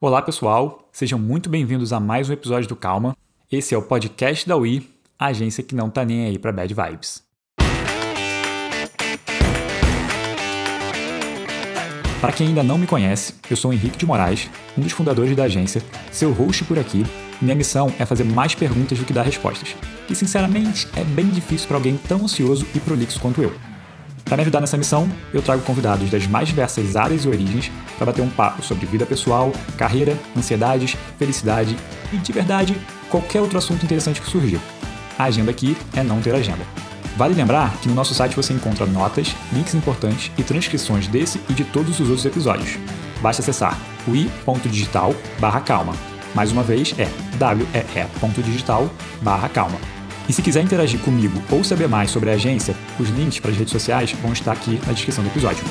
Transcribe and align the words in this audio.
Olá, 0.00 0.22
pessoal. 0.22 0.88
Sejam 0.92 1.18
muito 1.18 1.50
bem-vindos 1.50 1.92
a 1.92 1.98
mais 1.98 2.30
um 2.30 2.32
episódio 2.32 2.68
do 2.68 2.76
Calma. 2.76 3.16
Esse 3.50 3.74
é 3.74 3.78
o 3.78 3.82
podcast 3.82 4.48
da 4.48 4.56
UI, 4.56 4.88
a 5.18 5.26
agência 5.26 5.60
que 5.60 5.74
não 5.74 5.90
tá 5.90 6.04
nem 6.04 6.26
aí 6.26 6.38
para 6.38 6.52
bad 6.52 6.72
vibes. 6.72 7.24
Para 12.20 12.32
quem 12.32 12.46
ainda 12.46 12.62
não 12.62 12.78
me 12.78 12.86
conhece, 12.86 13.34
eu 13.50 13.56
sou 13.56 13.72
Henrique 13.72 13.98
de 13.98 14.06
Moraes, 14.06 14.48
um 14.78 14.82
dos 14.82 14.92
fundadores 14.92 15.34
da 15.34 15.42
agência, 15.42 15.82
seu 16.12 16.30
host 16.30 16.62
por 16.62 16.78
aqui. 16.78 17.02
Minha 17.42 17.56
missão 17.56 17.92
é 17.98 18.06
fazer 18.06 18.22
mais 18.22 18.54
perguntas 18.54 19.00
do 19.00 19.04
que 19.04 19.12
dar 19.12 19.24
respostas, 19.24 19.74
que 20.06 20.14
sinceramente 20.14 20.86
é 20.96 21.02
bem 21.02 21.28
difícil 21.28 21.66
para 21.66 21.76
alguém 21.76 21.96
tão 21.96 22.22
ansioso 22.22 22.64
e 22.72 22.78
prolixo 22.78 23.18
quanto 23.18 23.42
eu. 23.42 23.52
Para 24.28 24.36
me 24.36 24.42
ajudar 24.42 24.60
nessa 24.60 24.76
missão, 24.76 25.08
eu 25.32 25.40
trago 25.40 25.62
convidados 25.62 26.10
das 26.10 26.26
mais 26.26 26.48
diversas 26.48 26.96
áreas 26.96 27.24
e 27.24 27.28
origens 27.28 27.72
para 27.96 28.04
bater 28.06 28.20
um 28.20 28.28
papo 28.28 28.62
sobre 28.62 28.84
vida 28.84 29.06
pessoal, 29.06 29.50
carreira, 29.78 30.18
ansiedades, 30.36 30.98
felicidade 31.18 31.74
e, 32.12 32.18
de 32.18 32.30
verdade, 32.30 32.76
qualquer 33.10 33.40
outro 33.40 33.56
assunto 33.56 33.84
interessante 33.84 34.20
que 34.20 34.28
surgiu. 34.28 34.60
A 35.18 35.24
agenda 35.24 35.50
aqui 35.50 35.74
é 35.94 36.02
não 36.02 36.20
ter 36.20 36.34
agenda. 36.34 36.62
Vale 37.16 37.32
lembrar 37.34 37.74
que 37.78 37.88
no 37.88 37.94
nosso 37.94 38.12
site 38.14 38.36
você 38.36 38.52
encontra 38.52 38.84
notas, 38.86 39.34
links 39.52 39.74
importantes 39.74 40.30
e 40.36 40.42
transcrições 40.42 41.08
desse 41.08 41.40
e 41.48 41.54
de 41.54 41.64
todos 41.64 41.98
os 41.98 42.08
outros 42.08 42.26
episódios. 42.26 42.76
Basta 43.22 43.40
acessar 43.42 43.78
ui.digital/calma. 44.06 45.94
Mais 46.34 46.52
uma 46.52 46.62
vez 46.62 46.94
é 46.98 47.08
wee.digital/calma. 47.40 49.97
E 50.28 50.32
se 50.32 50.42
quiser 50.42 50.62
interagir 50.62 51.00
comigo 51.00 51.42
ou 51.50 51.64
saber 51.64 51.88
mais 51.88 52.10
sobre 52.10 52.30
a 52.30 52.34
agência, 52.34 52.76
os 53.00 53.08
links 53.08 53.40
para 53.40 53.50
as 53.50 53.56
redes 53.56 53.72
sociais 53.72 54.12
vão 54.12 54.32
estar 54.32 54.52
aqui 54.52 54.78
na 54.86 54.92
descrição 54.92 55.24
do 55.24 55.30
episódio. 55.30 55.64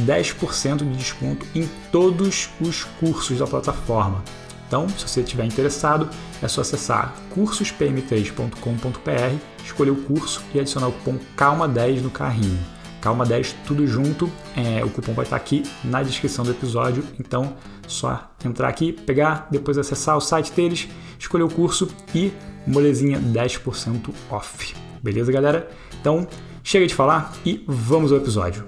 10% 0.00 0.78
de 0.78 0.96
desconto 0.96 1.46
em 1.54 1.68
todos 1.92 2.48
os 2.60 2.82
cursos 2.98 3.38
da 3.38 3.46
plataforma. 3.46 4.24
Então, 4.66 4.88
se 4.88 5.06
você 5.06 5.20
estiver 5.20 5.44
interessado, 5.44 6.08
é 6.42 6.48
só 6.48 6.62
acessar 6.62 7.14
cursospm3.com.br, 7.34 9.36
escolher 9.64 9.90
o 9.90 10.02
curso 10.02 10.42
e 10.52 10.58
adicionar 10.58 10.88
o 10.88 10.92
cupom 10.92 11.18
CALMA10 11.36 12.00
no 12.00 12.10
carrinho. 12.10 12.58
Calma10 13.00 13.54
tudo 13.66 13.86
junto, 13.86 14.28
é, 14.56 14.82
o 14.82 14.88
cupom 14.88 15.12
vai 15.12 15.26
estar 15.26 15.36
aqui 15.36 15.62
na 15.84 16.02
descrição 16.02 16.42
do 16.42 16.50
episódio, 16.50 17.04
então 17.20 17.54
só 17.86 18.32
entrar 18.42 18.68
aqui, 18.68 18.92
pegar, 18.92 19.46
depois 19.50 19.76
acessar 19.76 20.16
o 20.16 20.22
site 20.22 20.50
deles, 20.52 20.88
escolher 21.18 21.44
o 21.44 21.50
curso 21.50 21.86
e 22.14 22.32
molezinha 22.66 23.20
10% 23.20 24.08
off. 24.30 24.74
Beleza, 25.02 25.30
galera? 25.30 25.70
Então, 26.00 26.26
Chega 26.66 26.86
de 26.86 26.94
falar 26.94 27.30
e 27.44 27.62
vamos 27.68 28.10
ao 28.10 28.16
episódio. 28.16 28.66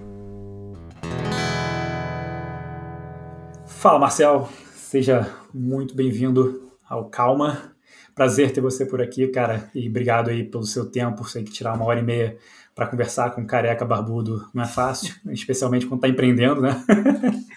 Fala, 3.66 3.98
Marcel. 3.98 4.50
Seja 4.74 5.34
muito 5.52 5.96
bem-vindo 5.96 6.70
ao 6.86 7.08
Calma. 7.08 7.74
Prazer 8.14 8.52
ter 8.52 8.60
você 8.60 8.84
por 8.84 9.00
aqui, 9.00 9.26
cara. 9.28 9.70
E 9.74 9.88
obrigado 9.88 10.28
aí 10.28 10.44
pelo 10.44 10.64
seu 10.64 10.90
tempo. 10.90 11.24
Sei 11.24 11.42
que 11.42 11.50
tirar 11.50 11.72
uma 11.72 11.86
hora 11.86 11.98
e 11.98 12.02
meia 12.02 12.36
para 12.74 12.86
conversar 12.86 13.30
com 13.30 13.40
um 13.40 13.46
careca 13.46 13.82
barbudo 13.82 14.46
não 14.52 14.62
é 14.62 14.66
fácil, 14.66 15.14
especialmente 15.32 15.86
quando 15.86 16.00
está 16.00 16.08
empreendendo, 16.08 16.60
né? 16.60 16.84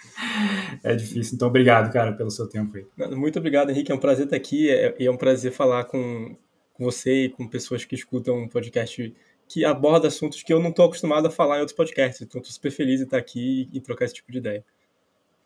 é 0.82 0.94
difícil. 0.94 1.34
Então, 1.34 1.48
obrigado, 1.48 1.92
cara, 1.92 2.12
pelo 2.14 2.30
seu 2.30 2.48
tempo 2.48 2.78
aí. 2.78 2.86
Muito 3.14 3.38
obrigado, 3.38 3.68
Henrique. 3.68 3.92
É 3.92 3.94
um 3.94 3.98
prazer 3.98 4.24
estar 4.24 4.36
aqui 4.36 4.68
e 4.98 5.06
é 5.06 5.10
um 5.10 5.18
prazer 5.18 5.52
falar 5.52 5.84
com 5.84 6.34
você 6.78 7.24
e 7.24 7.28
com 7.28 7.46
pessoas 7.46 7.84
que 7.84 7.94
escutam 7.94 8.38
um 8.38 8.48
podcast 8.48 9.14
que 9.50 9.64
aborda 9.64 10.06
assuntos 10.06 10.44
que 10.44 10.52
eu 10.52 10.60
não 10.60 10.70
estou 10.70 10.84
acostumado 10.84 11.26
a 11.26 11.30
falar 11.30 11.56
em 11.56 11.60
outros 11.60 11.76
podcasts. 11.76 12.22
Então, 12.22 12.40
estou 12.40 12.54
super 12.54 12.70
feliz 12.70 12.98
de 12.98 13.04
estar 13.04 13.18
aqui 13.18 13.68
e 13.72 13.80
trocar 13.80 14.04
esse 14.04 14.14
tipo 14.14 14.30
de 14.30 14.38
ideia. 14.38 14.64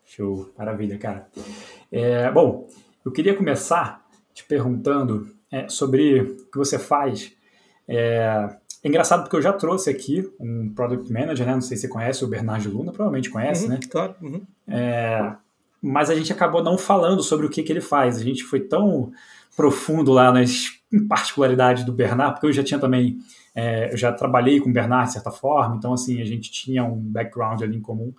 Show, 0.05 0.53
maravilha, 0.55 0.95
cara. 0.99 1.27
É, 1.91 2.29
bom, 2.29 2.69
eu 3.03 3.11
queria 3.11 3.33
começar 3.33 4.05
te 4.31 4.43
perguntando 4.43 5.27
é, 5.51 5.67
sobre 5.67 6.21
o 6.21 6.45
que 6.51 6.57
você 6.57 6.77
faz. 6.77 7.31
É, 7.87 8.47
é, 8.83 8.87
engraçado 8.87 9.23
porque 9.23 9.37
eu 9.37 9.41
já 9.41 9.51
trouxe 9.51 9.89
aqui 9.89 10.31
um 10.39 10.71
Product 10.71 11.11
Manager, 11.11 11.47
né? 11.47 11.53
Não 11.53 11.61
sei 11.61 11.75
se 11.75 11.81
você 11.81 11.87
conhece 11.87 12.23
o 12.23 12.27
Bernardo 12.27 12.69
Luna, 12.69 12.91
provavelmente 12.91 13.31
conhece, 13.31 13.63
uhum, 13.63 13.69
né? 13.71 13.79
Claro. 13.89 14.13
Uhum. 14.21 14.41
É, 14.67 15.35
mas 15.81 16.11
a 16.11 16.15
gente 16.15 16.31
acabou 16.31 16.61
não 16.63 16.77
falando 16.77 17.23
sobre 17.23 17.47
o 17.47 17.49
que, 17.49 17.63
que 17.63 17.73
ele 17.73 17.81
faz. 17.81 18.17
A 18.17 18.23
gente 18.23 18.43
foi 18.43 18.59
tão 18.59 19.11
profundo 19.57 20.11
lá 20.11 20.31
nas 20.31 20.79
particularidades 21.09 21.83
do 21.83 21.91
Bernardo, 21.91 22.33
porque 22.33 22.45
eu 22.45 22.53
já 22.53 22.63
tinha 22.63 22.79
também 22.79 23.17
é, 23.55 23.91
eu 23.93 23.97
já 23.97 24.11
trabalhei 24.11 24.59
com 24.59 24.69
o 24.69 24.73
Bernard 24.73 25.07
de 25.07 25.13
certa 25.13 25.31
forma, 25.31 25.77
então 25.77 25.93
assim, 25.93 26.21
a 26.21 26.25
gente 26.25 26.51
tinha 26.51 26.83
um 26.83 26.99
background 26.99 27.61
ali 27.61 27.77
em 27.77 27.81
comum. 27.81 28.13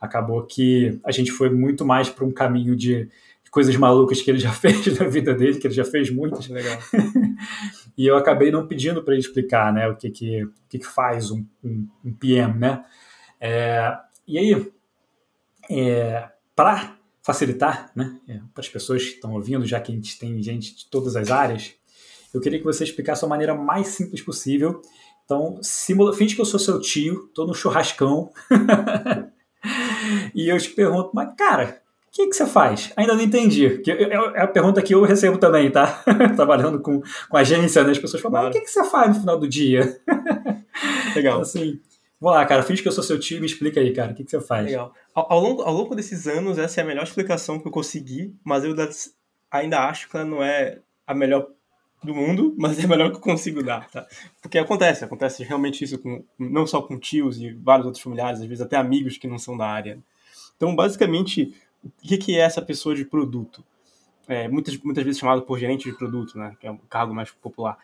Acabou 0.00 0.42
que 0.46 0.98
a 1.04 1.12
gente 1.12 1.30
foi 1.30 1.50
muito 1.50 1.84
mais 1.84 2.08
para 2.08 2.24
um 2.24 2.32
caminho 2.32 2.74
de, 2.74 3.04
de, 3.44 3.50
coisas 3.50 3.76
malucas 3.76 4.22
que 4.22 4.30
ele 4.30 4.38
já 4.38 4.50
fez 4.54 4.98
na 4.98 5.06
vida 5.06 5.34
dele, 5.34 5.58
que 5.58 5.66
ele 5.66 5.74
já 5.74 5.84
fez 5.84 6.10
muitas. 6.10 6.48
Legal. 6.48 6.78
e 7.98 8.06
eu 8.06 8.16
acabei 8.16 8.50
não 8.50 8.66
pedindo 8.66 9.02
para 9.02 9.12
ele 9.12 9.20
explicar 9.20 9.70
né, 9.70 9.86
o 9.86 9.94
que, 9.94 10.10
que, 10.10 10.44
o 10.44 10.52
que, 10.66 10.78
que 10.78 10.86
faz 10.86 11.30
um, 11.30 11.44
um, 11.62 11.86
um 12.02 12.14
PM, 12.14 12.58
né? 12.58 12.82
É, 13.38 13.94
e 14.26 14.38
aí, 14.38 14.72
é, 15.68 16.28
para 16.56 16.96
facilitar 17.22 17.92
né, 17.94 18.18
é, 18.26 18.40
para 18.54 18.62
as 18.62 18.68
pessoas 18.68 19.04
que 19.04 19.14
estão 19.14 19.34
ouvindo, 19.34 19.66
já 19.66 19.78
que 19.80 19.92
a 19.92 19.94
gente 19.94 20.18
tem 20.18 20.42
gente 20.42 20.74
de 20.74 20.86
todas 20.88 21.16
as 21.16 21.30
áreas, 21.30 21.74
eu 22.32 22.40
queria 22.40 22.58
que 22.58 22.64
você 22.64 22.84
explicasse 22.84 23.24
a 23.24 23.28
maneira 23.28 23.54
mais 23.54 23.88
simples 23.88 24.22
possível. 24.22 24.80
Então, 25.24 25.58
simula, 25.62 26.12
finge 26.12 26.34
que 26.34 26.40
eu 26.40 26.44
sou 26.44 26.58
seu 26.58 26.80
tio, 26.80 27.28
tô 27.34 27.46
no 27.46 27.54
churrascão. 27.54 28.30
e 30.34 30.48
eu 30.48 30.58
te 30.58 30.70
pergunto, 30.70 31.10
mas 31.14 31.34
cara, 31.36 31.80
o 32.08 32.12
que, 32.12 32.26
que 32.26 32.34
você 32.34 32.44
faz? 32.46 32.92
Ainda 32.96 33.14
não 33.14 33.22
entendi. 33.22 33.80
É, 33.88 34.40
a 34.42 34.48
pergunta 34.48 34.82
que 34.82 34.92
eu 34.92 35.02
recebo 35.04 35.38
também, 35.38 35.70
tá? 35.70 36.02
Trabalhando 36.34 36.80
com, 36.80 37.00
com 37.28 37.36
agência, 37.36 37.84
né? 37.84 37.92
As 37.92 37.98
pessoas 38.00 38.20
falam, 38.20 38.42
mas 38.42 38.50
o 38.50 38.52
que, 38.52 38.64
que 38.64 38.70
você 38.70 38.82
faz 38.82 39.14
no 39.14 39.20
final 39.20 39.38
do 39.38 39.46
dia? 39.46 40.00
Legal. 41.14 41.34
Então, 41.34 41.40
assim, 41.42 41.78
vamos 42.20 42.36
lá, 42.36 42.44
cara, 42.44 42.64
finge 42.64 42.82
que 42.82 42.88
eu 42.88 42.92
sou 42.92 43.04
seu 43.04 43.18
tio 43.20 43.36
e 43.36 43.40
me 43.40 43.46
explica 43.46 43.78
aí, 43.78 43.92
cara, 43.92 44.10
o 44.10 44.14
que, 44.16 44.24
que 44.24 44.30
você 44.30 44.40
faz? 44.40 44.66
Legal. 44.66 44.92
Ao, 45.14 45.32
ao, 45.32 45.40
longo, 45.40 45.62
ao 45.62 45.72
longo 45.72 45.94
desses 45.94 46.26
anos, 46.26 46.58
essa 46.58 46.80
é 46.80 46.82
a 46.82 46.86
melhor 46.86 47.04
explicação 47.04 47.60
que 47.60 47.68
eu 47.68 47.72
consegui, 47.72 48.34
mas 48.44 48.64
eu 48.64 48.74
ainda 49.48 49.78
acho 49.88 50.08
que 50.08 50.16
ela 50.16 50.26
não 50.26 50.42
é 50.42 50.80
a 51.06 51.14
melhor 51.14 51.46
do 52.02 52.14
mundo, 52.14 52.54
mas 52.58 52.78
é 52.82 52.86
melhor 52.86 53.10
que 53.10 53.16
eu 53.16 53.20
consigo 53.20 53.62
dar, 53.62 53.88
tá? 53.90 54.06
Porque 54.40 54.58
acontece, 54.58 55.04
acontece 55.04 55.44
realmente 55.44 55.84
isso 55.84 55.98
com 55.98 56.24
não 56.38 56.66
só 56.66 56.82
com 56.82 56.98
tios 56.98 57.40
e 57.40 57.52
vários 57.52 57.86
outros 57.86 58.02
familiares, 58.02 58.40
às 58.40 58.46
vezes 58.46 58.62
até 58.62 58.76
amigos 58.76 59.18
que 59.18 59.28
não 59.28 59.38
são 59.38 59.56
da 59.56 59.66
área. 59.66 59.98
Então, 60.56 60.74
basicamente, 60.74 61.54
o 61.84 61.90
que 62.00 62.36
é 62.36 62.40
essa 62.40 62.60
pessoa 62.60 62.94
de 62.94 63.04
produto? 63.04 63.64
É, 64.28 64.48
muitas, 64.48 64.76
muitas 64.78 65.02
vezes 65.02 65.18
chamado 65.18 65.42
por 65.42 65.58
gerente 65.58 65.90
de 65.90 65.96
produto, 65.96 66.38
né? 66.38 66.56
Que 66.60 66.66
é 66.66 66.70
o 66.70 66.78
cargo 66.78 67.14
mais 67.14 67.30
popular. 67.30 67.78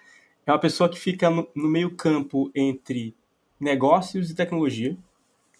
É 0.46 0.52
uma 0.52 0.58
pessoa 0.58 0.88
que 0.88 0.98
fica 0.98 1.28
no, 1.28 1.48
no 1.54 1.68
meio 1.68 1.90
campo 1.90 2.50
entre 2.54 3.14
negócios 3.58 4.30
e 4.30 4.34
tecnologia 4.34 4.96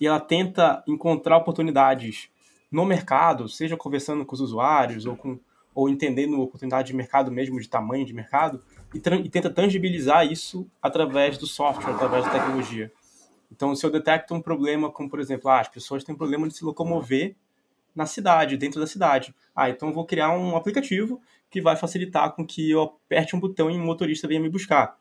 e 0.00 0.06
ela 0.06 0.20
tenta 0.20 0.85
encontrar 0.87 1.38
oportunidades 1.38 2.29
no 2.70 2.85
mercado, 2.85 3.49
seja 3.49 3.76
conversando 3.76 4.25
com 4.25 4.35
os 4.35 4.41
usuários 4.41 5.06
ou 5.06 5.17
com 5.17 5.38
ou 5.76 5.90
entendendo 5.90 6.40
oportunidade 6.40 6.88
de 6.88 6.96
mercado 6.96 7.31
mesmo, 7.31 7.61
de 7.61 7.69
tamanho 7.69 8.06
de 8.06 8.14
mercado, 8.14 8.62
e, 8.94 8.99
e, 8.99 9.28
tenta 9.28 9.50
tangibilizar 9.50 10.26
isso 10.26 10.67
através 10.81 11.37
do 11.37 11.46
software, 11.46 11.93
através 11.93 12.25
da 12.25 12.31
tecnologia. 12.31 12.90
Então, 13.52 13.76
se 13.76 13.84
eu 13.84 13.90
detecto 13.90 14.34
um 14.34 14.40
problema, 14.40 14.90
como 14.90 15.11
por 15.11 15.20
exemplo, 15.20 15.50
ah, 15.50 15.61
as 15.61 15.69
pessoas 15.69 16.02
têm 16.02 16.14
problema 16.14 16.49
de 16.49 16.56
se 16.56 16.64
locomover 16.64 17.37
na 17.94 18.06
cidade, 18.06 18.56
dentro 18.56 18.81
da 18.81 18.87
cidade. 18.87 19.34
Ah, 19.55 19.69
então 19.69 19.88
eu 19.88 19.94
vou 19.94 20.06
criar 20.06 20.31
um 20.31 20.56
aplicativo 20.56 21.20
que 21.50 21.61
vai 21.61 21.76
facilitar 21.76 22.34
com 22.34 22.46
que 22.46 22.70
eu 22.70 22.81
aperte 22.81 23.37
um 23.37 23.40
botão 23.40 23.70
e 23.70 23.75
um 23.75 23.84
motorista 23.84 24.26
venha 24.26 24.40
me 24.40 24.49
buscar. 24.49 24.99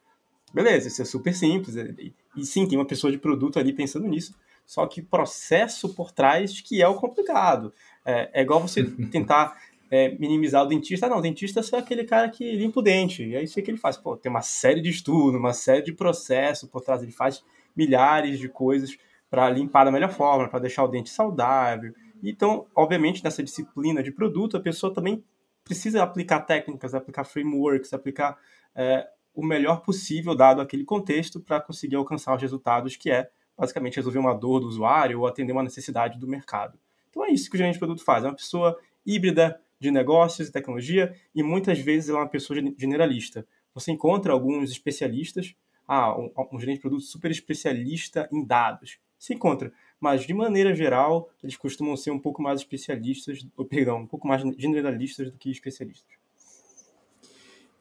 Beleza, 0.54 0.90
isso 0.90 1.02
é 1.02 1.06
super 1.06 1.34
simples. 1.34 1.78
E, 1.78 2.14
e 2.36 2.46
sim, 2.46 2.68
tem 2.68 2.78
uma 2.78 2.86
pessoa 2.86 3.12
de 3.12 3.18
produto 3.18 3.58
ali 3.58 3.72
pensando 3.72 4.08
nisso. 4.08 4.36
Só 4.66 4.86
que 4.88 5.02
processo 5.02 5.94
por 5.94 6.12
trás 6.12 6.60
que 6.60 6.82
é 6.82 6.88
o 6.88 6.96
complicado. 6.96 7.74
É, 8.06 8.30
é 8.34 8.42
igual 8.42 8.62
você 8.62 8.84
tentar 9.12 9.58
é, 9.90 10.10
minimizar 10.18 10.64
o 10.64 10.68
dentista. 10.68 11.08
Não, 11.08 11.18
o 11.18 11.22
dentista 11.22 11.60
é 11.60 11.64
só 11.64 11.78
aquele 11.78 12.04
cara 12.04 12.30
que 12.30 12.56
limpa 12.56 12.80
o 12.80 12.84
dente. 12.84 13.24
E 13.24 13.36
é 13.36 13.44
isso 13.44 13.62
que 13.62 13.72
ele 13.72 13.78
faz. 13.78 13.98
Pô, 13.98 14.16
tem 14.18 14.30
uma 14.30 14.42
série 14.42 14.82
de 14.82 14.90
estudos, 14.90 15.40
uma 15.40 15.54
série 15.54 15.82
de 15.82 15.94
processos 15.94 16.70
por 16.70 16.82
trás. 16.82 17.04
Ele 17.04 17.12
faz 17.12 17.44
milhares 17.76 18.40
de 18.40 18.50
coisas 18.50 18.98
para 19.30 19.50
limpar 19.50 19.84
da 19.84 19.92
melhor 19.92 20.12
forma, 20.12 20.48
para 20.48 20.60
deixar 20.60 20.84
o 20.84 20.88
dente 20.88 21.10
saudável. 21.10 21.94
Então, 22.24 22.66
obviamente, 22.76 23.24
nessa 23.24 23.44
disciplina 23.44 24.02
de 24.02 24.12
produto, 24.12 24.58
a 24.58 24.60
pessoa 24.60 24.94
também 24.94 25.24
precisa 25.64 26.04
aplicar 26.04 26.42
técnicas, 26.42 26.94
aplicar 26.94 27.24
frameworks, 27.24 27.94
aplicar 27.94 28.38
é, 28.76 29.08
o 29.34 29.44
melhor 29.44 29.82
possível 29.82 30.36
dado 30.36 30.62
aquele 30.62 30.86
contexto 30.86 31.40
para 31.40 31.60
conseguir 31.60 31.96
alcançar 31.96 32.36
os 32.36 32.42
resultados 32.42 32.96
que 32.96 33.12
é 33.12 33.30
basicamente 33.58 33.96
resolver 33.96 34.20
uma 34.20 34.34
dor 34.34 34.60
do 34.60 34.68
usuário 34.68 35.20
ou 35.20 35.28
atender 35.28 35.52
uma 35.52 35.64
necessidade 35.64 36.20
do 36.20 36.28
mercado. 36.28 36.78
Então 37.10 37.26
é 37.26 37.32
isso 37.32 37.50
que 37.50 37.56
o 37.56 37.58
gerente 37.58 37.74
de 37.74 37.80
produto 37.80 38.04
faz. 38.04 38.24
É 38.24 38.28
uma 38.28 38.36
pessoa 38.36 38.78
híbrida 39.06 39.60
de 39.86 39.92
negócios 39.92 40.48
e 40.48 40.52
tecnologia 40.52 41.16
e 41.34 41.44
muitas 41.44 41.80
vezes 41.80 42.10
é 42.10 42.14
uma 42.14 42.28
pessoa 42.28 42.60
generalista. 42.78 43.48
Você 43.74 43.92
encontra 43.92 44.34
alguns 44.34 44.72
especialistas, 44.72 45.56
ah, 45.88 46.18
um, 46.18 46.32
um 46.52 46.60
gerente 46.60 46.78
de 46.78 46.82
produto 46.82 47.04
super 47.04 47.30
especialista 47.30 48.28
em 48.32 48.44
dados. 48.44 48.98
Se 49.20 49.34
encontra, 49.34 49.72
mas 50.00 50.26
de 50.26 50.34
maneira 50.34 50.76
geral, 50.76 51.30
eles 51.44 51.56
costumam 51.56 51.96
ser 51.96 52.12
um 52.12 52.20
pouco 52.20 52.42
mais 52.42 52.60
especialistas, 52.62 53.46
ou, 53.56 53.66
perdão, 53.66 54.00
um 54.00 54.08
pouco 54.08 54.28
mais 54.28 54.42
generalistas 54.58 55.32
do 55.32 55.38
que 55.38 55.52
especialistas. 55.52 56.16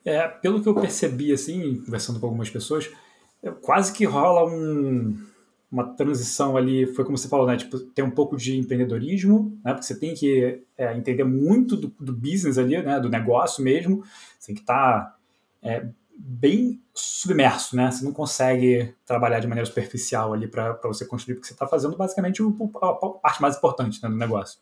É, 0.05 0.29
pelo 0.29 0.63
que 0.63 0.69
eu 0.69 0.75
percebi, 0.75 1.33
assim, 1.33 1.83
conversando 1.83 2.21
com 2.21 2.27
algumas 2.27 2.51
pessoas, 2.51 2.91
é, 3.43 3.51
quase 3.51 3.93
que 3.93 4.05
rola 4.05 4.45
um, 4.51 5.17
uma 5.75 5.93
transição 5.97 6.57
ali, 6.57 6.87
foi 6.87 7.05
como 7.05 7.19
você 7.19 7.27
falou, 7.27 7.49
né? 7.49 7.57
Tipo, 7.57 7.81
tem 7.81 8.05
um 8.05 8.11
pouco 8.11 8.37
de 8.37 8.57
empreendedorismo, 8.57 9.59
né? 9.65 9.73
Porque 9.73 9.85
você 9.85 9.99
tem 9.99 10.15
que 10.15 10.63
é, 10.79 10.97
entender 10.97 11.25
muito 11.25 11.77
do, 11.77 11.89
do, 11.99 12.13
business 12.13 12.59
ali, 12.59 12.81
né? 12.81 13.01
Do 13.01 13.09
negócio 13.09 13.63
mesmo. 13.63 14.05
Você 14.39 14.47
tem 14.47 14.55
que 14.55 14.61
estar 14.61 15.01
tá, 15.01 15.17
é, 15.61 15.85
bem 16.17 16.81
submerso, 16.95 17.75
né? 17.75 17.91
Você 17.91 18.05
não 18.05 18.13
consegue 18.13 18.95
trabalhar 19.05 19.41
de 19.41 19.49
maneira 19.49 19.67
superficial 19.67 20.33
ali 20.33 20.47
para 20.47 20.79
você 20.85 21.05
construir, 21.05 21.35
porque 21.35 21.49
você 21.49 21.55
está 21.55 21.67
fazendo 21.67 21.97
basicamente 21.97 22.41
a, 22.41 22.93
parte 23.21 23.43
mais 23.43 23.57
importante 23.57 24.01
né, 24.01 24.09
do 24.09 24.17
negócio. 24.17 24.61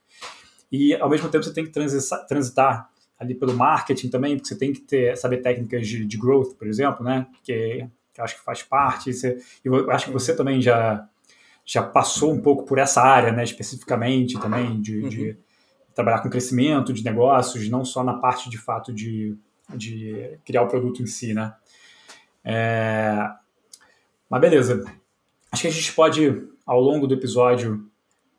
E 0.72 0.94
ao 0.94 1.10
mesmo 1.10 1.28
tempo 1.28 1.44
você 1.44 1.52
tem 1.52 1.64
que 1.64 1.70
transitar, 1.70 2.26
transitar 2.26 2.88
ali 3.18 3.34
pelo 3.34 3.52
marketing 3.52 4.08
também, 4.08 4.36
porque 4.36 4.48
você 4.48 4.56
tem 4.56 4.72
que 4.72 4.80
ter, 4.80 5.14
saber 5.18 5.42
técnicas 5.42 5.86
de, 5.86 6.06
de 6.06 6.16
growth, 6.16 6.56
por 6.56 6.66
exemplo, 6.66 7.04
né? 7.04 7.26
Que 7.44 7.86
que 7.86 7.88
acho 8.18 8.36
que 8.36 8.44
faz 8.44 8.62
parte. 8.62 9.12
Você, 9.12 9.38
eu 9.64 9.90
acho 9.90 10.06
que 10.06 10.12
você 10.12 10.34
também 10.34 10.60
já, 10.60 11.08
já 11.64 11.82
passou 11.82 12.32
um 12.32 12.40
pouco 12.40 12.64
por 12.64 12.78
essa 12.78 13.00
área, 13.02 13.32
né, 13.32 13.44
especificamente 13.44 14.38
também, 14.40 14.80
de, 14.80 15.02
uhum. 15.02 15.08
de 15.08 15.38
trabalhar 15.94 16.20
com 16.20 16.30
crescimento 16.30 16.92
de 16.92 17.04
negócios, 17.04 17.68
não 17.68 17.84
só 17.84 18.02
na 18.02 18.14
parte 18.14 18.50
de 18.50 18.58
fato 18.58 18.92
de, 18.92 19.36
de 19.74 20.38
criar 20.44 20.62
o 20.62 20.68
produto 20.68 21.02
em 21.02 21.06
si, 21.06 21.34
né? 21.34 21.54
É... 22.44 23.30
Mas 24.28 24.40
beleza. 24.40 24.84
Acho 25.50 25.62
que 25.62 25.68
a 25.68 25.72
gente 25.72 25.92
pode, 25.92 26.48
ao 26.64 26.80
longo 26.80 27.06
do 27.06 27.14
episódio, 27.14 27.86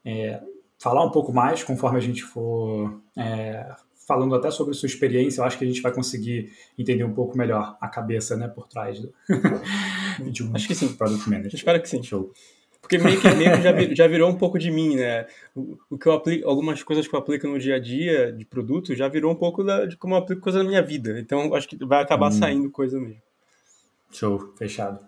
é, 0.03 0.41
falar 0.79 1.05
um 1.05 1.11
pouco 1.11 1.31
mais 1.31 1.63
conforme 1.63 1.97
a 1.97 2.01
gente 2.01 2.23
for 2.23 2.99
é, 3.15 3.73
falando 4.07 4.35
até 4.35 4.51
sobre 4.51 4.73
sua 4.73 4.87
experiência, 4.87 5.41
eu 5.41 5.45
acho 5.45 5.57
que 5.57 5.63
a 5.63 5.67
gente 5.67 5.81
vai 5.81 5.91
conseguir 5.91 6.51
entender 6.77 7.03
um 7.03 7.13
pouco 7.13 7.37
melhor 7.37 7.77
a 7.79 7.87
cabeça 7.87 8.35
né, 8.35 8.47
por 8.47 8.67
trás 8.67 8.99
do, 8.99 9.13
de 10.31 10.43
um 10.43 10.55
acho 10.55 10.67
que 10.67 10.75
sim. 10.75 10.93
Product 10.93 11.29
Manager. 11.29 11.55
espero 11.55 11.81
que 11.81 11.89
sim. 11.89 12.03
Show. 12.03 12.31
Porque 12.81 12.97
meio 12.97 13.19
que, 13.19 13.29
meio 13.35 13.55
que 13.55 13.61
já, 13.61 13.71
vir, 13.71 13.95
já 13.95 14.07
virou 14.07 14.29
um 14.29 14.35
pouco 14.35 14.59
de 14.59 14.69
mim, 14.69 14.97
né? 14.97 15.25
O, 15.55 15.77
o, 15.89 15.97
que 15.97 16.05
eu 16.05 16.11
aplico, 16.11 16.49
algumas 16.49 16.83
coisas 16.83 17.07
que 17.07 17.15
eu 17.15 17.19
aplico 17.19 17.47
no 17.47 17.57
dia 17.57 17.75
a 17.75 17.79
dia 17.79 18.31
de 18.33 18.43
produto 18.43 18.93
já 18.93 19.07
virou 19.07 19.31
um 19.31 19.35
pouco 19.35 19.63
da, 19.63 19.85
de 19.85 19.95
como 19.95 20.15
eu 20.15 20.17
aplico 20.17 20.41
coisa 20.41 20.61
na 20.61 20.65
minha 20.65 20.81
vida. 20.81 21.17
Então 21.17 21.55
acho 21.55 21.67
que 21.67 21.77
vai 21.85 22.03
acabar 22.03 22.27
hum. 22.27 22.31
saindo 22.31 22.69
coisa 22.69 22.99
mesmo. 22.99 23.21
Show, 24.11 24.53
fechado. 24.57 24.99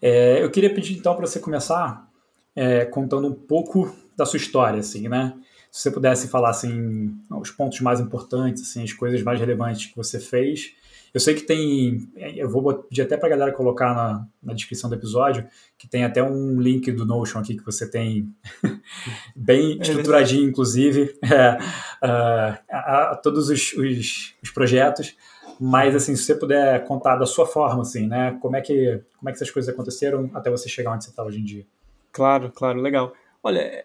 É, 0.00 0.42
eu 0.42 0.50
queria 0.50 0.74
pedir 0.74 0.98
então 0.98 1.14
para 1.14 1.26
você 1.26 1.38
começar 1.38 2.08
é, 2.56 2.84
contando 2.84 3.28
um 3.28 3.34
pouco 3.34 3.94
da 4.16 4.26
sua 4.26 4.36
história, 4.36 4.80
assim, 4.80 5.08
né? 5.08 5.32
Se 5.72 5.84
você 5.84 5.90
pudesse 5.90 6.28
falar 6.28 6.50
assim 6.50 7.18
os 7.30 7.50
pontos 7.50 7.80
mais 7.80 7.98
importantes, 7.98 8.62
assim, 8.62 8.84
as 8.84 8.92
coisas 8.92 9.22
mais 9.22 9.40
relevantes 9.40 9.86
que 9.86 9.96
você 9.96 10.20
fez. 10.20 10.74
Eu 11.14 11.20
sei 11.20 11.34
que 11.34 11.42
tem, 11.42 12.10
eu 12.36 12.48
vou 12.48 12.74
pedir 12.74 13.02
até 13.02 13.16
para 13.16 13.26
a 13.28 13.30
galera 13.30 13.52
colocar 13.52 13.94
na, 13.94 14.26
na, 14.42 14.52
descrição 14.54 14.88
do 14.88 14.96
episódio, 14.96 15.46
que 15.78 15.88
tem 15.88 16.04
até 16.04 16.22
um 16.22 16.60
link 16.60 16.90
do 16.92 17.04
Notion 17.06 17.38
aqui 17.38 17.56
que 17.56 17.64
você 17.64 17.90
tem 17.90 18.34
bem 19.36 19.78
é 19.78 19.82
estruturadinho, 19.82 20.48
inclusive, 20.48 21.18
é, 21.24 21.58
uh, 22.06 22.58
a, 22.70 23.10
a, 23.10 23.16
todos 23.16 23.48
os, 23.48 23.72
os, 23.72 24.34
os, 24.42 24.50
projetos. 24.50 25.16
Mas 25.60 25.94
assim, 25.94 26.16
se 26.16 26.24
você 26.24 26.34
puder 26.34 26.84
contar 26.86 27.16
da 27.16 27.26
sua 27.26 27.46
forma, 27.46 27.82
assim, 27.82 28.06
né? 28.06 28.38
Como 28.40 28.56
é 28.56 28.60
que 28.60 29.00
como 29.18 29.28
é 29.28 29.32
que 29.32 29.36
essas 29.36 29.50
coisas 29.50 29.72
aconteceram 29.72 30.30
até 30.34 30.50
você 30.50 30.68
chegar 30.68 30.92
onde 30.92 31.04
você 31.04 31.10
está 31.10 31.22
hoje 31.22 31.40
em 31.40 31.44
dia? 31.44 31.66
Claro, 32.10 32.50
claro, 32.50 32.80
legal. 32.80 33.12
Olha, 33.42 33.84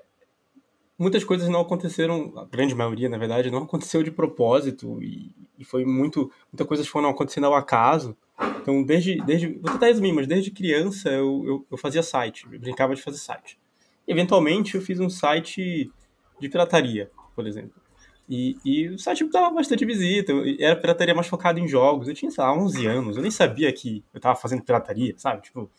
muitas 0.98 1.24
coisas 1.24 1.48
não 1.48 1.62
aconteceram, 1.62 2.34
a 2.36 2.46
grande 2.46 2.74
maioria, 2.74 3.08
na 3.08 3.18
verdade, 3.18 3.52
não 3.52 3.64
aconteceu 3.64 4.02
de 4.02 4.12
propósito 4.12 5.02
e, 5.02 5.32
e 5.58 5.64
foi 5.64 5.86
muito, 5.86 6.32
muitas 6.52 6.68
coisas 6.68 6.88
foram 6.88 7.10
acontecendo 7.10 7.46
ao 7.46 7.56
acaso. 7.56 8.18
Então, 8.62 8.84
desde, 8.84 9.18
desde 9.24 9.48
vou 9.48 9.72
tentar 9.72 9.88
resumir, 9.88 10.12
mas 10.12 10.28
desde 10.28 10.52
criança 10.52 11.10
eu, 11.10 11.44
eu, 11.46 11.66
eu 11.72 11.78
fazia 11.78 12.04
site, 12.04 12.46
eu 12.52 12.60
brincava 12.60 12.96
de 12.96 13.02
fazer 13.02 13.18
site. 13.18 13.60
Eventualmente 14.08 14.76
eu 14.76 14.82
fiz 14.82 15.00
um 15.00 15.10
site 15.10 15.92
de 16.40 16.50
pirataria, 16.50 17.12
por 17.36 17.46
exemplo. 17.46 17.82
E, 18.30 18.58
e 18.66 18.90
o 18.90 19.00
site 19.00 19.24
dava 19.30 19.50
bastante 19.52 19.86
visita, 19.86 20.34
era 20.60 20.76
pirataria 20.76 21.16
mais 21.16 21.28
focada 21.28 21.60
em 21.60 21.68
jogos. 21.68 22.08
Eu 22.08 22.14
tinha, 22.14 22.30
sei 22.30 22.44
lá, 22.44 22.54
11 22.54 22.86
anos, 22.86 23.16
eu 23.16 23.22
nem 23.22 23.32
sabia 23.32 23.72
que 23.72 24.04
eu 24.14 24.18
estava 24.18 24.36
fazendo 24.36 24.64
pirataria, 24.64 25.14
sabe? 25.18 25.44
Tipo, 25.44 25.72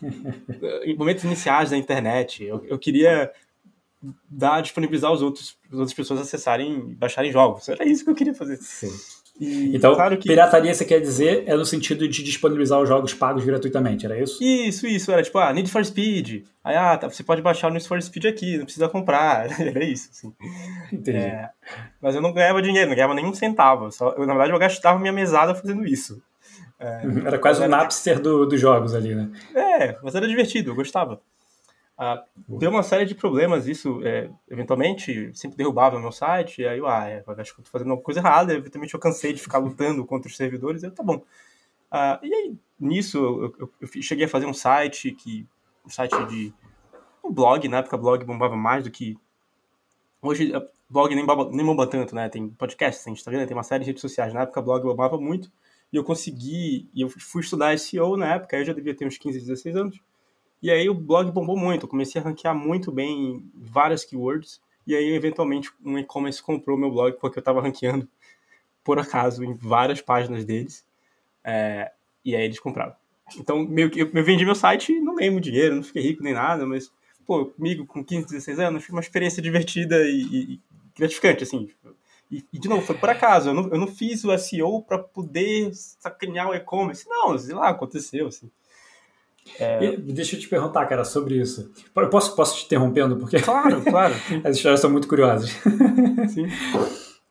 em 0.84 0.96
momentos 0.96 1.24
iniciais 1.24 1.70
da 1.70 1.76
internet, 1.76 2.44
eu, 2.44 2.64
eu 2.66 2.78
queria 2.78 3.32
dar, 4.28 4.60
disponibilizar 4.62 5.12
os 5.12 5.22
outros, 5.22 5.56
as 5.66 5.78
outras 5.78 5.94
pessoas 5.94 6.20
acessarem, 6.20 6.94
baixarem 6.94 7.30
jogos. 7.30 7.68
Era 7.68 7.84
isso 7.84 8.04
que 8.04 8.10
eu 8.10 8.14
queria 8.14 8.34
fazer. 8.34 8.56
Sim. 8.56 8.90
E, 9.40 9.74
então, 9.74 9.94
claro 9.94 10.18
que... 10.18 10.28
pirataria, 10.28 10.72
você 10.74 10.84
quer 10.84 11.00
dizer, 11.00 11.44
é 11.46 11.56
no 11.56 11.64
sentido 11.64 12.06
de 12.06 12.22
disponibilizar 12.22 12.78
os 12.78 12.86
jogos 12.86 13.14
pagos 13.14 13.42
gratuitamente, 13.42 14.04
era 14.04 14.20
isso? 14.20 14.42
Isso, 14.42 14.86
isso. 14.86 15.10
Era 15.10 15.22
tipo, 15.22 15.38
ah, 15.38 15.50
Need 15.50 15.70
for 15.70 15.82
Speed. 15.82 16.44
Aí, 16.62 16.76
ah, 16.76 16.98
tá, 16.98 17.08
você 17.08 17.22
pode 17.22 17.40
baixar 17.40 17.68
o 17.68 17.70
Need 17.70 17.88
for 17.88 18.00
Speed 18.02 18.26
aqui, 18.26 18.58
não 18.58 18.64
precisa 18.64 18.88
comprar. 18.88 19.48
era 19.58 19.82
isso, 19.82 20.10
assim. 20.12 20.32
Entendi. 20.92 21.16
É, 21.16 21.48
mas 22.02 22.14
eu 22.14 22.20
não 22.20 22.34
ganhava 22.34 22.60
dinheiro, 22.60 22.88
não 22.88 22.94
ganhava 22.94 23.14
nenhum 23.14 23.32
centavo. 23.32 23.90
Só, 23.90 24.10
eu, 24.10 24.26
na 24.26 24.34
verdade, 24.34 24.52
eu 24.52 24.58
gastava 24.58 24.98
minha 24.98 25.12
mesada 25.12 25.54
fazendo 25.54 25.86
isso. 25.86 26.22
É, 26.78 27.02
era 27.24 27.38
quase 27.38 27.62
o 27.62 27.64
um 27.64 27.68
Napster 27.68 28.20
do, 28.20 28.44
dos 28.44 28.60
jogos 28.60 28.94
ali, 28.94 29.14
né? 29.14 29.30
É, 29.54 29.96
mas 30.02 30.14
era 30.14 30.28
divertido, 30.28 30.70
eu 30.70 30.74
gostava. 30.74 31.18
Ah, 32.02 32.24
deu 32.48 32.70
uma 32.70 32.82
série 32.82 33.04
de 33.04 33.14
problemas 33.14 33.66
isso, 33.66 34.00
é, 34.02 34.30
eventualmente, 34.48 35.30
sempre 35.34 35.58
derrubava 35.58 36.00
meu 36.00 36.10
site, 36.10 36.62
e 36.62 36.66
aí 36.66 36.78
eu, 36.78 36.86
ah, 36.86 37.06
é, 37.06 37.22
acho 37.36 37.54
que 37.54 37.60
eu 37.60 37.64
tô 37.66 37.70
fazendo 37.70 37.88
uma 37.88 38.00
coisa 38.00 38.20
errada, 38.20 38.54
eventualmente 38.54 38.94
eu 38.94 38.98
cansei 38.98 39.34
de 39.34 39.42
ficar 39.42 39.58
lutando 39.58 40.02
contra 40.06 40.26
os 40.26 40.34
servidores, 40.34 40.82
eu, 40.82 40.90
tá 40.90 41.02
bom. 41.02 41.22
Ah, 41.90 42.18
e 42.22 42.34
aí, 42.34 42.56
nisso, 42.80 43.18
eu, 43.18 43.54
eu, 43.58 43.70
eu, 43.82 44.02
cheguei 44.02 44.24
a 44.24 44.28
fazer 44.30 44.46
um 44.46 44.54
site, 44.54 45.10
que 45.10 45.46
um 45.84 45.90
site 45.90 46.16
de 46.28 46.54
um 47.22 47.30
blog, 47.30 47.68
na 47.68 47.80
época 47.80 47.98
blog 47.98 48.24
bombava 48.24 48.56
mais 48.56 48.82
do 48.82 48.90
que... 48.90 49.18
Hoje, 50.22 50.52
blog 50.88 51.14
nem 51.14 51.26
bomba, 51.26 51.50
nem 51.52 51.66
bomba 51.66 51.86
tanto, 51.86 52.14
né, 52.14 52.30
tem 52.30 52.48
podcast, 52.48 53.04
tem 53.04 53.12
Instagram, 53.12 53.44
tem 53.44 53.54
uma 53.54 53.62
série 53.62 53.84
de 53.84 53.90
redes 53.90 54.00
sociais, 54.00 54.32
na 54.32 54.40
época 54.44 54.62
blog 54.62 54.82
bombava 54.84 55.18
muito, 55.20 55.52
e 55.92 55.96
eu 55.98 56.04
consegui, 56.04 56.88
e 56.94 57.02
eu 57.02 57.10
fui 57.10 57.42
estudar 57.42 57.78
SEO 57.78 58.16
na 58.16 58.36
época, 58.36 58.56
eu 58.56 58.64
já 58.64 58.72
devia 58.72 58.96
ter 58.96 59.06
uns 59.06 59.18
15, 59.18 59.38
16 59.38 59.76
anos, 59.76 60.00
e 60.62 60.70
aí 60.70 60.88
o 60.88 60.94
blog 60.94 61.30
bombou 61.30 61.56
muito, 61.56 61.84
eu 61.84 61.88
comecei 61.88 62.20
a 62.20 62.24
ranquear 62.24 62.54
muito 62.54 62.92
bem 62.92 63.10
em 63.10 63.50
várias 63.54 64.04
keywords, 64.04 64.60
e 64.86 64.94
aí 64.94 65.14
eventualmente 65.14 65.70
um 65.84 65.98
e-commerce 65.98 66.42
comprou 66.42 66.76
meu 66.76 66.90
blog 66.90 67.16
porque 67.20 67.38
eu 67.38 67.40
estava 67.40 67.60
ranqueando, 67.60 68.08
por 68.82 68.98
acaso, 68.98 69.44
em 69.44 69.54
várias 69.54 70.00
páginas 70.00 70.44
deles, 70.44 70.84
é, 71.44 71.92
e 72.24 72.34
aí 72.34 72.44
eles 72.44 72.58
compraram. 72.58 72.94
Então, 73.38 73.64
meio 73.64 73.90
que 73.90 74.00
eu, 74.00 74.24
vendi 74.24 74.44
meu 74.44 74.54
site 74.54 74.98
não 75.00 75.14
ganhei 75.14 75.30
muito 75.30 75.44
dinheiro, 75.44 75.76
não 75.76 75.82
fiquei 75.82 76.02
rico 76.02 76.22
nem 76.22 76.34
nada, 76.34 76.66
mas, 76.66 76.92
pô, 77.26 77.46
comigo 77.46 77.86
com 77.86 78.04
15, 78.04 78.26
16 78.26 78.58
anos, 78.58 78.84
foi 78.84 78.94
uma 78.94 79.00
experiência 79.00 79.42
divertida 79.42 80.02
e, 80.08 80.54
e 80.54 80.60
gratificante, 80.96 81.44
assim. 81.44 81.68
E, 82.30 82.44
e, 82.52 82.58
de 82.58 82.68
novo, 82.68 82.82
foi 82.82 82.96
por 82.96 83.10
acaso, 83.10 83.50
eu 83.50 83.54
não, 83.54 83.68
eu 83.68 83.78
não 83.78 83.86
fiz 83.86 84.24
o 84.24 84.36
SEO 84.36 84.82
para 84.82 84.98
poder 84.98 85.70
sacanear 85.74 86.48
o 86.48 86.54
e-commerce, 86.54 87.08
não, 87.08 87.36
sei 87.38 87.54
lá, 87.54 87.68
aconteceu, 87.68 88.28
assim. 88.28 88.50
É... 89.58 89.96
deixa 89.96 90.36
eu 90.36 90.40
te 90.40 90.48
perguntar, 90.48 90.86
cara, 90.86 91.04
sobre 91.04 91.36
isso. 91.36 91.70
Eu 91.94 92.08
posso, 92.08 92.34
posso 92.34 92.56
te 92.56 92.66
interrompendo? 92.66 93.16
Porque 93.16 93.40
claro, 93.40 93.82
claro. 93.82 94.14
as 94.44 94.56
histórias 94.56 94.80
são 94.80 94.90
muito 94.90 95.08
curiosas. 95.08 95.50
Sim. 96.28 96.46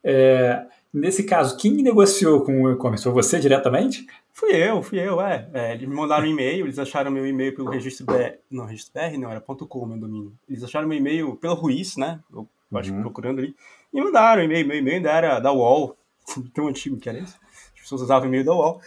É, 0.04 0.66
nesse 0.94 1.24
caso, 1.24 1.58
quem 1.58 1.72
negociou 1.84 2.42
com 2.42 2.64
o 2.64 2.72
e-commerce? 2.72 3.04
Foi 3.04 3.14
você 3.14 3.40
diretamente? 3.40 4.06
Fui 4.32 4.56
eu, 4.56 4.82
fui 4.82 5.00
eu, 5.00 5.20
é. 5.22 5.50
é 5.54 5.74
eles 5.74 5.88
me 5.88 5.96
mandaram 5.96 6.26
um 6.26 6.30
e-mail, 6.30 6.66
eles 6.66 6.80
acharam 6.80 7.12
meu 7.12 7.28
e-mail 7.28 7.54
pelo 7.54 7.70
registro 7.70 8.06
BR. 8.06 8.38
Não, 8.50 8.66
registro 8.66 8.94
BR 8.94 9.18
não, 9.18 9.30
era 9.30 9.42
.com 9.42 9.86
meu 9.86 9.98
domínio. 9.98 10.34
Eles 10.48 10.64
acharam 10.64 10.88
meu 10.88 10.98
e-mail 10.98 11.36
pelo 11.36 11.56
Ruiz, 11.56 11.98
né? 11.98 12.20
Eu 12.32 12.48
acho 12.74 12.90
que 12.90 12.96
uhum. 12.96 13.02
procurando 13.02 13.40
ali. 13.40 13.56
E 13.94 14.02
mandaram 14.02 14.44
e-mail. 14.44 14.66
Meu 14.66 14.78
e-mail 14.78 14.98
ainda 14.98 15.12
era 15.12 15.40
da 15.40 15.52
UOL, 15.52 15.98
tão 16.54 16.68
antigo 16.68 16.98
que 16.98 17.10
era 17.10 17.20
isso. 17.20 17.38
As 17.74 17.82
pessoas 17.82 18.02
usavam 18.02 18.28
e-mail 18.28 18.46
da 18.46 18.54
UOL. 18.54 18.82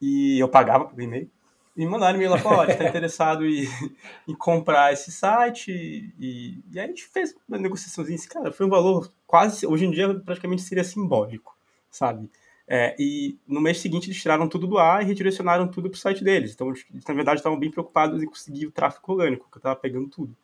E 0.00 0.38
eu 0.38 0.48
pagava 0.48 0.86
pelo 0.86 1.02
e-mail. 1.02 1.30
E 1.76 1.84
me 1.84 1.90
mandaram 1.90 2.16
e-mail 2.16 2.32
lá, 2.32 2.38
falou, 2.38 2.64
está 2.64 2.88
interessado 2.88 3.46
em, 3.46 3.66
em, 4.26 4.34
comprar 4.34 4.92
esse 4.92 5.10
site. 5.12 5.70
E, 6.18 6.62
e 6.70 6.78
aí 6.78 6.84
a 6.84 6.88
gente 6.88 7.06
fez 7.06 7.34
uma 7.48 7.58
negociaçãozinha. 7.58 8.18
Cara, 8.28 8.52
foi 8.52 8.66
um 8.66 8.70
valor 8.70 9.12
quase, 9.26 9.66
hoje 9.66 9.86
em 9.86 9.90
dia, 9.90 10.12
praticamente 10.20 10.62
seria 10.62 10.84
simbólico, 10.84 11.56
sabe? 11.90 12.28
É, 12.72 12.94
e 12.98 13.36
no 13.48 13.60
mês 13.60 13.78
seguinte 13.78 14.08
eles 14.08 14.22
tiraram 14.22 14.48
tudo 14.48 14.64
do 14.64 14.78
ar 14.78 15.02
e 15.02 15.06
redirecionaram 15.06 15.66
tudo 15.66 15.90
para 15.90 15.96
o 15.96 16.00
site 16.00 16.22
deles. 16.22 16.52
Então, 16.52 16.68
eles, 16.68 16.86
na 17.08 17.14
verdade, 17.14 17.40
estavam 17.40 17.58
bem 17.58 17.70
preocupados 17.70 18.22
em 18.22 18.26
conseguir 18.26 18.66
o 18.66 18.70
tráfego 18.70 19.12
orgânico, 19.12 19.48
que 19.50 19.56
eu 19.56 19.60
estava 19.60 19.74
pegando 19.74 20.08
tudo. 20.08 20.36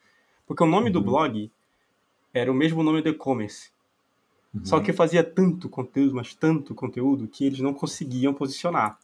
Porque 0.47 0.62
o 0.62 0.66
nome 0.66 0.87
uhum. 0.87 0.92
do 0.92 1.00
blog 1.00 1.50
era 2.35 2.50
o 2.50 2.54
mesmo 2.54 2.83
nome 2.83 3.00
do 3.00 3.09
e-commerce. 3.09 3.71
Uhum. 4.52 4.64
Só 4.64 4.80
que 4.80 4.90
eu 4.90 4.95
fazia 4.95 5.23
tanto 5.23 5.68
conteúdo, 5.68 6.14
mas 6.14 6.35
tanto 6.35 6.75
conteúdo, 6.75 7.28
que 7.28 7.45
eles 7.45 7.61
não 7.61 7.73
conseguiam 7.73 8.35
posicionar. 8.35 8.99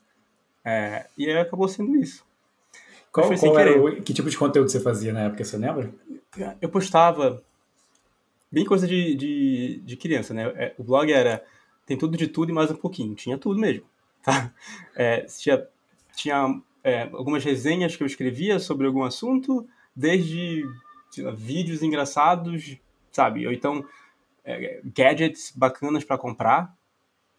É, 0.64 1.06
e 1.16 1.30
acabou 1.30 1.68
sendo 1.68 1.96
isso. 1.96 2.24
Qual, 3.10 3.28
qual 3.36 3.58
era 3.58 3.78
o, 3.78 4.02
que 4.02 4.14
tipo 4.14 4.30
de 4.30 4.38
conteúdo 4.38 4.70
você 4.70 4.80
fazia 4.80 5.12
na 5.12 5.20
época, 5.22 5.44
você 5.44 5.56
lembra? 5.56 5.92
Eu 6.60 6.68
postava 6.68 7.42
bem 8.50 8.64
coisa 8.64 8.86
de, 8.86 9.14
de, 9.14 9.82
de 9.84 9.96
criança, 9.96 10.32
né? 10.32 10.44
É, 10.56 10.74
o 10.78 10.84
blog 10.84 11.12
era 11.12 11.44
tem 11.84 11.96
tudo 11.96 12.16
de 12.16 12.28
tudo 12.28 12.50
e 12.50 12.54
mais 12.54 12.70
um 12.70 12.76
pouquinho. 12.76 13.14
Tinha 13.14 13.38
tudo 13.38 13.58
mesmo. 13.58 13.84
Tá? 14.22 14.52
É, 14.94 15.22
tinha 15.22 15.66
tinha 16.14 16.62
é, 16.84 17.02
algumas 17.12 17.42
resenhas 17.42 17.96
que 17.96 18.04
eu 18.04 18.06
escrevia 18.06 18.60
sobre 18.60 18.86
algum 18.86 19.02
assunto, 19.02 19.66
desde 19.96 20.64
vídeos 21.34 21.82
engraçados, 21.82 22.78
sabe? 23.10 23.44
Ou 23.46 23.52
então 23.52 23.84
é, 24.44 24.80
gadgets 24.84 25.52
bacanas 25.56 26.04
para 26.04 26.18
comprar. 26.18 26.72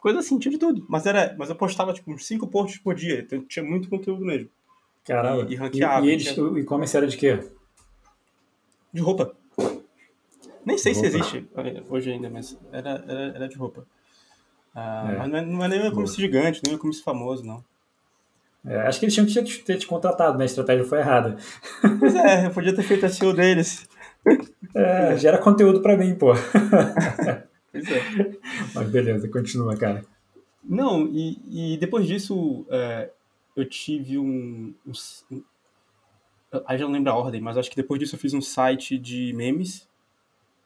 Coisa 0.04 0.20
assim, 0.20 0.38
tinha 0.38 0.52
de 0.52 0.58
tudo. 0.58 0.86
Mas, 0.90 1.06
era, 1.06 1.34
mas 1.40 1.50
eu 1.50 1.56
postava 1.56 1.94
tipo 1.94 2.12
uns 2.12 2.28
5 2.28 2.46
posts 2.48 2.78
por 2.78 2.94
dia, 2.94 3.22
então 3.22 3.42
tinha 3.46 3.64
muito 3.64 3.88
conteúdo 3.88 4.26
mesmo. 4.26 4.50
Caramba. 5.06 5.50
E, 5.50 5.54
e 5.54 5.56
ranqueava. 5.56 6.06
E, 6.06 6.10
e 6.10 6.12
eles, 6.12 6.34
tinha... 6.34 6.46
o 6.46 6.60
e-commerce 6.60 6.98
era 6.98 7.08
de 7.08 7.16
quê? 7.16 7.40
De 8.92 9.02
roupa. 9.02 9.34
Nem 10.66 10.78
sei 10.78 10.92
roupa. 10.92 11.10
se 11.10 11.16
existe 11.16 11.48
hoje 11.90 12.12
ainda, 12.12 12.30
mas 12.30 12.60
era, 12.74 13.02
era, 13.08 13.22
era 13.34 13.48
de 13.48 13.56
roupa. 13.56 13.88
Ah, 14.76 15.10
é. 15.10 15.18
Mas 15.20 15.30
não 15.30 15.38
é, 15.38 15.42
não 15.46 15.64
é 15.64 15.68
nem 15.70 15.82
um 15.84 15.88
e-commerce 15.88 16.18
gigante, 16.18 16.60
nem 16.66 16.74
um 16.74 16.76
e-commerce 16.76 17.02
famoso, 17.02 17.46
não. 17.46 17.64
É, 18.66 18.82
acho 18.82 19.00
que 19.00 19.06
eles 19.06 19.14
tinham 19.14 19.46
que 19.46 19.60
ter 19.60 19.78
te 19.78 19.88
contratado, 19.88 20.38
né? 20.38 20.44
A 20.44 20.48
estratégia 20.48 20.84
foi 20.84 21.00
errada. 21.00 21.38
Pois 21.98 22.14
é, 22.14 22.48
eu 22.48 22.52
podia 22.52 22.76
ter 22.76 22.84
feito 22.84 23.06
a 23.06 23.10
CEO 23.10 23.34
deles. 23.34 23.88
É, 24.76 25.16
gera 25.16 25.38
conteúdo 25.38 25.82
para 25.82 25.96
mim, 25.96 26.14
pô. 26.14 26.34
Pois 27.74 27.86
é. 27.92 28.00
Mas 28.74 28.90
beleza, 28.90 29.28
continua, 29.28 29.76
cara. 29.76 30.06
Não, 30.64 31.06
e, 31.08 31.74
e 31.74 31.78
depois 31.78 32.08
disso 32.08 32.66
é, 32.70 33.12
eu 33.54 33.68
tive 33.68 34.18
um, 34.18 34.74
um, 34.88 34.92
um. 35.30 35.44
Aí 36.66 36.78
já 36.78 36.86
não 36.86 36.94
lembro 36.94 37.12
a 37.12 37.16
ordem, 37.16 37.42
mas 37.42 37.58
acho 37.58 37.70
que 37.70 37.76
depois 37.76 38.00
disso 38.00 38.16
eu 38.16 38.20
fiz 38.20 38.34
um 38.34 38.40
site 38.40 38.98
de 38.98 39.34
memes 39.34 39.90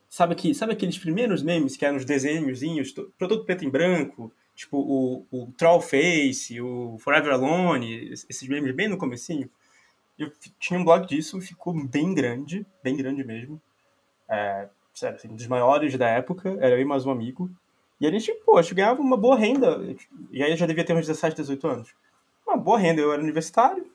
Sabe, 0.09 0.35
que, 0.35 0.53
sabe 0.53 0.73
aqueles 0.73 0.97
primeiros 0.97 1.43
memes 1.43 1.75
que 1.75 1.85
eram 1.85 1.97
os 1.97 2.05
desenhozinhos, 2.05 2.93
produto 3.17 3.43
preto 3.43 3.65
e 3.65 3.69
branco, 3.69 4.31
tipo 4.55 4.77
o, 4.77 5.25
o 5.29 5.51
Troll 5.57 5.81
Face, 5.81 6.59
o 6.61 6.97
Forever 6.99 7.33
Alone, 7.33 8.11
esses 8.11 8.47
memes 8.47 8.73
bem 8.73 8.87
no 8.87 8.97
comecinho? 8.97 9.49
Eu 10.17 10.31
tinha 10.59 10.79
um 10.79 10.83
blog 10.85 11.05
disso, 11.05 11.39
ficou 11.41 11.73
bem 11.73 12.13
grande, 12.13 12.65
bem 12.81 12.95
grande 12.95 13.23
mesmo. 13.23 13.61
É, 14.29 14.69
sério, 14.97 15.15
assim, 15.15 15.29
um 15.29 15.35
dos 15.35 15.47
maiores 15.47 15.95
da 15.95 16.07
época, 16.09 16.57
era 16.59 16.75
eu 16.75 16.81
e 16.81 16.85
mais 16.85 17.05
um 17.05 17.11
amigo. 17.11 17.49
E 18.01 18.07
a 18.07 18.11
gente, 18.11 18.31
pô, 18.45 18.57
a 18.57 18.61
gente 18.61 18.73
ganhava 18.73 18.99
uma 18.99 19.15
boa 19.15 19.37
renda. 19.37 19.79
E 20.31 20.41
aí 20.41 20.51
eu 20.51 20.57
já 20.57 20.65
devia 20.65 20.83
ter 20.83 20.93
uns 20.93 21.05
17, 21.05 21.35
18 21.35 21.67
anos. 21.67 21.95
Uma 22.45 22.57
boa 22.57 22.79
renda. 22.79 23.01
Eu 23.01 23.13
era 23.13 23.21
universitário, 23.21 23.85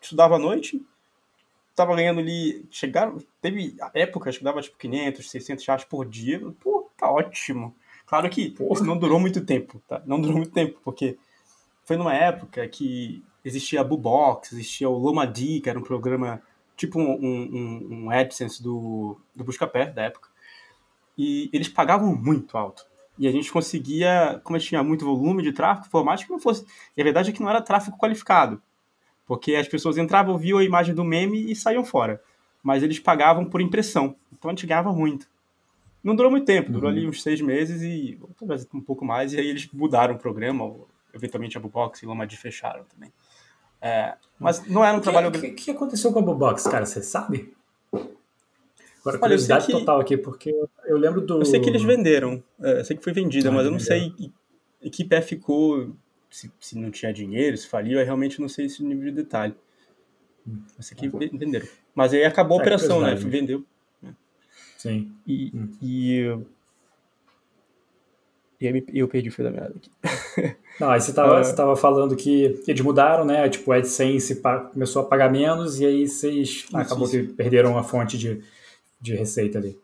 estudava 0.00 0.34
à 0.36 0.38
noite, 0.38 0.84
tava 1.76 1.94
ganhando 1.94 2.20
ali. 2.20 2.64
Chegaram. 2.70 3.18
Teve 3.40 3.76
épocas 3.94 4.36
que 4.36 4.44
dava 4.44 4.60
tipo 4.60 4.76
500, 4.78 5.30
600 5.30 5.66
reais 5.66 5.84
por 5.84 6.04
dia. 6.04 6.40
Pô, 6.60 6.90
tá 6.96 7.10
ótimo. 7.10 7.74
Claro 8.04 8.28
que 8.28 8.54
isso 8.72 8.84
não 8.84 8.98
durou 8.98 9.20
muito 9.20 9.44
tempo, 9.44 9.80
tá? 9.88 10.02
Não 10.06 10.20
durou 10.20 10.36
muito 10.36 10.52
tempo, 10.52 10.80
porque 10.84 11.18
foi 11.84 11.96
numa 11.96 12.14
época 12.14 12.66
que 12.68 13.24
existia 13.44 13.80
a 13.80 13.84
Bubox, 13.84 14.52
existia 14.52 14.88
o 14.88 14.96
Lomadi, 14.96 15.60
que 15.60 15.68
era 15.68 15.78
um 15.78 15.82
programa 15.82 16.40
tipo 16.76 17.00
um, 17.00 17.12
um, 17.12 17.88
um 18.04 18.10
AdSense 18.10 18.62
do, 18.62 19.18
do 19.34 19.44
Buscapé 19.44 19.86
da 19.86 20.02
época. 20.02 20.28
E 21.16 21.48
eles 21.52 21.68
pagavam 21.68 22.14
muito 22.14 22.56
alto. 22.56 22.84
E 23.18 23.26
a 23.26 23.32
gente 23.32 23.50
conseguia, 23.50 24.40
como 24.44 24.56
a 24.56 24.58
gente 24.58 24.68
tinha 24.68 24.82
muito 24.82 25.06
volume 25.06 25.42
de 25.42 25.52
tráfego, 25.52 25.88
por 25.88 26.04
mais 26.04 26.22
que 26.22 26.30
não 26.30 26.38
fosse. 26.38 26.66
E 26.94 27.00
a 27.00 27.04
verdade 27.04 27.30
é 27.30 27.32
que 27.32 27.40
não 27.40 27.48
era 27.48 27.62
tráfego 27.62 27.96
qualificado. 27.96 28.60
Porque 29.26 29.54
as 29.54 29.66
pessoas 29.66 29.96
entravam, 29.96 30.36
viam 30.36 30.58
a 30.58 30.64
imagem 30.64 30.94
do 30.94 31.02
meme 31.02 31.50
e 31.50 31.56
saíam 31.56 31.84
fora. 31.84 32.22
Mas 32.62 32.82
eles 32.82 32.98
pagavam 32.98 33.46
por 33.46 33.60
impressão. 33.60 34.14
Então 34.32 34.50
a 34.50 34.54
gente 34.54 34.66
ganhava 34.66 34.92
muito. 34.92 35.26
Não 36.04 36.14
durou 36.14 36.30
muito 36.30 36.44
tempo, 36.44 36.70
durou 36.70 36.90
uhum. 36.90 36.96
ali 36.96 37.08
uns 37.08 37.22
seis 37.22 37.40
meses 37.40 37.82
e 37.82 38.20
talvez 38.38 38.68
um 38.72 38.80
pouco 38.80 39.04
mais. 39.04 39.32
E 39.32 39.40
aí 39.40 39.48
eles 39.48 39.68
mudaram 39.72 40.14
o 40.14 40.18
programa, 40.18 40.72
eventualmente 41.12 41.56
a 41.56 41.60
Bubox 41.60 42.02
e 42.02 42.06
Lomadi 42.06 42.36
fecharam 42.36 42.84
também. 42.84 43.10
É, 43.80 44.14
mas 44.38 44.66
não 44.66 44.84
era 44.84 44.96
um 44.96 45.00
que, 45.00 45.04
trabalho. 45.04 45.28
O 45.28 45.32
que, 45.32 45.50
que, 45.50 45.70
aconteceu 45.70 46.12
com 46.12 46.18
a 46.18 46.22
Bubox, 46.22 46.64
cara? 46.64 46.86
Você 46.86 47.02
sabe? 47.02 47.52
Agora, 49.00 49.18
curiosidade 49.18 49.66
que... 49.66 49.72
total 49.72 50.00
aqui, 50.00 50.16
porque 50.16 50.52
eu 50.84 50.96
lembro 50.96 51.20
do. 51.20 51.38
Eu 51.38 51.44
sei 51.44 51.60
que 51.60 51.68
eles 51.68 51.82
venderam, 51.82 52.42
é, 52.60 52.80
eu 52.80 52.84
sei 52.84 52.96
que 52.96 53.04
foi 53.04 53.12
vendida, 53.12 53.48
ah, 53.48 53.52
mas 53.52 53.64
eu 53.64 53.70
não 53.70 53.78
sei 53.78 54.12
em 54.82 54.90
que 54.90 55.04
pé 55.04 55.20
ficou 55.20 55.94
se, 56.30 56.50
se 56.60 56.78
não 56.78 56.90
tinha 56.90 57.12
dinheiro, 57.12 57.56
se 57.56 57.66
faliu, 57.66 57.98
eu 57.98 58.04
realmente 58.04 58.40
não 58.40 58.48
sei 58.48 58.66
esse 58.66 58.82
nível 58.84 59.04
de 59.04 59.12
detalhe. 59.12 59.54
Isso 60.78 60.94
aqui 60.94 61.08
uhum. 61.08 61.18
venderam. 61.18 61.66
Mas 61.94 62.12
aí 62.12 62.24
acabou 62.24 62.58
a 62.58 62.60
é, 62.60 62.62
operação, 62.62 63.00
né? 63.00 63.14
Vendeu. 63.14 63.64
Sim. 64.76 65.12
E, 65.26 65.50
hum. 65.54 65.68
e, 65.82 66.38
e 68.60 68.66
aí 68.66 68.84
eu 68.94 69.08
perdi 69.08 69.28
o 69.28 69.32
fio 69.32 69.44
da 69.44 69.50
meada 69.50 69.74
aqui. 69.76 69.90
Não, 70.80 70.90
aí 70.90 71.00
você 71.00 71.10
estava 71.10 71.42
você 71.42 71.54
tava 71.54 71.76
falando 71.76 72.14
que 72.16 72.62
eles 72.66 72.80
mudaram, 72.82 73.24
né? 73.24 73.48
Tipo, 73.48 73.70
o 73.70 73.74
AdSense 73.74 74.42
começou 74.72 75.02
a 75.02 75.04
pagar 75.06 75.30
menos 75.30 75.80
e 75.80 75.86
aí 75.86 76.08
vocês 76.08 76.48
isso, 76.48 76.76
acabou 76.76 77.06
isso. 77.06 77.18
que 77.18 77.32
perderam 77.32 77.78
a 77.78 77.82
fonte 77.82 78.18
de, 78.18 78.42
de 79.00 79.14
receita 79.14 79.58
ali. 79.58 79.78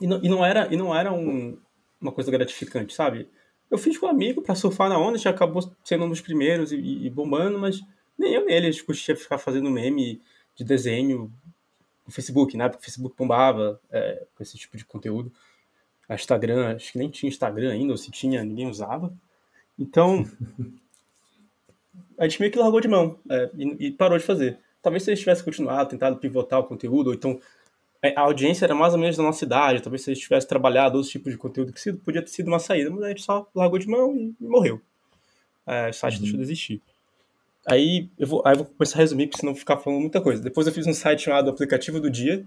E 0.00 0.06
não, 0.06 0.20
e 0.22 0.28
não 0.28 0.44
era, 0.44 0.72
e 0.72 0.76
não 0.76 0.94
era 0.94 1.12
um, 1.12 1.56
uma 2.00 2.12
coisa 2.12 2.30
gratificante, 2.30 2.94
sabe? 2.94 3.28
Eu 3.70 3.78
fiz 3.78 3.98
com 3.98 4.06
um 4.06 4.10
amigo 4.10 4.42
para 4.42 4.54
surfar 4.54 4.88
na 4.88 4.98
onda, 4.98 5.18
gente 5.18 5.28
acabou 5.28 5.62
sendo 5.84 6.04
um 6.04 6.08
dos 6.08 6.20
primeiros 6.20 6.72
e, 6.72 6.76
e 6.76 7.10
bombando, 7.10 7.58
mas 7.58 7.80
nem 8.18 8.34
eu 8.34 8.44
nem 8.44 8.56
ele, 8.56 8.68
a 8.68 8.70
gente 8.70 8.84
curtia 8.84 9.14
ficar 9.14 9.38
fazendo 9.38 9.70
meme 9.70 10.20
de 10.56 10.64
desenho 10.64 11.32
no 12.06 12.12
Facebook, 12.12 12.56
né? 12.56 12.68
Porque 12.68 12.82
o 12.82 12.84
Facebook 12.84 13.14
bombava 13.16 13.80
é, 13.90 14.26
com 14.34 14.42
esse 14.42 14.56
tipo 14.56 14.76
de 14.76 14.84
conteúdo. 14.84 15.30
A 16.08 16.14
Instagram, 16.14 16.74
acho 16.74 16.92
que 16.92 16.98
nem 16.98 17.10
tinha 17.10 17.28
Instagram 17.28 17.70
ainda, 17.70 17.92
ou 17.92 17.96
se 17.96 18.10
tinha, 18.10 18.42
ninguém 18.42 18.68
usava. 18.68 19.12
Então, 19.78 20.24
a 22.18 22.26
gente 22.26 22.40
meio 22.40 22.52
que 22.52 22.58
largou 22.58 22.80
de 22.80 22.88
mão 22.88 23.18
é, 23.30 23.50
e, 23.56 23.86
e, 23.86 23.90
parou 23.90 24.18
de 24.18 24.24
fazer. 24.24 24.58
Talvez 24.82 25.02
se 25.02 25.10
eles 25.10 25.20
tivessem 25.20 25.44
continuado, 25.44 25.90
tentado 25.90 26.16
pivotar 26.16 26.60
o 26.60 26.64
conteúdo, 26.64 27.08
ou 27.08 27.14
então 27.14 27.38
é, 28.02 28.14
a 28.16 28.22
audiência 28.22 28.64
era 28.64 28.74
mais 28.74 28.94
ou 28.94 28.98
menos 28.98 29.16
da 29.16 29.22
nossa 29.22 29.44
idade, 29.44 29.82
talvez 29.82 30.02
se 30.02 30.10
a 30.10 30.14
gente 30.14 30.22
tivesse 30.22 30.46
trabalhado 30.46 30.96
outros 30.96 31.10
tipos 31.10 31.32
de 31.32 31.38
conteúdo 31.38 31.72
que 31.72 31.92
podia 31.92 32.22
ter 32.22 32.30
sido 32.30 32.48
uma 32.48 32.58
saída, 32.58 32.90
mas 32.90 33.02
a 33.02 33.08
gente 33.08 33.22
só 33.22 33.48
largou 33.54 33.78
de 33.78 33.88
mão 33.88 34.14
e, 34.16 34.34
morreu. 34.40 34.80
É, 35.66 35.90
o 35.90 35.92
site 35.92 36.14
uhum. 36.14 36.20
deixou 36.20 36.36
de 36.38 36.42
existir. 36.42 36.82
Aí 37.66 38.08
eu, 38.18 38.26
vou, 38.26 38.42
aí 38.46 38.54
eu 38.54 38.58
vou 38.58 38.66
começar 38.66 38.98
a 38.98 39.00
resumir, 39.00 39.26
porque 39.26 39.40
senão 39.40 39.54
ficar 39.54 39.76
falando 39.76 40.00
muita 40.00 40.20
coisa. 40.20 40.42
Depois 40.42 40.66
eu 40.66 40.72
fiz 40.72 40.86
um 40.86 40.94
site 40.94 41.22
chamado 41.24 41.50
Aplicativo 41.50 42.00
do 42.00 42.08
Dia, 42.08 42.44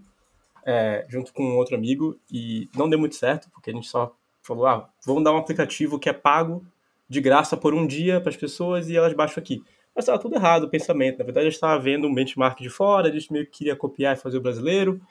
é, 0.65 1.05
junto 1.09 1.33
com 1.33 1.43
um 1.43 1.57
outro 1.57 1.75
amigo, 1.75 2.19
e 2.31 2.69
não 2.75 2.89
deu 2.89 2.99
muito 2.99 3.15
certo, 3.15 3.49
porque 3.51 3.69
a 3.69 3.73
gente 3.73 3.87
só 3.87 4.15
falou, 4.41 4.65
ah, 4.65 4.89
vamos 5.05 5.23
dar 5.23 5.33
um 5.33 5.37
aplicativo 5.37 5.99
que 5.99 6.09
é 6.09 6.13
pago, 6.13 6.65
de 7.07 7.19
graça 7.19 7.57
por 7.57 7.73
um 7.73 7.85
dia 7.85 8.21
para 8.21 8.29
as 8.29 8.37
pessoas, 8.37 8.89
e 8.89 8.95
elas 8.95 9.13
baixam 9.13 9.41
aqui. 9.41 9.61
Mas 9.93 10.03
estava 10.03 10.17
tudo 10.17 10.35
errado 10.35 10.63
o 10.63 10.69
pensamento. 10.69 11.19
Na 11.19 11.25
verdade, 11.25 11.47
a 11.47 11.49
gente 11.49 11.57
estava 11.57 11.77
vendo 11.79 12.07
um 12.07 12.13
benchmark 12.13 12.61
de 12.61 12.69
fora, 12.69 13.09
a 13.09 13.11
gente 13.11 13.31
meio 13.31 13.45
que 13.45 13.59
queria 13.59 13.75
copiar 13.75 14.15
e 14.15 14.19
fazer 14.19 14.37
o 14.37 14.41
brasileiro, 14.41 15.01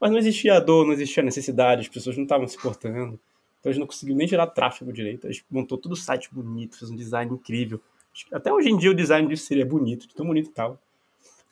mas 0.00 0.10
não 0.10 0.18
existia 0.18 0.60
dor, 0.60 0.86
não 0.86 0.92
existia 0.92 1.22
necessidade, 1.22 1.82
as 1.82 1.88
pessoas 1.88 2.16
não 2.16 2.22
estavam 2.22 2.46
se 2.46 2.56
portando. 2.56 3.18
Então 3.58 3.68
a 3.68 3.72
gente 3.72 3.80
não 3.80 3.86
conseguiu 3.86 4.16
nem 4.16 4.26
gerar 4.26 4.46
tráfego 4.46 4.92
direito. 4.92 5.26
A 5.26 5.32
gente 5.32 5.44
montou 5.50 5.76
todo 5.76 5.92
o 5.92 5.96
site 5.96 6.32
bonito, 6.32 6.78
fez 6.78 6.90
um 6.90 6.96
design 6.96 7.34
incrível. 7.34 7.80
Até 8.32 8.52
hoje 8.52 8.70
em 8.70 8.76
dia 8.76 8.90
o 8.90 8.94
design 8.94 9.28
disso 9.28 9.44
seria 9.44 9.66
bonito, 9.66 10.08
de 10.08 10.14
tão 10.14 10.26
bonito 10.26 10.48
e 10.48 10.52
tal. 10.52 10.80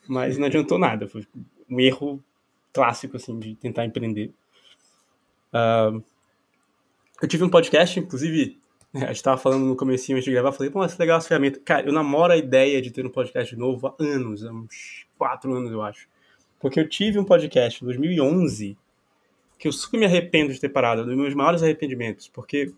Mas 0.07 0.37
não 0.37 0.47
adiantou 0.47 0.79
nada. 0.79 1.07
Foi 1.07 1.23
um 1.69 1.79
erro 1.79 2.23
clássico, 2.73 3.17
assim, 3.17 3.37
de 3.39 3.55
tentar 3.55 3.85
empreender. 3.85 4.33
Uh, 5.53 6.03
eu 7.21 7.27
tive 7.27 7.43
um 7.43 7.49
podcast, 7.49 7.99
inclusive, 7.99 8.57
É, 8.91 9.03
a 9.03 9.07
gente 9.13 9.21
tava 9.21 9.37
falando 9.37 9.65
no 9.65 9.75
comecinho 9.75 10.17
antes 10.17 10.25
de 10.25 10.31
gravar, 10.31 10.51
falei, 10.51 10.71
pô, 10.71 10.79
mas 10.79 10.97
legal 10.97 11.19
essa 11.19 11.27
ferramenta. 11.27 11.59
Cara, 11.63 11.85
eu 11.85 11.93
namoro 11.93 12.33
a 12.33 12.37
ideia 12.37 12.81
de 12.81 12.89
ter 12.89 13.05
um 13.05 13.09
podcast 13.09 13.55
novo 13.55 13.87
há 13.87 13.95
anos, 13.99 14.43
há 14.43 14.51
uns 14.51 15.05
quatro 15.15 15.53
anos, 15.53 15.71
eu 15.71 15.81
acho. 15.83 16.07
Porque 16.59 16.79
eu 16.79 16.89
tive 16.89 17.19
um 17.19 17.23
podcast 17.23 17.83
em 17.83 17.85
2011 17.85 18.75
que 19.59 19.67
eu 19.67 19.71
super 19.71 19.99
me 19.99 20.05
arrependo 20.05 20.53
de 20.53 20.59
ter 20.59 20.69
parado, 20.69 21.03
um 21.03 21.05
dos 21.05 21.15
meus 21.15 21.35
maiores 21.35 21.61
arrependimentos, 21.61 22.29
porque 22.29 22.73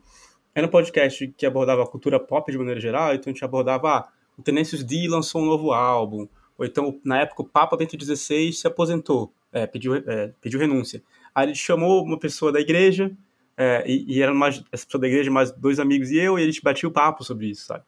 era 0.54 0.68
um 0.68 0.70
podcast 0.70 1.28
que 1.38 1.46
abordava 1.46 1.84
a 1.84 1.88
cultura 1.88 2.20
pop 2.20 2.52
de 2.52 2.58
maneira 2.58 2.80
geral, 2.80 3.14
então 3.14 3.30
a 3.30 3.34
gente 3.34 3.46
abordava, 3.46 3.90
ah, 3.90 4.08
o 4.38 4.42
Tenacious 4.42 4.84
D 4.84 5.08
lançou 5.08 5.42
um 5.42 5.46
novo 5.46 5.72
álbum, 5.72 6.28
ou 6.58 6.66
então, 6.66 7.00
na 7.06 7.22
época, 7.22 7.44
o 7.44 7.46
Papa 7.46 7.78
Bento 7.78 7.96
XVI 8.04 8.52
se 8.52 8.68
aposentou, 8.68 9.32
é, 9.52 9.68
pediu, 9.68 9.96
é, 9.96 10.34
pediu 10.42 10.60
renúncia. 10.60 11.02
Aí 11.34 11.48
ele 11.48 11.56
chamou 11.56 12.04
uma 12.04 12.20
pessoa 12.20 12.52
da 12.52 12.60
igreja, 12.60 13.12
é, 13.58 13.84
e, 13.86 14.18
e 14.18 14.22
era 14.22 14.34
mais, 14.34 14.64
essa 14.72 14.86
pessoa 14.86 15.02
da 15.02 15.08
igreja, 15.08 15.30
mais 15.30 15.52
dois 15.52 15.80
amigos 15.80 16.10
e 16.12 16.18
eu, 16.18 16.40
e 16.40 16.44
a 16.44 16.46
gente 16.46 16.62
batia 16.62 16.88
o 16.88 16.92
papo 16.92 17.24
sobre 17.24 17.48
isso, 17.48 17.66
sabe? 17.66 17.84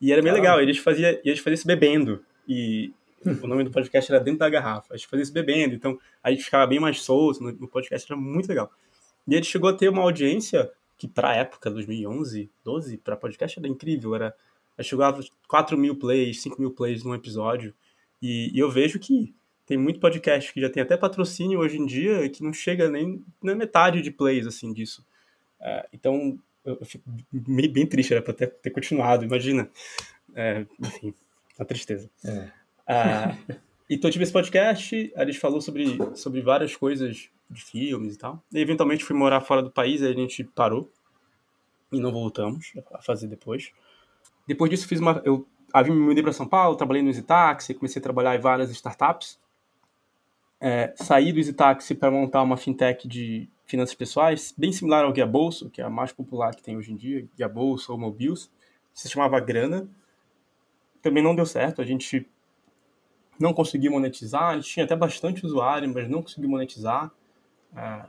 E 0.00 0.12
era 0.12 0.20
bem 0.20 0.32
legal, 0.32 0.60
e 0.60 0.64
a 0.64 0.66
gente 0.66 0.80
fazia, 0.80 1.20
e 1.24 1.30
a 1.30 1.34
gente 1.34 1.42
fazia 1.42 1.54
isso 1.54 1.66
bebendo, 1.66 2.22
e 2.48 2.92
o 3.42 3.46
nome 3.46 3.64
do 3.64 3.70
podcast 3.70 4.12
era 4.12 4.22
Dentro 4.22 4.40
da 4.40 4.50
Garrafa, 4.50 4.92
a 4.92 4.96
gente 4.96 5.06
fazia 5.06 5.22
isso 5.22 5.32
bebendo, 5.32 5.74
então 5.74 5.98
a 6.22 6.30
gente 6.30 6.44
ficava 6.44 6.66
bem 6.66 6.78
mais 6.78 7.00
solto 7.00 7.42
no, 7.42 7.52
no 7.52 7.68
podcast, 7.68 8.10
era 8.10 8.20
muito 8.20 8.48
legal. 8.48 8.70
E 9.26 9.34
ele 9.34 9.44
chegou 9.44 9.70
a 9.70 9.72
ter 9.72 9.88
uma 9.88 10.02
audiência 10.02 10.70
que 10.98 11.08
pra 11.08 11.34
época, 11.34 11.70
2011, 11.70 12.50
12, 12.62 12.98
pra 12.98 13.16
podcast 13.16 13.58
era 13.58 13.68
incrível, 13.68 14.14
era, 14.14 14.34
chegava 14.82 15.20
4 15.48 15.76
mil 15.78 15.96
plays, 15.96 16.40
5 16.42 16.60
mil 16.60 16.70
plays 16.70 17.02
num 17.02 17.14
episódio, 17.14 17.74
e, 18.20 18.50
e, 18.54 18.58
eu 18.58 18.70
vejo 18.70 18.98
que 18.98 19.34
tem 19.66 19.78
muito 19.78 20.00
podcast 20.00 20.52
que 20.52 20.60
já 20.60 20.68
tem 20.68 20.82
até 20.82 20.96
patrocínio 20.96 21.60
hoje 21.60 21.78
em 21.78 21.86
dia 21.86 22.28
que 22.28 22.42
não 22.42 22.52
chega 22.52 22.90
nem 22.90 23.24
na 23.42 23.54
metade 23.54 24.02
de 24.02 24.10
plays, 24.10 24.46
assim, 24.46 24.72
disso. 24.72 25.04
É, 25.60 25.88
então, 25.92 26.38
eu, 26.64 26.78
eu, 26.80 26.86
fico 26.86 27.04
meio, 27.32 27.72
bem 27.72 27.86
triste, 27.86 28.12
era 28.12 28.22
pra 28.22 28.34
ter, 28.34 28.48
ter 28.48 28.70
continuado, 28.70 29.24
imagina. 29.24 29.70
É, 30.34 30.66
enfim, 30.80 31.14
uma 31.58 31.64
tristeza. 31.64 32.10
É. 32.24 32.50
Ah, 32.86 33.36
então 33.88 34.08
eu 34.08 34.12
tive 34.12 34.24
esse 34.24 34.32
podcast, 34.32 35.12
a 35.16 35.24
gente 35.24 35.38
falou 35.38 35.60
sobre, 35.60 35.96
sobre 36.14 36.40
várias 36.42 36.76
coisas 36.76 37.30
de 37.48 37.64
filmes 37.64 38.14
e 38.14 38.18
tal. 38.18 38.42
E 38.52 38.58
eventualmente 38.58 39.04
fui 39.04 39.16
morar 39.16 39.40
fora 39.40 39.62
do 39.62 39.70
país, 39.70 40.02
aí 40.02 40.12
a 40.12 40.16
gente 40.16 40.44
parou 40.44 40.90
e 41.92 42.00
não 42.00 42.12
voltamos 42.12 42.72
a 42.92 43.00
fazer 43.00 43.28
depois. 43.28 43.72
Depois 44.46 44.70
disso 44.70 44.86
fiz 44.88 45.00
uma, 45.00 45.22
eu 45.24 45.46
me 45.86 45.92
mudei 45.92 46.22
para 46.22 46.32
São 46.32 46.46
Paulo, 46.46 46.76
trabalhei 46.76 47.02
no 47.02 47.08
EasyTaxi, 47.08 47.74
comecei 47.74 48.00
a 48.00 48.02
trabalhar 48.02 48.36
em 48.36 48.40
várias 48.40 48.70
startups. 48.70 49.38
É, 50.60 50.94
saí 50.96 51.32
do 51.32 51.38
EasyTaxi 51.38 51.94
para 51.94 52.10
montar 52.10 52.42
uma 52.42 52.56
fintech 52.56 53.06
de 53.06 53.48
finanças 53.66 53.94
pessoais, 53.94 54.54
bem 54.56 54.72
similar 54.72 55.04
ao 55.04 55.12
Guia 55.12 55.26
Bolso, 55.26 55.70
que 55.70 55.80
é 55.80 55.84
a 55.84 55.90
mais 55.90 56.12
popular 56.12 56.54
que 56.54 56.62
tem 56.62 56.76
hoje 56.76 56.92
em 56.92 56.96
dia, 56.96 57.26
Guia 57.36 57.48
Bolso 57.48 57.92
ou 57.92 57.98
Mobius. 57.98 58.50
Se 58.92 59.08
chamava 59.08 59.40
Grana. 59.40 59.88
Também 61.02 61.22
não 61.22 61.34
deu 61.34 61.44
certo, 61.44 61.82
a 61.82 61.84
gente 61.84 62.26
não 63.38 63.52
conseguiu 63.52 63.92
monetizar, 63.92 64.50
a 64.50 64.54
gente 64.54 64.68
tinha 64.68 64.84
até 64.84 64.96
bastante 64.96 65.44
usuário, 65.44 65.92
mas 65.92 66.08
não 66.08 66.22
conseguiu 66.22 66.48
monetizar. 66.48 67.10
É, 67.76 68.06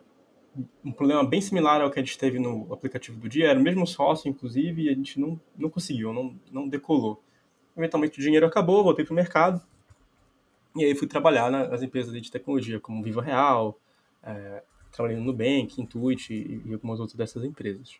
um 0.83 0.91
problema 0.91 1.23
bem 1.23 1.41
similar 1.41 1.81
ao 1.81 1.91
que 1.91 1.99
a 1.99 2.03
gente 2.03 2.17
teve 2.17 2.39
no 2.39 2.71
aplicativo 2.73 3.19
do 3.19 3.27
dia, 3.27 3.49
era 3.49 3.59
o 3.59 3.63
mesmo 3.63 3.85
sócio, 3.85 4.29
inclusive, 4.29 4.83
e 4.83 4.89
a 4.89 4.93
gente 4.93 5.19
não, 5.19 5.39
não 5.57 5.69
conseguiu, 5.69 6.13
não, 6.13 6.39
não 6.51 6.67
decolou. 6.67 7.21
Eventualmente 7.75 8.19
o 8.19 8.21
dinheiro 8.21 8.45
acabou, 8.45 8.83
voltei 8.83 9.03
para 9.03 9.11
o 9.11 9.15
mercado, 9.15 9.61
e 10.75 10.83
aí 10.83 10.95
fui 10.95 11.07
trabalhar 11.07 11.49
nas 11.49 11.81
empresas 11.81 12.13
de 12.21 12.31
tecnologia, 12.31 12.79
como 12.79 13.03
Viva 13.03 13.21
Real, 13.21 13.79
é, 14.23 14.63
trabalhei 14.91 15.17
no 15.17 15.25
Nubank, 15.25 15.79
Intuit 15.79 16.33
e, 16.33 16.73
algumas 16.73 16.99
outras 16.99 17.17
dessas 17.17 17.43
empresas. 17.43 17.97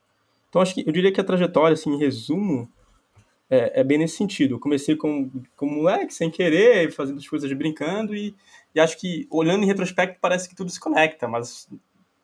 Então, 0.49 0.61
acho 0.61 0.73
que 0.73 0.87
eu 0.87 0.91
diria 0.91 1.11
que 1.11 1.19
a 1.19 1.23
trajetória, 1.23 1.73
assim, 1.73 1.91
em 1.91 1.97
resumo, 1.97 2.69
é, 3.49 3.81
é, 3.81 3.83
bem 3.83 3.97
nesse 3.97 4.17
sentido. 4.17 4.55
Eu 4.55 4.59
comecei 4.59 4.95
como, 4.95 5.31
como 5.55 5.75
moleque, 5.75 6.13
sem 6.13 6.31
querer, 6.31 6.91
fazendo 6.91 7.19
as 7.19 7.27
coisas 7.27 7.51
brincando, 7.53 8.15
e, 8.15 8.35
e, 8.73 8.79
acho 8.79 8.97
que, 8.97 9.27
olhando 9.29 9.63
em 9.63 9.67
retrospecto, 9.67 10.19
parece 10.19 10.49
que 10.49 10.55
tudo 10.55 10.71
se 10.71 10.79
conecta, 10.79 11.27
mas 11.27 11.69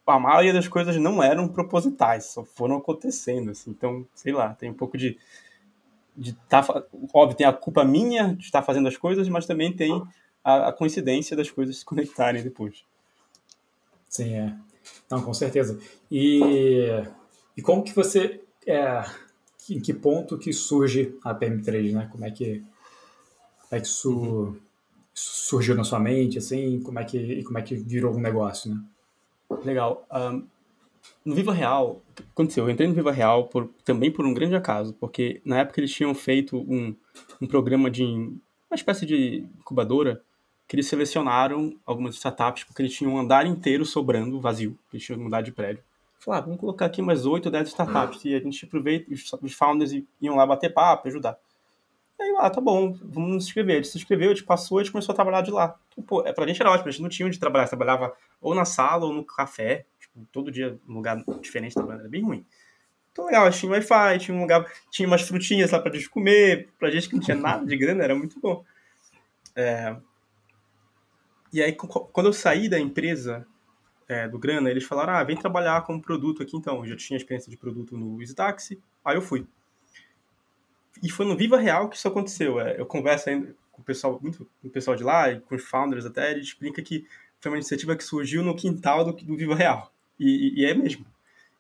a 0.06 0.20
maioria 0.20 0.54
das 0.54 0.68
coisas 0.68 0.96
não 0.98 1.22
eram 1.22 1.48
propositais, 1.48 2.26
só 2.26 2.44
foram 2.44 2.78
acontecendo. 2.78 3.52
Assim. 3.52 3.72
Então, 3.72 4.06
sei 4.14 4.34
lá, 4.34 4.54
tem 4.54 4.70
um 4.70 4.74
pouco 4.74 4.98
de. 4.98 5.18
de 6.16 6.34
tá, 6.50 6.66
óbvio, 7.14 7.38
tem 7.38 7.48
a 7.48 7.54
culpa 7.54 7.84
minha 7.84 8.34
de 8.34 8.44
estar 8.44 8.62
fazendo 8.62 8.88
as 8.88 8.98
coisas, 8.98 9.28
mas 9.30 9.46
também 9.46 9.72
tem 9.72 10.02
a, 10.44 10.70
a 10.70 10.74
coincidência 10.74 11.36
das 11.36 11.50
coisas 11.50 11.78
se 11.78 11.86
conectarem 11.86 12.44
depois. 12.44 12.84
Sim, 14.10 14.34
é. 14.34 14.56
Não, 15.10 15.22
com 15.22 15.34
certeza. 15.34 15.80
E, 16.10 16.42
e 17.56 17.62
como 17.62 17.84
que 17.84 17.94
você. 17.94 18.42
É, 18.66 19.04
em 19.70 19.80
que 19.80 19.94
ponto 19.94 20.38
que 20.38 20.52
surge 20.52 21.18
a 21.24 21.34
PM3, 21.34 21.94
né? 21.94 22.10
Como 22.12 22.26
é 22.26 22.32
que, 22.32 22.60
como 22.60 23.72
é 23.72 23.80
que 23.80 23.88
isso, 23.88 24.12
uhum. 24.12 24.60
surgiu 25.14 25.76
na 25.76 25.84
sua 25.84 26.00
mente, 26.00 26.38
assim? 26.38 26.82
Como 26.82 27.00
é 27.00 27.06
que, 27.06 27.18
e 27.18 27.44
como 27.44 27.58
é 27.58 27.62
que 27.62 27.76
virou 27.76 28.16
um 28.16 28.20
negócio, 28.20 28.74
né? 28.74 28.82
Legal. 29.64 30.06
Um, 30.12 30.46
no 31.26 31.36
Viva 31.36 31.54
Real, 31.54 32.02
aconteceu? 32.32 32.66
Eu 32.66 32.70
entrei 32.70 32.88
no 32.88 32.94
Viva 32.94 33.12
Real 33.12 33.48
por, 33.48 33.70
também 33.84 34.12
por 34.12 34.26
um 34.26 34.34
grande 34.34 34.56
acaso, 34.56 34.94
porque 35.00 35.42
na 35.46 35.60
época 35.60 35.80
eles 35.80 35.92
tinham 35.92 36.14
feito 36.14 36.58
um, 36.58 36.96
um 37.42 37.48
programa 37.48 37.90
de 37.90 38.04
uma 38.04 38.76
espécie 38.76 39.06
de 39.06 39.46
incubadora 39.60 40.22
que 40.72 40.76
eles 40.78 40.88
selecionaram 40.88 41.78
algumas 41.86 42.16
startups 42.16 42.64
porque 42.64 42.82
eles 42.82 42.94
tinham 42.94 43.16
um 43.16 43.18
andar 43.20 43.46
inteiro 43.46 43.86
sobrando 43.86 44.40
vazio, 44.40 44.80
eles 44.94 45.06
tinham 45.06 45.20
mudar 45.20 45.42
de 45.42 45.52
prédio. 45.52 45.84
Falaram, 46.18 46.44
ah, 46.44 46.46
vamos 46.46 46.62
colocar 46.62 46.86
aqui 46.86 47.02
mais 47.02 47.26
8 47.26 47.48
ou 47.48 47.52
10 47.52 47.68
startups 47.68 48.24
e 48.24 48.34
a 48.34 48.40
gente 48.40 48.64
aproveita, 48.64 49.12
os 49.42 49.54
founders 49.54 49.92
iam 50.22 50.38
lá 50.38 50.46
bater 50.46 50.74
papo, 50.74 51.10
ajudar. 51.10 51.38
E 52.18 52.24
aí, 52.24 52.36
ah, 52.40 52.50
tá 52.50 52.62
bom, 52.62 52.94
vamos 53.04 53.32
nos 53.32 53.46
inscrever. 53.48 53.74
A 53.74 53.76
gente 53.80 53.90
se 53.90 53.98
inscreveu, 53.98 54.32
a 54.32 54.34
gente 54.34 54.46
passou, 54.46 54.78
a 54.78 54.82
gente 54.82 54.94
começou 54.94 55.12
a 55.12 55.16
trabalhar 55.18 55.42
de 55.42 55.52
lá. 55.52 55.78
Então, 55.92 56.06
pô, 56.06 56.26
é, 56.26 56.32
pra 56.32 56.48
gente 56.48 56.62
era 56.62 56.72
ótimo, 56.72 56.88
a 56.88 56.92
gente 56.92 57.02
não 57.02 57.10
tinha 57.10 57.28
onde 57.28 57.38
trabalhar, 57.38 57.68
trabalhava 57.68 58.14
ou 58.40 58.56
na 58.56 58.64
sala 58.64 59.06
ou 59.06 59.14
no 59.14 59.26
café, 59.26 59.86
tipo, 60.00 60.26
todo 60.32 60.50
dia 60.50 60.80
num 60.88 60.96
lugar 60.96 61.22
diferente 61.42 61.74
trabalhando, 61.74 62.00
era 62.04 62.10
bem 62.10 62.24
ruim. 62.24 62.46
Então, 63.12 63.26
legal, 63.26 63.52
tinha 63.52 63.74
Wi-Fi, 63.74 64.20
tinha 64.20 64.38
um 64.38 64.40
lugar, 64.40 64.66
tinha 64.90 65.06
umas 65.06 65.24
frutinhas 65.24 65.72
lá 65.72 65.82
pra 65.82 65.92
gente 65.92 66.10
comer, 66.10 66.70
pra 66.80 66.90
gente 66.90 67.10
que 67.10 67.16
não 67.16 67.22
tinha 67.22 67.36
nada 67.36 67.66
de 67.66 67.76
grana, 67.76 68.06
era 68.06 68.16
muito 68.16 68.40
bom. 68.40 68.64
É... 69.54 69.98
E 71.54 71.62
aí, 71.62 71.74
quando 71.74 72.28
eu 72.28 72.34
saí 72.34 72.70
da 72.70 72.80
empresa, 72.80 73.46
é, 74.08 74.28
do 74.28 74.38
Grana, 74.38 74.70
eles 74.70 74.84
falaram, 74.84 75.14
ah, 75.14 75.24
vem 75.24 75.38
trabalhar 75.38 75.82
como 75.84 76.02
produto 76.02 76.44
aqui 76.44 76.56
então. 76.58 76.80
Eu 76.80 76.88
já 76.88 76.96
tinha 76.96 77.18
experiência 77.18 77.50
de 77.50 77.58
produto 77.58 77.98
no 77.98 78.22
EasyTaxi, 78.22 78.82
aí 79.04 79.16
eu 79.16 79.22
fui. 79.22 79.46
E 81.02 81.10
foi 81.10 81.26
no 81.26 81.36
Viva 81.36 81.58
Real 81.58 81.90
que 81.90 81.96
isso 81.96 82.08
aconteceu. 82.08 82.60
É, 82.60 82.80
eu 82.80 82.86
converso 82.86 83.30
ainda 83.30 83.56
com 83.72 83.82
o 83.82 83.86
pessoal, 83.86 84.20
muito 84.22 84.46
com 84.62 84.68
o 84.68 84.72
pessoal 84.72 84.96
de 84.96 85.04
lá, 85.04 85.32
e 85.32 85.40
com 85.40 85.56
os 85.56 85.64
founders 85.64 86.06
até, 86.06 86.32
ele 86.32 86.42
explica 86.42 86.82
que 86.82 87.06
foi 87.40 87.52
uma 87.52 87.58
iniciativa 87.58 87.96
que 87.96 88.04
surgiu 88.04 88.44
no 88.44 88.56
quintal 88.56 89.04
do, 89.04 89.14
do 89.14 89.36
Viva 89.36 89.56
Real. 89.56 89.92
E, 90.20 90.62
e, 90.62 90.66
é 90.66 90.74
mesmo. 90.74 91.06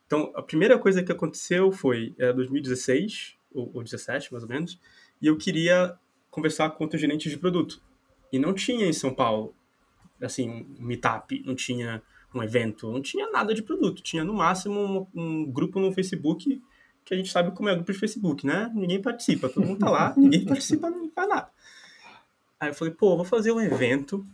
Então, 0.05 0.31
a 0.35 0.41
primeira 0.41 0.77
coisa 0.77 1.01
que 1.01 1.11
aconteceu 1.11 1.71
foi 1.71 2.13
é, 2.19 2.31
2016, 2.33 3.37
ou, 3.53 3.71
ou 3.73 3.83
17, 3.83 4.31
mais 4.31 4.43
ou 4.43 4.49
menos, 4.49 4.79
e 5.21 5.27
eu 5.27 5.37
queria 5.37 5.97
conversar 6.29 6.69
com 6.71 6.83
outros 6.83 7.01
gerentes 7.01 7.31
de 7.31 7.37
produto. 7.37 7.81
E 8.31 8.37
não 8.37 8.53
tinha 8.53 8.85
em 8.85 8.93
São 8.93 9.13
Paulo, 9.13 9.55
assim, 10.21 10.49
um 10.79 10.85
meetup, 10.85 11.41
não 11.45 11.55
tinha 11.55 12.01
um 12.33 12.41
evento, 12.41 12.91
não 12.91 13.01
tinha 13.01 13.29
nada 13.29 13.53
de 13.53 13.61
produto, 13.61 14.01
tinha 14.01 14.23
no 14.23 14.33
máximo 14.33 15.09
um, 15.13 15.21
um, 15.21 15.51
grupo 15.51 15.79
no 15.79 15.91
Facebook 15.91 16.61
que 17.03 17.13
a 17.13 17.17
gente 17.17 17.31
sabe 17.31 17.51
como 17.51 17.67
é 17.67 17.73
o 17.73 17.75
grupo 17.75 17.91
de 17.91 17.97
Facebook, 17.97 18.45
né? 18.45 18.71
Ninguém 18.73 19.01
participa, 19.01 19.49
todo 19.49 19.65
mundo 19.65 19.79
tá 19.79 19.89
lá, 19.89 20.13
ninguém 20.17 20.45
participa, 20.45 20.89
não 20.89 21.09
faz 21.09 21.27
nada. 21.27 21.49
Aí 22.59 22.69
eu 22.69 22.73
falei, 22.73 22.93
pô, 22.93 23.15
vou 23.15 23.25
fazer 23.25 23.51
um 23.51 23.59
evento 23.59 24.25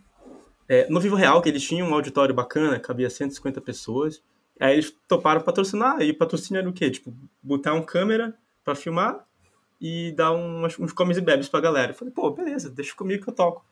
é, 0.68 0.86
no 0.90 1.00
Vivo 1.00 1.16
Real, 1.16 1.40
que 1.40 1.48
eles 1.48 1.62
tinham 1.62 1.88
um 1.88 1.94
auditório 1.94 2.34
bacana, 2.34 2.78
cabia 2.78 3.08
150 3.08 3.60
pessoas. 3.62 4.22
Aí 4.60 4.74
eles 4.74 4.94
toparam 5.08 5.40
patrocinar, 5.40 6.02
e 6.02 6.12
patrocínio 6.12 6.60
era 6.60 6.68
o 6.68 6.72
quê? 6.72 6.90
Tipo, 6.90 7.14
botar 7.42 7.72
uma 7.72 7.82
câmera 7.82 8.36
para 8.62 8.74
filmar 8.74 9.24
e 9.80 10.12
dar 10.12 10.32
umas, 10.32 10.78
uns 10.78 10.92
comes 10.92 11.16
e 11.16 11.20
bebes 11.20 11.48
pra 11.48 11.60
galera. 11.60 11.92
Eu 11.92 11.94
falei, 11.94 12.12
pô, 12.12 12.30
beleza, 12.30 12.68
deixa 12.68 12.94
comigo 12.94 13.24
que 13.24 13.30
eu 13.30 13.34
toco. 13.34 13.64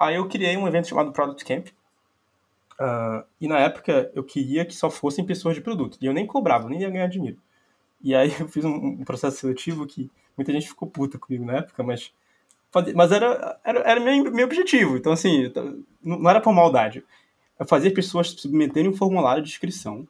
Aí 0.00 0.16
eu 0.16 0.28
criei 0.28 0.56
um 0.56 0.66
evento 0.66 0.88
chamado 0.88 1.12
Product 1.12 1.44
Camp, 1.44 1.68
Uh, 2.80 3.22
e 3.38 3.46
na 3.46 3.58
época 3.58 4.10
eu 4.14 4.24
queria 4.24 4.64
que 4.64 4.74
só 4.74 4.88
fossem 4.88 5.22
pessoas 5.22 5.54
de 5.54 5.60
produto. 5.60 5.98
E 6.00 6.06
eu 6.06 6.14
nem 6.14 6.26
cobrava, 6.26 6.66
nem 6.66 6.80
ia 6.80 6.88
ganhar 6.88 7.08
dinheiro. 7.08 7.38
E 8.02 8.14
aí 8.14 8.32
eu 8.40 8.48
fiz 8.48 8.64
um, 8.64 8.74
um 8.74 9.04
processo 9.04 9.36
seletivo 9.36 9.86
que 9.86 10.10
muita 10.34 10.50
gente 10.50 10.68
ficou 10.68 10.88
puta 10.88 11.18
comigo 11.18 11.44
na 11.44 11.58
época, 11.58 11.82
mas, 11.82 12.10
mas 12.94 13.12
era, 13.12 13.60
era, 13.62 13.80
era 13.80 14.00
meu, 14.00 14.32
meu 14.32 14.46
objetivo. 14.46 14.96
Então, 14.96 15.12
assim, 15.12 15.52
não 16.02 16.30
era 16.30 16.40
por 16.40 16.54
maldade. 16.54 17.04
Eu 17.58 17.66
fazia 17.66 17.92
pessoas 17.92 18.30
submeterem 18.30 18.90
um 18.90 18.96
formulário 18.96 19.42
de 19.42 19.50
inscrição 19.50 20.08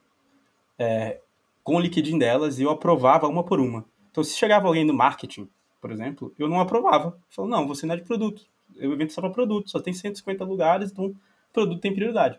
é, 0.78 1.18
com 1.64 1.74
o 1.74 1.80
LinkedIn 1.80 2.16
delas 2.16 2.60
e 2.60 2.62
eu 2.62 2.70
aprovava 2.70 3.26
uma 3.26 3.42
por 3.42 3.58
uma. 3.58 3.84
Então, 4.12 4.22
se 4.22 4.36
chegava 4.36 4.68
alguém 4.68 4.86
do 4.86 4.94
marketing, 4.94 5.48
por 5.80 5.90
exemplo, 5.90 6.32
eu 6.38 6.48
não 6.48 6.60
aprovava. 6.60 7.08
Eu 7.08 7.22
falava, 7.30 7.56
não, 7.56 7.66
você 7.66 7.84
não 7.84 7.96
é 7.96 7.98
de 7.98 8.04
produto. 8.04 8.46
Eu 8.76 8.92
evento 8.92 9.12
só 9.12 9.20
para 9.20 9.30
produto, 9.30 9.70
só 9.70 9.80
tem 9.80 9.92
150 9.92 10.44
lugares, 10.44 10.90
então 10.90 11.14
produto 11.52 11.80
tem 11.80 11.94
prioridade. 11.94 12.38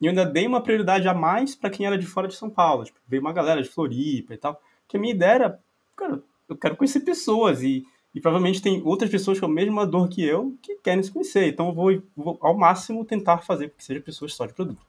E 0.00 0.06
eu 0.06 0.10
ainda 0.10 0.26
dei 0.26 0.46
uma 0.46 0.60
prioridade 0.60 1.08
a 1.08 1.14
mais 1.14 1.54
para 1.54 1.70
quem 1.70 1.86
era 1.86 1.96
de 1.96 2.06
fora 2.06 2.28
de 2.28 2.34
São 2.34 2.50
Paulo. 2.50 2.84
Tipo, 2.84 2.98
veio 3.08 3.22
uma 3.22 3.32
galera 3.32 3.62
de 3.62 3.68
Floripa 3.68 4.34
e 4.34 4.36
tal. 4.36 4.60
Que 4.86 4.96
a 4.96 5.00
minha 5.00 5.14
ideia 5.14 5.32
era 5.32 5.60
cara, 5.96 6.22
eu 6.48 6.56
quero 6.56 6.76
conhecer 6.76 7.00
pessoas 7.00 7.62
e, 7.62 7.86
e 8.14 8.20
provavelmente 8.20 8.62
tem 8.62 8.82
outras 8.84 9.10
pessoas 9.10 9.40
com 9.40 9.46
a 9.46 9.48
mesma 9.48 9.86
dor 9.86 10.08
que 10.08 10.22
eu 10.22 10.54
que 10.62 10.76
querem 10.76 11.02
se 11.02 11.10
conhecer. 11.10 11.48
Então 11.48 11.68
eu 11.68 11.74
vou, 11.74 12.02
vou 12.16 12.38
ao 12.40 12.56
máximo 12.56 13.04
tentar 13.04 13.38
fazer 13.38 13.70
que 13.70 13.82
seja 13.82 14.00
pessoas 14.00 14.34
só 14.34 14.46
de 14.46 14.52
produto. 14.52 14.84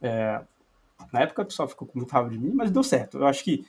É, 0.00 0.42
na 1.12 1.20
época 1.20 1.42
o 1.42 1.46
pessoal 1.46 1.68
ficou 1.68 1.86
com 1.86 1.98
muito 1.98 2.10
raiva 2.10 2.28
de 2.28 2.38
mim, 2.38 2.52
mas 2.52 2.70
deu 2.70 2.82
certo. 2.82 3.18
Eu 3.18 3.26
acho 3.26 3.44
que, 3.44 3.64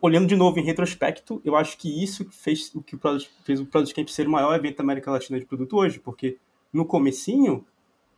olhando 0.00 0.26
de 0.26 0.36
novo 0.36 0.58
em 0.58 0.64
retrospecto, 0.64 1.40
eu 1.44 1.56
acho 1.56 1.76
que 1.78 2.02
isso 2.02 2.26
fez 2.30 2.74
o 2.74 2.82
que 2.82 2.94
o 2.94 2.98
Product, 2.98 3.30
fez 3.44 3.60
o 3.60 3.66
Product 3.66 3.94
Camp 3.94 4.08
ser 4.08 4.26
o 4.26 4.30
maior 4.30 4.54
evento 4.54 4.78
da 4.78 4.84
América 4.84 5.10
Latina 5.10 5.38
de 5.38 5.44
produto 5.44 5.76
hoje, 5.76 5.98
porque 5.98 6.38
no 6.72 6.84
comecinho, 6.84 7.64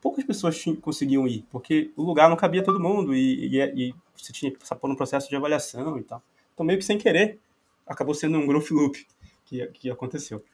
poucas 0.01 0.25
pessoas 0.25 0.63
conseguiam 0.81 1.27
ir, 1.27 1.45
porque 1.51 1.91
o 1.97 2.03
lugar 2.03 2.29
não 2.29 2.37
cabia 2.37 2.63
todo 2.63 2.81
mundo 2.81 3.15
e, 3.15 3.57
e, 3.57 3.89
e 3.89 3.95
você 4.17 4.33
tinha 4.33 4.51
que 4.51 4.59
passar 4.59 4.77
por 4.77 4.91
um 4.91 4.95
processo 4.95 5.29
de 5.29 5.37
avaliação 5.37 5.99
e 5.99 6.03
tal. 6.03 6.23
Então, 6.55 6.67
meio 6.67 6.79
que 6.79 6.85
sem 6.85 6.99
querer, 6.99 7.39
acabou 7.87 8.15
sendo 8.15 8.39
um 8.39 8.47
growth 8.47 8.71
loop 8.71 9.07
que, 9.45 9.67
que 9.69 9.91
aconteceu. 9.91 10.45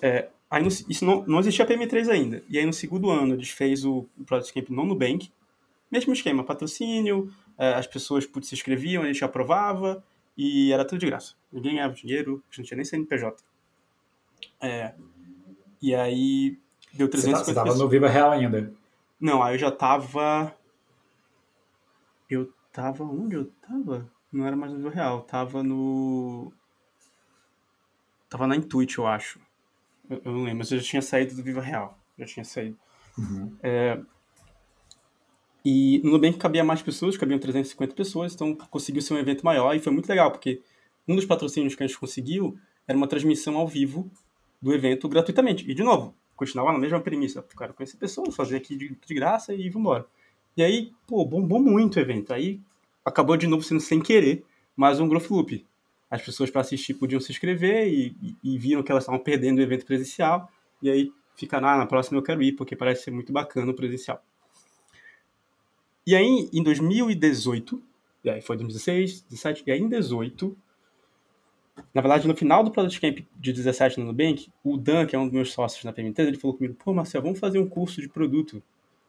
É, 0.00 0.28
aí 0.50 0.62
no, 0.62 0.68
isso 0.68 1.04
não, 1.04 1.24
não 1.26 1.40
existia 1.40 1.66
PM3 1.66 2.08
ainda. 2.08 2.42
E 2.48 2.58
aí 2.58 2.64
no 2.64 2.72
segundo 2.72 3.10
ano 3.10 3.34
eles 3.34 3.50
fez 3.50 3.84
o, 3.84 4.06
o 4.18 4.24
Product 4.24 4.52
Camp 4.52 4.70
no 4.70 4.84
Nubank, 4.84 5.30
mesmo 5.90 6.12
esquema, 6.12 6.44
patrocínio, 6.44 7.32
é, 7.56 7.74
as 7.74 7.86
pessoas 7.86 8.28
se 8.42 8.54
inscreviam, 8.54 9.02
a 9.02 9.06
gente 9.06 9.24
aprovava 9.24 10.04
e 10.38 10.72
era 10.72 10.84
tudo 10.84 11.00
de 11.00 11.06
graça. 11.06 11.34
Ninguém 11.52 11.74
ganhava 11.74 11.92
dinheiro, 11.92 12.44
a 12.44 12.54
gente 12.54 12.58
não 12.58 12.64
tinha 12.64 12.76
nem 12.76 12.84
CNPJ. 12.84 13.42
É, 14.60 14.94
e 15.82 15.92
aí 15.92 16.56
deu 16.94 17.08
350 17.08 17.44
Você 17.44 17.50
estava 17.50 17.74
no 17.74 17.88
Viva 17.88 18.08
Real 18.08 18.30
ainda? 18.30 18.72
Não, 19.20 19.42
aí 19.42 19.56
eu 19.56 19.58
já 19.58 19.72
tava... 19.72 20.54
Eu 22.30 22.52
tava... 22.72 23.02
Onde 23.02 23.34
eu 23.34 23.46
tava? 23.60 24.08
Não 24.32 24.46
era 24.46 24.54
mais 24.54 24.70
no 24.70 24.78
Viva 24.78 24.90
Real, 24.90 25.22
tava 25.22 25.64
no... 25.64 26.52
Tava 28.30 28.46
na 28.46 28.54
Intuit, 28.54 28.96
eu 28.96 29.06
acho. 29.08 29.40
Eu, 30.08 30.22
eu 30.24 30.32
não 30.32 30.44
lembro, 30.44 30.58
mas 30.58 30.70
eu 30.70 30.78
já 30.78 30.84
tinha 30.84 31.02
saído 31.02 31.34
do 31.34 31.42
Viva 31.42 31.60
Real. 31.60 31.98
Já 32.16 32.26
tinha 32.26 32.44
saído. 32.44 32.78
Uhum. 33.16 33.56
É, 33.60 34.00
e 35.70 36.00
no 36.02 36.12
Nubank 36.12 36.38
cabia 36.38 36.64
mais 36.64 36.80
pessoas, 36.80 37.14
cabiam 37.18 37.38
350 37.38 37.94
pessoas, 37.94 38.34
então 38.34 38.54
conseguiu 38.54 39.02
ser 39.02 39.12
um 39.12 39.18
evento 39.18 39.44
maior 39.44 39.74
e 39.76 39.78
foi 39.78 39.92
muito 39.92 40.08
legal, 40.08 40.30
porque 40.30 40.62
um 41.06 41.14
dos 41.14 41.26
patrocínios 41.26 41.74
que 41.74 41.82
a 41.82 41.86
gente 41.86 41.98
conseguiu 41.98 42.58
era 42.86 42.96
uma 42.96 43.06
transmissão 43.06 43.54
ao 43.54 43.68
vivo 43.68 44.10
do 44.62 44.72
evento 44.72 45.06
gratuitamente. 45.10 45.70
E, 45.70 45.74
de 45.74 45.82
novo, 45.82 46.14
continuava 46.34 46.72
na 46.72 46.78
mesma 46.78 46.98
premissa. 47.00 47.42
Cara, 47.54 47.74
conhecer 47.74 47.98
pessoas, 47.98 48.34
fazer 48.34 48.56
aqui 48.56 48.78
de, 48.78 48.96
de 49.06 49.14
graça 49.14 49.52
e 49.52 49.66
ir 49.66 49.76
embora. 49.76 50.06
E 50.56 50.62
aí, 50.62 50.90
pô, 51.06 51.22
bombou 51.22 51.60
muito 51.60 51.96
o 51.96 52.00
evento. 52.00 52.32
Aí 52.32 52.62
acabou 53.04 53.36
de 53.36 53.46
novo 53.46 53.62
sendo 53.62 53.80
sem 53.80 54.00
querer 54.00 54.46
mais 54.74 54.98
um 55.00 55.06
Growth 55.06 55.28
Loop. 55.30 55.66
As 56.10 56.22
pessoas 56.22 56.50
para 56.50 56.62
assistir 56.62 56.94
podiam 56.94 57.20
se 57.20 57.30
inscrever 57.30 57.88
e, 57.88 58.16
e, 58.22 58.54
e, 58.54 58.58
viram 58.58 58.82
que 58.82 58.90
elas 58.90 59.04
estavam 59.04 59.20
perdendo 59.20 59.58
o 59.58 59.62
evento 59.62 59.84
presencial. 59.84 60.50
E 60.80 60.88
aí 60.88 61.12
fica, 61.36 61.58
ah, 61.58 61.76
na 61.76 61.84
próxima 61.84 62.16
eu 62.16 62.22
quero 62.22 62.42
ir, 62.42 62.52
porque 62.52 62.74
parece 62.74 63.04
ser 63.04 63.10
muito 63.10 63.34
bacana 63.34 63.70
o 63.70 63.74
presencial. 63.74 64.22
E 66.08 66.16
aí, 66.16 66.48
em 66.54 66.62
2018, 66.62 67.82
e 68.24 68.30
aí 68.30 68.40
foi 68.40 68.56
2016, 68.56 69.26
17, 69.28 69.62
e 69.66 69.72
aí 69.72 69.78
em 69.78 69.90
2018, 69.90 70.56
na 71.92 72.00
verdade, 72.00 72.26
no 72.26 72.34
final 72.34 72.64
do 72.64 72.70
Product 72.70 72.98
Camp 72.98 73.18
de 73.36 73.52
17 73.52 74.00
no 74.00 74.06
Nubank, 74.06 74.50
o 74.64 74.78
Dan, 74.78 75.04
que 75.04 75.14
é 75.14 75.18
um 75.18 75.24
dos 75.24 75.34
meus 75.34 75.52
sócios 75.52 75.84
na 75.84 75.92
PM3, 75.92 76.28
ele 76.28 76.38
falou 76.38 76.56
comigo, 76.56 76.74
pô, 76.82 76.94
Marcel, 76.94 77.20
vamos 77.20 77.38
fazer 77.38 77.58
um 77.58 77.68
curso 77.68 78.00
de 78.00 78.08
produto. 78.08 78.62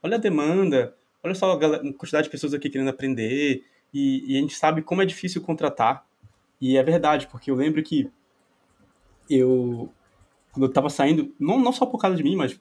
Olha 0.04 0.18
a 0.18 0.20
demanda, 0.20 0.94
olha 1.24 1.34
só 1.34 1.54
a 1.54 1.94
quantidade 1.94 2.26
de 2.26 2.32
pessoas 2.32 2.54
aqui 2.54 2.70
querendo 2.70 2.90
aprender, 2.90 3.64
e, 3.94 4.34
e 4.34 4.38
a 4.38 4.42
gente 4.42 4.56
sabe 4.56 4.82
como 4.82 5.02
é 5.02 5.06
difícil 5.06 5.42
contratar. 5.42 6.06
E 6.60 6.76
é 6.76 6.84
verdade, 6.84 7.28
porque 7.28 7.50
eu 7.50 7.56
lembro 7.56 7.82
que 7.82 8.12
eu, 9.30 9.90
quando 10.52 10.66
eu 10.66 10.74
tava 10.74 10.90
saindo, 10.90 11.34
não, 11.40 11.62
não 11.62 11.72
só 11.72 11.86
por 11.86 11.98
causa 11.98 12.18
de 12.18 12.24
mim, 12.26 12.36
mas 12.36 12.60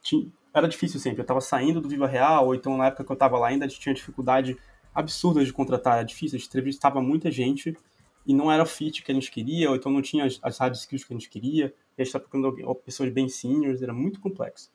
tinha, 0.00 0.26
era 0.54 0.68
difícil 0.68 1.00
sempre. 1.00 1.20
Eu 1.20 1.24
estava 1.24 1.40
saindo 1.40 1.80
do 1.80 1.88
Viva 1.88 2.06
Real, 2.06 2.46
ou 2.46 2.54
então 2.54 2.76
na 2.76 2.86
época 2.86 3.04
que 3.04 3.10
eu 3.10 3.14
estava 3.14 3.36
lá 3.36 3.48
ainda 3.48 3.66
tinha 3.66 3.94
dificuldade 3.94 4.56
absurda 4.94 5.44
de 5.44 5.52
contratar, 5.52 5.96
era 5.96 6.04
difícil, 6.04 6.36
a 6.36 6.38
gente 6.38 6.48
entrevistava 6.48 7.02
muita 7.02 7.28
gente 7.30 7.76
e 8.24 8.32
não 8.32 8.50
era 8.50 8.62
o 8.62 8.66
fit 8.66 9.02
que 9.02 9.10
a 9.10 9.14
gente 9.14 9.30
queria, 9.30 9.68
ou 9.68 9.76
então 9.76 9.90
não 9.90 10.00
tinha 10.00 10.24
as, 10.24 10.58
hard 10.58 10.74
skills 10.74 11.04
que 11.04 11.12
a 11.12 11.16
gente 11.16 11.28
queria, 11.28 11.74
e 11.98 12.00
a 12.00 12.04
gente 12.04 12.14
estava 12.14 12.24
procurando 12.24 12.74
pessoas 12.76 13.10
bem 13.10 13.28
seniors, 13.28 13.82
era 13.82 13.92
muito 13.92 14.20
complexo. 14.20 14.70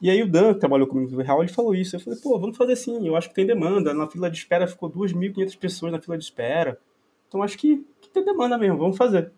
E 0.00 0.08
aí 0.08 0.22
o 0.22 0.30
Dan, 0.30 0.54
que 0.54 0.60
trabalhou 0.60 0.86
comigo 0.86 1.10
no 1.10 1.16
Viva 1.16 1.26
Real, 1.26 1.42
ele 1.42 1.52
falou 1.52 1.74
isso, 1.74 1.96
eu 1.96 2.00
falei, 2.00 2.20
pô, 2.20 2.38
vamos 2.38 2.56
fazer 2.56 2.74
assim, 2.74 3.04
eu 3.04 3.16
acho 3.16 3.30
que 3.30 3.34
tem 3.34 3.46
demanda, 3.46 3.92
na 3.92 4.06
fila 4.06 4.30
de 4.30 4.36
espera 4.36 4.68
ficou 4.68 4.88
2.500 4.90 5.58
pessoas 5.58 5.90
na 5.90 6.00
fila 6.00 6.16
de 6.16 6.24
espera, 6.24 6.78
então 7.26 7.42
acho 7.42 7.58
que, 7.58 7.84
que 8.00 8.10
tem 8.10 8.24
demanda 8.24 8.56
mesmo, 8.56 8.78
vamos 8.78 8.96
fazer. 8.96 9.32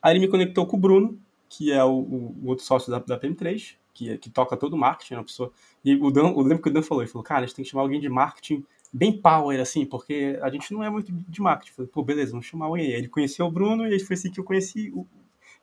Aí 0.00 0.12
ele 0.12 0.20
me 0.20 0.28
conectou 0.28 0.66
com 0.66 0.76
o 0.76 0.80
Bruno, 0.80 1.18
que 1.48 1.72
é 1.72 1.82
o, 1.82 1.90
o, 1.90 2.36
o 2.44 2.48
outro 2.48 2.64
sócio 2.64 2.90
da, 2.92 2.98
da 2.98 3.18
PM3, 3.18 3.76
que, 3.92 4.16
que 4.18 4.30
toca 4.30 4.56
todo 4.56 4.74
o 4.74 4.78
marketing, 4.78 5.14
uma 5.14 5.24
pessoa. 5.24 5.52
E 5.84 5.94
o 5.96 6.10
Dan, 6.10 6.30
eu 6.30 6.40
lembro 6.40 6.62
que 6.62 6.68
o 6.68 6.72
Dan 6.72 6.82
falou, 6.82 7.02
ele 7.02 7.10
falou, 7.10 7.24
cara, 7.24 7.40
a 7.40 7.46
gente 7.46 7.56
tem 7.56 7.64
que 7.64 7.70
chamar 7.70 7.82
alguém 7.82 8.00
de 8.00 8.08
marketing 8.08 8.64
bem 8.92 9.12
power, 9.12 9.58
assim, 9.60 9.86
porque 9.86 10.38
a 10.42 10.50
gente 10.50 10.72
não 10.72 10.84
é 10.84 10.90
muito 10.90 11.10
de 11.10 11.40
marketing. 11.40 11.70
Eu 11.70 11.76
falei, 11.76 11.90
pô, 11.90 12.02
beleza, 12.02 12.32
vamos 12.32 12.46
chamar 12.46 12.66
alguém. 12.66 12.90
Ele 12.90 13.08
conheceu 13.08 13.46
o 13.46 13.50
Bruno 13.50 13.86
e 13.86 13.98
foi 14.00 14.14
assim 14.14 14.30
que 14.30 14.38
eu 14.38 14.44
conheci, 14.44 14.90
o, 14.94 15.06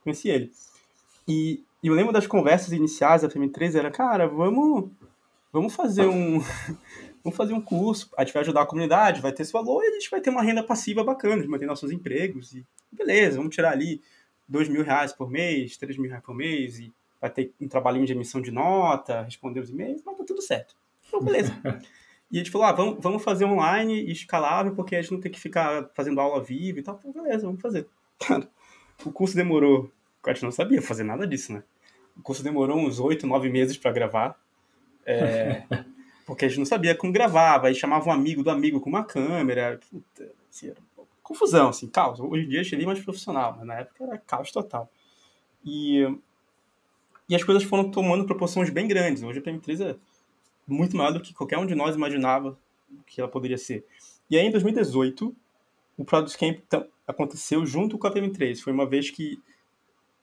conheci 0.02 0.30
ele. 0.30 0.52
E, 1.28 1.64
e 1.84 1.88
eu 1.88 1.94
lembro 1.94 2.12
das 2.12 2.26
conversas 2.26 2.72
iniciais 2.72 3.22
da 3.22 3.30
FM3, 3.30 3.76
era, 3.76 3.92
cara, 3.92 4.28
vamos, 4.28 4.90
vamos 5.54 5.76
fazer 5.76 6.08
um. 6.08 6.40
vamos 7.24 7.36
fazer 7.36 7.54
um 7.54 7.62
curso, 7.62 8.10
a 8.18 8.24
gente 8.24 8.34
vai 8.34 8.42
ajudar 8.42 8.62
a 8.62 8.66
comunidade, 8.66 9.22
vai 9.22 9.32
ter 9.32 9.44
esse 9.44 9.52
valor 9.52 9.84
e 9.84 9.88
a 9.88 9.92
gente 9.92 10.10
vai 10.10 10.22
ter 10.22 10.30
uma 10.30 10.42
renda 10.42 10.64
passiva 10.64 11.04
bacana, 11.04 11.36
a 11.36 11.40
gente 11.40 11.50
vai 11.50 11.60
ter 11.60 11.66
nossos 11.66 11.92
empregos 11.92 12.54
e 12.54 12.66
beleza, 12.92 13.38
vamos 13.38 13.54
tirar 13.54 13.72
ali 13.72 14.02
dois 14.48 14.70
mil 14.70 14.84
reais 14.84 15.12
por 15.12 15.30
mês, 15.30 15.76
três 15.76 15.98
mil 15.98 16.10
reais 16.10 16.24
por 16.24 16.34
mês 16.34 16.80
e 16.80 16.94
vai 17.20 17.30
ter 17.30 17.54
um 17.60 17.68
trabalhinho 17.68 18.06
de 18.06 18.14
emissão 18.14 18.42
de 18.42 18.52
nota, 18.52 19.24
responder 19.24 19.60
os 19.60 19.70
e-mails, 19.70 20.02
mas 20.06 20.18
tá 20.18 20.24
tudo 20.24 20.42
certo. 20.42 20.76
Então, 21.08 21.22
beleza. 21.22 21.54
e 22.32 22.38
a 22.38 22.40
gente 22.40 22.52
falou, 22.52 22.68
ah, 22.68 22.72
vamos, 22.72 22.98
vamos 23.02 23.24
fazer 23.24 23.46
online 23.46 24.10
escalável, 24.12 24.74
porque 24.74 24.96
a 24.96 25.02
gente 25.02 25.12
não 25.12 25.20
tem 25.20 25.32
que 25.32 25.40
ficar 25.40 25.90
fazendo 25.94 26.20
aula 26.22 26.42
viva 26.42 26.80
e 26.80 26.84
tal. 26.84 27.00
Então, 27.00 27.12
beleza, 27.12 27.46
vamos 27.46 27.62
fazer. 27.62 27.88
Cara, 28.20 28.48
o 29.06 29.12
curso 29.12 29.36
demorou, 29.36 29.92
a 30.26 30.34
gente 30.34 30.44
não 30.44 30.52
sabia 30.52 30.82
fazer 30.82 31.04
nada 31.04 31.28
disso, 31.28 31.54
né? 31.54 31.64
O 32.18 32.22
curso 32.22 32.44
demorou 32.44 32.78
uns 32.78 33.00
oito, 33.00 33.26
nove 33.26 33.50
meses 33.50 33.78
para 33.78 33.92
gravar. 33.92 34.40
É, 35.06 35.64
porque 36.26 36.46
a 36.46 36.48
gente 36.48 36.60
não 36.60 36.66
sabia 36.66 36.96
como 36.96 37.14
gravava, 37.14 37.68
aí 37.68 37.76
chamava 37.76 38.10
um 38.10 38.12
amigo 38.12 38.44
do 38.44 38.50
amigo 38.50 38.80
com 38.80 38.90
uma 38.90 39.04
câmera. 39.04 39.80
Puta, 39.90 40.32
assim, 40.50 40.74
confusão, 41.24 41.70
assim, 41.70 41.88
caos. 41.88 42.20
Hoje 42.20 42.46
em 42.46 42.50
dia 42.50 42.62
achei 42.62 42.86
mais 42.86 43.00
profissional, 43.00 43.56
mas 43.58 43.66
na 43.66 43.76
época 43.76 44.04
era 44.04 44.18
caos 44.18 44.52
total. 44.52 44.92
E 45.64 46.06
e 47.30 47.36
as 47.36 47.44
coisas 47.44 47.64
foram 47.64 47.92
tomando 47.92 48.26
proporções 48.26 48.72
bem 48.72 48.88
grandes. 48.88 49.22
Hoje 49.22 49.38
a 49.38 49.42
PM3 49.42 49.92
é 49.92 49.96
muito 50.68 50.98
maior 50.98 51.14
do 51.14 51.22
que 51.22 51.34
qualquer 51.34 51.60
um 51.60 51.66
de 51.66 51.76
nós 51.76 51.96
imaginava 51.96 52.58
que 53.06 53.22
ela 53.22 53.30
poderia 53.30 53.58
ser. 53.58 53.86
E 54.30 54.38
aí, 54.38 54.48
em 54.48 54.52
2018, 54.52 55.36
o 55.96 56.04
Product 56.04 56.38
Camp 56.38 56.86
aconteceu 57.08 57.64
junto 57.68 58.00
com 58.00 58.08
a 58.08 58.12
PM3. 58.12 58.60
Foi 58.60 58.74
uma 58.74 58.86
vez 58.86 59.12
que, 59.12 59.40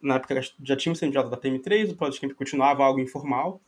na 0.02 0.16
época, 0.16 0.40
já 0.62 0.76
tínhamos 0.76 0.98
CNPJ 0.98 1.30
da 1.30 1.36
PM3, 1.36 1.92
o 1.92 1.96
Product 1.96 2.20
Camp 2.20 2.36
continuava 2.36 2.84
algo 2.84 2.98
informal, 2.98 3.60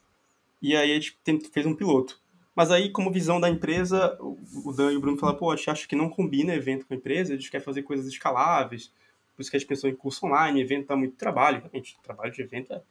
e 0.61 0.75
aí 0.75 0.91
a 0.91 0.95
gente 0.95 1.17
fez 1.53 1.65
um 1.65 1.77
piloto. 1.77 2.21
Mas 2.57 2.73
aí, 2.73 2.91
como 2.91 3.13
visão 3.13 3.41
da 3.41 3.49
empresa, 3.49 4.19
o 4.21 4.73
Dan 4.73 4.93
e 4.93 4.97
o 4.97 5.01
Bruno 5.01 5.17
falaram, 5.17 5.39
pô, 5.39 5.53
a 5.53 5.57
gente 5.57 5.71
acha 5.71 5.87
que 5.87 5.95
não 5.95 6.11
combina 6.11 6.53
evento 6.53 6.87
com 6.87 6.95
a 6.95 6.97
empresa, 6.97 7.33
a 7.33 7.37
gente 7.37 7.53
quer 7.53 7.61
fazer 7.61 7.83
coisas 7.85 8.07
escaláveis, 8.09 8.93
por 9.37 9.43
isso 9.43 9.51
que 9.51 9.57
a 9.57 9.61
gente 9.61 9.69
pensou 9.69 9.89
em 9.89 9.95
curso 9.95 10.27
online, 10.27 10.61
evento 10.61 10.89
dá 10.89 10.97
muito 10.97 11.15
trabalho, 11.15 11.61
realmente, 11.61 11.97
trabalho 12.03 12.33
de 12.33 12.43
evento 12.43 12.73
é 12.73 12.83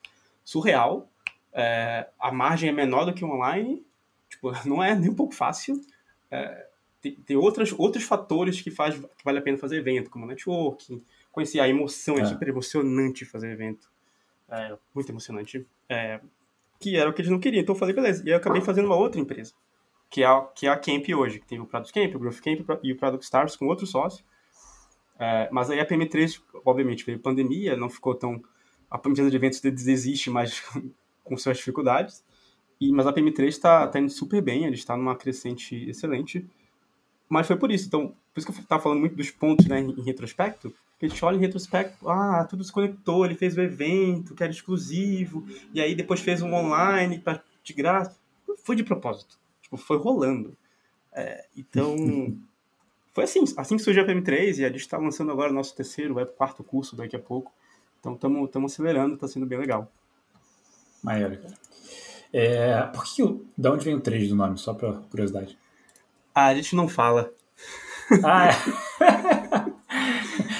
surreal. 0.47 1.11
É, 1.51 2.07
a 2.17 2.31
margem 2.31 2.69
é 2.69 2.71
menor 2.71 3.03
do 3.03 3.13
que 3.13 3.25
o 3.25 3.29
online, 3.29 3.85
tipo, 4.29 4.49
não 4.65 4.81
é 4.81 4.95
nem 4.95 5.09
um 5.09 5.15
pouco 5.15 5.35
fácil. 5.35 5.81
É, 6.31 6.67
tem, 7.01 7.15
tem 7.15 7.35
outras, 7.35 7.73
outros 7.77 8.05
fatores 8.05 8.61
que, 8.61 8.71
faz, 8.71 8.95
que 8.95 9.25
vale 9.25 9.39
a 9.39 9.41
pena 9.41 9.57
fazer 9.57 9.77
evento, 9.77 10.09
como 10.09 10.25
networking, 10.25 11.03
conhecer 11.33 11.59
a 11.59 11.67
emoção, 11.67 12.17
é, 12.17 12.21
é 12.21 12.25
super 12.25 12.47
emocionante 12.47 13.25
fazer 13.25 13.51
evento. 13.51 13.91
É, 14.49 14.77
muito 14.95 15.11
emocionante. 15.11 15.67
É, 15.89 16.21
que 16.79 16.95
era 16.95 17.09
o 17.09 17.13
que 17.13 17.21
eles 17.21 17.31
não 17.31 17.39
queriam. 17.39 17.61
Então 17.61 17.75
eu 17.75 17.79
falei, 17.79 17.93
beleza. 17.93 18.23
E 18.25 18.29
eu 18.29 18.37
acabei 18.37 18.61
fazendo 18.61 18.85
uma 18.85 18.95
outra 18.95 19.19
empresa, 19.19 19.53
que 20.09 20.23
é 20.23 20.25
a, 20.25 20.41
que 20.55 20.65
é 20.65 20.69
a 20.69 20.77
Camp 20.77 21.09
hoje, 21.09 21.39
que 21.39 21.45
tem 21.45 21.59
o 21.59 21.65
Product 21.65 21.93
Camp, 21.93 22.15
o 22.15 22.19
Growth 22.19 22.39
Camp 22.39 22.61
e 22.81 22.93
o 22.93 22.95
Product 22.95 23.25
Stars 23.25 23.57
com 23.57 23.65
outro 23.65 23.85
sócio. 23.85 24.23
É, 25.19 25.49
mas 25.51 25.69
aí 25.69 25.79
a 25.79 25.85
PM3, 25.85 26.41
obviamente, 26.63 27.03
veio 27.05 27.19
pandemia, 27.19 27.75
não 27.75 27.89
ficou 27.89 28.15
tão 28.15 28.41
a 28.89 28.97
empresa 28.97 29.29
de 29.29 29.35
eventos 29.35 29.59
desiste, 29.59 30.29
mas 30.29 30.63
com 31.23 31.37
suas 31.37 31.57
dificuldades. 31.57 32.23
E, 32.79 32.91
mas 32.91 33.07
a 33.07 33.13
PM3 33.13 33.47
está 33.47 33.87
tá 33.87 33.99
indo 33.99 34.09
super 34.09 34.41
bem, 34.41 34.65
ele 34.65 34.75
está 34.75 34.95
numa 34.95 35.15
crescente 35.15 35.89
excelente. 35.89 36.47
Mas 37.27 37.47
foi 37.47 37.57
por 37.57 37.71
isso. 37.71 37.87
Então, 37.87 38.15
por 38.33 38.39
isso 38.39 38.47
que 38.47 38.57
eu 38.57 38.61
estava 38.61 38.81
falando 38.81 38.99
muito 38.99 39.15
dos 39.15 39.31
pontos 39.31 39.65
né, 39.65 39.79
em, 39.79 40.01
retrospecto. 40.03 40.73
Que 40.99 41.05
a 41.05 41.09
gente 41.09 41.23
olha 41.23 41.35
em 41.35 41.39
retrospecto, 41.39 42.09
ah, 42.09 42.45
tudo 42.49 42.63
se 42.63 42.71
conectou, 42.71 43.23
ele 43.23 43.35
fez 43.35 43.55
o 43.55 43.61
evento, 43.61 44.33
que 44.33 44.41
era 44.41 44.51
exclusivo, 44.51 45.45
e 45.71 45.79
aí 45.79 45.93
depois 45.93 46.21
fez 46.21 46.41
um 46.41 46.51
online 46.51 47.19
pra, 47.19 47.39
de 47.63 47.73
graça. 47.73 48.17
Foi 48.63 48.75
de 48.75 48.83
propósito. 48.83 49.37
Tipo, 49.61 49.77
foi 49.77 49.97
rolando. 49.97 50.57
É, 51.13 51.45
então, 51.55 51.95
foi 53.13 53.25
assim, 53.25 53.43
assim 53.57 53.77
que 53.77 53.83
surgiu 53.83 54.03
a 54.03 54.07
PM3 54.07 54.57
e 54.57 54.65
a 54.65 54.69
gente 54.69 54.77
está 54.77 54.97
lançando 54.97 55.31
agora 55.31 55.51
o 55.51 55.55
nosso 55.55 55.75
terceiro, 55.75 56.15
vai 56.15 56.23
o 56.23 56.27
quarto 56.27 56.63
curso 56.63 56.95
daqui 56.95 57.15
a 57.15 57.19
pouco. 57.19 57.51
Então 58.13 58.45
estamos 58.45 58.73
acelerando, 58.73 59.15
está 59.15 59.27
sendo 59.27 59.45
bem 59.45 59.59
legal. 59.59 59.91
Maneiro, 61.03 61.37
cara. 61.37 61.53
É, 62.33 62.81
por 62.93 63.03
que, 63.05 63.23
da 63.57 63.71
onde 63.71 63.85
vem 63.85 63.95
o 63.95 64.01
3 64.01 64.29
do 64.29 64.35
nome, 64.35 64.57
só 64.57 64.73
para 64.73 64.93
curiosidade? 65.09 65.57
Ah, 66.35 66.47
a 66.47 66.55
gente 66.55 66.75
não 66.75 66.87
fala. 66.87 67.31
Ah, 68.23 68.49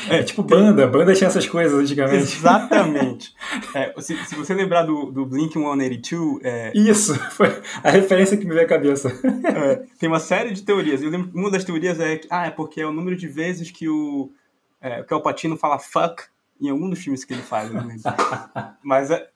é. 0.09 0.17
é 0.19 0.23
tipo 0.23 0.41
banda, 0.43 0.87
banda 0.87 1.13
tinha 1.13 1.27
essas 1.27 1.47
coisas 1.47 1.77
antigamente. 1.77 2.37
Exatamente. 2.37 3.35
É, 3.73 3.93
se, 4.01 4.15
se, 4.25 4.35
você 4.35 4.53
lembrar 4.53 4.83
do, 4.83 5.11
do 5.11 5.25
Blink 5.25 5.53
182. 5.53 6.43
É... 6.43 6.71
Isso, 6.75 7.15
foi 7.31 7.47
a 7.83 7.89
referência 7.89 8.37
que 8.37 8.45
me 8.45 8.53
veio 8.53 8.65
à 8.65 8.69
cabeça. 8.69 9.09
É, 9.43 9.83
tem 9.99 10.09
uma 10.09 10.19
série 10.19 10.51
de 10.51 10.63
teorias. 10.63 11.01
Eu 11.01 11.09
lembro, 11.09 11.31
uma 11.33 11.51
das 11.51 11.63
teorias 11.63 11.99
é 11.99 12.17
que 12.17 12.27
ah, 12.29 12.47
é 12.47 12.51
porque 12.51 12.81
é 12.81 12.85
o 12.85 12.91
número 12.91 13.15
de 13.15 13.27
vezes 13.27 13.69
que 13.69 13.87
o, 13.87 14.31
é, 14.81 15.03
que 15.03 15.13
o 15.13 15.21
Patino 15.21 15.57
fala 15.57 15.79
fuck 15.79 16.23
em 16.59 16.69
algum 16.69 16.89
dos 16.89 16.99
filmes 16.99 17.23
que 17.23 17.33
ele 17.33 17.41
faz. 17.41 17.71
Mas 18.83 19.11
é, 19.11 19.29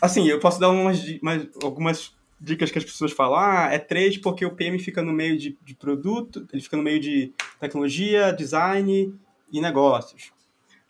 Assim, 0.00 0.28
eu 0.28 0.38
posso 0.38 0.60
dar 0.60 0.70
umas, 0.70 1.00
umas, 1.20 1.48
algumas 1.62 2.16
dicas 2.40 2.70
que 2.70 2.78
as 2.78 2.84
pessoas 2.84 3.12
falam. 3.12 3.36
Ah, 3.36 3.68
é 3.72 3.78
três 3.78 4.16
porque 4.16 4.46
o 4.46 4.54
PM 4.54 4.78
fica 4.78 5.02
no 5.02 5.12
meio 5.12 5.36
de, 5.36 5.58
de 5.62 5.74
produto, 5.74 6.46
ele 6.52 6.62
fica 6.62 6.76
no 6.76 6.82
meio 6.82 7.00
de 7.00 7.32
tecnologia, 7.58 8.32
design 8.32 9.14
e 9.50 9.60
negócios. 9.60 10.32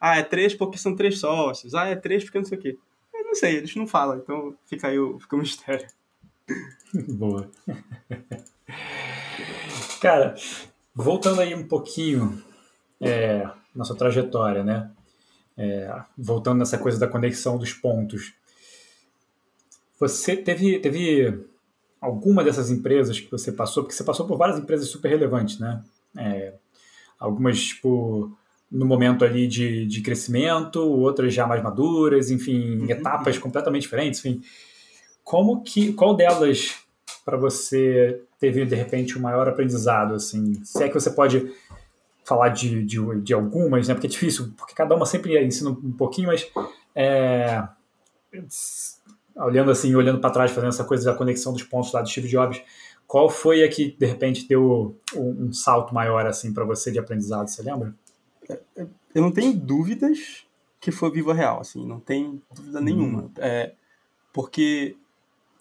Ah, 0.00 0.18
é 0.18 0.22
três 0.22 0.54
porque 0.54 0.78
são 0.78 0.94
três 0.94 1.18
sócios. 1.18 1.74
Ah, 1.74 1.87
é 1.87 1.96
três 1.96 2.24
porque 2.24 2.38
não 2.38 2.44
sei 2.44 2.58
o 2.58 2.61
quê. 2.61 2.78
Eu 3.14 3.24
não 3.24 3.34
sei, 3.34 3.56
eles 3.56 3.74
não 3.74 3.87
falam, 3.87 4.18
então 4.18 4.54
fica 4.66 4.88
aí 4.88 4.98
o, 4.98 5.18
fica 5.18 5.37
o 5.37 5.38
mistério. 5.38 5.87
Boa. 7.08 7.50
Cara, 10.00 10.34
voltando 10.94 11.40
aí 11.40 11.54
um 11.54 11.66
pouquinho 11.66 12.42
é, 13.00 13.48
nossa 13.74 13.94
trajetória, 13.94 14.62
né? 14.62 14.90
É, 15.58 15.92
voltando 16.16 16.60
nessa 16.60 16.78
coisa 16.78 17.00
da 17.00 17.08
conexão 17.08 17.58
dos 17.58 17.72
pontos. 17.72 18.32
Você 19.98 20.36
teve, 20.36 20.78
teve 20.78 21.44
alguma 22.00 22.44
dessas 22.44 22.70
empresas 22.70 23.18
que 23.18 23.28
você 23.28 23.50
passou, 23.50 23.82
porque 23.82 23.96
você 23.96 24.04
passou 24.04 24.24
por 24.24 24.38
várias 24.38 24.58
empresas 24.58 24.88
super 24.88 25.08
relevantes, 25.08 25.58
né? 25.58 25.82
É, 26.16 26.54
algumas, 27.18 27.60
tipo, 27.60 28.32
no 28.70 28.86
momento 28.86 29.24
ali 29.24 29.46
de, 29.48 29.86
de 29.86 30.00
crescimento, 30.00 30.80
outras 30.80 31.34
já 31.34 31.46
mais 31.46 31.62
maduras, 31.62 32.30
enfim, 32.30 32.80
uhum. 32.80 32.90
etapas 32.90 33.38
completamente 33.38 33.82
diferentes, 33.82 34.24
enfim. 34.24 34.40
Como 35.24 35.62
que, 35.62 35.92
qual 35.92 36.14
delas 36.14 36.76
para 37.24 37.36
você 37.36 38.22
teve, 38.38 38.64
de 38.64 38.74
repente, 38.74 39.16
o 39.16 39.18
um 39.18 39.22
maior 39.22 39.48
aprendizado, 39.48 40.14
assim? 40.14 40.62
Se 40.64 40.84
é 40.84 40.88
que 40.88 40.94
você 40.94 41.10
pode 41.10 41.52
falar 42.28 42.50
de, 42.50 42.84
de, 42.84 43.20
de, 43.22 43.32
algumas, 43.32 43.88
né? 43.88 43.94
Porque 43.94 44.06
é 44.06 44.10
difícil, 44.10 44.52
porque 44.56 44.74
cada 44.74 44.94
uma 44.94 45.06
sempre 45.06 45.42
ensina 45.42 45.70
um 45.70 45.92
pouquinho, 45.92 46.28
mas 46.28 46.46
é, 46.94 47.66
olhando 49.34 49.70
assim, 49.70 49.94
olhando 49.94 50.20
para 50.20 50.30
trás, 50.30 50.50
fazendo 50.50 50.68
essa 50.68 50.84
coisa 50.84 51.10
da 51.10 51.16
conexão 51.16 51.52
dos 51.52 51.62
pontos 51.62 51.90
lá 51.92 52.02
do 52.02 52.08
Steve 52.08 52.28
Jobs, 52.28 52.60
qual 53.06 53.30
foi 53.30 53.64
a 53.64 53.68
que 53.68 53.96
de 53.98 54.04
repente 54.04 54.46
deu 54.46 54.94
um, 55.16 55.46
um 55.46 55.52
salto 55.52 55.94
maior 55.94 56.26
assim 56.26 56.52
para 56.52 56.64
você 56.64 56.92
de 56.92 56.98
aprendizado? 56.98 57.48
Você 57.48 57.62
lembra? 57.62 57.94
É, 58.48 58.60
é, 58.76 58.86
eu 59.14 59.22
não 59.22 59.32
tenho 59.32 59.54
dúvidas 59.54 60.46
que 60.78 60.92
foi 60.92 61.10
Viva 61.10 61.32
Real, 61.32 61.60
assim, 61.60 61.84
não 61.86 61.98
tem 61.98 62.40
dúvida 62.54 62.80
nenhuma, 62.80 63.22
hum. 63.22 63.30
é, 63.38 63.72
porque 64.32 64.96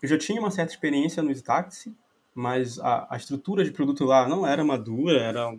eu 0.01 0.09
já 0.09 0.17
tinha 0.17 0.39
uma 0.39 0.51
certa 0.51 0.73
experiência 0.73 1.23
no 1.23 1.31
Staxi, 1.31 1.95
mas 2.35 2.77
a, 2.77 3.07
a, 3.09 3.17
estrutura 3.17 3.63
de 3.63 3.71
produto 3.71 4.05
lá 4.05 4.27
não 4.27 4.45
era 4.45 4.63
madura, 4.63 5.19
era 5.19 5.57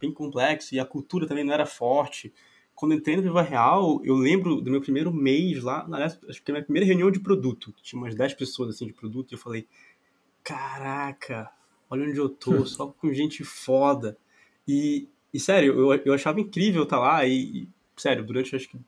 bem 0.00 0.12
complexo 0.12 0.74
e 0.74 0.80
a 0.80 0.84
cultura 0.84 1.26
também 1.26 1.44
não 1.44 1.52
era 1.52 1.66
forte 1.66 2.32
quando 2.80 2.94
entrei 2.94 3.14
no 3.14 3.20
Viva 3.22 3.42
Real, 3.42 4.00
eu 4.02 4.14
lembro 4.14 4.58
do 4.58 4.70
meu 4.70 4.80
primeiro 4.80 5.12
mês 5.12 5.62
lá, 5.62 5.86
aliás, 5.92 6.18
acho 6.26 6.42
que 6.42 6.50
a 6.50 6.54
minha 6.54 6.64
primeira 6.64 6.86
reunião 6.86 7.10
de 7.10 7.20
produto, 7.20 7.74
tinha 7.82 8.00
umas 8.00 8.14
10 8.14 8.32
pessoas 8.32 8.70
assim 8.70 8.86
de 8.86 8.94
produto, 8.94 9.30
e 9.30 9.34
eu 9.34 9.38
falei, 9.38 9.68
caraca, 10.42 11.50
olha 11.90 12.08
onde 12.08 12.16
eu 12.16 12.30
tô, 12.30 12.64
só 12.64 12.86
com 12.86 13.12
gente 13.12 13.44
foda. 13.44 14.16
E, 14.66 15.10
e 15.30 15.38
sério, 15.38 15.78
eu, 15.78 15.92
eu 16.06 16.14
achava 16.14 16.40
incrível 16.40 16.84
estar 16.84 16.96
tá 16.96 17.02
lá, 17.02 17.26
e, 17.26 17.34
e, 17.34 17.68
sério, 17.98 18.24
durante 18.24 18.56
acho 18.56 18.66
que 18.66 18.80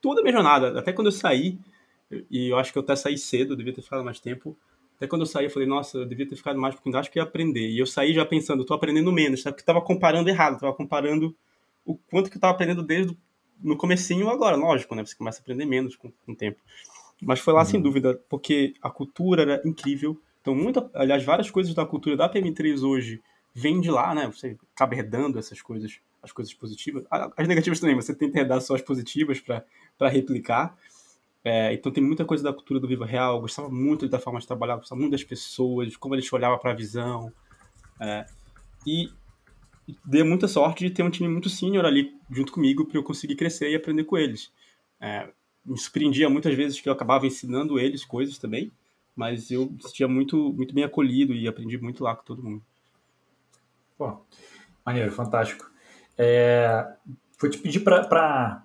toda 0.00 0.20
a 0.20 0.24
minha 0.24 0.34
jornada, 0.34 0.76
até 0.76 0.92
quando 0.92 1.06
eu 1.06 1.12
saí, 1.12 1.60
e 2.28 2.48
eu 2.48 2.58
acho 2.58 2.72
que 2.72 2.78
eu 2.78 2.82
até 2.82 2.96
saí 2.96 3.16
cedo, 3.16 3.52
eu 3.52 3.56
devia 3.56 3.72
ter 3.72 3.82
ficado 3.82 4.04
mais 4.04 4.18
tempo, 4.18 4.58
até 5.02 5.08
quando 5.08 5.22
eu 5.22 5.26
saí, 5.26 5.46
eu 5.46 5.50
falei, 5.50 5.66
nossa, 5.66 5.98
eu 5.98 6.06
devia 6.06 6.28
ter 6.28 6.36
ficado 6.36 6.60
mais, 6.60 6.76
porque 6.76 6.88
eu 6.88 6.96
acho 6.96 7.10
que 7.10 7.18
ia 7.18 7.24
aprender. 7.24 7.68
E 7.68 7.76
eu 7.76 7.86
saí 7.86 8.14
já 8.14 8.24
pensando, 8.24 8.64
tô 8.64 8.72
aprendendo 8.72 9.10
menos, 9.10 9.42
sabe? 9.42 9.56
Porque 9.56 9.68
eu 9.68 9.74
tava 9.74 9.84
comparando 9.84 10.30
errado, 10.30 10.60
tava 10.60 10.72
comparando 10.72 11.34
o 11.84 11.96
quanto 11.96 12.30
que 12.30 12.36
eu 12.36 12.38
estava 12.38 12.54
aprendendo 12.54 12.84
desde 12.84 13.18
no 13.60 13.76
comecinho 13.76 14.28
agora, 14.28 14.54
lógico, 14.54 14.94
né? 14.94 15.04
Você 15.04 15.16
começa 15.16 15.40
a 15.40 15.42
aprender 15.42 15.64
menos 15.64 15.96
com, 15.96 16.12
com 16.24 16.32
o 16.32 16.36
tempo. 16.36 16.60
Mas 17.20 17.40
foi 17.40 17.52
lá 17.52 17.60
uhum. 17.60 17.66
sem 17.66 17.80
dúvida, 17.80 18.20
porque 18.28 18.74
a 18.80 18.90
cultura 18.90 19.42
era 19.42 19.62
incrível. 19.64 20.16
Então, 20.40 20.54
muita, 20.54 20.88
aliás, 20.94 21.24
várias 21.24 21.50
coisas 21.50 21.74
da 21.74 21.84
cultura 21.84 22.16
da 22.16 22.32
PM3 22.32 22.84
hoje 22.84 23.20
vêm 23.52 23.80
de 23.80 23.90
lá, 23.90 24.14
né? 24.14 24.28
Você 24.28 24.56
acaba 24.72 24.94
herdando 24.94 25.36
essas 25.36 25.60
coisas, 25.60 25.98
as 26.22 26.30
coisas 26.30 26.54
positivas. 26.54 27.04
As 27.36 27.48
negativas 27.48 27.80
também, 27.80 27.96
você 27.96 28.14
tenta 28.14 28.38
herdar 28.38 28.60
só 28.60 28.76
as 28.76 28.82
positivas 28.82 29.40
para 29.40 30.08
replicar. 30.08 30.76
É, 31.44 31.72
então 31.74 31.90
tem 31.90 32.02
muita 32.02 32.24
coisa 32.24 32.44
da 32.44 32.52
cultura 32.52 32.78
do 32.78 32.86
Viva 32.86 33.04
Real. 33.04 33.36
Eu 33.36 33.40
gostava 33.40 33.68
muito 33.68 34.08
da 34.08 34.18
forma 34.18 34.38
de 34.38 34.46
trabalhar, 34.46 34.76
gostava 34.76 35.00
muito 35.00 35.12
das 35.12 35.24
pessoas, 35.24 35.96
como 35.96 36.14
eles 36.14 36.32
olhavam 36.32 36.58
para 36.58 36.70
a 36.70 36.74
visão. 36.74 37.32
É, 38.00 38.26
e 38.86 39.10
dei 40.04 40.22
muita 40.22 40.46
sorte 40.46 40.86
de 40.86 40.90
ter 40.90 41.02
um 41.02 41.10
time 41.10 41.28
muito 41.28 41.48
sênior 41.48 41.84
ali 41.84 42.14
junto 42.30 42.52
comigo 42.52 42.86
para 42.86 42.98
eu 42.98 43.02
conseguir 43.02 43.36
crescer 43.36 43.70
e 43.70 43.74
aprender 43.74 44.04
com 44.04 44.16
eles. 44.16 44.52
É, 45.00 45.28
me 45.64 45.78
surpreendia 45.78 46.28
muitas 46.28 46.54
vezes 46.54 46.80
que 46.80 46.88
eu 46.88 46.92
acabava 46.92 47.26
ensinando 47.26 47.78
eles 47.78 48.04
coisas 48.04 48.38
também, 48.38 48.70
mas 49.14 49.50
eu 49.50 49.72
sentia 49.80 50.08
muito, 50.08 50.52
muito 50.52 50.74
bem 50.74 50.84
acolhido 50.84 51.34
e 51.34 51.46
aprendi 51.48 51.78
muito 51.78 52.04
lá 52.04 52.14
com 52.14 52.24
todo 52.24 52.42
mundo. 52.42 52.62
Pô, 53.98 54.20
maneiro, 54.84 55.12
fantástico. 55.12 55.70
É, 56.16 56.86
vou 57.40 57.50
te 57.50 57.58
pedir 57.58 57.80
para, 57.80 58.64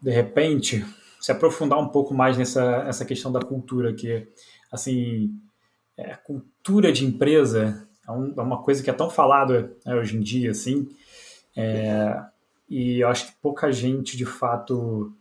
de 0.00 0.10
repente, 0.10 0.84
se 1.20 1.30
aprofundar 1.30 1.78
um 1.78 1.88
pouco 1.88 2.14
mais 2.14 2.36
nessa 2.36 2.84
essa 2.86 3.04
questão 3.04 3.30
da 3.30 3.40
cultura, 3.40 3.92
que, 3.92 4.26
assim, 4.72 5.30
é, 5.96 6.14
cultura 6.14 6.90
de 6.90 7.04
empresa 7.04 7.86
é, 8.06 8.10
um, 8.10 8.34
é 8.36 8.42
uma 8.42 8.62
coisa 8.62 8.82
que 8.82 8.90
é 8.90 8.92
tão 8.92 9.10
falada 9.10 9.76
né, 9.84 9.94
hoje 9.94 10.16
em 10.16 10.20
dia, 10.20 10.50
assim, 10.50 10.88
é, 11.56 12.20
e 12.68 13.00
eu 13.00 13.08
acho 13.08 13.26
que 13.26 13.32
pouca 13.42 13.70
gente, 13.70 14.16
de 14.16 14.24
fato, 14.24 15.12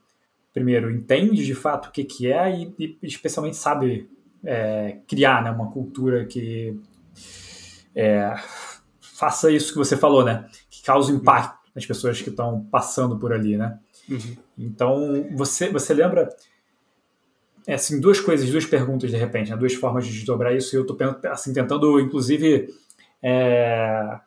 primeiro, 0.54 0.92
entende 0.92 1.46
de 1.46 1.56
fato 1.56 1.88
o 1.88 1.92
que, 1.92 2.04
que 2.04 2.32
é 2.32 2.56
e, 2.56 2.74
e 2.80 3.08
especialmente 3.08 3.58
sabe 3.58 4.10
é, 4.44 5.00
criar 5.08 5.44
né, 5.44 5.52
uma 5.52 5.72
cultura 5.72 6.26
que 6.26 6.80
é, 7.96 8.34
faça 9.02 9.52
isso 9.52 9.74
que 9.74 9.78
você 9.78 9.98
falou, 9.98 10.24
né? 10.24 10.48
Que 10.70 10.82
cause 10.84 11.12
impacto 11.12 11.60
nas 11.76 11.86
pessoas 11.86 12.22
que 12.22 12.30
estão 12.30 12.66
passando 12.72 13.18
por 13.18 13.34
ali, 13.34 13.58
né? 13.58 13.78
Uhum. 14.10 14.38
Então, 14.58 15.28
você, 15.36 15.69
você 15.69 15.93
lembra 15.93 16.30
é, 17.67 17.76
assim, 17.76 18.00
duas 18.00 18.19
coisas, 18.19 18.50
duas 18.50 18.65
perguntas 18.65 19.12
de 19.12 19.17
repente, 19.17 19.52
né? 19.52 19.58
duas 19.58 19.74
formas 19.76 20.06
de 20.08 20.13
desdobrar 20.13 20.56
isso, 20.56 20.76
e 20.76 20.78
eu 20.78 20.82
estou 20.82 20.98
assim, 21.26 21.54
tentando, 21.54 22.00
inclusive, 22.00 22.74
é, 23.22 24.19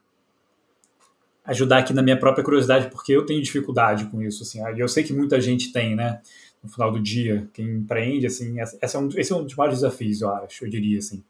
ajudar 1.44 1.78
aqui 1.78 1.92
na 1.92 2.02
minha 2.02 2.16
própria 2.16 2.44
curiosidade, 2.44 2.88
porque 2.88 3.12
eu 3.12 3.26
tenho 3.26 3.42
dificuldade 3.42 4.04
com 4.06 4.22
isso, 4.22 4.44
assim, 4.44 4.60
e 4.76 4.78
eu 4.78 4.86
sei 4.86 5.02
que 5.02 5.12
muita 5.12 5.40
gente 5.40 5.72
tem, 5.72 5.96
né, 5.96 6.20
no 6.62 6.68
final 6.68 6.92
do 6.92 7.00
dia, 7.00 7.48
quem 7.52 7.68
empreende, 7.68 8.26
assim, 8.26 8.60
esse 8.60 8.96
é 8.96 8.98
um, 8.98 9.08
esse 9.16 9.32
é 9.32 9.36
um 9.36 9.42
dos 9.42 9.56
maiores 9.56 9.80
desafios, 9.80 10.20
eu 10.20 10.30
acho, 10.30 10.64
eu 10.64 10.70
diria, 10.70 10.98
assim, 10.98 11.24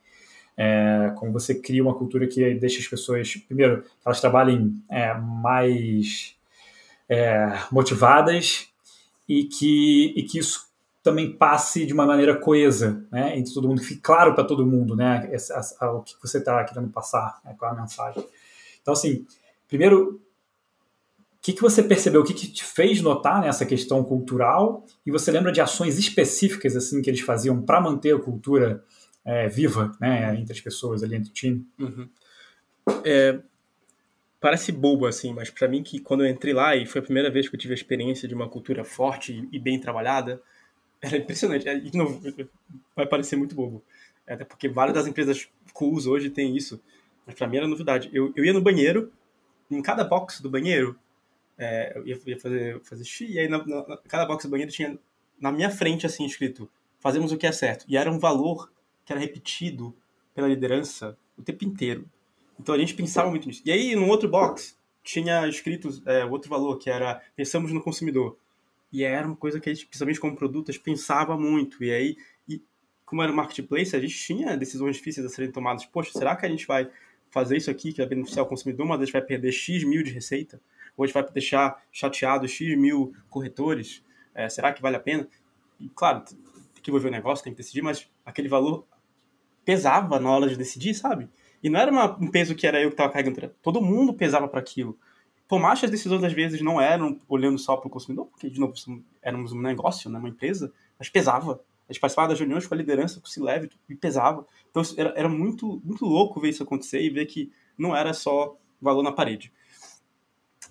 é, 0.55 1.15
como 1.17 1.33
você 1.33 1.55
cria 1.55 1.83
uma 1.83 1.95
cultura 1.95 2.27
que 2.27 2.55
deixa 2.57 2.79
as 2.79 2.87
pessoas, 2.87 3.37
primeiro, 3.37 3.85
elas 4.05 4.21
trabalhem 4.21 4.77
é, 4.91 5.15
mais 5.15 6.37
é, 7.09 7.59
motivadas 7.71 8.69
e 9.29 9.45
que, 9.45 10.12
e 10.17 10.23
que 10.23 10.38
isso 10.38 10.73
também 11.03 11.37
passe 11.37 11.85
de 11.85 11.93
uma 11.93 12.07
maneira 12.07 12.37
coesa, 12.37 13.05
né, 13.11 13.37
entre 13.37 13.53
todo 13.53 13.67
mundo, 13.67 13.81
que 13.81 13.88
fique 13.88 14.01
claro 14.01 14.35
para 14.35 14.45
todo 14.45 14.65
mundo, 14.65 14.95
né, 14.95 15.29
essa, 15.33 15.61
o 15.91 16.03
que 16.03 16.15
você 16.23 16.38
está 16.38 16.62
querendo 16.65 16.88
passar, 16.91 17.41
né, 17.45 17.57
é 17.61 17.67
a 17.67 17.75
mensagem. 17.75 18.25
Então, 18.81 18.93
assim, 18.93 19.27
primeiro, 19.67 20.21
o 21.17 21.43
que, 21.43 21.53
que 21.53 21.61
você 21.61 21.83
percebeu, 21.83 22.21
o 22.21 22.25
que, 22.25 22.35
que 22.35 22.47
te 22.47 22.62
fez 22.62 23.01
notar 23.01 23.41
nessa 23.41 23.67
questão 23.67 24.05
cultural, 24.05 24.87
e 25.05 25.11
você 25.11 25.33
lembra 25.33 25.51
de 25.51 25.61
ações 25.61 25.99
específicas, 25.99 26.77
assim, 26.77 27.03
que 27.03 27.11
eles 27.11 27.21
faziam 27.21 27.61
para 27.61 27.81
manter 27.81 28.15
a 28.15 28.21
cultura 28.21 28.85
é, 29.25 29.49
viva, 29.49 29.97
né, 30.01 30.37
entre 30.37 30.53
as 30.53 30.61
pessoas 30.61 31.03
ali, 31.03 31.17
entre 31.17 31.31
o 31.31 31.35
time? 31.35 31.67
Uhum. 31.81 32.09
É, 33.05 33.41
parece 34.43 34.73
bobo, 34.73 35.07
assim, 35.07 35.33
mas 35.33 35.49
para 35.51 35.69
mim 35.69 35.85
que 35.85 36.01
quando 36.01 36.25
eu 36.25 36.29
entrei 36.29 36.53
lá, 36.53 36.75
e 36.75 36.85
foi 36.85 37.01
a 37.01 37.05
primeira 37.05 37.31
vez 37.31 37.49
que 37.49 37.55
eu 37.55 37.61
tive 37.61 37.73
a 37.73 37.77
experiência 37.77 38.27
de 38.29 38.35
uma 38.35 38.49
cultura 38.49 38.85
forte 38.85 39.49
e 39.53 39.59
bem 39.59 39.79
trabalhada, 39.79 40.43
era 41.01 41.17
impressionante. 41.17 41.69
É, 41.69 41.79
de 41.79 41.97
novo, 41.97 42.21
vai 42.95 43.07
parecer 43.07 43.37
muito 43.37 43.55
bobo. 43.55 43.83
Até 44.27 44.45
porque 44.45 44.69
várias 44.69 44.95
das 44.95 45.07
empresas 45.07 45.49
cools 45.73 46.07
hoje 46.07 46.29
têm 46.29 46.57
isso. 46.57 46.83
mas 47.25 47.37
para 47.37 47.47
mim 47.47 47.59
era 47.59 47.69
novidade. 47.69 48.11
Eu, 48.13 48.33
eu 48.35 48.45
ia 48.45 48.53
no 48.53 48.61
banheiro, 48.61 49.13
em 49.71 49.81
cada 49.81 50.03
box 50.03 50.43
do 50.43 50.51
banheiro, 50.51 50.99
é, 51.57 51.93
eu 51.97 52.07
ia, 52.07 52.39
fazer, 52.39 52.81
fazer 52.81 53.05
xixi, 53.05 53.33
e 53.33 53.39
aí 53.39 53.49
na, 53.49 53.65
na, 53.65 53.97
cada 54.09 54.27
box 54.27 54.45
do 54.45 54.51
banheiro 54.51 54.73
tinha 54.73 54.99
na 55.41 55.53
minha 55.53 55.71
frente 55.71 56.05
assim 56.05 56.27
escrito: 56.27 56.69
fazemos 56.99 57.31
o 57.31 57.37
que 57.37 57.47
é 57.47 57.53
certo. 57.53 57.85
E 57.89 57.97
era 57.97 58.11
um 58.11 58.19
valor 58.19 58.73
que 59.05 59.13
era 59.13 59.21
repetido 59.21 59.95
pela 60.35 60.49
liderança 60.49 61.17
o 61.39 61.43
tempo 61.43 61.65
inteiro. 61.65 62.11
Então 62.59 62.75
a 62.75 62.79
gente 62.79 62.95
pensava 62.95 63.29
muito 63.31 63.47
nisso. 63.47 63.62
E 63.65 63.73
aí, 63.73 63.95
no 63.95 64.07
outro 64.09 64.29
box, 64.29 64.77
tinha 65.03 65.49
escrito 65.49 65.88
é, 66.07 66.25
outro 66.25 66.49
valor, 66.49 66.79
que 66.79 66.88
era 66.88 67.21
pensamos 67.35 67.73
no 67.73 67.83
consumidor. 67.83 68.37
E 68.93 69.05
era 69.05 69.27
uma 69.27 69.37
coisa 69.37 69.59
que 69.59 69.71
a 69.71 69.75
gente, 69.75 69.87
principalmente 69.87 70.21
como 70.21 70.37
produto, 70.37 70.71
a 70.71 70.73
gente 70.73 70.83
pensava 70.83 71.37
muito. 71.37 71.83
E 71.83 71.91
aí, 71.91 72.17
e, 72.49 72.62
como 73.05 73.23
era 73.23 73.33
um 73.33 73.35
marketplace, 73.35 73.97
a 73.97 74.01
gente 74.01 74.15
tinha 74.15 74.57
decisões 74.57 74.97
difíceis 74.97 75.27
a 75.27 75.29
serem 75.29 75.51
tomadas. 75.51 75.87
Poxa, 75.87 76.12
será 76.12 76.37
que 76.37 76.45
a 76.45 76.49
gente 76.49 76.67
vai 76.67 76.91
fazer 77.31 77.57
isso 77.57 77.71
aqui 77.71 77.93
que 77.93 77.99
vai 77.99 78.07
beneficiar 78.07 78.45
o 78.45 78.49
consumidor, 78.49 78.87
mas 78.87 79.01
a 79.01 79.05
gente 79.05 79.12
vai 79.12 79.23
perder 79.23 79.51
X 79.51 79.83
mil 79.85 80.03
de 80.03 80.11
receita? 80.11 80.61
Ou 80.97 81.05
a 81.05 81.07
gente 81.07 81.15
vai 81.15 81.25
deixar 81.31 81.83
chateado 81.91 82.47
X 82.47 82.77
mil 82.77 83.15
corretores? 83.31 84.05
É, 84.35 84.49
será 84.49 84.73
que 84.73 84.83
vale 84.83 84.97
a 84.97 85.01
pena? 85.01 85.27
E, 85.81 85.88
claro, 85.88 86.23
tem 86.23 86.83
que 86.83 86.91
envolver 86.91 87.09
o 87.09 87.12
negócio, 87.12 87.43
tem 87.43 87.53
que 87.53 87.57
decidir, 87.57 87.83
mas 87.83 88.09
aquele 88.25 88.49
valor 88.49 88.87
pesava 89.65 90.21
na 90.21 90.31
hora 90.31 90.49
de 90.49 90.57
decidir, 90.57 90.95
sabe? 90.95 91.29
E 91.62 91.70
não 91.70 91.79
era 91.79 91.90
uma, 91.90 92.16
um 92.18 92.31
peso 92.31 92.55
que 92.55 92.66
era 92.66 92.81
eu 92.81 92.88
que 92.88 92.94
estava 92.94 93.12
carregando, 93.12 93.55
todo 93.62 93.81
mundo 93.81 94.12
pesava 94.12 94.48
para 94.48 94.61
aquilo. 94.61 94.98
Que 95.48 95.85
as 95.85 95.90
decisões 95.90 96.25
às 96.25 96.33
vezes 96.33 96.62
não 96.62 96.81
eram 96.81 97.20
olhando 97.29 97.59
só 97.59 97.77
para 97.77 97.87
o 97.87 97.90
consumidor, 97.90 98.27
porque 98.27 98.48
de 98.48 98.59
novo 98.59 98.72
éramos 99.20 99.53
um 99.53 99.61
negócio, 99.61 100.09
né, 100.09 100.18
uma 100.18 100.31
empresa, 100.31 100.72
mas 100.98 101.11
pesava. 101.11 101.61
A 101.87 101.92
gente 101.92 102.01
participava 102.01 102.29
das 102.29 102.38
reuniões 102.38 102.66
com 102.66 102.72
a 102.72 102.77
liderança, 102.77 103.20
com 103.20 103.27
o 103.27 103.31
C-Level, 103.31 103.68
e 103.87 103.94
pesava. 103.94 104.46
Então 104.70 104.83
era, 104.96 105.12
era 105.14 105.29
muito, 105.29 105.83
muito 105.85 106.07
louco 106.07 106.40
ver 106.40 106.48
isso 106.48 106.62
acontecer 106.62 107.03
e 107.03 107.11
ver 107.11 107.27
que 107.27 107.53
não 107.77 107.94
era 107.94 108.14
só 108.14 108.57
valor 108.81 109.03
na 109.03 109.12
parede. 109.12 109.53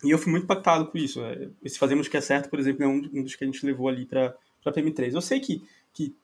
E 0.04 0.10
eu 0.10 0.18
fui 0.18 0.32
muito 0.32 0.46
impactado 0.46 0.88
com 0.88 0.98
isso. 0.98 1.22
É, 1.22 1.50
esse 1.64 1.78
Fazemos 1.78 2.08
que 2.08 2.18
é 2.18 2.22
certo, 2.22 2.50
por 2.50 2.60
exemplo, 2.60 2.84
é 2.84 2.88
um, 2.88 3.02
dos 3.02 3.36
que 3.36 3.44
a 3.44 3.48
gente 3.48 3.64
levou 3.66 3.88
ali 3.88 4.06
para 4.06 4.36
a 4.66 4.72
PM3. 4.72 5.14
Eu 5.14 5.22
sei 5.22 5.40
que, 5.40 5.64
que 5.94 6.16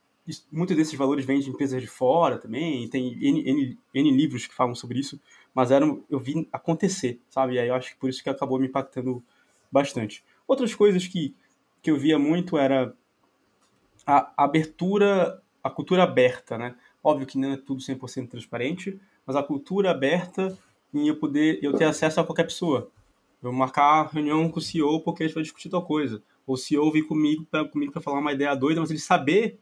muitos 0.52 0.76
desses 0.76 0.94
valores 0.94 1.26
vêm 1.26 1.40
de 1.40 1.50
empresas 1.50 1.82
de 1.82 1.88
fora 1.88 2.38
também, 2.38 2.88
tem 2.90 3.14
N, 3.14 3.50
N, 3.50 3.78
N, 3.94 4.12
livros 4.12 4.46
que 4.46 4.54
falam 4.54 4.76
sobre 4.76 5.00
isso, 5.00 5.20
mas 5.54 5.72
eram, 5.72 6.04
eu 6.10 6.20
vi 6.20 6.48
acontecer, 6.52 7.20
sabe? 7.30 7.54
E 7.54 7.60
aí 7.60 7.68
eu 7.70 7.76
acho 7.76 7.92
que 7.92 8.00
por 8.00 8.10
isso 8.10 8.22
que 8.22 8.30
acabou 8.30 8.60
me 8.60 8.68
impactando 8.68 9.24
bastante. 9.72 10.24
Outras 10.48 10.76
coisas 10.76 11.08
que, 11.08 11.36
que 11.82 11.90
eu 11.90 11.98
via 11.98 12.20
muito 12.20 12.58
era 12.58 12.94
a 14.06 14.32
abertura, 14.44 15.42
a 15.64 15.70
cultura 15.70 16.04
aberta, 16.04 16.58
né? 16.58 16.76
Óbvio 17.04 17.28
que 17.28 17.38
não 17.38 17.54
é 17.54 17.58
tudo 17.58 17.82
100% 17.82 18.30
transparente, 18.30 19.00
mas 19.26 19.36
a 19.36 19.44
cultura 19.44 19.92
aberta 19.92 20.58
em 20.94 21.08
eu 21.08 21.18
poder, 21.18 21.60
eu 21.62 21.74
ter 21.74 21.86
acesso 21.86 22.20
a 22.20 22.24
qualquer 22.24 22.44
pessoa. 22.44 22.90
Eu 23.42 23.52
marcar 23.54 24.08
reunião 24.08 24.50
com 24.50 24.60
o 24.60 24.62
CEO 24.62 25.02
porque 25.02 25.24
a 25.24 25.28
gente 25.28 25.36
vai 25.36 25.44
discutir 25.44 25.70
tal 25.70 25.86
coisa. 25.86 26.22
Ou 26.46 26.56
o 26.56 26.58
CEO 26.58 26.92
vir 26.92 27.04
comigo 27.04 27.46
para 27.50 27.66
comigo 27.66 28.00
falar 28.02 28.20
uma 28.20 28.34
ideia 28.34 28.56
doida, 28.56 28.80
mas 28.80 28.90
ele 28.90 29.00
saber 29.00 29.60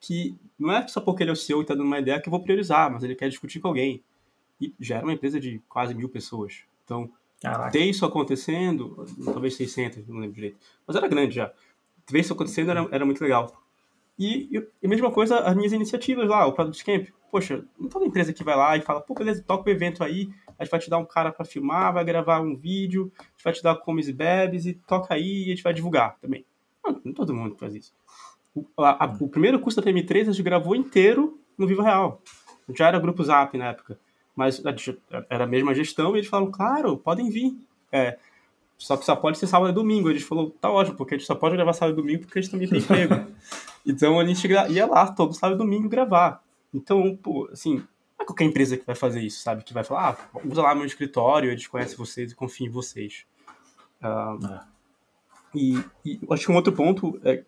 que 0.00 0.36
não 0.58 0.72
é 0.72 0.86
só 0.86 1.00
porque 1.00 1.22
ele 1.22 1.30
é 1.30 1.32
o 1.32 1.36
CEO 1.36 1.60
e 1.60 1.62
está 1.62 1.74
dando 1.74 1.86
uma 1.86 1.98
ideia 1.98 2.20
que 2.20 2.28
eu 2.28 2.30
vou 2.30 2.42
priorizar, 2.42 2.90
mas 2.90 3.02
ele 3.02 3.14
quer 3.14 3.28
discutir 3.28 3.60
com 3.60 3.68
alguém. 3.68 4.02
E 4.60 4.74
já 4.80 4.96
era 4.96 5.06
uma 5.06 5.12
empresa 5.12 5.38
de 5.38 5.60
quase 5.68 5.94
mil 5.94 6.08
pessoas. 6.08 6.62
Então, 6.84 7.10
Caraca. 7.40 7.70
ter 7.70 7.84
isso 7.84 8.04
acontecendo, 8.04 9.06
talvez 9.24 9.54
600, 9.56 10.06
não 10.06 10.18
lembro 10.18 10.34
direito, 10.34 10.58
mas 10.86 10.96
era 10.96 11.06
grande 11.06 11.36
já. 11.36 11.52
Ver 12.10 12.20
isso 12.20 12.32
acontecendo 12.32 12.70
era, 12.70 12.88
era 12.90 13.04
muito 13.04 13.22
legal. 13.22 13.62
E, 14.18 14.48
e, 14.50 14.86
a 14.86 14.88
mesma 14.88 15.12
coisa, 15.12 15.38
as 15.38 15.54
minhas 15.54 15.72
iniciativas 15.72 16.28
lá, 16.28 16.46
o 16.46 16.52
Product 16.52 16.84
Camp. 16.84 17.08
Poxa, 17.30 17.64
não 17.78 17.88
toda 17.88 18.06
empresa 18.06 18.32
que 18.32 18.42
vai 18.42 18.56
lá 18.56 18.76
e 18.76 18.80
fala, 18.80 19.02
pô, 19.02 19.14
beleza, 19.14 19.44
toca 19.46 19.68
o 19.68 19.72
evento 19.72 20.02
aí, 20.02 20.30
a 20.58 20.64
gente 20.64 20.70
vai 20.70 20.80
te 20.80 20.88
dar 20.88 20.96
um 20.96 21.04
cara 21.04 21.30
para 21.30 21.44
filmar, 21.44 21.92
vai 21.92 22.02
gravar 22.02 22.40
um 22.40 22.56
vídeo, 22.56 23.12
a 23.18 23.22
gente 23.22 23.44
vai 23.44 23.52
te 23.52 23.62
dar 23.62 23.76
comes 23.76 24.08
e 24.08 24.12
bebes 24.14 24.64
e 24.64 24.72
toca 24.72 25.14
aí 25.14 25.44
e 25.44 25.52
a 25.52 25.54
gente 25.54 25.62
vai 25.62 25.74
divulgar 25.74 26.16
também. 26.20 26.44
Não, 26.82 27.00
não 27.04 27.12
todo 27.12 27.34
mundo 27.34 27.54
faz 27.54 27.74
isso. 27.74 27.94
O, 28.76 28.82
a, 28.82 29.04
a, 29.04 29.16
o 29.20 29.28
primeiro 29.28 29.58
curso 29.60 29.80
da 29.80 29.90
PM3 29.90 30.22
a 30.22 30.24
gente 30.32 30.42
gravou 30.42 30.74
inteiro 30.74 31.38
no 31.56 31.66
Viva 31.66 31.82
Real. 31.82 32.20
Já 32.74 32.88
era 32.88 32.98
grupo 32.98 33.22
Zap 33.22 33.56
na 33.56 33.66
época. 33.66 33.98
Mas 34.34 34.62
era 35.28 35.44
a 35.44 35.46
mesma 35.46 35.74
gestão 35.74 36.14
e 36.14 36.20
eles 36.20 36.28
falaram, 36.28 36.50
claro, 36.50 36.96
podem 36.96 37.28
vir. 37.28 37.56
É, 37.90 38.18
só 38.76 38.96
que 38.96 39.04
só 39.04 39.16
pode 39.16 39.38
ser 39.38 39.48
sábado 39.48 39.70
e 39.70 39.74
domingo. 39.74 40.08
A 40.08 40.12
gente 40.12 40.24
falou, 40.24 40.50
tá 40.50 40.70
ótimo, 40.70 40.96
porque 40.96 41.14
a 41.14 41.18
gente 41.18 41.26
só 41.26 41.34
pode 41.34 41.56
gravar 41.56 41.72
sábado 41.72 41.98
e 41.98 42.00
domingo 42.00 42.20
porque 42.20 42.38
a 42.38 42.42
gente 42.42 42.50
também 42.50 42.68
tem 42.68 42.78
emprego. 42.78 43.26
então 43.84 44.20
a 44.20 44.24
gente 44.24 44.46
ia 44.46 44.86
lá 44.86 45.10
todo 45.10 45.34
sábado 45.34 45.56
e 45.56 45.58
domingo 45.58 45.88
gravar. 45.88 46.42
Então, 46.72 47.16
pô, 47.16 47.48
assim, 47.52 47.76
não 47.76 47.84
é 48.20 48.24
qualquer 48.24 48.44
empresa 48.44 48.76
que 48.76 48.86
vai 48.86 48.94
fazer 48.94 49.20
isso, 49.20 49.42
sabe? 49.42 49.64
Que 49.64 49.74
vai 49.74 49.82
falar, 49.82 50.16
ah, 50.34 50.40
usa 50.44 50.62
lá 50.62 50.74
meu 50.74 50.84
escritório, 50.84 51.50
eles 51.50 51.66
conhecem 51.66 51.96
vocês 51.96 52.30
e 52.30 52.34
confiam 52.34 52.68
em 52.68 52.72
vocês. 52.72 53.24
Uh, 54.00 54.46
é. 54.46 54.60
e, 55.54 55.84
e 56.04 56.20
acho 56.30 56.46
que 56.46 56.52
um 56.52 56.56
outro 56.56 56.72
ponto 56.72 57.18
é 57.24 57.42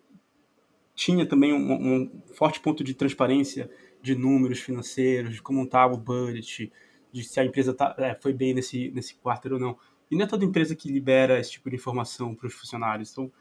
tinha 1.01 1.25
também 1.25 1.51
um, 1.51 1.73
um, 1.73 2.23
forte 2.35 2.61
ponto 2.61 2.85
de 2.85 2.93
transparência 2.93 3.71
de 4.03 4.15
números 4.15 4.61
financeiros, 4.61 5.37
de 5.37 5.41
como 5.41 5.63
estava 5.63 5.95
o 5.95 5.97
budget, 5.97 6.71
de 7.11 7.25
se 7.25 7.41
a 7.41 7.45
empresa 7.45 7.73
tá, 7.73 7.95
é, 7.97 8.15
foi 8.15 8.35
bem 8.35 8.53
nesse, 8.53 8.91
nesse 8.91 9.15
quarto 9.15 9.51
ou 9.51 9.59
não. 9.59 9.79
E 10.11 10.15
não 10.15 10.27
é 10.27 10.29
toda 10.29 10.45
empresa 10.45 10.77
que 10.77 10.93
libera 10.93 11.41
esse 11.41 11.53
tipo 11.53 11.71
de 11.71 11.77
informação 11.77 12.35
para 12.35 12.47
os 12.47 12.53
funcionários. 12.53 13.13
Então, 13.13 13.33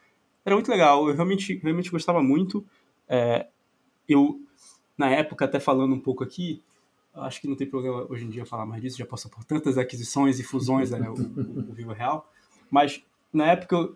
era 0.45 0.55
muito 0.55 0.71
legal. 0.71 1.09
Eu 1.09 1.13
realmente, 1.13 1.59
realmente 1.61 1.91
gostava 1.91 2.23
muito. 2.23 2.65
É, 3.09 3.47
eu, 4.07 4.39
na 4.97 5.09
época, 5.09 5.43
até 5.43 5.59
falando 5.59 5.93
um 5.93 5.99
pouco 5.99 6.23
aqui, 6.23 6.63
acho 7.13 7.41
que 7.41 7.47
não 7.49 7.57
tem 7.57 7.67
problema 7.67 8.07
hoje 8.09 8.23
em 8.23 8.29
dia 8.29 8.45
falar 8.45 8.65
mais 8.65 8.81
disso, 8.81 8.97
já 8.97 9.05
passou 9.05 9.29
por 9.29 9.43
tantas 9.43 9.77
aquisições 9.77 10.39
e 10.39 10.43
fusões, 10.43 10.91
né, 10.91 11.09
o, 11.09 11.13
o, 11.13 11.71
o 11.71 11.73
Vivo 11.73 11.91
Real. 11.91 12.31
Mas, 12.71 13.03
na 13.33 13.47
época, 13.47 13.89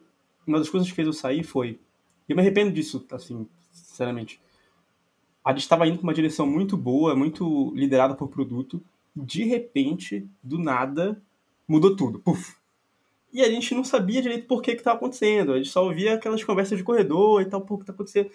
uma 0.46 0.60
das 0.60 0.70
coisas 0.70 0.90
que 0.90 0.94
fez 0.94 1.08
eu 1.08 1.14
sair 1.14 1.44
foi 1.44 1.80
eu 2.28 2.36
me 2.36 2.42
arrependo 2.42 2.72
disso, 2.72 3.06
assim, 3.12 3.48
sinceramente. 3.72 4.42
A 5.44 5.52
gente 5.52 5.62
estava 5.62 5.88
indo 5.88 5.98
para 5.98 6.04
uma 6.04 6.14
direção 6.14 6.48
muito 6.48 6.78
boa, 6.78 7.16
muito 7.16 7.74
liderada 7.76 8.16
por 8.16 8.30
produto, 8.30 8.82
de 9.16 9.44
repente, 9.44 10.28
do 10.42 10.58
nada, 10.58 11.22
mudou 11.68 11.96
tudo. 11.96 12.20
Puf! 12.20 12.56
E 13.32 13.42
a 13.42 13.50
gente 13.50 13.74
não 13.74 13.84
sabia 13.84 14.22
direito 14.22 14.48
por 14.48 14.62
que 14.62 14.72
estava 14.72 14.98
acontecendo. 14.98 15.54
A 15.54 15.58
gente 15.58 15.70
só 15.70 15.84
ouvia 15.84 16.14
aquelas 16.14 16.44
conversas 16.44 16.78
de 16.78 16.84
corredor 16.84 17.42
e 17.42 17.46
tal, 17.46 17.62
por 17.62 17.78
que 17.78 17.84
está 17.84 17.94
acontecendo. 17.94 18.30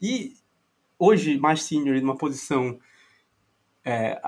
E 0.00 0.34
hoje, 0.98 1.36
mais 1.36 1.62
senior, 1.62 2.00
numa 2.00 2.16
posição 2.16 2.78
é, 3.84 4.20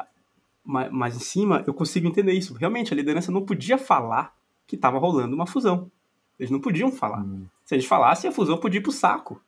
mais 0.65 1.17
em 1.17 1.21
cima, 1.21 1.65
eu 1.67 1.73
consigo 1.73 2.07
entender 2.07 2.33
isso. 2.33 2.53
Realmente, 2.55 2.93
a 2.93 2.97
liderança 2.97 3.33
não 3.33 3.45
podia 3.45 3.79
falar 3.79 4.37
que 4.67 4.77
estava 4.77 4.99
rolando 4.99 5.35
uma 5.35 5.47
fusão. 5.47 5.91
Eles 6.39 6.51
não 6.51 6.61
podiam 6.61 6.93
falar. 6.93 7.23
Hum. 7.23 7.47
Se 7.65 7.75
eles 7.75 7.87
falassem, 7.87 8.31
a 8.31 8.33
fusão 8.33 8.59
podia 8.59 8.79
ir 8.79 8.83
pro 8.83 8.93
saco. 8.93 9.43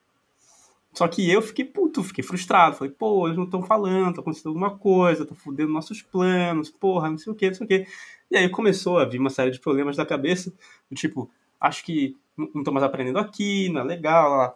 Só 0.93 1.07
que 1.07 1.31
eu 1.31 1.41
fiquei 1.41 1.65
puto, 1.65 2.03
fiquei 2.03 2.25
frustrado. 2.25 2.77
Falei, 2.77 2.93
pô, 2.93 3.27
eles 3.27 3.37
não 3.37 3.45
estão 3.45 3.63
falando, 3.63 4.17
tá 4.17 4.21
acontecendo 4.21 4.49
alguma 4.49 4.77
coisa, 4.77 5.25
tá 5.25 5.35
fudendo 5.35 5.73
nossos 5.73 6.03
planos, 6.03 6.69
porra, 6.69 7.11
não 7.11 7.19
sei 7.19 7.33
o 7.33 7.37
que, 7.37 7.47
não 7.47 7.55
sei 7.55 7.65
o 7.65 7.69
que. 7.69 7.87
E 8.31 8.37
aí 8.37 8.49
começou 8.49 8.99
a 8.99 9.05
vir 9.05 9.21
uma 9.21 9.31
série 9.31 9.51
de 9.51 9.61
problemas 9.61 9.97
da 9.97 10.05
cabeça, 10.05 10.53
do 10.91 10.97
tipo, 10.97 11.31
acho 11.61 11.85
que 11.85 12.17
não 12.37 12.65
tô 12.65 12.73
mais 12.73 12.85
aprendendo 12.85 13.19
aqui, 13.19 13.69
não 13.69 13.83
é 13.83 13.85
legal, 13.85 14.31
lá. 14.37 14.55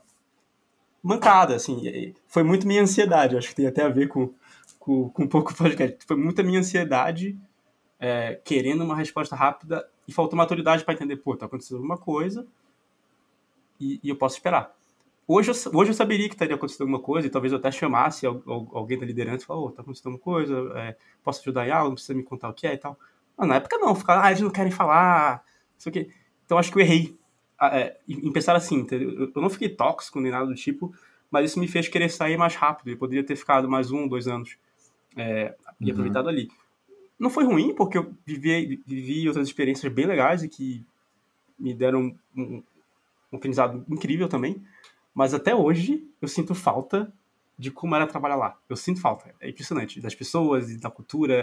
Mancada, 1.03 1.55
assim. 1.55 2.15
Foi 2.27 2.43
muito 2.43 2.67
minha 2.67 2.83
ansiedade, 2.83 3.37
acho 3.37 3.49
que 3.49 3.55
tem 3.55 3.67
até 3.67 3.83
a 3.83 3.89
ver 3.89 4.09
com, 4.09 4.33
com, 4.79 5.11
com 5.11 5.23
um 5.25 5.29
pouco 5.29 5.53
o 5.53 5.55
podcast. 5.55 5.99
Foi 6.07 6.17
muita 6.17 6.43
minha 6.43 6.61
ansiedade 6.61 7.39
é, 8.01 8.41
querendo 8.45 8.83
uma 8.85 8.97
resposta 8.97 9.37
rápida 9.37 9.87
e 10.07 10.13
faltou 10.13 10.37
maturidade 10.37 10.85
para 10.85 10.95
entender, 10.95 11.17
pô, 11.17 11.37
tá 11.37 11.47
acontecendo 11.47 11.79
alguma 11.79 11.97
coisa 11.97 12.47
e, 13.81 14.01
e, 14.03 14.09
eu 14.09 14.17
posso 14.17 14.37
esperar. 14.37 14.75
Hoje 15.27 15.51
eu, 15.51 15.55
hoje 15.75 15.91
eu 15.91 15.95
saberia 15.95 16.29
que 16.29 16.35
estaria 16.35 16.55
acontecendo 16.55 16.83
alguma 16.83 17.01
coisa 17.01 17.27
e 17.27 17.31
talvez 17.31 17.53
eu 17.53 17.59
até 17.59 17.71
chamasse 17.71 18.27
alguém 18.27 18.99
da 18.99 19.07
liderança 19.07 19.45
e 19.45 19.47
falasse, 19.47 19.67
oh, 19.67 19.71
tá 19.71 19.83
acontecendo 19.83 20.13
alguma 20.13 20.23
coisa, 20.23 20.55
é, 20.77 20.97
posso 21.23 21.41
ajudar 21.41 21.67
em 21.67 21.71
algo, 21.71 21.89
não 21.89 21.95
precisa 21.95 22.15
me 22.15 22.23
contar 22.23 22.51
o 22.51 22.55
que 22.55 22.67
é 22.67 22.75
e 22.75 22.79
tal. 22.79 22.99
Mas 23.37 23.49
na 23.49 23.57
época 23.57 23.79
não, 23.79 23.95
ficar, 23.95 24.23
ah, 24.23 24.31
eles 24.31 24.43
não 24.43 24.51
querem 24.51 24.71
falar, 24.71 25.43
isso 25.79 25.89
aqui. 25.89 26.11
Então 26.45 26.59
acho 26.59 26.71
que 26.71 26.79
eu 26.79 26.83
errei 26.83 27.19
é, 27.61 27.97
em 28.07 28.33
pensar 28.33 28.55
assim, 28.55 28.77
entendeu? 28.77 29.33
eu 29.35 29.43
não 29.43 29.51
fiquei 29.51 29.69
tóxico 29.69 30.21
nem 30.21 30.31
nada 30.31 30.47
do 30.47 30.55
tipo, 30.55 30.95
mas 31.31 31.51
isso 31.51 31.59
me 31.59 31.67
fez 31.67 31.89
querer 31.89 32.11
sair 32.11 32.37
mais 32.37 32.55
rápido. 32.55 32.91
Eu 32.91 32.99
poderia 32.99 33.25
ter 33.25 33.37
ficado 33.37 33.69
mais 33.69 33.91
um, 33.91 34.07
dois 34.07 34.29
anos 34.29 34.57
é, 35.17 35.55
e 35.81 35.87
uhum. 35.87 35.91
aproveitado 35.93 36.29
ali. 36.29 36.49
Não 37.19 37.31
foi 37.31 37.45
ruim, 37.45 37.75
porque 37.75 37.97
eu 37.97 38.13
vivi, 38.27 38.83
vivi 38.87 39.29
outras 39.29 39.47
experiências 39.47 39.93
bem 39.93 40.07
legais 40.07 40.43
e 40.43 40.49
que 40.49 40.85
me 41.59 41.73
deram 41.73 42.15
um, 42.37 42.63
um 43.33 43.37
aprendizado 43.37 43.85
incrível 43.89 44.29
também. 44.29 44.63
Mas 45.15 45.33
até 45.33 45.55
hoje 45.55 46.05
eu 46.21 46.27
sinto 46.27 46.55
falta 46.55 47.13
de 47.59 47.71
como 47.71 47.95
era 47.95 48.07
trabalhar 48.07 48.37
lá. 48.37 48.59
Eu 48.69 48.77
sinto 48.77 49.01
falta. 49.01 49.33
É 49.41 49.49
impressionante. 49.49 50.01
Das 50.01 50.15
pessoas 50.15 50.71
e 50.71 50.79
da 50.79 50.91
cultura. 50.91 51.35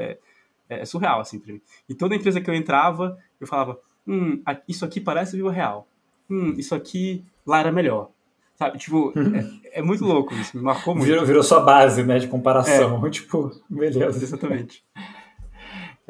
É, 0.69 0.81
é 0.81 0.85
surreal, 0.85 1.19
assim, 1.19 1.39
pra 1.39 1.53
mim. 1.53 1.61
E 1.87 1.95
toda 1.95 2.15
empresa 2.15 2.41
que 2.41 2.49
eu 2.49 2.53
entrava, 2.53 3.17
eu 3.39 3.47
falava: 3.47 3.79
hum, 4.05 4.41
isso 4.67 4.83
aqui 4.83 4.99
parece 4.99 5.37
Viva 5.37 5.51
Real. 5.51 5.87
Hum, 6.29 6.53
isso 6.57 6.75
aqui 6.75 7.23
lá 7.45 7.59
era 7.59 7.71
melhor. 7.71 8.09
Sabe? 8.55 8.77
Tipo, 8.77 9.11
é, 9.17 9.79
é, 9.79 9.81
muito 9.81 10.05
louco 10.05 10.33
isso. 10.35 10.55
Me 10.55 10.63
marcou 10.63 10.93
muito. 10.93 11.07
Virou, 11.07 11.25
virou 11.25 11.43
sua 11.43 11.61
base, 11.61 12.03
né, 12.03 12.19
de 12.19 12.27
comparação. 12.27 13.05
É. 13.05 13.09
Tipo, 13.09 13.51
beleza. 13.69 14.23
Exatamente. 14.23 14.83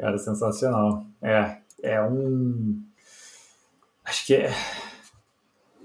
Cara, 0.02 0.18
sensacional. 0.18 1.06
É, 1.22 1.58
é 1.80 2.02
um. 2.02 2.82
Acho 4.04 4.26
que 4.26 4.34
é. 4.34 4.52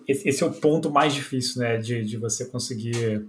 Esse 0.08 0.42
é 0.42 0.48
o 0.48 0.52
ponto 0.52 0.90
mais 0.90 1.14
difícil, 1.14 1.62
né? 1.62 1.78
De, 1.78 2.04
de 2.04 2.18
você 2.18 2.46
conseguir 2.46 3.28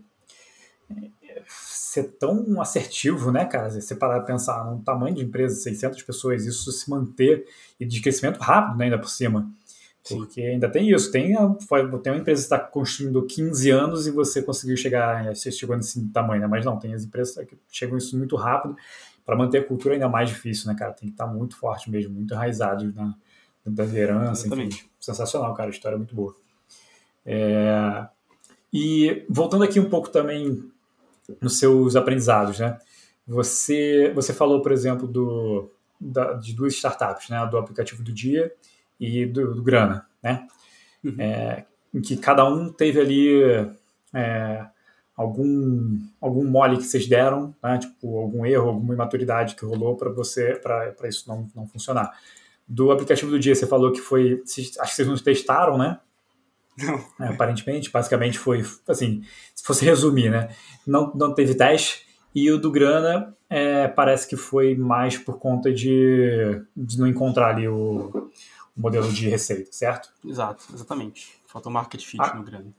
é, 0.91 1.43
ser 1.47 2.05
tão 2.19 2.59
assertivo, 2.59 3.31
né, 3.31 3.45
cara? 3.45 3.69
Você 3.69 3.95
parar 3.95 4.21
de 4.21 4.27
pensar 4.27 4.65
num 4.65 4.81
tamanho 4.81 5.15
de 5.15 5.23
empresa, 5.23 5.57
600 5.57 6.03
pessoas, 6.05 6.47
isso 6.47 6.73
se 6.73 6.89
manter 6.89 7.45
e 7.79 7.85
de 7.85 8.01
crescimento 8.01 8.39
rápido, 8.39 8.79
né, 8.79 8.87
ainda 8.87 8.99
por 8.99 9.11
cima. 9.11 9.47
Porque 10.09 10.41
ainda 10.41 10.71
tem 10.71 10.91
isso, 10.91 11.13
tem, 11.13 11.35
tem 11.35 12.13
uma 12.13 12.19
empresa 12.19 12.41
que 12.41 12.55
está 12.55 12.59
construindo 12.59 13.27
15 13.27 13.71
anos 13.71 14.07
e 14.07 14.11
você 14.11 14.41
conseguiu 14.41 14.75
chegar, 14.75 15.35
você 15.35 15.53
chegou 15.53 15.77
nesse 15.77 16.03
tamanho, 16.09 16.41
né? 16.41 16.47
Mas 16.47 16.65
não, 16.65 16.79
tem 16.79 16.95
as 16.95 17.05
empresas 17.05 17.37
que 17.45 17.59
chegam 17.71 17.99
isso 17.99 18.17
muito 18.17 18.35
rápido. 18.37 18.75
Para 19.29 19.37
manter 19.37 19.59
a 19.59 19.65
cultura 19.65 19.93
ainda 19.93 20.09
mais 20.09 20.31
difícil, 20.31 20.73
né, 20.73 20.75
cara? 20.75 20.95
Tem 20.95 21.07
que 21.07 21.13
estar 21.13 21.27
tá 21.27 21.31
muito 21.31 21.55
forte 21.55 21.91
mesmo, 21.91 22.15
muito 22.15 22.33
enraizado 22.33 22.91
na, 22.95 23.15
da 23.67 23.85
liderança, 23.85 24.49
enfim. 24.49 24.71
Sensacional, 24.99 25.53
cara, 25.53 25.69
a 25.69 25.71
história 25.71 25.97
é 25.97 25.99
muito 25.99 26.15
boa. 26.15 26.35
É... 27.27 28.07
E 28.73 29.27
voltando 29.29 29.65
aqui 29.65 29.79
um 29.79 29.91
pouco 29.91 30.09
também 30.09 30.65
nos 31.43 31.59
seus 31.59 31.95
aprendizados, 31.95 32.59
né? 32.59 32.79
Você, 33.27 34.11
você 34.15 34.33
falou, 34.33 34.63
por 34.63 34.73
exemplo, 34.73 35.07
do, 35.07 35.71
da, 36.01 36.33
de 36.33 36.55
duas 36.55 36.73
startups, 36.73 37.29
né? 37.29 37.47
Do 37.51 37.59
aplicativo 37.59 38.03
do 38.03 38.11
dia 38.11 38.51
e 38.99 39.27
do, 39.27 39.57
do 39.57 39.63
Grana, 39.63 40.07
né? 40.23 40.49
Uhum. 41.05 41.17
É, 41.19 41.67
em 41.93 42.01
que 42.01 42.17
cada 42.17 42.49
um 42.49 42.73
teve 42.73 42.99
ali 42.99 43.43
é, 44.15 44.67
algum 45.19 45.99
algum 46.21 46.49
mole 46.49 46.77
que 46.77 46.85
vocês 46.85 47.09
deram, 47.09 47.55
né? 47.63 47.79
Tipo 47.79 48.19
algum 48.19 48.47
erro, 48.47 48.69
alguma 48.69 48.95
imaturidade 48.95 49.57
que 49.57 49.65
rolou 49.65 49.97
para 49.97 50.11
você 50.11 50.55
para 50.55 51.09
isso 51.09 51.29
não, 51.29 51.51
não 51.55 51.67
funcionar. 51.67 52.17
Do 52.67 52.93
aplicativo 52.93 53.31
do 53.31 53.39
dia 53.39 53.55
você 53.55 53.67
falou 53.67 53.91
que 53.91 54.01
foi, 54.01 54.43
acho 54.45 54.77
que 54.77 54.89
vocês 54.89 55.09
não 55.09 55.17
testaram, 55.17 55.77
né? 55.77 55.99
Não. 56.79 57.27
É, 57.27 57.31
aparentemente, 57.31 57.91
basicamente 57.91 58.39
foi 58.39 58.65
assim, 58.87 59.23
se 59.53 59.65
fosse 59.65 59.85
resumir, 59.85 60.31
né? 60.31 60.51
Não, 60.87 61.13
não 61.15 61.35
teve 61.35 61.55
teste. 61.55 62.07
E 62.33 62.53
o 62.53 62.59
do 62.59 62.71
Grana 62.71 63.35
é, 63.51 63.89
parece 63.89 64.29
que 64.29 64.37
foi 64.37 64.77
mais 64.77 65.19
por 65.19 65.39
conta 65.39 65.73
de, 65.73 66.63
de 66.77 66.99
não 66.99 67.09
encontrar 67.09 67.49
ali 67.49 67.67
o, 67.67 68.31
modelo 68.79 69.13
de 69.13 69.29
receita, 69.29 69.73
certo? 69.73 70.11
Exato, 70.25 70.65
exatamente. 70.73 71.37
Falta 71.47 71.69
o 71.69 71.73
market 71.73 72.05
fit 72.05 72.21
ah, 72.23 72.35
no 72.35 72.45
grana. 72.45 72.73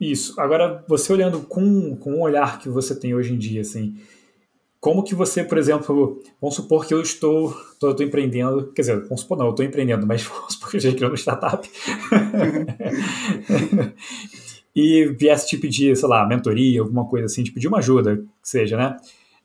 Isso. 0.00 0.40
Agora, 0.40 0.84
você 0.88 1.12
olhando 1.12 1.40
com, 1.40 1.96
com 1.96 2.14
o 2.14 2.20
olhar 2.20 2.58
que 2.58 2.68
você 2.68 2.94
tem 2.94 3.14
hoje 3.14 3.34
em 3.34 3.38
dia, 3.38 3.62
assim, 3.62 3.96
como 4.80 5.02
que 5.02 5.14
você, 5.14 5.42
por 5.42 5.58
exemplo, 5.58 6.22
vamos 6.40 6.54
supor 6.54 6.86
que 6.86 6.94
eu 6.94 7.02
estou, 7.02 7.50
estou, 7.72 7.94
empreendendo, 8.00 8.72
quer 8.72 8.82
dizer, 8.82 9.00
vamos 9.02 9.22
supor 9.22 9.36
não, 9.36 9.46
eu 9.46 9.50
estou 9.50 9.64
empreendendo, 9.64 10.06
mas 10.06 10.22
vamos 10.26 10.54
supor 10.54 10.70
que 10.70 10.76
eu 10.76 10.80
já 10.80 10.92
criou 10.92 11.10
uma 11.10 11.16
startup. 11.16 11.68
e 14.74 15.06
viesse 15.18 15.48
te 15.48 15.58
pedir, 15.58 15.96
sei 15.96 16.08
lá, 16.08 16.24
mentoria, 16.26 16.80
alguma 16.80 17.04
coisa 17.06 17.26
assim, 17.26 17.42
te 17.42 17.50
pedir 17.50 17.66
uma 17.66 17.78
ajuda, 17.78 18.24
que 18.40 18.48
seja, 18.48 18.76
né? 18.76 18.96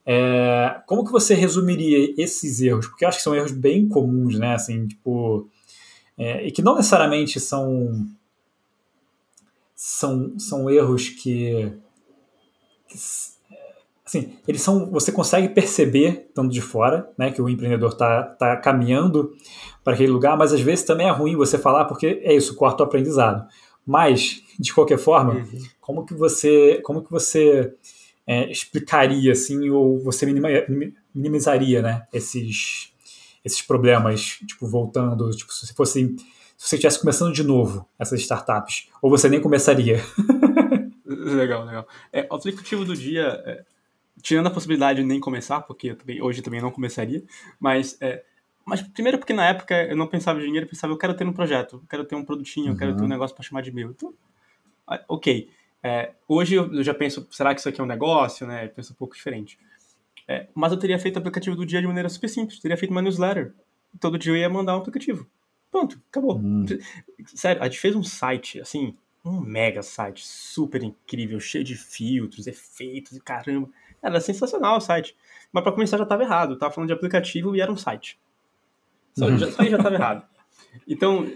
É, 0.06 0.80
como 0.86 1.04
que 1.04 1.10
você 1.10 1.34
resumiria 1.34 2.14
esses 2.16 2.60
erros? 2.60 2.86
Porque 2.86 3.04
eu 3.04 3.08
acho 3.08 3.18
que 3.18 3.24
são 3.24 3.34
erros 3.34 3.50
bem 3.50 3.88
comuns, 3.88 4.38
né? 4.38 4.54
Assim, 4.54 4.86
tipo, 4.86 5.48
é, 6.16 6.46
e 6.46 6.52
que 6.52 6.62
não 6.62 6.76
necessariamente 6.76 7.40
são 7.40 8.06
são, 9.86 10.38
são 10.38 10.70
erros 10.70 11.10
que, 11.10 11.70
que, 12.88 12.96
assim 14.02 14.38
eles 14.48 14.62
são 14.62 14.90
você 14.90 15.12
consegue 15.12 15.50
perceber 15.50 16.24
estando 16.26 16.50
de 16.50 16.62
fora 16.62 17.12
né 17.18 17.30
que 17.30 17.42
o 17.42 17.50
empreendedor 17.50 17.90
está 17.90 18.22
tá 18.22 18.56
caminhando 18.56 19.34
para 19.84 19.92
aquele 19.92 20.10
lugar 20.10 20.38
mas 20.38 20.54
às 20.54 20.60
vezes 20.62 20.86
também 20.86 21.06
é 21.06 21.10
ruim 21.10 21.36
você 21.36 21.58
falar 21.58 21.84
porque 21.84 22.22
é 22.24 22.34
isso 22.34 22.54
corta 22.54 22.82
o 22.82 22.86
aprendizado 22.86 23.46
mas 23.86 24.42
de 24.58 24.72
qualquer 24.72 24.96
forma 24.96 25.34
uhum. 25.34 25.62
como 25.82 26.06
que 26.06 26.14
você 26.14 26.80
como 26.82 27.04
que 27.04 27.10
você 27.10 27.74
é, 28.26 28.50
explicaria 28.50 29.32
assim 29.32 29.68
ou 29.68 30.02
você 30.02 30.24
minimizaria 31.14 31.82
né 31.82 32.06
esses 32.10 32.94
esses 33.44 33.60
problemas, 33.60 34.38
tipo, 34.46 34.66
voltando, 34.66 35.30
tipo, 35.32 35.52
se 35.52 35.74
fosse 35.74 36.16
se 36.64 36.70
você 36.70 36.76
estivesse 36.76 36.98
começando 36.98 37.34
de 37.34 37.42
novo 37.42 37.86
essas 37.98 38.18
startups, 38.22 38.88
ou 39.02 39.10
você 39.10 39.28
nem 39.28 39.38
começaria? 39.38 39.98
legal, 41.04 41.62
legal. 41.62 41.86
É, 42.10 42.26
o 42.30 42.34
aplicativo 42.36 42.86
do 42.86 42.96
dia, 42.96 43.42
é, 43.44 43.64
tirando 44.22 44.46
a 44.46 44.50
possibilidade 44.50 45.02
de 45.02 45.06
nem 45.06 45.20
começar, 45.20 45.60
porque 45.60 45.90
eu 45.90 45.96
também, 45.96 46.22
hoje 46.22 46.40
também 46.40 46.62
não 46.62 46.70
começaria, 46.70 47.22
mas, 47.60 47.98
é, 48.00 48.24
mas 48.64 48.80
primeiro 48.80 49.18
porque 49.18 49.34
na 49.34 49.46
época 49.46 49.74
eu 49.74 49.94
não 49.94 50.06
pensava 50.06 50.40
em 50.40 50.44
dinheiro, 50.44 50.64
eu 50.64 50.70
pensava, 50.70 50.90
eu 50.90 50.96
quero 50.96 51.12
ter 51.12 51.26
um 51.26 51.34
projeto, 51.34 51.76
eu 51.82 51.86
quero 51.86 52.02
ter 52.06 52.14
um 52.14 52.24
produtinho, 52.24 52.72
eu 52.72 52.76
quero 52.78 52.94
ter 52.94 53.00
um 53.00 53.02
uhum. 53.02 53.10
negócio 53.10 53.36
para 53.36 53.44
chamar 53.44 53.60
de 53.60 53.70
meu. 53.70 53.90
Então, 53.90 54.14
ah, 54.86 55.04
ok. 55.06 55.50
É, 55.82 56.12
hoje 56.26 56.54
eu 56.54 56.82
já 56.82 56.94
penso, 56.94 57.28
será 57.30 57.52
que 57.52 57.60
isso 57.60 57.68
aqui 57.68 57.78
é 57.78 57.84
um 57.84 57.86
negócio, 57.86 58.46
né? 58.46 58.64
Eu 58.64 58.70
penso 58.70 58.94
um 58.94 58.96
pouco 58.96 59.14
diferente. 59.14 59.58
É, 60.26 60.48
mas 60.54 60.72
eu 60.72 60.78
teria 60.78 60.98
feito 60.98 61.16
o 61.16 61.18
aplicativo 61.18 61.56
do 61.56 61.66
dia 61.66 61.82
de 61.82 61.86
maneira 61.86 62.08
super 62.08 62.28
simples. 62.30 62.58
Teria 62.58 62.78
feito 62.78 62.90
uma 62.90 63.02
newsletter. 63.02 63.52
Todo 64.00 64.18
dia 64.18 64.32
eu 64.32 64.36
ia 64.38 64.48
mandar 64.48 64.74
um 64.74 64.78
aplicativo. 64.80 65.28
Pronto, 65.74 66.00
acabou. 66.08 66.36
Hum. 66.38 66.64
Sério, 67.26 67.60
a 67.60 67.64
gente 67.64 67.80
fez 67.80 67.96
um 67.96 68.02
site, 68.04 68.60
assim, 68.60 68.96
um 69.24 69.40
mega 69.40 69.82
site, 69.82 70.24
super 70.24 70.80
incrível, 70.84 71.40
cheio 71.40 71.64
de 71.64 71.74
filtros, 71.74 72.46
efeitos 72.46 73.16
e 73.16 73.20
caramba. 73.20 73.68
Era 74.00 74.20
sensacional 74.20 74.76
o 74.76 74.80
site. 74.80 75.16
Mas 75.52 75.64
para 75.64 75.72
começar 75.72 75.96
já 75.96 76.04
estava 76.04 76.22
errado. 76.22 76.52
Eu 76.52 76.58
tava 76.60 76.72
falando 76.72 76.86
de 76.86 76.92
aplicativo 76.92 77.56
e 77.56 77.60
era 77.60 77.72
um 77.72 77.76
site. 77.76 78.20
Só, 79.18 79.26
uhum. 79.26 79.36
já, 79.36 79.50
só 79.50 79.62
aí 79.62 79.70
já 79.70 79.76
estava 79.76 79.96
errado. 79.96 80.24
Então, 80.86 81.28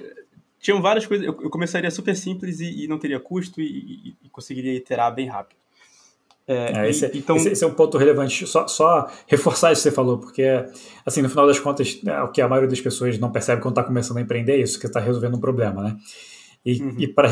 tinham 0.60 0.80
várias 0.80 1.04
coisas. 1.04 1.26
Eu, 1.26 1.36
eu 1.42 1.50
começaria 1.50 1.90
super 1.90 2.14
simples 2.14 2.60
e, 2.60 2.84
e 2.84 2.86
não 2.86 2.96
teria 2.96 3.18
custo 3.18 3.60
e, 3.60 3.64
e, 3.64 4.16
e 4.22 4.28
conseguiria 4.28 4.72
iterar 4.72 5.12
bem 5.12 5.26
rápido. 5.26 5.58
É, 6.48 6.86
é, 6.86 6.90
esse, 6.90 7.04
é, 7.04 7.10
então... 7.14 7.36
esse, 7.36 7.50
esse, 7.50 7.62
é 7.62 7.66
um 7.66 7.74
ponto 7.74 7.98
relevante. 7.98 8.46
Só, 8.46 8.66
só, 8.66 9.06
reforçar 9.26 9.70
isso 9.70 9.82
que 9.82 9.90
você 9.90 9.94
falou, 9.94 10.16
porque, 10.16 10.42
assim, 11.04 11.20
no 11.20 11.28
final 11.28 11.46
das 11.46 11.60
contas, 11.60 12.00
é, 12.06 12.22
o 12.22 12.28
que 12.32 12.40
a 12.40 12.48
maioria 12.48 12.70
das 12.70 12.80
pessoas 12.80 13.18
não 13.18 13.30
percebe 13.30 13.60
quando 13.60 13.72
está 13.72 13.84
começando 13.84 14.16
a 14.16 14.22
empreender 14.22 14.52
é 14.52 14.62
isso, 14.62 14.80
que 14.80 14.86
está 14.86 14.98
resolvendo 14.98 15.36
um 15.36 15.40
problema, 15.40 15.82
né? 15.82 15.96
E, 16.64 16.82
uhum. 16.82 16.94
e 16.98 17.06
para 17.06 17.28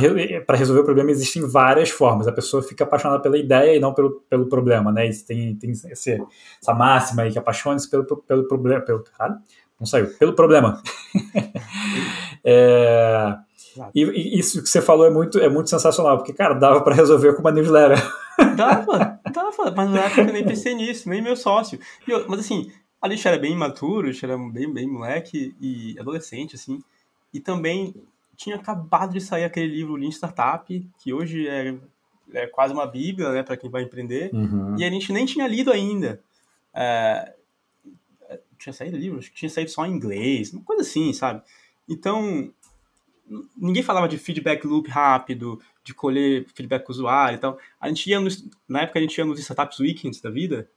resolver 0.57 0.83
o 0.83 0.85
problema 0.85 1.11
existem 1.11 1.43
várias 1.49 1.91
formas. 1.91 2.29
A 2.29 2.33
pessoa 2.33 2.63
fica 2.63 2.85
apaixonada 2.85 3.21
pela 3.21 3.37
ideia 3.37 3.77
e 3.77 3.81
não 3.81 3.93
pelo, 3.93 4.21
pelo 4.29 4.49
problema, 4.49 4.93
né? 4.93 5.09
E 5.09 5.25
tem, 5.25 5.57
tem 5.57 5.71
esse, 5.71 6.23
essa 6.63 6.75
máxima 6.75 7.23
aí 7.23 7.33
que 7.33 7.39
apaixone-se 7.39 7.91
pelo, 7.91 8.05
pelo 8.05 8.47
problema. 8.47 8.83
Pelo, 8.83 9.03
caralho, 9.03 9.41
não 9.81 9.87
saiu. 9.87 10.07
Pelo 10.19 10.35
problema. 10.35 10.81
é, 12.45 13.37
e, 13.95 14.05
e, 14.05 14.39
isso 14.39 14.63
que 14.63 14.69
você 14.69 14.81
falou 14.81 15.07
é 15.07 15.11
muito, 15.11 15.39
é 15.39 15.49
muito 15.49 15.69
sensacional, 15.69 16.19
porque, 16.19 16.33
cara, 16.33 16.55
dava 16.55 16.81
para 16.83 16.95
resolver 16.95 17.35
com 17.35 17.41
uma 17.41 17.51
newsletter. 17.51 17.99
Dava, 18.57 19.21
dava, 19.33 19.71
mas 19.75 19.91
na 19.91 20.01
época 20.05 20.23
eu 20.23 20.33
nem 20.33 20.45
pensei 20.45 20.75
nisso, 20.75 21.09
nem 21.09 21.23
meu 21.23 21.37
sócio. 21.37 21.79
Eu, 22.07 22.29
mas 22.29 22.41
assim, 22.41 22.71
a 23.01 23.09
Lixa 23.09 23.29
era 23.29 23.39
bem 23.39 23.53
imaturo, 23.53 24.11
era 24.23 24.37
bem, 24.37 24.73
bem 24.73 24.87
moleque 24.87 25.55
e 25.61 25.99
adolescente, 25.99 26.55
assim. 26.57 26.83
E 27.33 27.41
também 27.41 27.95
tinha 28.37 28.57
acabado 28.57 29.13
de 29.13 29.21
sair 29.21 29.45
aquele 29.45 29.69
livro 29.69 29.97
Lean 29.97 30.11
Startup, 30.11 30.91
que 30.99 31.13
hoje 31.13 31.49
é, 31.49 31.75
é 32.33 32.47
quase 32.47 32.75
uma 32.75 32.87
bíblia, 32.87 33.33
né, 33.33 33.43
para 33.43 33.57
quem 33.57 33.71
vai 33.71 33.83
empreender. 33.83 34.31
Uhum. 34.33 34.77
E 34.79 34.85
a 34.85 34.91
gente 34.91 35.13
nem 35.13 35.25
tinha 35.25 35.47
lido 35.47 35.73
ainda. 35.73 36.21
É, 36.75 37.35
tinha 38.59 38.73
saído 38.73 38.97
livro? 38.97 39.19
Acho 39.19 39.31
que 39.31 39.37
tinha 39.37 39.51
saído 39.51 39.71
só 39.71 39.87
em 39.87 39.93
inglês, 39.93 40.53
uma 40.53 40.63
coisa 40.63 40.83
assim, 40.83 41.13
sabe? 41.13 41.43
Então, 41.89 42.53
ninguém 43.57 43.83
falava 43.83 44.09
de 44.09 44.19
feedback 44.19 44.67
loop 44.67 44.89
rápido, 44.89 45.61
de 45.87 45.95
colher 45.95 46.45
feedback 46.53 46.83
com 46.85 46.93
o 46.93 46.95
usuário 46.95 47.37
e 47.37 47.39
tal. 47.39 47.57
A 47.81 47.87
gente 47.89 48.11
ia 48.11 48.19
nos, 48.19 48.45
na 48.69 48.83
época 48.83 48.99
a 48.99 49.03
gente 49.03 49.17
ia 49.17 49.25
nos 49.25 49.39
startups 49.39 49.79
weekends 49.79 50.21
da 50.21 50.29
vida 50.29 50.69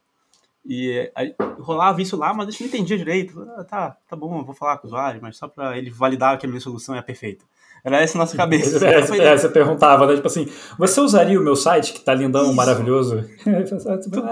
e 0.64 1.12
aí, 1.16 1.34
rolava 1.60 2.00
isso 2.00 2.16
lá, 2.16 2.32
mas 2.32 2.48
a 2.48 2.52
gente 2.52 2.62
não 2.62 2.68
entendia 2.68 2.96
direito. 2.98 3.42
Ah, 3.58 3.64
tá, 3.64 3.98
tá 4.08 4.16
bom, 4.16 4.40
eu 4.40 4.46
vou 4.46 4.54
falar 4.54 4.78
com 4.78 4.86
o 4.86 4.90
usuário, 4.90 5.20
mas 5.20 5.36
só 5.36 5.48
para 5.48 5.76
ele 5.76 5.90
validar 5.90 6.38
que 6.38 6.46
a 6.46 6.50
minha 6.50 6.62
solução 6.62 6.96
é 6.96 7.02
perfeita. 7.02 7.44
Era 7.84 8.02
essa 8.02 8.18
a 8.18 8.20
nossa 8.20 8.38
cabeça. 8.38 8.78
É, 8.86 9.00
é, 9.00 9.38
você 9.38 9.50
perguntava, 9.50 10.06
né? 10.06 10.16
Tipo 10.16 10.28
assim, 10.28 10.48
você 10.78 11.02
usaria 11.02 11.40
o 11.40 11.44
meu 11.44 11.56
site 11.56 11.94
que 11.94 12.02
tá 12.02 12.14
lindão, 12.14 12.44
isso. 12.44 12.56
maravilhoso? 12.56 13.18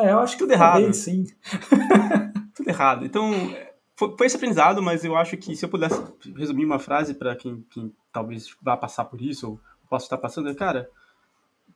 é, 0.04 0.12
eu 0.12 0.20
acho 0.20 0.34
que 0.34 0.40
tudo 0.44 0.54
errado. 0.54 0.94
sim. 0.94 1.26
tudo 2.54 2.70
errado. 2.70 3.06
Então, 3.06 3.32
foi, 3.96 4.14
foi 4.16 4.28
esse 4.28 4.36
aprendizado, 4.36 4.84
mas 4.84 5.04
eu 5.04 5.16
acho 5.16 5.36
que 5.38 5.56
se 5.56 5.66
eu 5.66 5.70
pudesse 5.70 6.00
resumir 6.36 6.66
uma 6.66 6.78
frase 6.78 7.16
para 7.16 7.36
quem, 7.36 7.66
quem 7.72 7.92
talvez 8.14 8.50
vá 8.62 8.78
passar 8.78 9.06
por 9.06 9.20
isso, 9.20 9.48
ou 9.50 9.60
possa 9.88 10.06
estar 10.06 10.18
passando, 10.18 10.54
cara, 10.56 10.90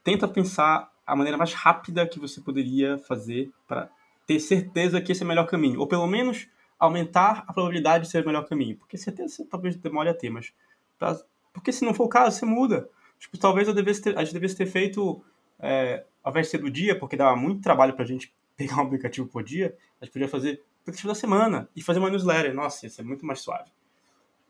tenta 0.04 0.28
pensar 0.28 0.92
a 1.06 1.16
maneira 1.16 1.38
mais 1.38 1.54
rápida 1.54 2.08
que 2.08 2.20
você 2.20 2.42
poderia 2.42 2.98
fazer 3.00 3.52
para 3.68 3.90
ter 4.26 4.40
certeza 4.40 5.02
que 5.02 5.12
esse 5.12 5.24
é 5.24 5.26
o 5.26 5.28
melhor 5.28 5.46
caminho, 5.46 5.80
ou 5.80 5.88
pelo 5.88 6.08
menos 6.08 6.48
aumentar 6.80 7.44
a 7.48 7.54
probabilidade 7.54 8.06
de 8.06 8.10
ser 8.10 8.24
o 8.24 8.26
melhor 8.26 8.48
caminho, 8.48 8.78
porque 8.78 8.98
certeza 8.98 9.36
você 9.36 9.46
talvez 9.46 9.76
demore 9.76 10.10
a 10.10 10.14
ter, 10.14 10.30
mas 10.30 10.54
pra, 10.98 11.20
porque 11.54 11.72
se 11.72 11.86
não 11.86 11.94
for 11.94 12.06
o 12.06 12.10
caso, 12.10 12.38
você 12.38 12.46
muda. 12.46 12.90
Tipo, 13.20 13.38
talvez 13.38 13.68
eu 13.68 13.74
devesse 13.74 14.02
ter, 14.02 14.18
a 14.18 14.24
gente 14.24 14.34
devesse 14.34 14.56
ter 14.56 14.66
feito, 14.66 15.24
é, 15.60 16.06
ao 16.24 16.32
invés 16.32 16.48
de 16.48 16.52
ser 16.52 16.58
do 16.58 16.72
dia, 16.72 16.98
porque 16.98 17.16
dava 17.16 17.36
muito 17.36 17.62
trabalho 17.62 17.94
para 17.94 18.04
a 18.04 18.08
gente 18.08 18.34
pegar 18.58 18.78
um 18.78 18.82
aplicativo 18.82 19.28
por 19.28 19.44
dia, 19.44 19.76
a 20.00 20.06
gente 20.06 20.14
podia 20.14 20.28
fazer 20.28 20.64
aplicativo 20.82 21.08
da 21.10 21.16
semana 21.16 21.70
e 21.76 21.82
fazer 21.82 22.00
uma 22.00 22.10
newsletter. 22.10 22.54
Nossa, 22.54 22.86
ia 22.86 22.90
ser 22.90 23.04
muito 23.04 23.26
mais 23.26 23.40
suave. 23.40 23.70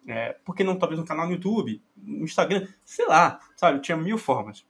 É, 0.08 0.34
por 0.44 0.56
que 0.56 0.64
não 0.64 0.78
talvez 0.78 1.00
um 1.00 1.06
canal 1.06 1.28
no 1.28 1.34
YouTube, 1.34 1.82
no 1.96 2.24
Instagram, 2.24 2.68
sei 2.84 3.08
lá, 3.08 3.40
sabe? 3.56 3.80
Tinha 3.80 3.96
mil 3.96 4.18
formas. 4.18 4.66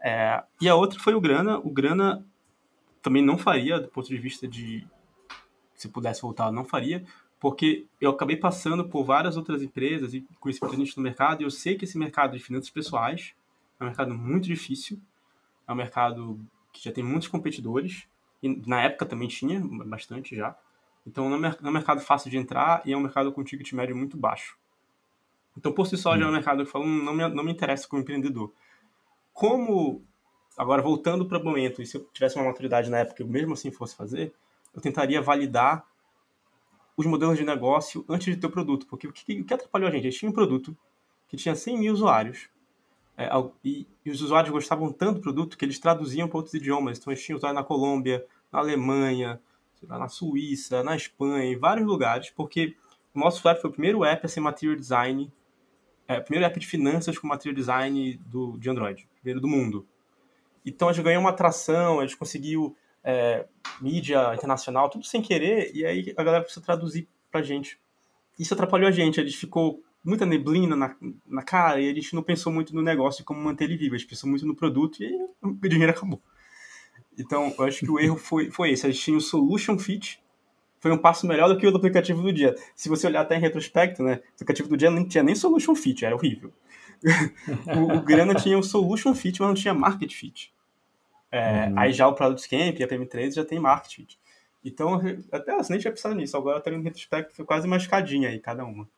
É, 0.00 0.42
e 0.60 0.68
a 0.68 0.74
outra 0.74 1.00
foi 1.00 1.14
o 1.14 1.20
Grana. 1.20 1.58
O 1.58 1.70
Grana 1.70 2.24
também 3.02 3.22
não 3.22 3.36
faria, 3.36 3.80
do 3.80 3.88
ponto 3.88 4.08
de 4.08 4.18
vista 4.18 4.46
de 4.46 4.86
se 5.74 5.88
pudesse 5.88 6.22
voltar, 6.22 6.50
não 6.50 6.64
faria, 6.64 7.04
porque 7.38 7.86
eu 8.00 8.10
acabei 8.10 8.36
passando 8.36 8.88
por 8.88 9.04
várias 9.04 9.36
outras 9.36 9.62
empresas 9.62 10.14
e 10.14 10.26
conheci 10.40 10.60
muita 10.62 10.76
gente 10.76 10.96
no 10.96 11.02
mercado, 11.02 11.42
e 11.42 11.44
eu 11.44 11.50
sei 11.50 11.76
que 11.76 11.84
esse 11.84 11.98
mercado 11.98 12.32
de 12.36 12.42
finanças 12.42 12.70
pessoais 12.70 13.34
é 13.78 13.84
um 13.84 13.86
mercado 13.86 14.14
muito 14.14 14.46
difícil, 14.46 14.98
é 15.68 15.72
um 15.72 15.76
mercado 15.76 16.40
que 16.72 16.82
já 16.82 16.90
tem 16.90 17.04
muitos 17.04 17.28
competidores, 17.28 18.08
e 18.42 18.48
na 18.66 18.82
época 18.82 19.04
também 19.04 19.28
tinha, 19.28 19.60
bastante 19.60 20.34
já. 20.34 20.56
Então 21.06 21.28
não 21.28 21.36
é 21.36 21.56
um 21.62 21.70
mercado 21.70 22.00
fácil 22.00 22.30
de 22.30 22.36
entrar 22.36 22.82
e 22.84 22.92
é 22.92 22.96
um 22.96 23.00
mercado 23.00 23.32
com 23.32 23.44
ticket 23.44 23.72
médio 23.72 23.96
muito 23.96 24.16
baixo. 24.16 24.58
Então, 25.56 25.72
por 25.72 25.86
si 25.86 25.96
só, 25.96 26.12
hum. 26.12 26.18
já 26.18 26.24
é 26.24 26.26
um 26.26 26.30
hum. 26.30 26.32
mercado 26.32 26.56
que 26.56 26.68
eu 26.68 26.72
falo, 26.72 26.84
hum, 26.84 27.02
não 27.02 27.14
me, 27.14 27.28
não 27.28 27.44
me 27.44 27.52
interessa 27.52 27.88
como 27.88 28.02
empreendedor. 28.02 28.52
Como, 29.32 30.04
agora 30.56 30.82
voltando 30.82 31.26
para 31.26 31.38
o 31.38 31.44
momento, 31.44 31.80
e 31.80 31.86
se 31.86 31.96
eu 31.96 32.04
tivesse 32.12 32.36
uma 32.36 32.44
maturidade 32.44 32.90
na 32.90 32.98
época, 32.98 33.22
eu 33.22 33.26
mesmo 33.26 33.54
assim 33.54 33.70
fosse 33.70 33.96
fazer, 33.96 34.34
eu 34.74 34.80
tentaria 34.80 35.22
validar 35.22 35.86
os 36.96 37.06
modelos 37.06 37.36
de 37.36 37.44
negócio 37.44 38.04
antes 38.08 38.34
de 38.34 38.40
ter 38.40 38.46
o 38.46 38.50
produto. 38.50 38.86
Porque 38.86 39.06
o 39.06 39.12
que, 39.12 39.40
o 39.40 39.44
que 39.44 39.54
atrapalhou 39.54 39.88
a 39.88 39.92
gente? 39.92 40.06
A 40.06 40.10
gente 40.10 40.18
tinha 40.18 40.30
um 40.30 40.34
produto 40.34 40.76
que 41.28 41.36
tinha 41.36 41.54
100 41.54 41.78
mil 41.78 41.92
usuários. 41.92 42.48
É, 43.18 43.30
e, 43.64 43.86
e, 44.04 44.10
os 44.10 44.20
usuários 44.20 44.52
gostavam 44.52 44.92
tanto 44.92 45.14
do 45.14 45.20
produto 45.22 45.56
que 45.56 45.64
eles 45.64 45.78
traduziam 45.78 46.28
para 46.28 46.36
outros 46.36 46.54
idiomas. 46.54 46.98
Então, 46.98 47.10
a 47.10 47.16
gente 47.16 47.24
tinha 47.24 47.36
usuário 47.36 47.58
na 47.58 47.64
Colômbia, 47.64 48.26
na 48.52 48.58
Alemanha, 48.58 49.40
lá, 49.84 49.98
na 49.98 50.08
Suíça, 50.08 50.82
na 50.82 50.96
Espanha, 50.96 51.44
em 51.44 51.58
vários 51.58 51.86
lugares, 51.86 52.30
porque 52.30 52.76
o 53.14 53.18
nosso 53.18 53.38
usuário 53.38 53.60
foi 53.60 53.70
o 53.70 53.72
primeiro 53.72 54.04
app 54.04 54.24
a 54.24 54.28
ser 54.28 54.40
material 54.40 54.76
design, 54.76 55.32
é, 56.06 56.18
o 56.18 56.22
primeiro 56.22 56.46
app 56.46 56.58
de 56.58 56.66
finanças 56.66 57.18
com 57.18 57.26
material 57.26 57.54
design 57.54 58.20
do, 58.26 58.56
de 58.58 58.70
Android, 58.70 59.08
primeiro 59.20 59.40
do 59.40 59.48
mundo. 59.48 59.86
Então, 60.64 60.88
a 60.88 60.92
gente 60.92 61.04
ganhou 61.04 61.20
uma 61.20 61.30
atração, 61.30 62.00
a 62.00 62.06
gente 62.06 62.16
conseguiu 62.16 62.76
é, 63.02 63.46
mídia 63.80 64.34
internacional, 64.34 64.88
tudo 64.88 65.04
sem 65.04 65.22
querer, 65.22 65.70
e 65.74 65.84
aí 65.84 66.14
a 66.16 66.22
galera 66.22 66.42
precisa 66.42 66.64
traduzir 66.64 67.08
pra 67.30 67.42
gente. 67.42 67.78
Isso 68.38 68.54
atrapalhou 68.54 68.88
a 68.88 68.92
gente, 68.92 69.20
a 69.20 69.24
gente 69.24 69.36
ficou 69.36 69.82
muita 70.06 70.24
neblina 70.24 70.76
na, 70.76 70.94
na 71.26 71.42
cara 71.42 71.80
e 71.80 71.90
a 71.90 71.94
gente 71.94 72.14
não 72.14 72.22
pensou 72.22 72.52
muito 72.52 72.72
no 72.74 72.80
negócio 72.80 73.22
e 73.22 73.24
como 73.24 73.40
manter 73.40 73.64
ele 73.64 73.76
vivo, 73.76 73.96
a 73.96 73.98
gente 73.98 74.08
pensou 74.08 74.30
muito 74.30 74.46
no 74.46 74.54
produto 74.54 75.02
e 75.02 75.12
o 75.42 75.68
dinheiro 75.68 75.90
acabou. 75.90 76.22
Então, 77.18 77.54
eu 77.58 77.64
acho 77.64 77.80
que 77.80 77.90
o 77.90 77.98
erro 77.98 78.16
foi, 78.16 78.50
foi 78.50 78.70
esse, 78.70 78.86
a 78.86 78.90
gente 78.90 79.02
tinha 79.02 79.16
o 79.16 79.20
Solution 79.20 79.78
Fit, 79.78 80.20
foi 80.80 80.92
um 80.92 80.98
passo 80.98 81.26
melhor 81.26 81.48
do 81.48 81.58
que 81.58 81.66
o 81.66 81.70
do 81.70 81.78
aplicativo 81.78 82.22
do 82.22 82.32
dia. 82.32 82.54
Se 82.74 82.88
você 82.88 83.06
olhar 83.06 83.22
até 83.22 83.36
em 83.36 83.40
retrospecto, 83.40 84.02
né, 84.02 84.14
o 84.14 84.34
aplicativo 84.34 84.68
do 84.68 84.76
dia 84.76 84.90
não 84.90 85.06
tinha 85.06 85.24
nem 85.24 85.34
Solution 85.34 85.74
Fit, 85.74 86.04
era 86.04 86.14
horrível. 86.14 86.52
o, 87.76 87.96
o 87.96 88.00
Grana 88.02 88.34
tinha 88.34 88.58
o 88.58 88.62
Solution 88.62 89.14
Fit, 89.14 89.40
mas 89.40 89.48
não 89.48 89.54
tinha 89.54 89.74
Market 89.74 90.12
Fit. 90.12 90.52
É, 91.30 91.68
uhum. 91.68 91.78
Aí 91.78 91.92
já 91.92 92.06
o 92.06 92.14
Product 92.14 92.48
Camp 92.48 92.78
e 92.78 92.84
a 92.84 92.88
PM3 92.88 93.34
já 93.34 93.44
tem 93.44 93.58
marketing. 93.58 94.06
Então, 94.64 95.00
até 95.30 95.54
assim, 95.54 95.72
nem 95.72 95.80
tinha 95.80 95.92
pensado 95.92 96.14
nisso. 96.14 96.36
Agora, 96.36 96.60
tá 96.60 96.70
no 96.70 96.82
retrospecto, 96.82 97.34
foi 97.34 97.44
quase 97.44 97.66
uma 97.66 97.76
escadinha 97.76 98.28
aí, 98.28 98.38
cada 98.38 98.64
uma. 98.64 98.88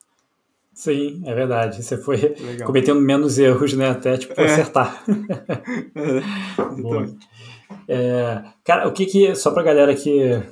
Sim, 0.72 1.22
é 1.26 1.34
verdade. 1.34 1.82
Você 1.82 1.98
foi 1.98 2.16
Legal. 2.16 2.66
cometendo 2.66 3.00
menos 3.00 3.38
erros, 3.38 3.72
né? 3.74 3.90
Até, 3.90 4.16
tipo, 4.16 4.40
é. 4.40 4.44
acertar. 4.44 5.02
então. 6.78 7.18
É, 7.88 8.44
cara, 8.64 8.88
o 8.88 8.92
que 8.92 9.06
que... 9.06 9.34
Só 9.34 9.50
pra 9.50 9.62
galera 9.62 9.94
que... 9.94 10.42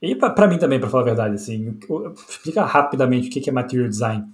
E 0.00 0.14
pra 0.14 0.46
mim 0.46 0.58
também, 0.58 0.78
pra 0.78 0.90
falar 0.90 1.02
a 1.02 1.06
verdade, 1.06 1.34
assim. 1.34 1.78
Explica 2.28 2.64
rapidamente 2.64 3.28
o 3.28 3.30
que 3.30 3.40
que 3.40 3.50
é 3.50 3.52
Material 3.52 3.88
Design. 3.88 4.26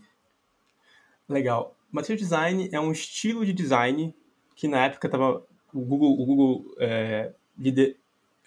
Legal. 1.28 1.76
Material 1.90 2.18
Design 2.18 2.68
é 2.72 2.80
um 2.80 2.90
estilo 2.90 3.46
de 3.46 3.52
design 3.52 4.14
que 4.56 4.66
na 4.66 4.84
época 4.86 5.06
estava 5.06 5.42
o 5.72 5.80
Google, 5.80 6.20
o 6.20 6.26
Google 6.26 6.74
é, 6.78 7.32
lider, 7.58 7.96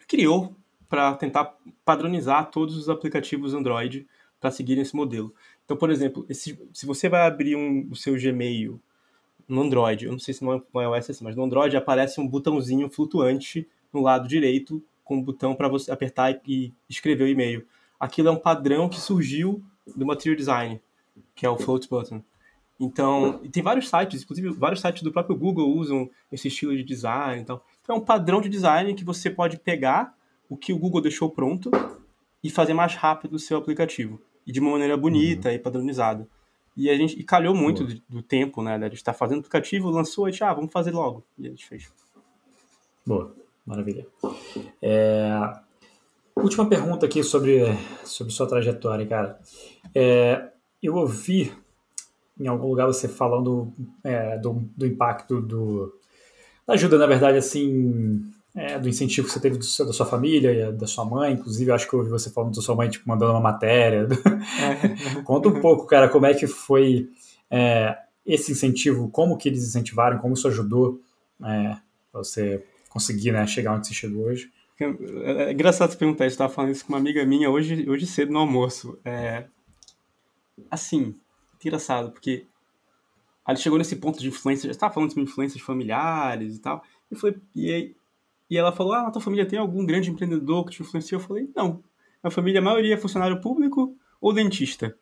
criou 0.08 0.56
para 0.88 1.16
tentar 1.16 1.56
padronizar 1.84 2.50
todos 2.52 2.78
os 2.78 2.90
aplicativos 2.90 3.54
Android 3.54 4.08
para 4.40 4.52
seguir 4.52 4.78
esse 4.78 4.96
modelo. 4.96 5.34
Então, 5.64 5.76
por 5.76 5.90
exemplo, 5.90 6.26
esse, 6.30 6.60
se 6.72 6.86
você 6.86 7.10
vai 7.10 7.26
abrir 7.26 7.56
um, 7.56 7.88
o 7.90 7.96
seu 7.96 8.16
Gmail 8.16 8.80
no 9.48 9.62
Android, 9.62 10.06
eu 10.06 10.12
não 10.12 10.20
sei 10.20 10.34
se 10.34 10.44
no 10.44 10.64
iOS 10.76 11.10
é 11.10 11.12
assim, 11.12 11.24
mas 11.24 11.36
no 11.36 11.44
Android 11.44 11.76
aparece 11.76 12.20
um 12.22 12.28
botãozinho 12.28 12.90
flutuante 12.90 13.68
no 13.96 14.02
lado 14.02 14.28
direito 14.28 14.84
com 15.04 15.18
um 15.18 15.22
botão 15.22 15.56
para 15.56 15.68
você 15.68 15.92
apertar 15.92 16.40
e 16.48 16.74
escrever 16.90 17.24
o 17.24 17.28
e-mail. 17.28 17.66
Aquilo 18.00 18.28
é 18.28 18.32
um 18.32 18.40
padrão 18.40 18.90
que 18.90 19.00
surgiu 19.00 19.64
do 19.96 20.06
Material 20.06 20.36
Design, 20.36 20.82
que 21.34 21.46
é 21.46 21.50
o 21.50 21.58
Float 21.58 21.88
Button. 21.88 22.22
Então, 22.80 23.40
tem 23.52 23.64
vários 23.64 23.88
sites, 23.88 24.24
inclusive 24.24 24.50
vários 24.50 24.82
sites 24.82 25.02
do 25.02 25.12
próprio 25.12 25.38
Google 25.38 25.74
usam 25.76 26.10
esse 26.32 26.50
estilo 26.50 26.76
de 26.76 26.84
design. 26.84 27.42
Então, 27.42 27.62
então 27.82 27.96
é 27.96 28.00
um 28.00 28.04
padrão 28.04 28.42
de 28.42 28.50
design 28.50 28.94
que 28.94 29.06
você 29.06 29.30
pode 29.30 29.58
pegar 29.58 30.14
o 30.50 30.58
que 30.58 30.74
o 30.74 30.78
Google 30.78 31.02
deixou 31.02 31.30
pronto 31.30 31.72
e 32.44 32.50
fazer 32.50 32.74
mais 32.74 32.96
rápido 32.96 33.36
o 33.36 33.40
seu 33.40 33.58
aplicativo. 33.58 34.20
E 34.46 34.52
de 34.52 34.60
uma 34.60 34.72
maneira 34.72 34.98
bonita 34.98 35.50
uhum. 35.50 35.56
e 35.56 35.60
padronizada. 35.60 36.28
E 36.76 36.90
a 36.90 36.96
gente 36.96 37.18
e 37.18 37.24
calhou 37.24 37.56
muito 37.56 37.86
do, 37.86 38.02
do, 38.10 38.22
tempo, 38.22 38.62
né? 38.62 38.76
A 38.76 38.80
gente 38.82 38.96
está 38.96 39.14
fazendo 39.14 39.40
aplicativo, 39.40 39.90
lançou, 39.90 40.26
a 40.26 40.30
gente, 40.30 40.44
ah, 40.44 40.54
vamos 40.54 40.72
fazer 40.72 40.92
logo. 40.92 41.24
E 41.38 41.48
a 41.48 41.50
gente 41.50 41.66
fez. 41.66 41.90
Boa, 43.06 43.34
maravilha. 43.66 44.06
É... 44.82 45.30
Última 46.36 46.68
pergunta 46.68 47.06
aqui 47.06 47.24
sobre, 47.24 47.64
sobre 48.04 48.34
sua 48.34 48.46
trajetória, 48.46 49.06
cara. 49.08 49.40
É, 49.94 50.50
eu 50.84 50.96
ouvi 50.96 51.52
em 52.40 52.48
algum 52.48 52.68
lugar 52.68 52.86
você 52.86 53.08
falando 53.08 53.74
é, 54.04 54.38
do, 54.38 54.68
do 54.76 54.86
impacto 54.86 55.42
do, 55.42 55.98
da 56.68 56.74
ajuda, 56.74 56.98
na 56.98 57.06
verdade, 57.06 57.38
assim, 57.38 58.22
é, 58.54 58.78
do 58.78 58.90
incentivo 58.90 59.28
que 59.28 59.34
você 59.34 59.40
teve 59.40 59.58
do, 59.58 59.86
da 59.86 59.94
sua 59.94 60.06
família, 60.06 60.72
da 60.74 60.86
sua 60.88 61.06
mãe, 61.06 61.34
inclusive, 61.34 61.72
acho 61.72 61.88
que 61.88 61.94
eu 61.94 62.00
ouvi 62.00 62.12
você 62.12 62.30
falando 62.30 62.54
da 62.54 62.62
sua 62.62 62.76
mãe, 62.76 62.90
tipo, 62.90 63.08
mandando 63.08 63.32
uma 63.32 63.40
matéria. 63.40 64.08
Conta 65.24 65.48
um 65.50 65.62
pouco, 65.62 65.86
cara, 65.86 66.10
como 66.10 66.26
é 66.26 66.34
que 66.34 66.48
foi 66.48 67.10
é, 67.50 67.98
esse 68.26 68.52
incentivo, 68.52 69.10
como 69.10 69.38
que 69.38 69.48
eles 69.48 69.64
incentivaram, 69.64 70.18
como 70.18 70.34
isso 70.34 70.48
ajudou 70.48 71.00
é, 71.44 71.78
você 72.12 72.64
conseguir 72.96 73.34
né, 73.34 73.46
chegar 73.46 73.74
onde 73.74 73.88
você 73.88 73.94
chegou 73.94 74.24
hoje. 74.24 74.50
É, 74.80 74.86
é 75.50 75.52
engraçado 75.52 75.92
você 75.92 75.98
perguntar, 75.98 76.24
eu 76.24 76.30
estava 76.30 76.52
falando 76.52 76.72
isso 76.72 76.86
com 76.86 76.94
uma 76.94 76.98
amiga 76.98 77.26
minha 77.26 77.50
hoje, 77.50 77.90
hoje 77.90 78.08
cedo 78.08 78.32
no 78.32 78.40
almoço. 78.40 78.98
É, 79.04 79.48
assim, 80.72 81.14
engraçado, 81.64 82.10
porque 82.12 82.46
ele 83.46 83.58
chegou 83.58 83.78
nesse 83.78 83.98
ponto 83.98 84.18
de 84.18 84.30
influência, 84.30 84.68
já 84.68 84.72
estava 84.72 84.94
falando 84.94 85.14
de 85.14 85.20
influências 85.20 85.62
familiares 85.62 86.56
e 86.56 86.60
tal, 86.60 86.86
e, 87.12 87.18
foi, 87.18 87.36
e, 87.54 87.94
e 88.50 88.58
ela 88.58 88.72
falou, 88.72 88.94
ah, 88.94 89.04
na 89.04 89.12
tua 89.12 89.22
família 89.22 89.46
tem 89.46 89.60
algum 89.60 89.86
grande 89.86 90.10
empreendedor 90.10 90.64
que 90.64 90.72
te 90.72 90.82
influenciou? 90.82 91.20
Eu 91.20 91.28
falei, 91.28 91.50
não, 91.54 91.84
a 92.24 92.32
família, 92.32 92.62
a 92.62 92.64
maioria 92.64 92.94
é 92.94 92.98
funcionário 92.98 93.42
público 93.42 93.94
ou 94.22 94.32
dentista. 94.32 94.98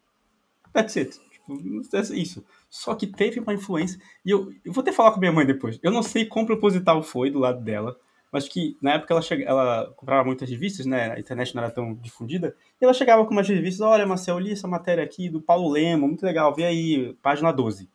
That's 0.73 0.97
it. 0.97 1.19
Tipo, 1.45 1.95
é 1.95 1.99
isso. 2.15 2.43
Só 2.69 2.95
que 2.95 3.05
teve 3.05 3.39
uma 3.39 3.53
influência, 3.53 3.99
e 4.25 4.31
eu, 4.31 4.51
eu 4.63 4.71
vou 4.71 4.81
até 4.81 4.91
falar 4.91 5.11
com 5.11 5.19
minha 5.19 5.31
mãe 5.31 5.45
depois, 5.45 5.79
eu 5.83 5.91
não 5.91 6.01
sei 6.01 6.25
quão 6.25 6.45
proposital 6.45 7.03
foi 7.03 7.29
do 7.29 7.39
lado 7.39 7.61
dela, 7.61 7.97
mas 8.31 8.47
que 8.47 8.75
na 8.81 8.93
época 8.93 9.13
ela, 9.13 9.21
chega, 9.21 9.43
ela 9.43 9.93
comprava 9.95 10.25
muitas 10.25 10.49
revistas, 10.49 10.87
né? 10.87 11.11
A 11.11 11.19
internet 11.19 11.53
não 11.53 11.61
era 11.61 11.71
tão 11.71 11.93
difundida. 11.93 12.55
E 12.81 12.83
ela 12.83 12.93
chegava 12.93 13.23
com 13.25 13.31
umas 13.31 13.47
revistas: 13.47 13.81
olha, 13.81 14.07
Marcel, 14.07 14.39
li 14.39 14.51
essa 14.51 14.67
matéria 14.67 15.03
aqui 15.03 15.29
do 15.29 15.39
Paulo 15.39 15.69
Lema, 15.69 16.07
muito 16.07 16.25
legal, 16.25 16.51
vê 16.55 16.63
aí, 16.63 17.13
página 17.21 17.51
12. 17.51 17.87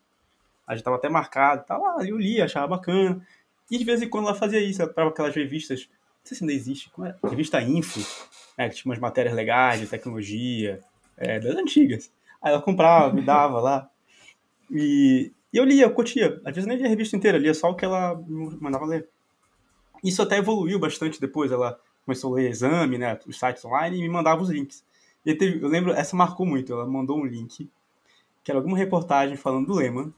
A 0.64 0.76
gente 0.76 0.84
tava 0.84 0.96
até 0.96 1.08
marcado, 1.08 1.64
tá 1.64 1.76
lá, 1.76 2.06
eu 2.06 2.16
li, 2.16 2.40
achava 2.40 2.68
bacana. 2.68 3.20
E 3.68 3.76
de 3.76 3.84
vez 3.84 4.00
em 4.00 4.08
quando 4.08 4.26
ela 4.28 4.34
fazia 4.34 4.60
isso, 4.60 4.80
ela 4.80 4.88
comprava 4.88 5.10
aquelas 5.10 5.34
revistas, 5.34 5.88
não 5.88 6.26
sei 6.26 6.36
se 6.36 6.44
ainda 6.44 6.52
existe, 6.52 6.90
como 6.90 7.06
é? 7.08 7.16
Revista 7.24 7.60
Info, 7.60 8.00
né, 8.56 8.68
que 8.68 8.76
tinha 8.76 8.90
umas 8.90 8.98
matérias 9.00 9.34
legais 9.34 9.80
de 9.80 9.86
tecnologia, 9.86 10.78
é, 11.16 11.40
das 11.40 11.56
antigas. 11.56 12.12
Aí 12.40 12.52
ela 12.52 12.62
comprava, 12.62 13.12
me 13.12 13.22
dava 13.22 13.60
lá. 13.60 13.90
E, 14.70 15.32
e 15.52 15.56
eu 15.56 15.64
lia, 15.64 15.84
eu 15.84 15.94
curtia. 15.94 16.40
Às 16.44 16.54
vezes 16.54 16.66
nem 16.66 16.76
lia 16.76 16.86
a 16.86 16.90
revista 16.90 17.16
inteira, 17.16 17.38
lia 17.38 17.54
só 17.54 17.70
o 17.70 17.74
que 17.74 17.84
ela 17.84 18.20
mandava 18.60 18.84
ler. 18.84 19.08
Isso 20.04 20.22
até 20.22 20.38
evoluiu 20.38 20.78
bastante 20.78 21.20
depois. 21.20 21.50
Ela 21.50 21.78
começou 22.04 22.32
a 22.32 22.36
ler 22.36 22.50
exame, 22.50 22.98
né, 22.98 23.18
os 23.26 23.38
sites 23.38 23.64
online 23.64 23.98
e 23.98 24.02
me 24.02 24.08
mandava 24.08 24.42
os 24.42 24.50
links. 24.50 24.84
E 25.26 25.34
teve, 25.34 25.62
eu 25.62 25.68
lembro, 25.68 25.92
essa 25.92 26.16
marcou 26.16 26.46
muito. 26.46 26.72
Ela 26.72 26.86
mandou 26.86 27.18
um 27.18 27.24
link 27.24 27.70
que 28.42 28.50
era 28.50 28.58
alguma 28.58 28.78
reportagem 28.78 29.36
falando 29.36 29.66
do 29.66 29.74
Lehman. 29.74 30.12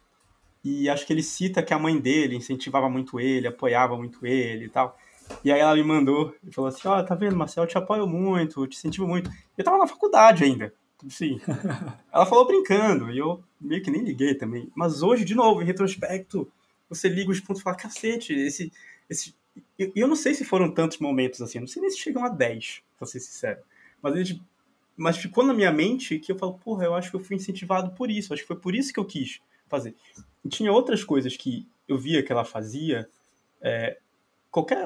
E 0.63 0.89
acho 0.91 1.07
que 1.07 1.13
ele 1.13 1.23
cita 1.23 1.63
que 1.63 1.73
a 1.73 1.79
mãe 1.79 1.99
dele 1.99 2.37
incentivava 2.37 2.89
muito 2.89 3.19
ele, 3.19 3.49
apoiava 3.49 3.97
muito 3.97 4.25
ele 4.27 4.67
e 4.67 4.69
tal. 4.69 4.97
E 5.45 5.51
aí 5.51 5.61
ela 5.61 5.75
me 5.75 5.83
mandou 5.83 6.35
e 6.47 6.53
falou 6.53 6.69
assim: 6.69 6.87
Ó, 6.87 6.99
oh, 6.99 7.05
tá 7.05 7.15
vendo, 7.15 7.37
Marcel, 7.37 7.65
eu 7.65 7.69
te 7.69 7.79
apoio 7.79 8.07
muito, 8.07 8.63
eu 8.63 8.67
te 8.67 8.77
incentivo 8.77 9.07
muito. 9.07 9.31
Eu 9.57 9.65
tava 9.65 9.79
na 9.79 9.87
faculdade 9.87 10.45
ainda, 10.45 10.75
assim. 11.07 11.41
ela 12.13 12.27
falou 12.27 12.47
brincando, 12.47 13.11
e 13.11 13.19
eu 13.19 13.43
meio 13.61 13.83
que 13.83 13.91
nem 13.91 14.03
liguei 14.03 14.35
também. 14.35 14.71
Mas 14.75 15.03
hoje, 15.03 15.25
de 15.25 15.35
novo, 15.35 15.63
em 15.63 15.67
retrospecto, 15.67 16.51
você 16.89 17.09
liga 17.09 17.31
os 17.31 17.41
pontos 17.41 17.61
e 17.61 17.65
fala: 17.65 17.77
cacete, 17.77 18.33
esse, 18.33 18.73
esse 19.09 19.35
eu, 19.79 19.93
eu, 19.95 20.09
não 20.09 20.17
sei 20.17 20.35
se 20.35 20.45
foram 20.45 20.71
tantos 20.71 20.99
momentos 20.99 21.43
assim, 21.43 21.59
não 21.59 21.67
sei 21.67 21.83
nem 21.83 21.91
se 21.91 21.99
chegam 21.99 22.25
a 22.25 22.29
10, 22.29 22.83
pra 22.99 23.07
ser 23.07 23.21
sincero. 23.21 23.61
Mas 24.03 24.15
gente 24.15 24.43
mas 25.01 25.17
ficou 25.17 25.43
na 25.43 25.55
minha 25.55 25.73
mente 25.73 26.19
que 26.19 26.31
eu 26.31 26.37
falo, 26.37 26.59
porra, 26.59 26.85
eu 26.85 26.95
acho 26.95 27.09
que 27.09 27.17
eu 27.17 27.21
fui 27.21 27.35
incentivado 27.35 27.93
por 27.93 28.11
isso, 28.11 28.35
acho 28.35 28.43
que 28.43 28.49
foi 28.49 28.59
por 28.59 28.75
isso 28.75 28.93
que 28.93 29.01
eu 29.01 29.05
quis 29.07 29.41
fazer. 29.67 29.95
E 30.45 30.49
tinha 30.51 30.71
outras 30.71 31.03
coisas 31.03 31.39
que 31.39 31.67
eu 31.89 31.97
via 31.97 32.23
que 32.23 32.31
ela 32.31 32.45
fazia, 32.45 33.09
é, 33.63 33.97
qualquer, 34.51 34.85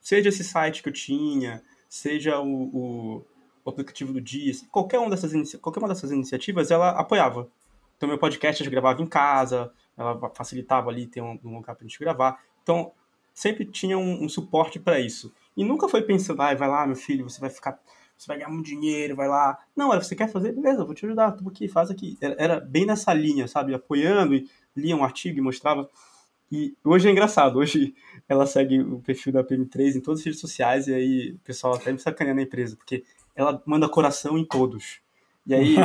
seja 0.00 0.30
esse 0.30 0.42
site 0.42 0.82
que 0.82 0.88
eu 0.88 0.92
tinha, 0.92 1.62
seja 1.86 2.40
o, 2.40 2.62
o, 2.74 3.26
o 3.64 3.70
aplicativo 3.70 4.12
do 4.12 4.20
dia, 4.20 4.52
qualquer, 4.70 4.98
uma 4.98 5.10
dessas, 5.10 5.54
qualquer 5.56 5.78
uma 5.80 5.88
dessas 5.88 6.10
iniciativas, 6.10 6.70
ela 6.70 6.90
apoiava. 6.90 7.48
Então, 7.96 8.08
meu 8.08 8.18
podcast 8.18 8.64
eu 8.64 8.70
gravava 8.70 9.00
em 9.00 9.06
casa, 9.06 9.72
ela 9.96 10.30
facilitava 10.34 10.90
ali 10.90 11.06
ter 11.06 11.20
um, 11.20 11.38
um 11.44 11.56
lugar 11.56 11.76
para 11.76 11.84
a 11.84 11.88
gente 11.88 11.98
gravar. 11.98 12.42
Então, 12.62 12.92
sempre 13.32 13.64
tinha 13.64 13.96
um, 13.96 14.24
um 14.24 14.28
suporte 14.28 14.78
para 14.78 14.98
isso. 15.00 15.32
E 15.56 15.64
nunca 15.64 15.88
foi 15.88 16.02
pensando, 16.02 16.40
ah, 16.42 16.54
vai 16.54 16.68
lá, 16.68 16.86
meu 16.86 16.96
filho, 16.96 17.28
você 17.28 17.40
vai 17.40 17.50
ficar, 17.50 17.78
você 18.16 18.26
vai 18.26 18.38
ganhar 18.38 18.48
muito 18.48 18.66
dinheiro, 18.66 19.14
vai 19.14 19.28
lá. 19.28 19.58
Não, 19.76 19.88
você 19.88 20.16
quer 20.16 20.30
fazer? 20.30 20.52
Beleza, 20.52 20.84
vou 20.84 20.94
te 20.94 21.06
ajudar, 21.06 21.32
tu 21.32 21.48
aqui, 21.48 21.68
faz 21.68 21.90
aqui. 21.90 22.18
Era, 22.20 22.60
bem 22.60 22.86
nessa 22.86 23.12
linha, 23.14 23.46
sabe? 23.46 23.74
Apoiando 23.74 24.34
e 24.34 24.48
lia 24.76 24.96
um 24.96 25.04
artigo 25.04 25.38
e 25.38 25.42
mostrava. 25.42 25.88
E 26.50 26.76
hoje 26.84 27.08
é 27.08 27.10
engraçado, 27.10 27.58
hoje 27.58 27.94
ela 28.28 28.46
segue 28.46 28.78
o 28.80 29.00
perfil 29.00 29.32
da 29.32 29.42
PM3 29.42 29.96
em 29.96 30.00
todas 30.00 30.20
as 30.20 30.26
redes 30.26 30.40
sociais 30.40 30.86
e 30.86 30.92
aí 30.92 31.32
o 31.32 31.38
pessoal 31.38 31.74
até 31.74 31.90
me 31.90 31.98
sacaneia 31.98 32.34
na 32.34 32.42
empresa, 32.42 32.76
porque 32.76 33.04
ela 33.34 33.62
manda 33.66 33.88
coração 33.88 34.36
em 34.36 34.44
todos. 34.44 35.00
E 35.46 35.54
aí 35.54 35.76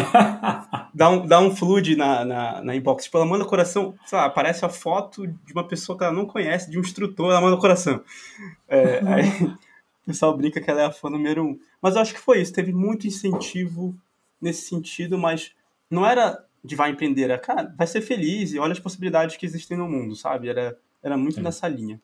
dá 0.93 1.09
um, 1.09 1.25
dá 1.25 1.39
um 1.39 1.55
flood 1.55 1.95
na, 1.95 2.23
na, 2.23 2.61
na, 2.61 2.75
inbox. 2.75 3.05
Tipo, 3.05 3.17
ela 3.17 3.25
manda 3.25 3.45
coração, 3.45 3.95
sei 4.05 4.17
lá, 4.17 4.25
aparece 4.25 4.63
a 4.63 4.69
foto 4.69 5.25
de 5.25 5.53
uma 5.53 5.67
pessoa 5.67 5.97
que 5.97 6.03
ela 6.03 6.13
não 6.13 6.25
conhece, 6.25 6.69
de 6.69 6.77
um 6.77 6.81
instrutor, 6.81 7.31
ela 7.31 7.41
manda 7.41 7.57
coração. 7.57 8.03
É, 8.67 9.01
aí 9.05 9.43
o 9.43 10.05
pessoal 10.05 10.37
brinca 10.37 10.61
que 10.61 10.69
ela 10.69 10.81
é 10.81 10.85
a 10.85 10.91
fã 10.91 11.09
número 11.09 11.43
um. 11.43 11.59
Mas 11.81 11.95
eu 11.95 12.01
acho 12.01 12.13
que 12.13 12.19
foi 12.19 12.41
isso, 12.41 12.53
teve 12.53 12.71
muito 12.71 13.07
incentivo 13.07 13.95
nesse 14.39 14.67
sentido, 14.67 15.17
mas 15.17 15.51
não 15.89 16.05
era 16.05 16.45
de 16.63 16.75
vai 16.75 16.91
empreender, 16.91 17.23
era, 17.23 17.39
cara, 17.39 17.73
vai 17.77 17.87
ser 17.87 18.01
feliz 18.01 18.51
e 18.51 18.59
olha 18.59 18.73
as 18.73 18.79
possibilidades 18.79 19.37
que 19.37 19.45
existem 19.45 19.77
no 19.77 19.87
mundo, 19.87 20.15
sabe? 20.15 20.49
Era, 20.49 20.77
era 21.01 21.17
muito 21.17 21.39
é. 21.39 21.43
nessa 21.43 21.67
linha. 21.67 21.99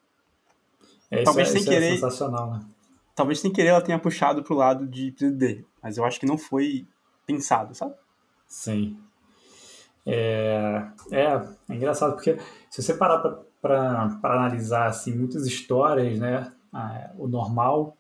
É, 1.12 1.24
talvez 1.24 1.50
é, 1.50 1.52
sem 1.52 1.62
é 1.62 1.66
querer. 1.66 1.88
É 1.88 1.92
sensacional, 1.92 2.52
né? 2.52 2.66
Talvez 3.16 3.40
sem 3.40 3.52
querer 3.52 3.70
ela 3.70 3.82
tenha 3.82 4.00
puxado 4.00 4.44
pro 4.44 4.56
lado 4.56 4.88
de 4.88 5.08
empreender, 5.08 5.66
mas 5.82 5.98
eu 5.98 6.06
acho 6.06 6.20
que 6.20 6.26
não 6.26 6.38
foi 6.38 6.88
pensado, 7.26 7.76
sabe? 7.76 7.94
Sim. 8.48 8.98
É, 10.06 10.84
é, 11.12 11.42
é 11.70 11.76
engraçado, 11.76 12.14
porque 12.14 12.38
se 12.70 12.82
você 12.82 12.94
parar 12.94 13.20
para 13.62 14.20
analisar 14.24 14.88
assim, 14.88 15.16
muitas 15.16 15.46
histórias, 15.46 16.20
né, 16.20 16.52
o 17.18 17.28
normal 17.28 17.96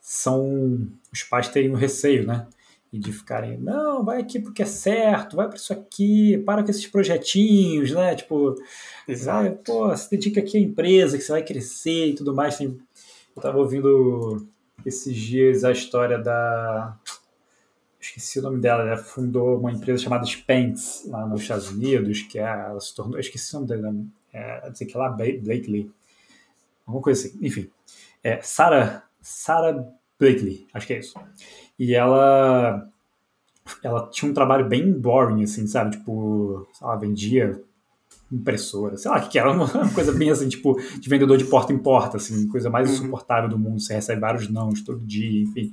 são 0.00 0.88
os 1.12 1.22
pais 1.22 1.48
terem 1.48 1.70
um 1.70 1.74
receio, 1.74 2.26
né? 2.26 2.46
E 2.92 2.98
de 2.98 3.12
ficarem, 3.12 3.58
não, 3.58 4.04
vai 4.04 4.20
aqui 4.20 4.38
porque 4.38 4.62
é 4.62 4.66
certo, 4.66 5.36
vai 5.36 5.48
para 5.48 5.56
isso 5.56 5.72
aqui, 5.72 6.38
para 6.46 6.62
com 6.62 6.70
esses 6.70 6.86
projetinhos, 6.86 7.90
né? 7.90 8.14
Tipo, 8.14 8.54
vai, 9.24 9.50
pô, 9.50 9.94
se 9.96 10.10
dedica 10.10 10.40
aqui 10.40 10.56
à 10.58 10.60
empresa 10.60 11.18
que 11.18 11.24
você 11.24 11.32
vai 11.32 11.42
crescer 11.42 12.10
e 12.10 12.14
tudo 12.14 12.34
mais. 12.34 12.60
Eu 12.60 12.78
estava 13.36 13.58
ouvindo 13.58 14.46
esses 14.86 15.16
dias 15.16 15.64
a 15.64 15.72
história 15.72 16.18
da 16.18 16.96
esqueci 18.00 18.38
o 18.38 18.42
nome 18.42 18.60
dela, 18.60 18.84
ela 18.84 18.96
fundou 18.96 19.58
uma 19.58 19.72
empresa 19.72 20.02
chamada 20.02 20.24
Spence, 20.24 21.08
lá 21.08 21.26
nos 21.26 21.42
Estados 21.42 21.70
Unidos, 21.70 22.22
que 22.22 22.38
é, 22.38 22.42
ela 22.42 22.80
se 22.80 22.94
tornou, 22.94 23.18
esqueci 23.18 23.54
o 23.56 23.60
nome 23.60 23.68
dela, 23.68 23.94
é, 24.32 24.70
sei 24.74 24.86
que 24.86 24.96
lá, 24.96 25.08
Blakely, 25.08 25.90
alguma 26.86 27.02
coisa 27.02 27.26
assim, 27.26 27.38
enfim, 27.42 27.68
é 28.22 28.40
Sarah, 28.42 29.02
Sarah 29.20 29.92
Blakely, 30.20 30.68
acho 30.72 30.86
que 30.86 30.94
é 30.94 30.98
isso. 31.00 31.18
E 31.76 31.94
ela, 31.94 32.88
ela 33.82 34.08
tinha 34.08 34.30
um 34.30 34.34
trabalho 34.34 34.68
bem 34.68 34.92
boring, 34.92 35.42
assim, 35.42 35.66
sabe, 35.66 35.96
tipo, 35.96 36.66
ela 36.80 36.96
vendia 36.96 37.60
impressora, 38.30 38.96
sei 38.96 39.10
lá, 39.10 39.20
que 39.20 39.38
era 39.38 39.50
uma 39.52 39.92
coisa 39.92 40.12
bem 40.12 40.30
assim, 40.30 40.48
tipo, 40.48 40.76
de 40.98 41.08
vendedor 41.08 41.36
de 41.36 41.44
porta 41.44 41.72
em 41.72 41.78
porta, 41.78 42.16
assim, 42.16 42.48
coisa 42.48 42.68
mais 42.68 42.88
uhum. 42.88 42.94
insuportável 42.94 43.48
do 43.48 43.58
mundo, 43.58 43.80
você 43.80 43.94
recebe 43.94 44.20
vários 44.20 44.48
nãos 44.48 44.82
todo 44.82 45.04
dia, 45.06 45.42
enfim. 45.42 45.72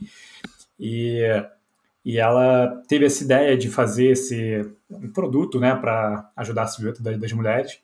E 0.79 1.21
e 2.05 2.17
ela 2.17 2.81
teve 2.87 3.05
essa 3.05 3.23
ideia 3.23 3.57
de 3.57 3.69
fazer 3.69 4.07
esse 4.07 4.69
um 4.89 5.09
produto, 5.11 5.59
né, 5.59 5.73
para 5.75 6.29
ajudar 6.35 6.63
a 6.63 6.67
silhueta 6.67 7.01
das, 7.01 7.31
mulheres. 7.31 7.79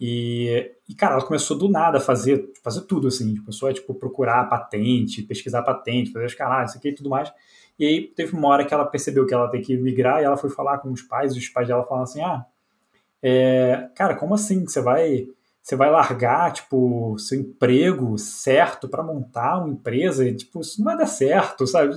E, 0.00 0.72
e, 0.88 0.94
cara, 0.94 1.14
ela 1.14 1.24
começou 1.24 1.56
do 1.56 1.68
nada 1.68 1.98
a 1.98 2.00
fazer, 2.00 2.52
fazer 2.62 2.82
tudo, 2.82 3.06
assim. 3.06 3.36
Começou 3.36 3.68
a, 3.68 3.72
tipo, 3.72 3.94
procurar 3.94 4.48
patente, 4.48 5.22
pesquisar 5.22 5.62
patente, 5.62 6.10
fazer 6.10 6.26
os 6.26 6.34
canais, 6.34 6.70
isso 6.70 6.78
aqui 6.78 6.88
e 6.88 6.94
tudo 6.94 7.08
mais. 7.08 7.32
E 7.78 7.86
aí 7.86 8.08
teve 8.08 8.34
uma 8.34 8.48
hora 8.48 8.64
que 8.64 8.74
ela 8.74 8.84
percebeu 8.84 9.24
que 9.26 9.32
ela 9.32 9.48
tem 9.48 9.62
que 9.62 9.76
migrar 9.76 10.20
e 10.20 10.24
ela 10.24 10.36
foi 10.36 10.50
falar 10.50 10.78
com 10.78 10.90
os 10.90 11.02
pais, 11.02 11.34
e 11.34 11.38
os 11.38 11.48
pais 11.48 11.68
dela 11.68 11.84
falaram 11.84 12.02
assim, 12.02 12.20
ah, 12.20 12.44
é, 13.22 13.88
cara, 13.94 14.16
como 14.16 14.34
assim? 14.34 14.66
Você 14.66 14.80
vai, 14.80 15.28
você 15.62 15.76
vai 15.76 15.90
largar, 15.90 16.52
tipo, 16.52 17.16
seu 17.18 17.38
emprego 17.38 18.18
certo 18.18 18.88
para 18.88 19.02
montar 19.02 19.58
uma 19.58 19.70
empresa? 19.70 20.30
Tipo, 20.34 20.60
isso 20.60 20.78
não 20.78 20.86
vai 20.86 20.96
dar 20.96 21.06
certo, 21.06 21.66
sabe? 21.66 21.94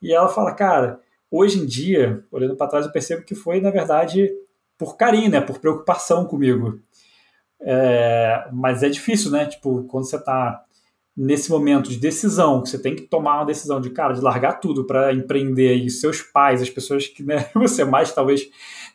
E 0.00 0.12
ela 0.12 0.28
fala, 0.28 0.52
cara, 0.52 1.00
hoje 1.30 1.60
em 1.60 1.66
dia, 1.66 2.24
olhando 2.30 2.56
para 2.56 2.66
trás, 2.66 2.86
eu 2.86 2.92
percebo 2.92 3.22
que 3.22 3.34
foi, 3.34 3.60
na 3.60 3.70
verdade, 3.70 4.30
por 4.76 4.96
carinho, 4.96 5.30
né? 5.30 5.40
Por 5.40 5.58
preocupação 5.60 6.24
comigo. 6.26 6.80
É, 7.60 8.48
mas 8.52 8.82
é 8.82 8.88
difícil, 8.88 9.30
né? 9.30 9.46
Tipo, 9.46 9.84
quando 9.84 10.04
você 10.08 10.16
está 10.16 10.64
nesse 11.16 11.50
momento 11.50 11.90
de 11.90 11.98
decisão, 11.98 12.62
que 12.62 12.70
você 12.70 12.78
tem 12.78 12.96
que 12.96 13.02
tomar 13.02 13.36
uma 13.36 13.44
decisão 13.44 13.80
de, 13.80 13.90
cara, 13.90 14.14
de 14.14 14.20
largar 14.20 14.54
tudo 14.54 14.84
para 14.86 15.12
empreender 15.12 15.74
e 15.74 15.90
seus 15.90 16.22
pais, 16.22 16.62
as 16.62 16.70
pessoas 16.70 17.06
que 17.06 17.22
né, 17.22 17.50
você 17.54 17.84
mais 17.84 18.12
talvez 18.12 18.48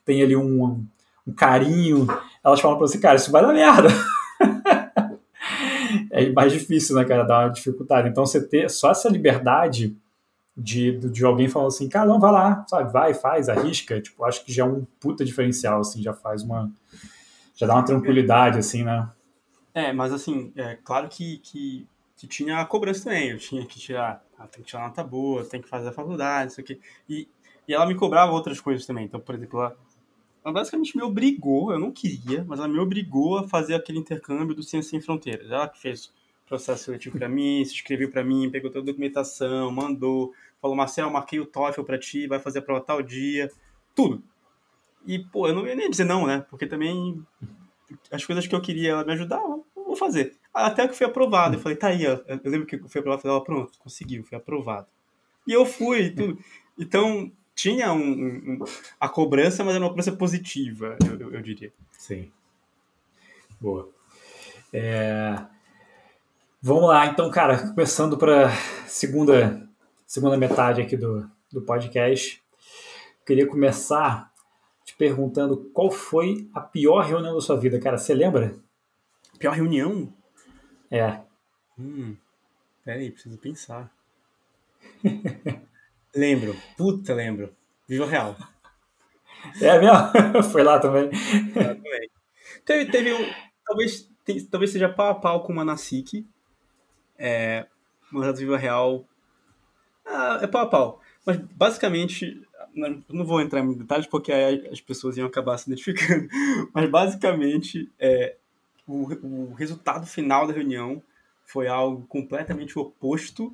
tenha 0.03 0.25
ali 0.25 0.35
um, 0.35 0.83
um 1.27 1.33
carinho, 1.33 2.07
elas 2.43 2.61
falam 2.61 2.77
para 2.77 2.87
você, 2.87 2.97
cara, 2.97 3.17
isso 3.17 3.31
vai 3.31 3.41
dar 3.41 3.53
merda. 3.53 3.89
é 6.11 6.29
mais 6.31 6.53
difícil, 6.53 6.95
né, 6.95 7.03
cara, 7.03 7.23
dar 7.23 7.45
uma 7.45 7.53
dificuldade. 7.53 8.07
Então, 8.07 8.25
você 8.25 8.45
ter 8.45 8.69
só 8.69 8.91
essa 8.91 9.09
liberdade 9.09 9.95
de, 10.57 10.97
de 10.97 11.23
alguém 11.23 11.47
falando 11.47 11.67
assim, 11.67 11.87
cara, 11.87 12.07
não, 12.07 12.19
vai 12.19 12.31
lá, 12.31 12.65
sabe, 12.67 12.91
vai, 12.91 13.13
faz, 13.13 13.47
arrisca, 13.47 14.01
tipo, 14.01 14.25
acho 14.25 14.43
que 14.43 14.51
já 14.51 14.63
é 14.63 14.65
um 14.65 14.85
puta 14.99 15.23
diferencial, 15.23 15.81
assim, 15.81 16.01
já 16.01 16.13
faz 16.13 16.41
uma, 16.41 16.71
já 17.55 17.67
dá 17.67 17.75
uma 17.75 17.85
tranquilidade, 17.85 18.57
assim, 18.57 18.83
né? 18.83 19.07
É, 19.71 19.93
mas 19.93 20.11
assim, 20.11 20.51
é 20.55 20.75
claro 20.83 21.07
que, 21.07 21.37
que, 21.37 21.87
que 22.15 22.25
tinha 22.25 22.59
a 22.59 22.65
cobrança 22.65 23.03
também, 23.03 23.29
eu 23.29 23.37
tinha 23.37 23.63
que 23.67 23.77
tirar, 23.77 24.23
ah, 24.39 24.47
tem 24.47 24.63
que 24.63 24.69
tirar 24.69 24.87
nota 24.87 25.03
boa, 25.03 25.45
tem 25.45 25.61
que 25.61 25.69
fazer 25.69 25.89
a 25.89 25.93
faculdade, 25.93 26.53
isso 26.53 26.61
aqui, 26.61 26.81
e, 27.07 27.27
e 27.67 27.73
ela 27.75 27.85
me 27.85 27.93
cobrava 27.93 28.31
outras 28.31 28.59
coisas 28.59 28.83
também, 28.87 29.05
então, 29.05 29.19
por 29.19 29.35
exemplo, 29.35 29.59
ela, 29.61 29.77
ela 30.43 30.53
basicamente 30.53 30.95
me 30.95 31.03
obrigou, 31.03 31.71
eu 31.71 31.79
não 31.79 31.91
queria, 31.91 32.43
mas 32.47 32.59
ela 32.59 32.67
me 32.67 32.79
obrigou 32.79 33.37
a 33.37 33.47
fazer 33.47 33.75
aquele 33.75 33.99
intercâmbio 33.99 34.55
do 34.55 34.63
Ciência 34.63 34.91
Sem 34.91 35.01
Fronteiras, 35.01 35.51
ela 35.51 35.67
que 35.67 35.79
fez 35.79 36.11
processo 36.47 36.85
seletivo 36.85 37.17
para 37.17 37.27
mim, 37.27 37.63
se 37.65 37.73
inscreveu 37.73 38.09
para 38.09 38.23
mim, 38.23 38.49
pegou 38.49 38.71
toda 38.71 38.83
a 38.83 38.85
documentação, 38.85 39.69
mandou, 39.71 40.33
falou, 40.61 40.75
Marcel, 40.75 41.09
marquei 41.09 41.39
o 41.39 41.45
TOEFL 41.45 41.83
para 41.83 41.99
ti, 41.99 42.25
vai 42.25 42.39
fazer 42.39 42.59
a 42.59 42.61
prova 42.61 42.81
tal 42.81 43.01
dia, 43.01 43.51
tudo. 43.93 44.23
E, 45.05 45.19
pô, 45.19 45.47
eu 45.47 45.53
não 45.53 45.67
ia 45.67 45.75
nem 45.75 45.89
dizer 45.89 46.05
não, 46.05 46.25
né? 46.25 46.45
Porque 46.49 46.65
também 46.65 47.21
as 48.11 48.25
coisas 48.25 48.47
que 48.47 48.55
eu 48.55 48.61
queria 48.61 48.91
ela 48.91 49.05
me 49.05 49.13
ajudar, 49.13 49.41
eu 49.41 49.65
vou 49.75 49.95
fazer. 49.95 50.35
Até 50.53 50.87
que 50.87 50.95
fui 50.95 51.05
aprovado. 51.05 51.55
Eu 51.55 51.59
falei, 51.59 51.77
tá 51.77 51.87
aí, 51.87 52.05
ó. 52.07 52.19
Eu 52.27 52.51
lembro 52.51 52.65
que 52.65 52.77
fui 52.77 52.99
aprovado, 52.99 53.21
falei, 53.21 53.37
ó, 53.37 53.39
pronto, 53.41 53.77
conseguiu, 53.79 54.23
fui 54.23 54.37
aprovado. 54.37 54.87
E 55.45 55.53
eu 55.53 55.65
fui 55.65 56.09
tudo. 56.09 56.37
Então, 56.77 57.31
tinha 57.57 57.91
um, 57.91 57.99
um, 57.99 58.65
a 58.99 59.09
cobrança, 59.09 59.63
mas 59.63 59.73
era 59.73 59.83
uma 59.83 59.89
cobrança 59.89 60.11
positiva, 60.11 60.95
eu, 61.03 61.19
eu, 61.19 61.33
eu 61.33 61.41
diria. 61.41 61.73
Sim. 61.97 62.31
Boa. 63.59 63.89
É... 64.71 65.35
Vamos 66.61 66.87
lá, 66.87 67.07
então, 67.07 67.31
cara, 67.31 67.69
começando 67.69 68.15
para 68.15 68.51
segunda 68.85 69.67
segunda 70.05 70.37
metade 70.37 70.81
aqui 70.81 70.95
do, 70.95 71.29
do 71.51 71.61
podcast. 71.63 72.41
Queria 73.25 73.47
começar 73.47 74.31
te 74.85 74.95
perguntando 74.95 75.57
qual 75.73 75.89
foi 75.89 76.47
a 76.53 76.61
pior 76.61 77.05
reunião 77.05 77.33
da 77.33 77.41
sua 77.41 77.57
vida, 77.57 77.79
cara. 77.79 77.97
Você 77.97 78.13
lembra? 78.13 78.55
Pior 79.39 79.53
reunião? 79.53 80.13
É. 80.91 81.21
Hum, 81.77 82.15
peraí, 82.85 83.11
preciso 83.11 83.37
pensar. 83.39 83.91
lembro, 86.17 86.55
puta, 86.75 87.13
lembro. 87.13 87.55
Viva 87.87 88.05
Real. 88.05 88.35
É 89.61 89.79
mesmo? 89.79 90.43
foi 90.51 90.63
lá 90.63 90.79
também. 90.79 91.09
É, 91.55 91.73
também. 91.73 92.09
Teve, 92.65 92.91
teve 92.91 93.13
um. 93.13 93.33
Talvez, 93.65 94.09
tem, 94.25 94.43
talvez 94.45 94.71
seja 94.71 94.89
pau 94.89 95.09
a 95.09 95.15
pau 95.15 95.43
com 95.43 95.53
o 95.53 95.55
Manasik. 95.55 96.27
É, 97.17 97.65
Mandato 98.11 98.39
Viva 98.39 98.57
Real 98.57 99.05
ah, 100.07 100.39
é 100.41 100.47
pau 100.47 100.61
a 100.61 100.67
pau. 100.67 101.01
Mas 101.25 101.37
basicamente, 101.37 102.41
não 103.09 103.25
vou 103.25 103.41
entrar 103.41 103.59
em 103.59 103.73
detalhes 103.73 104.07
porque 104.07 104.31
aí 104.31 104.67
as 104.71 104.79
pessoas 104.79 105.17
iam 105.17 105.27
acabar 105.27 105.57
se 105.57 105.69
identificando. 105.69 106.27
Mas 106.73 106.89
basicamente, 106.89 107.91
é, 107.99 108.37
o, 108.87 109.49
o 109.49 109.53
resultado 109.53 110.05
final 110.05 110.47
da 110.47 110.53
reunião 110.53 111.03
foi 111.43 111.67
algo 111.67 112.05
completamente 112.07 112.79
oposto 112.79 113.53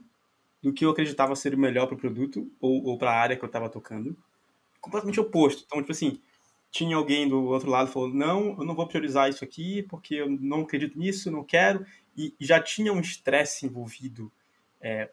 do 0.63 0.71
que 0.71 0.85
eu 0.85 0.89
acreditava 0.89 1.35
ser 1.35 1.53
o 1.53 1.57
melhor 1.57 1.87
para 1.87 1.95
o 1.95 1.99
produto 1.99 2.49
ou, 2.59 2.85
ou 2.85 2.97
para 2.97 3.11
a 3.11 3.19
área 3.19 3.35
que 3.35 3.43
eu 3.43 3.47
estava 3.47 3.69
tocando. 3.69 4.17
Completamente 4.79 5.19
oposto. 5.19 5.63
Então, 5.65 5.79
tipo 5.79 5.91
assim, 5.91 6.21
tinha 6.71 6.95
alguém 6.95 7.27
do 7.27 7.43
outro 7.43 7.69
lado 7.69 7.91
falou 7.91 8.09
não, 8.09 8.57
eu 8.57 8.65
não 8.65 8.73
vou 8.73 8.87
priorizar 8.87 9.29
isso 9.29 9.43
aqui 9.43 9.83
porque 9.83 10.15
eu 10.15 10.29
não 10.29 10.61
acredito 10.61 10.97
nisso, 10.97 11.29
não 11.29 11.43
quero. 11.43 11.85
E 12.17 12.33
já 12.39 12.61
tinha 12.61 12.93
um 12.93 13.01
estresse 13.01 13.65
envolvido 13.65 14.31
é, 14.79 15.11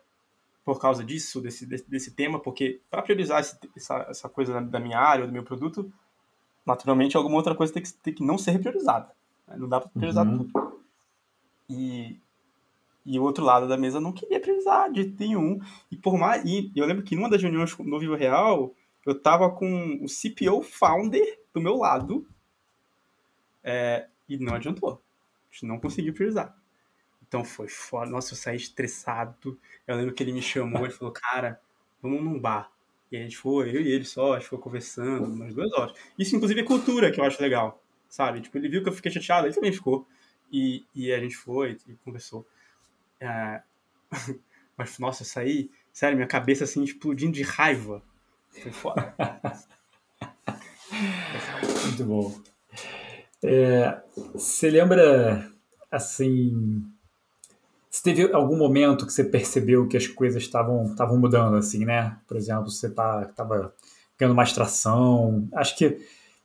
por 0.64 0.80
causa 0.80 1.02
disso, 1.02 1.40
desse, 1.40 1.66
desse, 1.66 1.90
desse 1.90 2.10
tema, 2.12 2.38
porque 2.38 2.80
para 2.88 3.02
priorizar 3.02 3.40
esse, 3.40 3.58
essa, 3.76 4.06
essa 4.08 4.28
coisa 4.28 4.52
da, 4.52 4.60
da 4.60 4.80
minha 4.80 4.98
área 4.98 5.22
ou 5.22 5.26
do 5.26 5.32
meu 5.32 5.42
produto, 5.42 5.92
naturalmente 6.64 7.16
alguma 7.16 7.36
outra 7.36 7.56
coisa 7.56 7.72
tem 7.72 7.82
que, 7.82 7.92
tem 7.94 8.14
que 8.14 8.22
não 8.22 8.38
ser 8.38 8.58
priorizada. 8.60 9.10
Né? 9.48 9.56
Não 9.58 9.68
dá 9.68 9.80
para 9.80 9.90
priorizar 9.90 10.26
uhum. 10.26 10.44
tudo. 10.44 10.80
E, 11.68 12.20
e 13.04 13.18
o 13.18 13.22
outro 13.22 13.44
lado 13.44 13.66
da 13.66 13.76
mesa 13.76 14.00
não 14.00 14.12
queria 14.12 14.40
priorizar 14.40 14.90
de 14.92 15.14
nenhum. 15.18 15.58
E 15.90 15.96
por 15.96 16.18
mais. 16.18 16.44
E 16.44 16.70
eu 16.76 16.86
lembro 16.86 17.02
que 17.02 17.16
numa 17.16 17.30
das 17.30 17.42
reuniões 17.42 17.76
no 17.78 17.98
Vivo 17.98 18.14
Real, 18.14 18.74
eu 19.06 19.20
tava 19.20 19.50
com 19.50 20.00
o 20.02 20.06
CPO 20.06 20.62
founder 20.62 21.40
do 21.52 21.60
meu 21.60 21.76
lado. 21.76 22.26
É, 23.62 24.06
e 24.28 24.38
não 24.38 24.54
adiantou. 24.54 25.02
A 25.50 25.54
gente 25.54 25.66
não 25.66 25.78
conseguiu 25.78 26.14
priorizar. 26.14 26.56
Então 27.26 27.44
foi 27.44 27.68
foda. 27.68 28.10
Nossa, 28.10 28.32
eu 28.32 28.36
saí 28.36 28.56
estressado. 28.56 29.58
Eu 29.86 29.96
lembro 29.96 30.14
que 30.14 30.22
ele 30.22 30.32
me 30.32 30.42
chamou 30.42 30.86
e 30.86 30.90
falou, 30.90 31.12
cara, 31.12 31.60
vamos 32.02 32.22
num 32.22 32.38
bar. 32.38 32.70
E 33.10 33.16
a 33.16 33.22
gente 33.22 33.36
foi, 33.36 33.74
eu 33.74 33.80
e 33.80 33.90
ele 33.90 34.04
só, 34.04 34.34
a 34.34 34.38
gente 34.38 34.48
foi 34.48 34.58
conversando 34.58 35.24
umas 35.24 35.52
duas 35.52 35.72
horas. 35.72 35.94
Isso, 36.16 36.36
inclusive, 36.36 36.60
é 36.60 36.64
cultura 36.64 37.10
que 37.10 37.20
eu 37.20 37.24
acho 37.24 37.42
legal, 37.42 37.82
sabe? 38.08 38.40
Tipo, 38.40 38.56
ele 38.58 38.68
viu 38.68 38.84
que 38.84 38.88
eu 38.88 38.92
fiquei 38.92 39.10
chateado, 39.10 39.48
ele 39.48 39.54
também 39.54 39.72
ficou. 39.72 40.06
E, 40.52 40.84
e 40.94 41.12
a 41.12 41.18
gente 41.18 41.36
foi 41.36 41.76
e 41.88 41.94
conversou. 42.04 42.46
É... 43.20 43.60
Mas, 44.76 44.98
nossa, 44.98 45.24
saí, 45.24 45.70
sério, 45.92 46.16
minha 46.16 46.28
cabeça 46.28 46.64
assim, 46.64 46.82
explodindo 46.82 47.32
de 47.32 47.42
raiva. 47.42 48.02
Foi 48.62 48.72
foda. 48.72 49.14
Muito 51.84 52.04
bom. 52.04 52.40
É, 53.42 54.00
você 54.34 54.70
lembra, 54.70 55.50
assim, 55.90 56.82
se 57.90 58.02
teve 58.02 58.32
algum 58.32 58.56
momento 58.56 59.06
que 59.06 59.12
você 59.12 59.24
percebeu 59.24 59.88
que 59.88 59.96
as 59.96 60.06
coisas 60.06 60.42
estavam 60.42 60.86
estavam 60.86 61.18
mudando, 61.18 61.56
assim, 61.56 61.84
né? 61.84 62.16
Por 62.26 62.36
exemplo, 62.36 62.70
você 62.70 62.88
tá, 62.88 63.30
ganhando 64.18 64.34
mais 64.34 64.52
tração. 64.52 65.48
Acho 65.52 65.76
que 65.76 65.98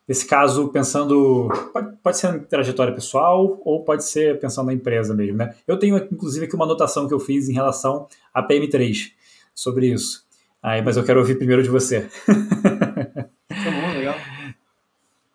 nesse 0.07 0.25
caso, 0.25 0.69
pensando. 0.69 1.49
Pode, 1.73 1.97
pode 1.97 2.17
ser 2.17 2.45
trajetória 2.47 2.93
pessoal 2.93 3.59
ou 3.63 3.83
pode 3.83 4.03
ser 4.03 4.39
pensando 4.39 4.67
na 4.67 4.73
empresa 4.73 5.13
mesmo, 5.13 5.37
né? 5.37 5.55
Eu 5.67 5.77
tenho, 5.77 5.97
inclusive, 5.97 6.45
aqui 6.45 6.55
uma 6.55 6.65
anotação 6.65 7.07
que 7.07 7.13
eu 7.13 7.19
fiz 7.19 7.49
em 7.49 7.53
relação 7.53 8.07
à 8.33 8.45
PM3 8.45 9.11
sobre 9.53 9.87
isso. 9.87 10.25
Aí, 10.61 10.81
mas 10.81 10.97
eu 10.97 11.03
quero 11.03 11.19
ouvir 11.19 11.35
primeiro 11.37 11.63
de 11.63 11.69
você. 11.69 12.09
Tá 12.25 13.71
bom, 13.71 13.93
legal. 13.93 14.15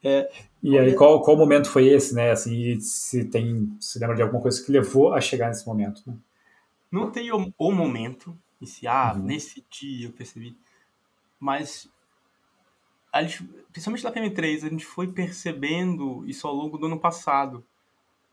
É, 0.02 0.30
e 0.62 0.78
aí, 0.78 0.94
qual, 0.94 1.22
qual 1.22 1.36
momento 1.36 1.68
foi 1.68 1.88
esse, 1.88 2.14
né? 2.14 2.30
Assim, 2.30 2.78
se 2.80 3.24
tem, 3.24 3.74
se 3.80 3.98
lembra 3.98 4.16
de 4.16 4.22
alguma 4.22 4.42
coisa 4.42 4.62
que 4.62 4.70
levou 4.70 5.14
a 5.14 5.20
chegar 5.20 5.48
nesse 5.48 5.66
momento? 5.66 6.02
Né? 6.06 6.14
Não 6.90 7.10
tem 7.10 7.32
o, 7.32 7.52
o 7.58 7.72
momento 7.72 8.36
em 8.60 8.66
si, 8.66 8.86
ah, 8.86 9.14
uhum. 9.14 9.22
nesse 9.22 9.64
dia 9.70 10.08
eu 10.08 10.12
percebi, 10.12 10.56
mas 11.38 11.88
a 13.12 13.22
gente, 13.22 13.42
principalmente 13.72 14.04
na 14.04 14.12
PM3, 14.12 14.66
a 14.66 14.68
gente 14.68 14.84
foi 14.84 15.12
percebendo 15.12 16.24
isso 16.26 16.46
ao 16.46 16.54
longo 16.54 16.78
do 16.78 16.86
ano 16.86 16.98
passado. 16.98 17.64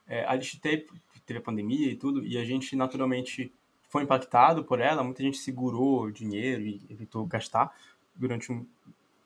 É, 0.07 0.25
a 0.25 0.35
gente 0.35 0.59
teve, 0.59 0.87
teve 1.25 1.39
a 1.39 1.41
pandemia 1.41 1.91
e 1.91 1.95
tudo, 1.95 2.25
e 2.25 2.37
a 2.37 2.45
gente 2.45 2.75
naturalmente 2.75 3.51
foi 3.89 4.03
impactado 4.03 4.63
por 4.63 4.79
ela, 4.79 5.03
muita 5.03 5.23
gente 5.23 5.37
segurou 5.37 6.11
dinheiro 6.11 6.61
e 6.61 6.81
evitou 6.89 7.25
gastar 7.25 7.73
durante 8.15 8.51
um, 8.51 8.65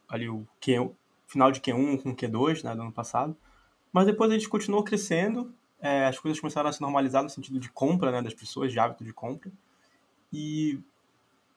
ali 0.08 0.30
o 0.30 0.48
que 0.60 0.76
final 1.28 1.52
de 1.52 1.62
Q1 1.62 2.02
com 2.02 2.16
Q2, 2.16 2.64
né, 2.64 2.76
do 2.76 2.82
ano 2.82 2.92
passado. 2.92 3.36
Mas 3.92 4.06
depois 4.06 4.30
a 4.30 4.34
gente 4.34 4.50
continuou 4.50 4.84
crescendo, 4.84 5.54
é, 5.80 6.06
as 6.06 6.20
coisas 6.20 6.40
começaram 6.40 6.70
a 6.70 6.74
se 6.74 6.82
normalizar 6.82 7.24
no 7.24 7.30
sentido 7.30 7.60
de 7.60 7.70
compra, 7.70 8.12
né, 8.12 8.22
das 8.22 8.34
pessoas, 8.34 8.72
de 8.72 8.80
hábito 8.80 9.04
de 9.04 9.14
compra. 9.14 9.52
E 10.32 10.80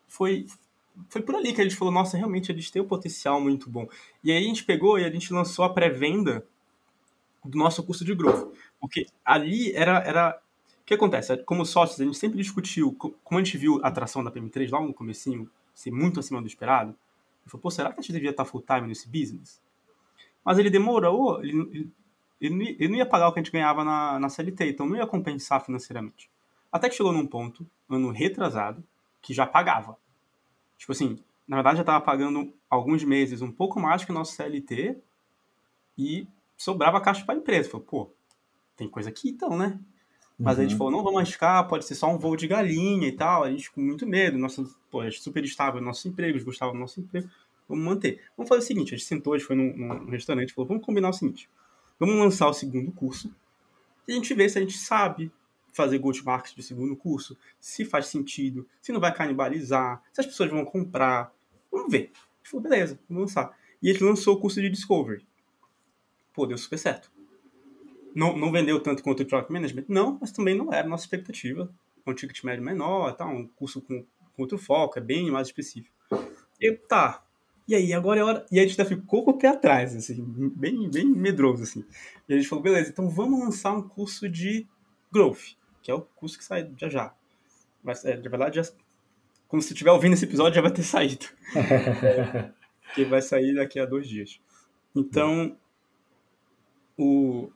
foi, 0.06 0.46
foi 1.08 1.22
por 1.22 1.34
ali 1.34 1.52
que 1.52 1.60
a 1.60 1.64
gente 1.64 1.76
falou, 1.76 1.92
nossa, 1.92 2.16
realmente 2.16 2.52
gente 2.54 2.72
tem 2.72 2.82
um 2.82 2.86
potencial 2.86 3.40
muito 3.40 3.68
bom. 3.68 3.88
E 4.22 4.30
aí 4.30 4.44
a 4.44 4.46
gente 4.46 4.64
pegou 4.64 4.98
e 4.98 5.04
a 5.04 5.10
gente 5.10 5.32
lançou 5.32 5.64
a 5.64 5.72
pré-venda 5.72 6.46
do 7.44 7.58
nosso 7.58 7.82
curso 7.82 8.04
de 8.04 8.14
growth. 8.14 8.52
Porque 8.80 9.06
ali 9.24 9.72
era, 9.72 9.98
era... 9.98 10.40
O 10.82 10.86
que 10.86 10.94
acontece? 10.94 11.36
Como 11.38 11.64
sócios, 11.64 12.00
a 12.00 12.04
gente 12.04 12.16
sempre 12.16 12.38
discutiu, 12.38 12.92
como 12.92 13.40
a 13.40 13.42
gente 13.42 13.56
viu 13.56 13.80
a 13.82 13.88
atração 13.88 14.22
da 14.22 14.30
PM3 14.30 14.70
lá 14.70 14.80
no 14.80 14.92
comecinho, 14.92 15.50
ser 15.74 15.90
muito 15.90 16.20
acima 16.20 16.40
do 16.40 16.46
esperado, 16.46 16.90
ele 16.90 17.50
falou, 17.50 17.62
pô, 17.62 17.70
será 17.70 17.92
que 17.92 18.00
a 18.00 18.02
gente 18.02 18.12
devia 18.12 18.30
estar 18.30 18.44
full 18.44 18.62
time 18.62 18.86
nesse 18.86 19.08
business? 19.08 19.60
Mas 20.44 20.58
ele 20.58 20.68
demorou, 20.68 21.42
ele, 21.42 21.90
ele, 22.40 22.76
ele 22.78 22.88
não 22.88 22.96
ia 22.96 23.06
pagar 23.06 23.28
o 23.28 23.32
que 23.32 23.40
a 23.40 23.42
gente 23.42 23.52
ganhava 23.52 23.82
na, 23.82 24.20
na 24.20 24.28
CLT, 24.28 24.70
então 24.70 24.86
não 24.86 24.96
ia 24.96 25.06
compensar 25.06 25.64
financeiramente. 25.64 26.30
Até 26.70 26.88
que 26.88 26.94
chegou 26.94 27.12
num 27.12 27.26
ponto, 27.26 27.66
ano 27.88 28.10
retrasado, 28.10 28.84
que 29.22 29.32
já 29.32 29.46
pagava. 29.46 29.96
Tipo 30.84 30.92
assim, 30.92 31.18
na 31.48 31.56
verdade 31.56 31.76
já 31.76 31.82
estava 31.82 32.04
pagando 32.04 32.52
alguns 32.68 33.02
meses 33.02 33.40
um 33.40 33.50
pouco 33.50 33.80
mais 33.80 34.04
que 34.04 34.10
o 34.10 34.14
nosso 34.14 34.34
CLT 34.34 34.98
e 35.96 36.28
sobrava 36.58 37.00
caixa 37.00 37.24
para 37.24 37.34
a 37.34 37.38
empresa. 37.38 37.70
Falei, 37.70 37.86
pô, 37.86 38.10
tem 38.76 38.86
coisa 38.86 39.08
aqui 39.08 39.30
então, 39.30 39.56
né? 39.56 39.80
Mas 40.38 40.56
uhum. 40.56 40.60
a 40.60 40.62
gente 40.62 40.72
uhum. 40.72 40.78
falou, 40.78 40.92
não 40.92 41.02
vamos 41.02 41.20
arriscar, 41.20 41.66
pode 41.68 41.86
ser 41.86 41.94
só 41.94 42.06
um 42.12 42.18
voo 42.18 42.36
de 42.36 42.46
galinha 42.46 43.08
e 43.08 43.12
tal. 43.12 43.44
A 43.44 43.50
gente 43.50 43.70
com 43.70 43.80
muito 43.80 44.06
medo, 44.06 44.36
nosso, 44.36 44.78
pô, 44.90 45.00
a 45.00 45.08
gente 45.08 45.22
super 45.22 45.42
estável 45.42 45.80
no 45.80 45.86
nosso 45.86 46.06
emprego, 46.06 46.44
gostava 46.44 46.72
do 46.72 46.78
nosso 46.78 47.00
emprego. 47.00 47.30
Vamos 47.66 47.82
manter. 47.82 48.20
Vamos 48.36 48.46
fazer 48.46 48.60
o 48.60 48.66
seguinte: 48.66 48.94
a 48.94 48.98
gente 48.98 49.06
sentou, 49.06 49.32
a 49.32 49.38
gente 49.38 49.46
foi 49.46 49.56
num, 49.56 49.74
num 49.74 50.10
restaurante 50.10 50.50
e 50.50 50.52
falou: 50.52 50.68
vamos 50.68 50.84
combinar 50.84 51.08
o 51.08 51.14
seguinte. 51.14 51.48
Vamos 51.98 52.16
lançar 52.16 52.46
o 52.46 52.52
segundo 52.52 52.92
curso 52.92 53.34
e 54.06 54.12
a 54.12 54.14
gente 54.16 54.34
vê 54.34 54.46
se 54.50 54.58
a 54.58 54.60
gente 54.60 54.76
sabe 54.76 55.32
fazer 55.74 55.98
go 55.98 56.10
market 56.24 56.54
de 56.54 56.62
segundo 56.62 56.96
curso, 56.96 57.36
se 57.60 57.84
faz 57.84 58.06
sentido, 58.06 58.66
se 58.80 58.92
não 58.92 59.00
vai 59.00 59.12
canibalizar, 59.12 60.02
se 60.12 60.20
as 60.20 60.26
pessoas 60.26 60.50
vão 60.50 60.64
comprar. 60.64 61.34
Vamos 61.70 61.90
ver. 61.90 62.12
Gente 62.38 62.50
falou: 62.50 62.62
beleza, 62.62 62.98
vamos 63.08 63.24
lançar. 63.24 63.58
E 63.82 63.92
gente 63.92 64.02
lançou 64.02 64.36
o 64.36 64.40
curso 64.40 64.60
de 64.60 64.70
Discovery. 64.70 65.26
Pô, 66.32 66.46
deu 66.46 66.56
super 66.56 66.78
certo. 66.78 67.12
Não, 68.14 68.36
não 68.36 68.52
vendeu 68.52 68.80
tanto 68.80 69.02
quanto 69.02 69.22
o 69.22 69.26
Product 69.26 69.52
Management? 69.52 69.84
Não, 69.88 70.16
mas 70.20 70.30
também 70.30 70.56
não 70.56 70.72
era 70.72 70.86
a 70.86 70.88
nossa 70.88 71.04
expectativa. 71.04 71.68
Um 72.06 72.14
ticket 72.14 72.44
médio 72.44 72.64
menor, 72.64 73.12
tá, 73.16 73.26
um 73.26 73.46
curso 73.46 73.80
com, 73.80 74.04
com 74.34 74.42
outro 74.42 74.58
foco, 74.58 74.98
é 74.98 75.02
bem 75.02 75.30
mais 75.30 75.48
específico. 75.48 75.94
E 76.60 76.72
tá, 76.72 77.24
e 77.66 77.74
aí, 77.74 77.94
agora 77.94 78.20
é 78.20 78.22
hora. 78.22 78.46
E 78.52 78.60
a 78.60 78.62
gente 78.62 78.78
ainda 78.78 78.94
ficou 78.94 79.24
com 79.24 79.30
o 79.30 79.38
pé 79.38 79.48
atrás, 79.48 79.96
assim, 79.96 80.22
bem, 80.54 80.88
bem 80.90 81.06
medroso, 81.06 81.62
assim. 81.62 81.82
E 82.28 82.34
a 82.34 82.36
gente 82.36 82.48
falou, 82.48 82.62
beleza, 82.62 82.90
então 82.90 83.08
vamos 83.08 83.40
lançar 83.40 83.72
um 83.72 83.88
curso 83.88 84.28
de 84.28 84.66
Growth, 85.10 85.56
que 85.84 85.90
é 85.90 85.94
o 85.94 86.00
curso 86.00 86.38
que 86.38 86.44
sai 86.44 86.68
já 86.76 86.88
já. 86.88 87.14
Mas, 87.82 88.04
é, 88.06 88.16
de 88.16 88.28
verdade, 88.28 88.56
já, 88.56 88.72
quando 89.46 89.62
você 89.62 89.74
estiver 89.74 89.92
ouvindo 89.92 90.14
esse 90.14 90.24
episódio, 90.24 90.56
já 90.56 90.62
vai 90.62 90.72
ter 90.72 90.82
saído. 90.82 91.26
é, 91.54 92.50
que 92.96 93.04
vai 93.04 93.20
sair 93.20 93.54
daqui 93.54 93.78
a 93.78 93.84
dois 93.84 94.08
dias. 94.08 94.40
Então, 94.96 95.56
o. 96.98 97.50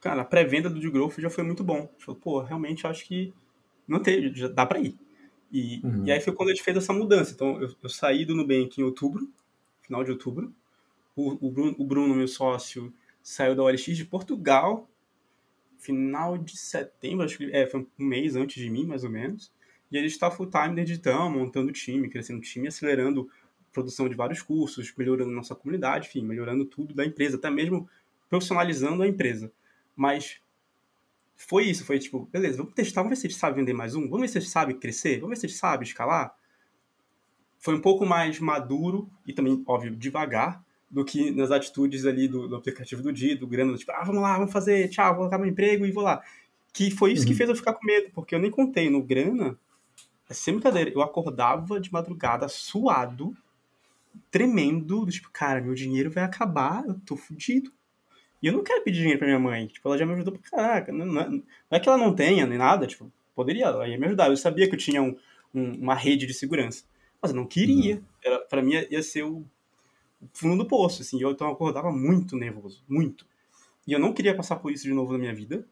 Cara, 0.00 0.22
a 0.22 0.24
pré-venda 0.24 0.68
do 0.68 0.80
de 0.80 0.90
Growth 0.90 1.18
já 1.18 1.30
foi 1.30 1.44
muito 1.44 1.62
bom. 1.62 1.88
Falou, 1.98 2.20
pô, 2.20 2.40
realmente 2.40 2.86
acho 2.86 3.06
que 3.06 3.32
não 3.86 4.00
tem, 4.00 4.34
já 4.34 4.48
dá 4.48 4.66
pra 4.66 4.80
ir. 4.80 4.96
E, 5.50 5.80
uhum. 5.84 6.04
e 6.04 6.10
aí 6.10 6.20
foi 6.20 6.32
quando 6.32 6.50
a 6.50 6.52
gente 6.52 6.64
fez 6.64 6.76
essa 6.76 6.92
mudança. 6.92 7.32
Então, 7.32 7.60
eu, 7.62 7.72
eu 7.80 7.88
saí 7.88 8.24
do 8.24 8.34
Nubank 8.34 8.80
em 8.80 8.84
outubro, 8.84 9.30
final 9.82 10.02
de 10.02 10.10
outubro. 10.10 10.52
O, 11.14 11.46
o, 11.46 11.50
Bruno, 11.50 11.74
o 11.78 11.84
Bruno, 11.84 12.14
meu 12.14 12.28
sócio, 12.28 12.92
saiu 13.22 13.54
da 13.54 13.62
OLX 13.62 13.96
de 13.96 14.04
Portugal, 14.04 14.88
final 15.86 16.36
de 16.36 16.56
setembro, 16.56 17.24
acho 17.24 17.38
que 17.38 17.50
é, 17.52 17.66
foi 17.66 17.80
um 17.80 18.04
mês 18.04 18.34
antes 18.34 18.62
de 18.62 18.68
mim, 18.68 18.84
mais 18.84 19.04
ou 19.04 19.10
menos. 19.10 19.52
E 19.90 19.96
gente 19.98 20.10
está 20.10 20.30
full 20.30 20.50
time 20.50 20.80
editando, 20.80 21.38
montando 21.38 21.72
time, 21.72 22.08
crescendo 22.08 22.40
time, 22.40 22.66
acelerando 22.66 23.30
a 23.70 23.72
produção 23.72 24.08
de 24.08 24.16
vários 24.16 24.42
cursos, 24.42 24.92
melhorando 24.96 25.30
nossa 25.30 25.54
comunidade, 25.54 26.08
enfim, 26.08 26.24
melhorando 26.24 26.64
tudo 26.64 26.92
da 26.92 27.04
empresa, 27.04 27.36
até 27.36 27.48
mesmo 27.50 27.88
profissionalizando 28.28 29.02
a 29.02 29.06
empresa. 29.06 29.52
Mas 29.94 30.40
foi 31.36 31.64
isso, 31.64 31.84
foi 31.84 31.98
tipo, 31.98 32.26
beleza, 32.32 32.58
vamos 32.58 32.74
testar, 32.74 33.02
vamos 33.02 33.16
ver 33.16 33.20
se 33.20 33.26
a 33.26 33.30
gente 33.30 33.38
sabe 33.38 33.56
vender 33.56 33.74
mais 33.74 33.94
um, 33.94 34.08
vamos 34.08 34.22
ver 34.22 34.28
se 34.28 34.38
a 34.38 34.40
gente 34.40 34.50
sabe 34.50 34.74
crescer, 34.74 35.20
vamos 35.20 35.30
ver 35.30 35.36
se 35.36 35.46
a 35.46 35.48
gente 35.48 35.58
sabe 35.58 35.84
escalar. 35.84 36.36
Foi 37.58 37.74
um 37.74 37.80
pouco 37.80 38.04
mais 38.04 38.40
maduro 38.40 39.08
e 39.26 39.32
também, 39.32 39.62
óbvio, 39.66 39.94
devagar 39.94 40.65
do 40.90 41.04
que 41.04 41.30
nas 41.30 41.50
atitudes 41.50 42.06
ali 42.06 42.28
do, 42.28 42.48
do 42.48 42.56
aplicativo 42.56 43.02
do 43.02 43.12
dia, 43.12 43.36
do 43.36 43.46
grana, 43.46 43.76
tipo, 43.76 43.92
ah, 43.92 44.04
vamos 44.04 44.22
lá, 44.22 44.36
vamos 44.36 44.52
fazer, 44.52 44.88
tchau, 44.88 45.08
vou 45.08 45.16
colocar 45.16 45.38
meu 45.38 45.48
emprego 45.48 45.84
e 45.84 45.90
vou 45.90 46.04
lá. 46.04 46.22
Que 46.72 46.90
foi 46.90 47.12
isso 47.12 47.22
uhum. 47.22 47.28
que 47.28 47.34
fez 47.34 47.48
eu 47.48 47.56
ficar 47.56 47.72
com 47.72 47.86
medo, 47.86 48.10
porque 48.14 48.34
eu 48.34 48.38
nem 48.38 48.50
contei 48.50 48.88
no 48.88 49.02
grana, 49.02 49.58
é 50.28 50.34
sem 50.34 50.54
brincadeira, 50.54 50.90
eu 50.90 51.02
acordava 51.02 51.80
de 51.80 51.92
madrugada 51.92 52.48
suado, 52.48 53.36
tremendo, 54.30 55.06
tipo, 55.06 55.30
cara, 55.30 55.60
meu 55.60 55.74
dinheiro 55.74 56.10
vai 56.10 56.24
acabar, 56.24 56.84
eu 56.86 56.94
tô 57.04 57.16
fudido. 57.16 57.72
E 58.42 58.46
eu 58.46 58.52
não 58.52 58.62
quero 58.62 58.82
pedir 58.84 58.98
dinheiro 58.98 59.18
pra 59.18 59.26
minha 59.26 59.40
mãe. 59.40 59.66
Tipo, 59.66 59.88
ela 59.88 59.98
já 59.98 60.04
me 60.04 60.12
ajudou 60.12 60.34
pra 60.34 60.50
caraca. 60.50 60.92
Não, 60.92 61.06
não, 61.06 61.20
é, 61.20 61.28
não 61.28 61.42
é 61.70 61.80
que 61.80 61.88
ela 61.88 61.98
não 61.98 62.14
tenha 62.14 62.46
nem 62.46 62.58
nada, 62.58 62.86
tipo, 62.86 63.10
poderia, 63.34 63.66
ela 63.66 63.88
ia 63.88 63.98
me 63.98 64.06
ajudar. 64.06 64.28
Eu 64.28 64.36
sabia 64.36 64.68
que 64.68 64.74
eu 64.74 64.78
tinha 64.78 65.02
um, 65.02 65.16
um, 65.54 65.72
uma 65.80 65.94
rede 65.94 66.26
de 66.26 66.34
segurança. 66.34 66.84
Mas 67.20 67.30
eu 67.30 67.36
não 67.36 67.46
queria. 67.46 67.96
Uhum. 67.96 68.40
Para 68.48 68.62
mim 68.62 68.72
ia 68.90 69.02
ser 69.02 69.24
o 69.24 69.44
fundo 70.32 70.64
do 70.64 70.68
poço, 70.68 71.02
assim. 71.02 71.20
Eu 71.20 71.30
então 71.30 71.50
acordava 71.50 71.90
muito 71.90 72.36
nervoso, 72.36 72.84
muito. 72.88 73.26
E 73.86 73.92
eu 73.92 73.98
não 73.98 74.12
queria 74.12 74.34
passar 74.34 74.56
por 74.56 74.72
isso 74.72 74.84
de 74.84 74.92
novo 74.92 75.12
na 75.12 75.18
minha 75.18 75.34
vida. 75.34 75.66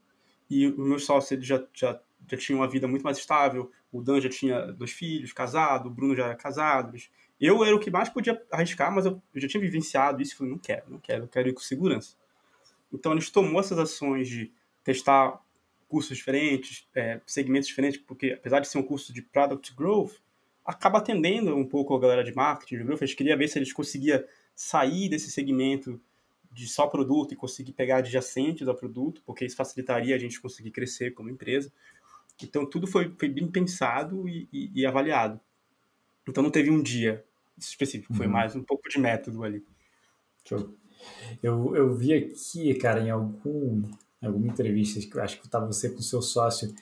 E 0.49 0.67
os 0.67 0.87
meus 0.87 1.05
sócios 1.05 1.33
eles 1.33 1.47
já, 1.47 1.63
já, 1.73 2.01
já 2.29 2.37
tinham 2.37 2.61
uma 2.61 2.69
vida 2.69 2.87
muito 2.87 3.03
mais 3.03 3.19
estável. 3.19 3.71
O 3.93 4.03
Dan 4.03 4.21
já 4.21 4.29
tinha 4.29 4.73
dois 4.73 4.93
filhos, 4.93 5.33
casado. 5.33 5.87
O 5.87 5.91
Bruno 5.91 6.15
já 6.15 6.27
era 6.27 6.35
casado. 6.35 6.97
Eu 7.41 7.65
era 7.65 7.75
o 7.75 7.81
que 7.81 7.91
mais 7.91 8.09
podia 8.09 8.41
arriscar, 8.51 8.93
mas 8.95 9.07
eu, 9.07 9.21
eu 9.35 9.41
já 9.41 9.49
tinha 9.49 9.61
vivenciado 9.61 10.23
isso. 10.23 10.37
Falei, 10.37 10.53
não 10.53 10.59
quero, 10.59 10.85
não 10.89 10.99
quero, 10.99 11.25
eu 11.25 11.29
quero 11.29 11.49
ir 11.49 11.53
com 11.53 11.61
segurança. 11.61 12.17
Então, 12.93 13.13
eles 13.13 13.31
tomou 13.31 13.61
essas 13.61 13.79
ações 13.79 14.29
de 14.29 14.53
testar 14.85 15.41
cursos 15.89 16.17
diferentes, 16.17 16.87
é, 16.95 17.21
segmentos 17.27 17.69
diferentes, 17.69 18.01
porque 18.01 18.33
apesar 18.33 18.61
de 18.61 18.69
ser 18.69 18.79
um 18.79 18.83
curso 18.83 19.13
de 19.13 19.23
Product 19.23 19.75
Growth, 19.75 20.15
acaba 20.65 20.99
atendendo 20.99 21.55
um 21.55 21.67
pouco 21.67 21.95
a 21.95 22.01
galera 22.01 22.25
de 22.25 22.35
marketing, 22.35 22.79
de 22.79 22.85
growth. 22.85 23.03
Eles 23.03 23.15
queriam 23.15 23.37
ver 23.37 23.49
se 23.49 23.59
eles 23.59 23.73
conseguiam 23.73 24.23
sair 24.55 25.09
desse 25.09 25.31
segmento 25.31 26.01
de 26.53 26.69
só 26.69 26.87
produto 26.87 27.33
e 27.33 27.37
conseguir 27.37 27.73
pegar 27.73 27.97
adjacentes 27.97 28.69
ao 28.69 28.75
produto, 28.75 29.21
porque 29.27 29.45
isso 29.45 29.57
facilitaria 29.57 30.15
a 30.15 30.19
gente 30.19 30.41
conseguir 30.41 30.71
crescer 30.71 31.13
como 31.13 31.29
empresa. 31.29 31.73
Então, 32.43 32.65
tudo 32.65 32.87
foi, 32.87 33.13
foi 33.19 33.29
bem 33.29 33.51
pensado 33.51 34.29
e, 34.29 34.49
e, 34.53 34.71
e 34.75 34.87
avaliado. 34.87 35.41
Então, 36.29 36.43
não 36.43 36.51
teve 36.51 36.71
um 36.71 36.83
dia 36.83 37.25
específico, 37.59 38.15
foi 38.15 38.27
uhum. 38.27 38.33
mais 38.33 38.55
um 38.55 38.63
pouco 38.63 38.89
de 38.89 38.99
método 38.99 39.43
ali. 39.43 39.65
Show. 40.45 40.77
Eu, 41.43 41.75
eu 41.77 41.95
vi 41.95 42.15
aqui, 42.15 42.75
cara, 42.75 43.01
em 43.01 43.11
algum, 43.11 43.83
alguma 44.23 44.47
entrevista, 44.47 45.01
que 45.01 45.17
eu 45.17 45.23
acho 45.23 45.39
que 45.41 45.47
estava 45.47 45.67
você 45.67 45.91
com 45.91 45.99
o 45.99 46.03
seu 46.03 46.23
sócio, 46.23 46.75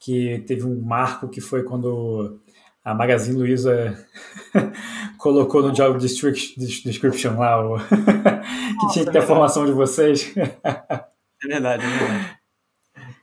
que 0.00 0.40
teve 0.46 0.64
um 0.64 0.80
marco 0.80 1.28
que 1.28 1.40
foi 1.40 1.64
quando 1.64 2.40
a 2.84 2.94
Magazine 2.94 3.38
Luiza 3.38 4.06
colocou 5.24 5.62
no 5.62 5.72
job 5.72 5.98
description 5.98 7.38
lá 7.38 7.66
o 7.66 7.78
que 7.80 8.92
tinha 8.92 9.06
que 9.06 9.10
ter 9.10 9.20
a 9.20 9.26
formação 9.26 9.64
de 9.64 9.72
vocês. 9.72 10.36
É 10.36 11.48
verdade, 11.48 11.82
é 11.82 11.88
verdade. 11.88 12.38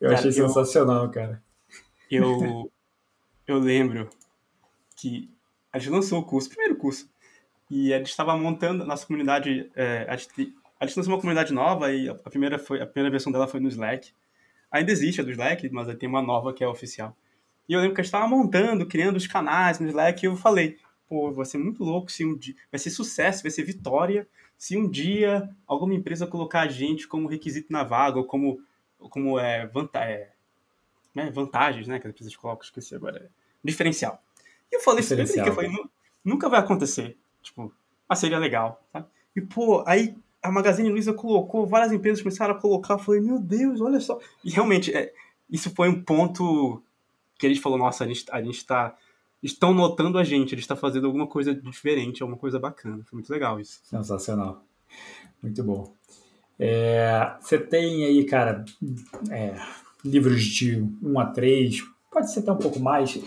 Eu 0.02 0.10
cara, 0.10 0.20
achei 0.20 0.32
sensacional, 0.32 1.06
eu, 1.06 1.12
cara. 1.12 1.44
Eu, 2.10 2.72
eu 3.46 3.60
lembro 3.60 4.10
que 4.98 5.30
a 5.72 5.78
gente 5.78 5.92
lançou 5.92 6.20
o 6.20 6.26
curso, 6.26 6.48
o 6.48 6.52
primeiro 6.52 6.76
curso, 6.76 7.08
e 7.70 7.94
a 7.94 8.00
gente 8.00 8.10
estava 8.10 8.36
montando 8.36 8.84
nossa 8.84 9.06
comunidade. 9.06 9.70
É, 9.76 10.08
a, 10.10 10.18
gente, 10.18 10.56
a 10.80 10.88
gente 10.88 10.98
lançou 10.98 11.14
uma 11.14 11.22
comunidade 11.22 11.54
nova 11.54 11.94
e 11.94 12.10
a 12.10 12.16
primeira, 12.16 12.58
foi, 12.58 12.82
a 12.82 12.88
primeira 12.88 13.12
versão 13.12 13.32
dela 13.32 13.48
foi 13.48 13.60
no 13.60 13.70
Slack. 13.70 14.12
Ainda 14.72 14.92
existe 14.92 15.22
a 15.22 15.24
do 15.24 15.30
Slack, 15.30 15.70
mas 15.72 15.96
tem 15.98 16.10
uma 16.10 16.22
nova 16.24 16.52
que 16.52 16.64
é 16.64 16.68
oficial. 16.68 17.16
E 17.70 17.74
eu 17.74 17.80
lembro 17.80 17.94
que 17.94 18.02
a 18.02 18.04
gente 18.04 18.12
estava 18.12 18.28
montando, 18.28 18.88
criando 18.88 19.18
os 19.18 19.28
canais 19.28 19.80
no 19.80 19.88
Slack 19.88 20.26
e 20.26 20.28
eu 20.28 20.36
falei: 20.36 20.80
pô, 21.12 21.30
vai 21.30 21.44
ser 21.44 21.58
muito 21.58 21.84
louco 21.84 22.10
se 22.10 22.24
um 22.24 22.38
dia. 22.38 22.56
Vai 22.72 22.80
ser 22.80 22.90
sucesso, 22.90 23.44
vai 23.44 23.52
ser 23.52 23.64
vitória 23.64 24.26
se 24.58 24.78
um 24.78 24.90
dia 24.90 25.54
alguma 25.68 25.94
empresa 25.94 26.26
colocar 26.26 26.62
a 26.62 26.68
gente 26.70 27.06
como 27.06 27.28
requisito 27.28 27.70
na 27.70 27.84
vaga 27.84 28.18
ou 28.18 28.24
como, 28.24 28.62
como 28.98 29.38
é, 29.38 29.68
vanta 29.68 30.00
é, 30.00 30.32
né, 31.14 31.30
vantagens, 31.30 31.86
né? 31.86 32.00
Que 32.00 32.08
as 32.08 32.14
empresas 32.14 32.34
colocam, 32.38 32.64
esqueci 32.64 32.96
agora. 32.96 33.26
É, 33.26 33.30
diferencial. 33.62 34.24
E 34.72 34.78
eu 34.78 34.80
falei 34.80 35.02
isso, 35.02 35.14
eu 35.14 35.54
falei, 35.54 35.70
nunca 36.24 36.48
vai 36.48 36.62
acontecer. 36.62 37.18
Tipo, 37.42 37.74
ah, 38.08 38.16
seria 38.16 38.40
legal, 38.40 38.82
tá? 38.94 39.06
E, 39.36 39.42
pô, 39.42 39.84
aí 39.86 40.16
a 40.42 40.50
Magazine 40.50 40.88
Luiza 40.88 41.14
colocou, 41.14 41.68
várias 41.68 41.92
empresas 41.92 42.22
começaram 42.22 42.56
a 42.56 42.58
colocar, 42.58 42.94
eu 42.94 43.00
falei, 43.00 43.20
meu 43.20 43.38
Deus, 43.38 43.82
olha 43.82 44.00
só. 44.00 44.18
E 44.46 44.50
realmente, 44.50 44.96
é, 44.96 45.14
isso 45.50 45.76
foi 45.76 45.90
um 45.90 46.02
ponto 46.02 46.82
que 47.38 47.48
a 47.48 47.50
gente 47.50 47.60
falou, 47.60 47.78
nossa, 47.78 48.06
a 48.06 48.08
gente, 48.08 48.24
a 48.32 48.42
gente 48.42 48.66
tá. 48.66 48.96
Estão 49.42 49.74
notando 49.74 50.18
a 50.18 50.24
gente, 50.24 50.54
eles 50.54 50.64
estão 50.64 50.78
tá 50.78 50.82
fazendo 50.82 51.08
alguma 51.08 51.28
coisa 51.28 51.54
diferente, 51.54 52.22
alguma 52.22 52.38
coisa 52.38 52.60
bacana. 52.60 53.04
Foi 53.06 53.18
muito 53.18 53.32
legal 53.32 53.60
isso. 53.60 53.80
Sensacional. 53.84 54.64
Muito 55.42 55.64
bom. 55.64 55.96
É, 56.60 57.36
você 57.40 57.58
tem 57.58 58.06
aí, 58.06 58.24
cara, 58.24 58.64
é, 59.32 59.56
livros 60.06 60.44
de 60.44 60.88
1 61.02 61.20
a 61.20 61.26
3, 61.26 61.82
pode 62.12 62.32
ser 62.32 62.42
até 62.42 62.52
um 62.52 62.58
pouco 62.58 62.80
mais, 62.80 63.20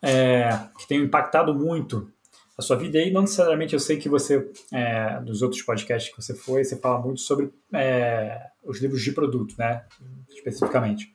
é, 0.00 0.48
que 0.78 0.88
tem 0.88 1.02
impactado 1.02 1.54
muito 1.54 2.10
a 2.58 2.62
sua 2.62 2.76
vida. 2.76 2.98
E 2.98 3.12
não 3.12 3.20
necessariamente 3.20 3.72
eu 3.72 3.78
sei 3.78 3.96
que 3.96 4.08
você, 4.08 4.50
é, 4.72 5.20
dos 5.20 5.42
outros 5.42 5.62
podcasts 5.62 6.12
que 6.12 6.20
você 6.20 6.34
foi, 6.34 6.64
você 6.64 6.76
fala 6.76 7.00
muito 7.00 7.20
sobre 7.20 7.52
é, 7.72 8.48
os 8.64 8.80
livros 8.80 9.00
de 9.00 9.12
produto, 9.12 9.54
né? 9.56 9.84
Especificamente. 10.28 11.14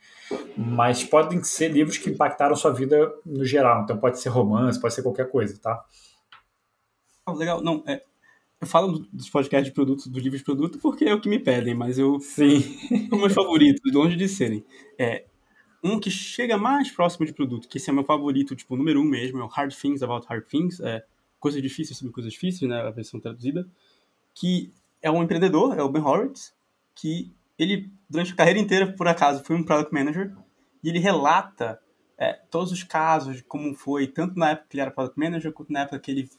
Mas 0.55 1.03
podem 1.03 1.43
ser 1.43 1.67
livros 1.67 1.97
que 1.97 2.09
impactaram 2.09 2.53
a 2.53 2.55
sua 2.55 2.71
vida 2.71 3.13
no 3.25 3.43
geral. 3.43 3.83
Então 3.83 3.97
pode 3.97 4.19
ser 4.19 4.29
romance, 4.29 4.79
pode 4.79 4.93
ser 4.93 5.03
qualquer 5.03 5.29
coisa, 5.29 5.59
tá? 5.61 5.83
Oh, 7.27 7.33
legal. 7.33 7.61
Não, 7.61 7.83
é, 7.85 8.01
eu 8.61 8.67
falo 8.67 9.05
dos 9.11 9.29
podcasts 9.29 9.67
de 9.67 9.73
produto, 9.73 10.09
dos 10.09 10.23
livros 10.23 10.39
de 10.39 10.45
produto, 10.45 10.79
porque 10.79 11.03
é 11.03 11.13
o 11.13 11.19
que 11.19 11.27
me 11.27 11.39
pedem, 11.39 11.75
mas 11.75 11.99
eu. 11.99 12.19
Sim. 12.21 12.61
São 13.09 13.19
meus 13.19 13.33
favoritos, 13.33 13.93
longe 13.93 14.15
de 14.15 14.29
serem. 14.29 14.65
É, 14.97 15.25
um 15.83 15.99
que 15.99 16.09
chega 16.09 16.57
mais 16.57 16.89
próximo 16.89 17.25
de 17.25 17.33
produto, 17.33 17.67
que 17.67 17.77
esse 17.77 17.89
é 17.89 17.93
meu 17.93 18.05
favorito, 18.05 18.55
tipo, 18.55 18.77
número 18.77 19.01
um 19.01 19.03
mesmo, 19.03 19.41
é 19.41 19.43
o 19.43 19.47
Hard 19.47 19.73
Things 19.75 20.01
About 20.01 20.25
Hard 20.29 20.45
Things. 20.45 20.79
É, 20.79 21.03
Coisas 21.43 21.61
Difíceis 21.61 21.97
sobre 21.97 22.13
Coisas 22.13 22.31
Difíceis, 22.31 22.69
né, 22.69 22.79
a 22.79 22.89
versão 22.89 23.19
traduzida, 23.19 23.67
que 24.33 24.71
é 25.01 25.11
um 25.11 25.21
empreendedor, 25.21 25.77
é 25.77 25.83
o 25.83 25.89
Ben 25.89 26.01
Horowitz, 26.01 26.55
que 26.95 27.33
ele, 27.59 27.91
durante 28.09 28.31
a 28.31 28.35
carreira 28.37 28.61
inteira, 28.61 28.93
por 28.93 29.09
acaso, 29.09 29.43
foi 29.43 29.57
um 29.57 29.61
Product 29.61 29.93
Manager, 29.93 30.33
e 30.81 30.87
ele 30.87 30.99
relata 30.99 31.81
é, 32.17 32.31
todos 32.49 32.71
os 32.71 32.81
casos 32.81 33.43
como 33.45 33.75
foi, 33.75 34.07
tanto 34.07 34.39
na 34.39 34.51
época 34.51 34.67
que 34.69 34.77
ele 34.77 34.83
era 34.83 34.91
Product 34.91 35.19
Manager, 35.19 35.51
quanto 35.51 35.73
na 35.73 35.81
época 35.81 35.99
que 35.99 36.11
ele 36.11 36.29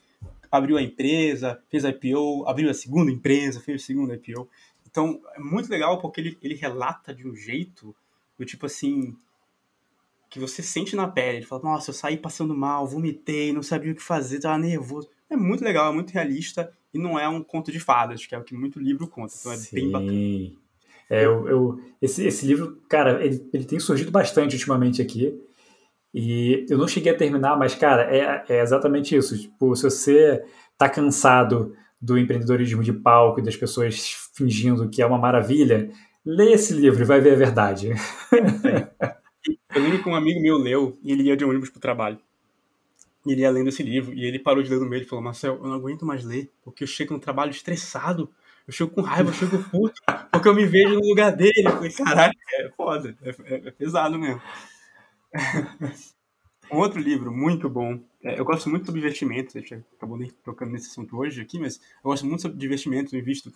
abriu 0.51 0.79
a 0.79 0.83
empresa, 0.83 1.63
fez 1.69 1.85
a 1.85 1.91
IPO, 1.91 2.49
abriu 2.49 2.71
a 2.71 2.75
segunda 2.75 3.13
empresa, 3.13 3.61
fez 3.61 3.83
a 3.83 3.85
segunda 3.85 4.15
IPO. 4.15 4.49
Então, 4.91 5.21
é 5.35 5.39
muito 5.39 5.69
legal 5.69 6.01
porque 6.01 6.23
ele, 6.23 6.39
ele 6.41 6.55
relata 6.55 7.15
de 7.15 7.29
um 7.29 7.37
jeito 7.37 7.95
do 8.39 8.47
tipo 8.47 8.65
assim, 8.65 9.15
que 10.35 10.41
você 10.41 10.65
sente 10.65 10.97
na 10.97 11.07
pele. 11.07 11.39
Ele 11.39 11.47
fala, 11.47 11.63
nossa, 11.63 11.91
eu 11.91 11.95
saí 11.95 12.17
passando 12.17 12.57
mal, 12.57 12.89
vomitei, 12.89 13.53
não 13.53 13.63
sabia 13.63 13.93
o 13.93 13.95
que 13.95 14.03
fazer, 14.03 14.41
tava 14.41 14.59
nervoso. 14.59 15.09
É 15.31 15.37
muito 15.37 15.63
legal, 15.63 15.93
é 15.93 15.95
muito 15.95 16.11
realista 16.11 16.73
e 16.93 16.99
não 16.99 17.17
é 17.17 17.29
um 17.29 17.41
conto 17.41 17.71
de 17.71 17.79
fadas, 17.79 18.27
que 18.27 18.35
é 18.35 18.39
o 18.39 18.43
que 18.43 18.53
muito 18.53 18.81
livro 18.81 19.07
conta. 19.07 19.33
Então 19.39 19.53
é 19.53 19.57
Sim. 19.57 19.77
bem 19.77 19.91
bacana. 19.93 20.13
É, 21.09 21.25
eu, 21.25 21.49
eu, 21.49 21.81
esse, 22.03 22.27
esse 22.27 22.45
livro, 22.45 22.83
cara, 22.89 23.25
ele, 23.25 23.49
ele 23.53 23.65
tem 23.65 23.79
surgido 23.79 24.11
bastante 24.11 24.57
ultimamente 24.57 25.01
aqui. 25.01 25.41
E 26.13 26.67
eu 26.69 26.79
não 26.79 26.89
cheguei 26.89 27.13
a 27.13 27.17
terminar, 27.17 27.57
mas, 27.57 27.77
cara, 27.77 28.03
é, 28.13 28.45
é 28.49 28.61
exatamente 28.61 29.15
isso. 29.15 29.39
Tipo, 29.39 29.77
se 29.77 29.85
você 29.85 30.45
tá 30.77 30.89
cansado 30.89 31.77
do 32.03 32.19
empreendedorismo 32.19 32.83
de 32.83 32.93
palco 32.93 33.39
e 33.39 33.43
das 33.43 33.57
pessoas 33.57 34.29
fingindo 34.35 34.89
que 34.91 35.01
é 35.01 35.07
uma 35.07 35.19
maravilha, 35.19 35.91
leia 36.27 36.55
esse 36.55 36.73
livro 36.73 37.03
e 37.03 37.07
vai 37.07 37.21
ver 37.21 37.35
a 37.35 37.37
verdade. 37.37 37.93
É. 38.65 38.94
Eu 39.75 39.83
lembro 39.83 40.03
que 40.03 40.09
um 40.09 40.15
amigo 40.15 40.41
meu 40.41 40.57
leu 40.57 40.97
e 41.03 41.11
ele 41.11 41.25
ia 41.25 41.37
de 41.37 41.45
ônibus 41.45 41.69
pro 41.69 41.81
trabalho. 41.81 42.19
E 43.27 43.33
ele 43.33 43.41
ia 43.41 43.51
lendo 43.51 43.69
esse 43.69 43.83
livro 43.83 44.15
e 44.15 44.25
ele 44.25 44.39
parou 44.39 44.63
de 44.63 44.71
ler 44.71 44.79
no 44.79 44.87
meio 44.87 45.03
e 45.03 45.07
falou: 45.07 45.25
Marcel, 45.25 45.57
eu 45.57 45.65
não 45.65 45.73
aguento 45.73 46.07
mais 46.07 46.25
ler, 46.25 46.51
porque 46.63 46.85
eu 46.85 46.89
chego 46.89 47.15
no 47.15 47.21
trabalho 47.21 47.51
estressado, 47.51 48.31
eu 48.67 48.73
chego 48.73 48.91
com 48.91 49.01
raiva, 49.01 49.31
eu 49.31 49.35
chego 49.35 49.59
puto, 49.71 50.01
porque 50.31 50.49
eu 50.49 50.55
me 50.55 50.65
vejo 50.65 50.95
no 50.95 51.09
lugar 51.09 51.33
dele. 51.33 51.67
Eu 51.67 51.73
falei: 51.73 51.93
caralho, 51.93 52.35
é 52.53 52.71
foda, 52.77 53.17
é, 53.23 53.31
é, 53.31 53.69
é 53.69 53.71
pesado 53.71 54.19
mesmo. 54.19 54.41
um 56.71 56.79
outro 56.79 57.01
livro 57.01 57.33
muito 57.33 57.69
bom, 57.69 57.99
é, 58.23 58.39
eu 58.39 58.45
gosto 58.45 58.71
muito 58.71 58.87
sobre 58.87 59.01
investimentos, 59.01 59.57
a 59.57 59.61
gente 59.61 59.85
acabou 59.97 60.17
nem 60.17 60.31
tocando 60.45 60.73
nesse 60.73 60.91
assunto 60.91 61.17
hoje 61.17 61.41
aqui, 61.41 61.59
mas 61.59 61.77
eu 61.77 62.11
gosto 62.11 62.27
muito 62.27 62.43
sobre 62.43 62.65
investimentos, 62.65 63.13
eu 63.13 63.19
invisto 63.19 63.53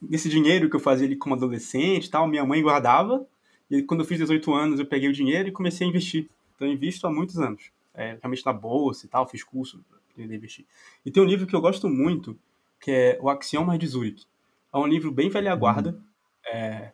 nesse 0.00 0.28
dinheiro 0.28 0.70
que 0.70 0.76
eu 0.76 0.80
fazia 0.80 1.06
ali 1.06 1.16
como 1.16 1.34
adolescente 1.34 2.10
tal, 2.10 2.26
minha 2.26 2.44
mãe 2.44 2.62
guardava 2.62 3.26
e 3.70 3.82
quando 3.82 4.00
eu 4.00 4.06
fiz 4.06 4.18
18 4.18 4.52
anos, 4.52 4.78
eu 4.78 4.86
peguei 4.86 5.08
o 5.08 5.12
dinheiro 5.12 5.48
e 5.48 5.52
comecei 5.52 5.86
a 5.86 5.90
investir. 5.90 6.28
Então, 6.54 6.68
eu 6.68 6.74
invisto 6.74 7.06
há 7.06 7.10
muitos 7.10 7.38
anos. 7.38 7.70
É, 7.94 8.18
realmente 8.20 8.44
na 8.44 8.52
bolsa 8.52 9.06
e 9.06 9.08
tal, 9.08 9.26
fiz 9.28 9.42
curso 9.42 9.84
para 10.14 10.24
investir. 10.24 10.64
E 11.04 11.10
tem 11.10 11.22
um 11.22 11.26
livro 11.26 11.46
que 11.46 11.54
eu 11.54 11.60
gosto 11.60 11.88
muito, 11.88 12.38
que 12.80 12.90
é 12.90 13.18
O 13.20 13.28
Axiomas 13.28 13.78
de 13.78 13.86
Zurich. 13.86 14.26
É 14.72 14.76
um 14.76 14.86
livro 14.86 15.10
bem 15.10 15.28
velha 15.28 15.54
guarda. 15.54 15.90
Uhum. 15.90 16.02
É, 16.46 16.92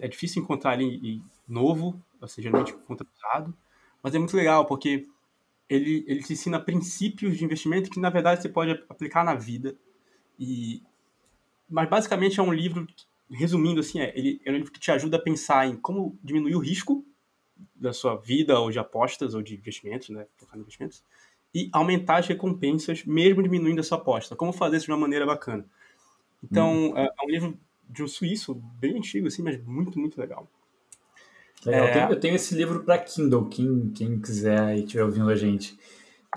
é 0.00 0.08
difícil 0.08 0.42
encontrar 0.42 0.80
ele 0.80 1.22
novo, 1.48 2.00
ou 2.20 2.28
seja, 2.28 2.48
geralmente 2.48 2.72
encontra 2.72 3.06
usado. 3.16 3.54
Mas 4.02 4.14
é 4.14 4.18
muito 4.18 4.36
legal, 4.36 4.66
porque 4.66 5.06
ele, 5.68 6.04
ele 6.06 6.22
te 6.22 6.32
ensina 6.32 6.60
princípios 6.60 7.36
de 7.36 7.44
investimento 7.44 7.90
que, 7.90 7.98
na 7.98 8.10
verdade, 8.10 8.42
você 8.42 8.48
pode 8.48 8.70
aplicar 8.88 9.24
na 9.24 9.34
vida. 9.34 9.76
E, 10.38 10.82
mas, 11.68 11.88
basicamente, 11.88 12.38
é 12.38 12.42
um 12.42 12.52
livro 12.52 12.86
resumindo, 13.30 13.80
assim, 13.80 14.00
é, 14.00 14.12
ele 14.16 14.40
é 14.44 14.50
um 14.50 14.56
livro 14.56 14.72
que 14.72 14.80
te 14.80 14.90
ajuda 14.90 15.16
a 15.16 15.20
pensar 15.20 15.66
em 15.66 15.76
como 15.76 16.18
diminuir 16.22 16.54
o 16.54 16.60
risco 16.60 17.04
da 17.74 17.92
sua 17.92 18.16
vida, 18.16 18.58
ou 18.58 18.70
de 18.70 18.78
apostas, 18.78 19.34
ou 19.34 19.42
de 19.42 19.54
investimentos, 19.54 20.08
né? 20.10 20.26
Focar 20.36 20.56
em 20.56 20.60
investimentos, 20.60 21.02
e 21.54 21.68
aumentar 21.72 22.18
as 22.18 22.26
recompensas, 22.26 23.04
mesmo 23.04 23.42
diminuindo 23.42 23.80
a 23.80 23.82
sua 23.82 23.98
aposta. 23.98 24.36
Como 24.36 24.52
fazer 24.52 24.76
isso 24.76 24.86
de 24.86 24.92
uma 24.92 24.98
maneira 24.98 25.24
bacana. 25.24 25.64
Então, 26.42 26.90
hum. 26.90 26.96
é, 26.96 27.04
é, 27.04 27.24
um 27.24 27.30
livro 27.30 27.58
de 27.88 28.02
um 28.02 28.08
suíço, 28.08 28.54
bem 28.78 28.96
antigo, 28.96 29.26
assim, 29.26 29.42
mas 29.42 29.62
muito, 29.64 29.98
muito 29.98 30.20
legal. 30.20 30.48
legal. 31.64 31.86
É... 31.86 31.88
Eu, 31.88 31.92
tenho, 31.92 32.10
eu, 32.10 32.20
tenho, 32.20 32.34
esse 32.34 32.54
livro 32.54 32.84
para 32.84 32.98
Kindle, 32.98 33.48
quem, 33.48 33.90
quem 33.90 34.20
quiser 34.20 34.76
e 34.76 34.84
estiver 34.84 35.04
ouvindo 35.04 35.30
a 35.30 35.36
gente. 35.36 35.78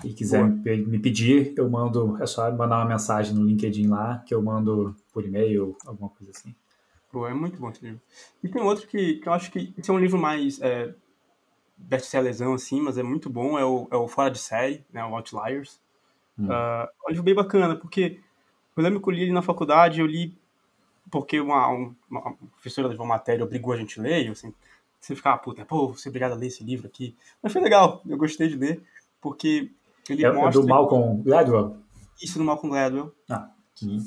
e 0.04 0.12
quiser 0.14 0.42
me, 0.42 0.76
me, 0.86 0.98
pedir, 0.98 1.52
eu 1.56 1.68
mando, 1.68 2.16
é 2.22 2.26
só 2.26 2.50
mandar 2.50 2.78
uma 2.78 2.86
mensagem 2.86 3.34
no 3.34 3.44
LinkedIn 3.44 3.88
lá, 3.88 4.22
que 4.26 4.34
eu 4.34 4.40
mando 4.42 4.96
por 5.12 5.24
e-mail, 5.24 5.76
alguma 5.84 6.08
coisa 6.08 6.30
assim. 6.34 6.54
Pô, 7.10 7.26
é 7.26 7.34
muito 7.34 7.60
bom 7.60 7.70
esse 7.70 7.84
livro. 7.84 8.00
E 8.42 8.48
tem 8.48 8.62
outro 8.62 8.86
que, 8.86 9.14
que 9.14 9.28
eu 9.28 9.32
acho 9.32 9.50
que 9.50 9.74
esse 9.76 9.90
é 9.90 9.92
um 9.92 9.98
livro 9.98 10.18
mais 10.18 10.60
é, 10.60 10.94
best-sellerzão, 11.76 12.54
assim, 12.54 12.80
mas 12.80 12.98
é 12.98 13.02
muito 13.02 13.28
bom, 13.28 13.58
é 13.58 13.64
o, 13.64 13.88
é 13.90 13.96
o 13.96 14.06
Fora 14.06 14.30
de 14.30 14.38
Série, 14.38 14.84
né, 14.92 15.04
o 15.04 15.14
Outliers. 15.16 15.80
Hum. 16.38 16.46
Uh, 16.46 16.50
é 16.50 16.88
um 17.06 17.10
livro 17.10 17.24
bem 17.24 17.34
bacana, 17.34 17.74
porque 17.74 18.20
eu 18.76 18.82
lembro 18.82 19.00
que 19.00 19.08
eu 19.08 19.12
li 19.12 19.22
ele 19.22 19.32
na 19.32 19.42
faculdade, 19.42 20.00
eu 20.00 20.06
li 20.06 20.38
porque 21.10 21.40
uma, 21.40 21.68
uma 22.08 22.36
professora 22.52 22.88
de 22.88 22.96
uma 22.96 23.06
matéria 23.06 23.44
obrigou 23.44 23.72
a 23.72 23.76
gente 23.76 23.98
a 23.98 24.02
ler, 24.02 24.26
e 24.26 24.28
assim, 24.28 24.54
você 25.00 25.16
ficava, 25.16 25.38
puta, 25.38 25.64
pô, 25.64 25.88
você 25.88 26.08
é 26.08 26.10
obrigado 26.10 26.32
a 26.32 26.36
ler 26.36 26.46
esse 26.46 26.62
livro 26.62 26.86
aqui. 26.86 27.16
Mas 27.42 27.52
foi 27.52 27.60
legal, 27.60 28.00
eu 28.06 28.16
gostei 28.16 28.46
de 28.46 28.56
ler, 28.56 28.82
porque 29.20 29.72
ele 30.08 30.24
é, 30.24 30.32
mostra... 30.32 30.60
É 30.60 30.64
do 30.64 30.68
Malcolm 30.68 31.22
Gladwell? 31.22 31.76
Isso, 32.22 32.38
do 32.38 32.44
Malcolm 32.44 32.72
Gladwell. 32.72 33.12
Ah. 33.28 33.50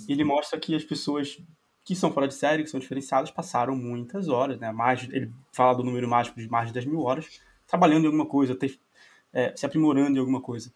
Ele 0.08 0.24
mostra 0.24 0.60
que 0.60 0.76
as 0.76 0.84
pessoas 0.84 1.40
que 1.84 1.96
são 1.96 2.12
fora 2.12 2.28
de 2.28 2.34
série, 2.34 2.64
que 2.64 2.70
são 2.70 2.80
diferenciadas, 2.80 3.30
passaram 3.30 3.76
muitas 3.76 4.30
horas, 4.30 4.60
né? 4.60 4.72
Mais, 4.72 5.04
ele 5.12 5.32
fala 5.52 5.74
do 5.74 5.84
número 5.84 6.08
mágico 6.08 6.40
de 6.40 6.48
mais 6.48 6.68
de 6.68 6.74
10 6.74 6.86
mil 6.86 7.02
horas, 7.02 7.42
trabalhando 7.68 8.04
em 8.04 8.08
alguma 8.08 8.26
coisa, 8.26 8.58
é, 9.34 9.54
se 9.56 9.66
aprimorando 9.66 10.16
em 10.18 10.20
alguma 10.20 10.42
coisa. 10.42 10.74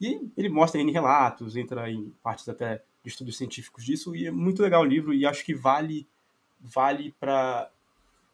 E 0.00 0.30
ele 0.36 0.48
mostra 0.48 0.80
em 0.80 0.90
relatos, 0.90 1.56
entra 1.56 1.90
em 1.90 2.14
partes 2.22 2.48
até 2.48 2.82
de 3.02 3.10
estudos 3.10 3.36
científicos 3.36 3.84
disso, 3.84 4.14
e 4.14 4.26
é 4.26 4.30
muito 4.30 4.62
legal 4.62 4.82
o 4.82 4.86
livro, 4.86 5.12
e 5.12 5.26
acho 5.26 5.44
que 5.44 5.54
vale 5.54 6.06
vale 6.60 7.14
para 7.20 7.70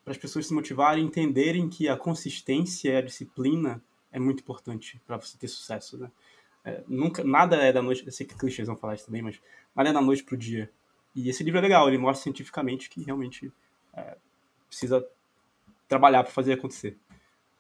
as 0.07 0.17
pessoas 0.17 0.47
se 0.47 0.55
motivarem, 0.55 1.05
entenderem 1.05 1.69
que 1.69 1.89
a 1.89 1.97
consistência 1.97 2.91
e 2.91 2.97
a 2.97 3.03
disciplina 3.03 3.83
é 4.11 4.19
muito 4.19 4.41
importante 4.41 5.01
para 5.07 5.17
você 5.17 5.37
ter 5.37 5.49
sucesso, 5.49 5.99
né? 5.99 6.11
É, 6.65 6.83
nunca, 6.89 7.23
nada 7.23 7.57
é 7.57 7.73
da 7.73 7.83
noite, 7.83 8.07
eu 8.07 8.13
sei 8.13 8.27
que 8.27 8.35
clichês 8.35 8.67
vão 8.67 8.77
falar 8.77 8.95
isso 8.95 9.05
também, 9.05 9.21
mas 9.21 9.39
nada 9.77 9.91
é 9.91 9.93
da 9.93 10.01
noite 10.01 10.25
pro 10.25 10.37
dia. 10.37 10.71
E 11.15 11.29
esse 11.29 11.45
livro 11.45 11.59
é 11.59 11.63
legal, 11.63 11.89
ele 11.89 11.99
mostra 11.99 12.25
cientificamente 12.25 12.91
que 12.91 13.03
realmente 13.03 13.53
é, 13.95 14.17
precisa 14.69 15.07
trabalhar 15.89 16.25
para 16.25 16.33
fazer 16.33 16.55
acontecer. 16.55 16.99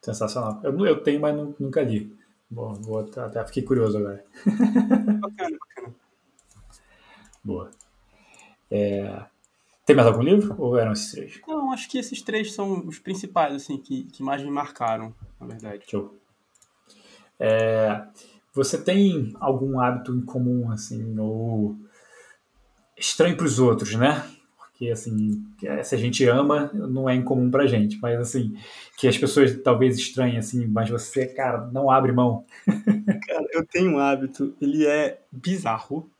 Sensacional. 0.00 0.60
Eu, 0.62 0.86
eu 0.86 1.02
tenho, 1.02 1.20
mas 1.20 1.34
nunca 1.58 1.82
li. 1.82 2.14
Bom, 2.50 2.74
vou 2.74 2.98
até, 3.00 3.20
até 3.20 3.46
fiquei 3.46 3.62
curioso 3.62 3.98
agora. 3.98 4.24
bacana, 5.20 5.56
bacana. 5.58 5.94
Boa. 7.42 7.70
É, 8.70 9.24
tem 9.86 9.94
mais 9.94 10.08
algum 10.08 10.22
livro 10.22 10.54
ou 10.58 10.78
eram 10.78 10.92
esses 10.92 11.12
três? 11.12 11.40
Não, 11.46 11.72
acho 11.72 11.88
que 11.88 11.98
esses 11.98 12.22
três 12.22 12.52
são 12.52 12.86
os 12.86 12.98
principais, 12.98 13.54
assim, 13.54 13.78
que, 13.78 14.04
que 14.04 14.22
mais 14.22 14.42
me 14.42 14.50
marcaram, 14.50 15.14
na 15.38 15.46
verdade. 15.46 15.84
Show. 15.88 16.16
É, 17.38 18.06
você 18.52 18.82
tem 18.82 19.34
algum 19.40 19.78
hábito 19.80 20.14
em 20.14 20.22
comum, 20.22 20.70
assim, 20.70 21.18
ou 21.18 21.76
estranho 22.96 23.36
para 23.36 23.46
os 23.46 23.58
outros, 23.58 23.94
né? 23.94 24.24
Porque, 24.58 24.90
assim, 24.90 25.44
se 25.84 25.94
a 25.94 25.98
gente 25.98 26.24
ama, 26.24 26.70
não 26.74 27.08
é 27.08 27.14
incomum 27.14 27.50
pra 27.50 27.66
gente, 27.66 27.98
mas, 28.00 28.18
assim, 28.18 28.56
que 28.98 29.06
as 29.06 29.16
pessoas 29.16 29.56
talvez 29.62 29.96
estranhem, 29.96 30.36
assim, 30.36 30.66
mas 30.66 30.90
você, 30.90 31.26
cara, 31.26 31.68
não 31.72 31.90
abre 31.90 32.10
mão. 32.10 32.44
Cara, 33.26 33.46
eu 33.52 33.64
tenho 33.64 33.92
um 33.92 33.98
hábito, 33.98 34.54
ele 34.60 34.84
é 34.84 35.20
bizarro. 35.30 36.10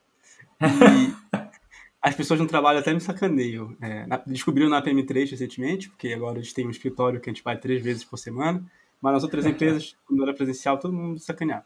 E 0.61 0.65
as 2.01 2.15
pessoas 2.15 2.39
no 2.39 2.47
trabalho 2.47 2.79
até 2.79 2.93
me 2.93 3.01
sacaneiam. 3.01 3.75
É, 3.81 4.05
descobriram 4.25 4.69
na 4.69 4.81
PM3 4.81 5.31
recentemente, 5.31 5.89
porque 5.89 6.13
agora 6.13 6.39
a 6.39 6.41
gente 6.41 6.53
tem 6.53 6.65
um 6.65 6.69
escritório 6.69 7.19
que 7.19 7.29
a 7.29 7.33
gente 7.33 7.43
vai 7.43 7.57
três 7.57 7.83
vezes 7.83 8.05
por 8.05 8.17
semana, 8.17 8.63
mas 9.01 9.13
nas 9.13 9.23
outras 9.23 9.43
empresas, 9.47 9.97
quando 10.05 10.23
era 10.23 10.33
presencial, 10.33 10.77
todo 10.77 10.93
mundo 10.93 11.19
sacaneava. 11.19 11.65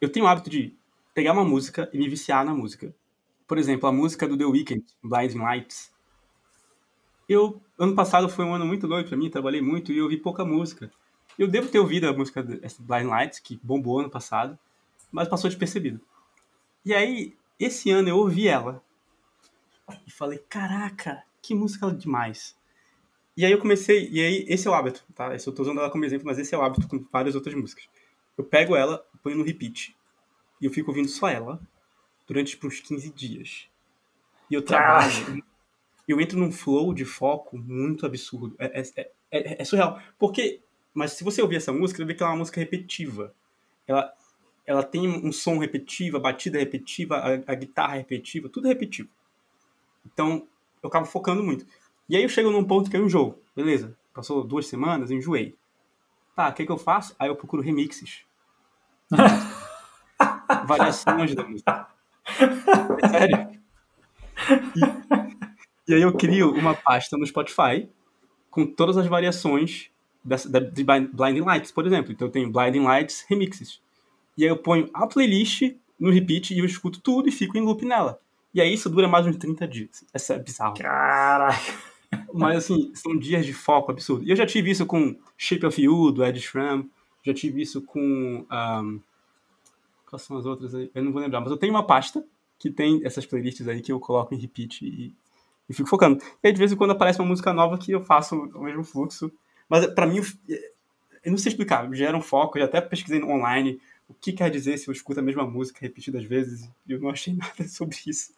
Eu 0.00 0.10
tenho 0.10 0.26
o 0.26 0.28
hábito 0.28 0.48
de 0.48 0.76
pegar 1.14 1.32
uma 1.32 1.44
música 1.44 1.88
e 1.92 1.98
me 1.98 2.08
viciar 2.08 2.44
na 2.44 2.54
música. 2.54 2.94
Por 3.46 3.58
exemplo, 3.58 3.88
a 3.88 3.92
música 3.92 4.26
do 4.26 4.36
The 4.36 4.44
Weeknd, 4.44 4.84
Blinding 5.02 5.38
Lights. 5.38 5.92
Eu, 7.28 7.60
ano 7.78 7.94
passado 7.94 8.28
foi 8.28 8.44
um 8.44 8.54
ano 8.54 8.66
muito 8.66 8.86
doido 8.86 9.08
para 9.08 9.16
mim, 9.16 9.30
trabalhei 9.30 9.60
muito 9.60 9.92
e 9.92 10.00
ouvi 10.00 10.16
pouca 10.16 10.44
música. 10.44 10.90
Eu 11.38 11.48
devo 11.48 11.68
ter 11.68 11.78
ouvido 11.78 12.08
a 12.08 12.12
música 12.12 12.42
Blind 12.42 13.06
Lights, 13.06 13.38
que 13.38 13.58
bombou 13.62 14.00
ano 14.00 14.10
passado, 14.10 14.58
mas 15.10 15.28
passou 15.28 15.48
despercebido. 15.48 16.00
E 16.84 16.92
aí, 16.94 17.36
esse 17.58 17.90
ano 17.90 18.08
eu 18.08 18.16
ouvi 18.16 18.48
ela 18.48 18.82
e 20.06 20.10
falei, 20.10 20.38
caraca, 20.38 21.22
que 21.40 21.54
música 21.54 21.90
demais. 21.90 22.56
E 23.36 23.46
aí 23.46 23.52
eu 23.52 23.58
comecei, 23.58 24.10
e 24.10 24.20
aí 24.20 24.44
esse 24.48 24.68
é 24.68 24.70
o 24.70 24.74
hábito, 24.74 25.04
tá? 25.14 25.34
Esse 25.34 25.48
eu 25.48 25.54
tô 25.54 25.62
usando 25.62 25.80
ela 25.80 25.90
como 25.90 26.04
exemplo, 26.04 26.26
mas 26.26 26.38
esse 26.38 26.54
é 26.54 26.58
o 26.58 26.62
hábito 26.62 26.86
com 26.86 27.04
várias 27.10 27.34
outras 27.34 27.54
músicas. 27.54 27.88
Eu 28.36 28.44
pego 28.44 28.76
ela, 28.76 29.04
ponho 29.22 29.36
no 29.36 29.44
repeat, 29.44 29.96
e 30.60 30.66
eu 30.66 30.70
fico 30.70 30.90
ouvindo 30.90 31.08
só 31.08 31.28
ela, 31.28 31.60
durante 32.26 32.58
uns 32.64 32.80
15 32.80 33.10
dias. 33.10 33.68
E 34.50 34.54
eu 34.54 34.62
trabalho. 34.62 35.42
Eu 36.06 36.20
entro 36.20 36.38
num 36.38 36.52
flow 36.52 36.92
de 36.92 37.04
foco 37.04 37.56
muito 37.56 38.04
absurdo. 38.04 38.54
É, 38.58 38.80
é, 38.80 38.82
é, 38.96 39.10
é, 39.30 39.62
é 39.62 39.64
surreal. 39.64 40.00
Porque. 40.18 40.60
Mas 40.94 41.12
se 41.12 41.24
você 41.24 41.40
ouvir 41.40 41.56
essa 41.56 41.72
música, 41.72 41.96
você 41.96 42.04
vê 42.04 42.14
que 42.14 42.22
ela 42.22 42.32
é 42.32 42.34
uma 42.34 42.40
música 42.40 42.60
repetitiva. 42.60 43.34
Ela, 43.86 44.12
ela 44.66 44.82
tem 44.82 45.08
um 45.08 45.32
som 45.32 45.56
repetitivo, 45.56 46.18
a 46.18 46.20
batida 46.20 46.58
repetitiva, 46.58 47.16
a, 47.16 47.52
a 47.52 47.54
guitarra 47.54 47.94
repetitiva, 47.94 48.50
tudo 48.50 48.68
repetitivo. 48.68 49.08
Então, 50.04 50.46
eu 50.82 50.88
acabo 50.88 51.06
focando 51.06 51.42
muito. 51.42 51.66
E 52.08 52.16
aí 52.16 52.22
eu 52.22 52.28
chego 52.28 52.50
num 52.50 52.64
ponto 52.64 52.90
que 52.90 52.96
é 52.96 53.00
um 53.00 53.08
jogo. 53.08 53.38
Beleza, 53.56 53.96
passou 54.12 54.44
duas 54.44 54.66
semanas, 54.66 55.10
eu 55.10 55.16
enjoei. 55.16 55.56
Tá, 56.36 56.48
o 56.48 56.52
que, 56.52 56.66
que 56.66 56.72
eu 56.72 56.78
faço? 56.78 57.14
Aí 57.18 57.28
eu 57.28 57.36
procuro 57.36 57.62
remixes. 57.62 58.24
Variações 60.66 61.34
da 61.34 61.44
música. 61.44 61.91
É 63.02 63.08
sério. 63.08 63.48
E, 64.76 65.90
e, 65.90 65.94
aí 65.94 66.02
eu 66.02 66.12
crio 66.12 66.52
uma 66.52 66.74
pasta 66.74 67.16
no 67.16 67.26
Spotify 67.26 67.88
com 68.50 68.66
todas 68.66 68.96
as 68.96 69.06
variações 69.06 69.90
da, 70.24 70.36
da, 70.36 70.60
de 70.60 70.84
Blinding 70.84 71.40
Lights, 71.40 71.72
por 71.72 71.86
exemplo. 71.86 72.12
Então 72.12 72.28
eu 72.28 72.32
tenho 72.32 72.50
Blinding 72.50 72.84
Lights 72.84 73.24
Remixes. 73.28 73.80
E 74.36 74.44
aí 74.44 74.50
eu 74.50 74.56
ponho 74.56 74.88
a 74.92 75.06
playlist 75.06 75.74
no 75.98 76.10
repeat 76.10 76.54
e 76.54 76.58
eu 76.58 76.64
escuto 76.64 77.00
tudo 77.00 77.28
e 77.28 77.32
fico 77.32 77.56
em 77.56 77.60
loop 77.60 77.84
nela. 77.84 78.20
E 78.54 78.60
aí 78.60 78.72
isso 78.72 78.90
dura 78.90 79.08
mais 79.08 79.26
uns 79.26 79.36
30 79.36 79.66
dias. 79.68 80.04
Essa 80.12 80.34
é 80.34 80.38
bizarro. 80.38 80.74
Caraca! 80.74 81.56
Mas 82.32 82.58
assim, 82.58 82.90
são 82.94 83.16
dias 83.16 83.46
de 83.46 83.52
foco 83.52 83.90
absurdo. 83.90 84.24
E 84.24 84.30
eu 84.30 84.36
já 84.36 84.44
tive 84.44 84.70
isso 84.70 84.84
com 84.84 85.16
Shape 85.36 85.64
of 85.64 85.80
You, 85.80 86.12
do 86.12 86.24
Ed 86.24 86.38
Schramm. 86.40 86.84
Já 87.22 87.32
tive 87.32 87.62
isso 87.62 87.82
com. 87.82 88.44
Um, 88.50 89.00
Quais 90.06 90.24
são 90.24 90.36
as 90.36 90.44
outras 90.44 90.74
aí? 90.74 90.90
Eu 90.94 91.02
não 91.02 91.10
vou 91.10 91.22
lembrar, 91.22 91.40
mas 91.40 91.50
eu 91.50 91.56
tenho 91.56 91.72
uma 91.72 91.86
pasta 91.86 92.22
que 92.62 92.70
tem 92.70 93.00
essas 93.04 93.26
playlists 93.26 93.66
aí 93.66 93.80
que 93.80 93.90
eu 93.90 93.98
coloco 93.98 94.32
em 94.32 94.38
repeat 94.38 94.86
e, 94.86 95.12
e 95.68 95.74
fico 95.74 95.88
focando. 95.88 96.22
E 96.40 96.46
aí, 96.46 96.52
de 96.52 96.58
vez 96.60 96.70
em 96.70 96.76
quando 96.76 96.92
aparece 96.92 97.18
uma 97.18 97.26
música 97.26 97.52
nova 97.52 97.76
que 97.76 97.90
eu 97.90 98.00
faço 98.00 98.36
o 98.36 98.62
mesmo 98.62 98.84
fluxo. 98.84 99.32
Mas 99.68 99.84
para 99.86 100.06
mim, 100.06 100.20
eu 101.24 101.32
não 101.32 101.36
sei 101.36 101.50
explicar, 101.50 101.92
gera 101.92 102.16
um 102.16 102.20
foco, 102.20 102.56
eu 102.56 102.60
já 102.62 102.66
até 102.66 102.80
pesquisei 102.80 103.20
online 103.24 103.80
o 104.08 104.14
que 104.14 104.32
quer 104.32 104.48
dizer 104.48 104.78
se 104.78 104.86
eu 104.86 104.92
escuto 104.92 105.18
a 105.18 105.22
mesma 105.24 105.44
música 105.44 105.80
repetidas 105.80 106.22
vezes 106.22 106.70
e 106.86 106.92
eu 106.92 107.00
não 107.00 107.10
achei 107.10 107.34
nada 107.34 107.66
sobre 107.66 107.96
isso. 108.06 108.32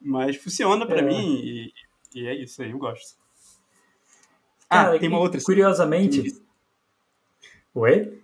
Mas 0.00 0.36
funciona 0.36 0.86
para 0.86 1.00
é. 1.00 1.02
mim 1.02 1.40
e, 1.42 1.72
e, 2.14 2.26
é 2.28 2.34
isso 2.36 2.62
aí, 2.62 2.70
eu 2.70 2.78
gosto. 2.78 3.18
Ah, 4.68 4.96
tem 4.96 5.08
uma 5.08 5.18
outra. 5.18 5.40
Curiosamente. 5.42 6.22
Me... 6.22 6.40
Oi? 7.74 8.22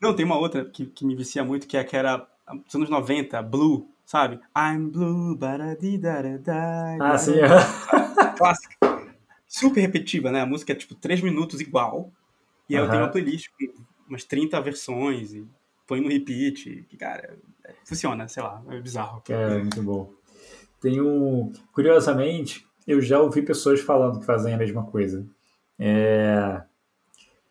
Não, 0.00 0.16
tem 0.16 0.24
uma 0.24 0.36
outra 0.36 0.64
que, 0.64 0.86
que 0.86 1.04
me 1.04 1.14
vicia 1.14 1.44
muito, 1.44 1.68
que 1.68 1.76
é 1.76 1.84
que 1.84 1.96
era 1.96 2.28
dos 2.66 2.74
anos 2.74 2.90
90, 2.90 3.40
Blue, 3.42 3.93
sabe? 4.04 4.40
I'm 4.56 4.90
blue, 4.90 5.36
baradidadai. 5.36 6.98
Ah, 7.00 7.18
sim. 7.18 7.34
Clássica. 8.36 8.76
Super 9.46 9.80
repetitiva, 9.80 10.30
né? 10.30 10.40
A 10.40 10.46
música 10.46 10.72
é 10.72 10.76
tipo 10.76 10.94
3 10.94 11.20
minutos 11.20 11.60
igual. 11.60 12.10
E 12.68 12.76
aí 12.76 12.82
eu 12.82 12.88
tenho 12.88 13.02
uma 13.02 13.10
playlist 13.10 13.48
com 13.50 13.84
umas 14.08 14.24
30 14.24 14.60
versões 14.60 15.32
e 15.32 15.46
põe 15.86 16.00
no 16.00 16.08
repeat. 16.08 16.86
E, 16.90 16.96
cara, 16.96 17.38
é, 17.64 17.74
funciona, 17.84 18.26
sei 18.28 18.42
lá, 18.42 18.62
é 18.70 18.80
bizarro. 18.80 19.22
É, 19.28 19.58
muito 19.58 19.82
bom. 19.82 20.12
Tem 20.80 21.00
um... 21.00 21.52
Curiosamente, 21.72 22.66
eu 22.86 23.00
já 23.00 23.20
ouvi 23.20 23.42
pessoas 23.42 23.80
falando 23.80 24.20
que 24.20 24.26
fazem 24.26 24.54
a 24.54 24.58
mesma 24.58 24.84
coisa. 24.84 25.26
É 25.78 26.62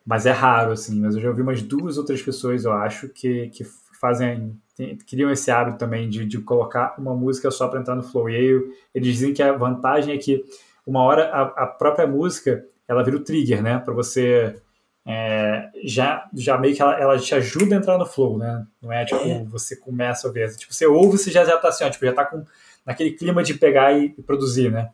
mas 0.04 0.26
é 0.26 0.32
raro, 0.32 0.72
assim. 0.72 1.00
Mas 1.00 1.14
eu 1.14 1.20
já 1.20 1.28
ouvi 1.30 1.42
umas 1.42 1.62
duas 1.62 1.96
outras 1.96 2.20
pessoas, 2.20 2.64
eu 2.64 2.72
acho, 2.72 3.08
que, 3.08 3.48
que 3.48 3.64
fazem, 4.04 4.60
tem, 4.76 4.96
criam 4.96 5.30
esse 5.30 5.50
hábito 5.50 5.78
também 5.78 6.08
de, 6.08 6.26
de 6.26 6.38
colocar 6.40 6.94
uma 6.98 7.14
música 7.14 7.50
só 7.50 7.68
para 7.68 7.80
entrar 7.80 7.94
no 7.94 8.02
flow. 8.02 8.28
E 8.28 8.36
aí 8.36 8.72
eles 8.94 9.14
dizem 9.14 9.32
que 9.32 9.42
a 9.42 9.52
vantagem 9.52 10.14
é 10.14 10.18
que 10.18 10.44
uma 10.86 11.02
hora 11.02 11.30
a, 11.30 11.64
a 11.64 11.66
própria 11.66 12.06
música 12.06 12.64
ela 12.86 13.02
vira 13.02 13.16
o 13.16 13.24
trigger, 13.24 13.62
né? 13.62 13.78
Para 13.78 13.94
você 13.94 14.60
é, 15.06 15.70
já, 15.84 16.28
já 16.34 16.58
meio 16.58 16.74
que 16.74 16.82
ela, 16.82 17.00
ela 17.00 17.18
te 17.18 17.34
ajuda 17.34 17.74
a 17.74 17.78
entrar 17.78 17.96
no 17.96 18.04
flow, 18.04 18.36
né? 18.36 18.66
Não 18.82 18.92
é 18.92 19.04
tipo, 19.04 19.22
é. 19.22 19.44
você 19.44 19.76
começa 19.76 20.26
a 20.26 20.28
ouvir. 20.28 20.54
Tipo, 20.56 20.74
você 20.74 20.86
ouve, 20.86 21.16
você 21.16 21.30
já, 21.30 21.44
já 21.44 21.56
tá 21.56 21.68
assim, 21.68 21.84
ó, 21.84 21.90
tipo, 21.90 22.04
já 22.04 22.12
tá 22.12 22.24
com 22.26 22.44
naquele 22.84 23.12
clima 23.12 23.42
de 23.42 23.54
pegar 23.54 23.92
e, 23.92 24.14
e 24.18 24.22
produzir, 24.22 24.70
né? 24.70 24.90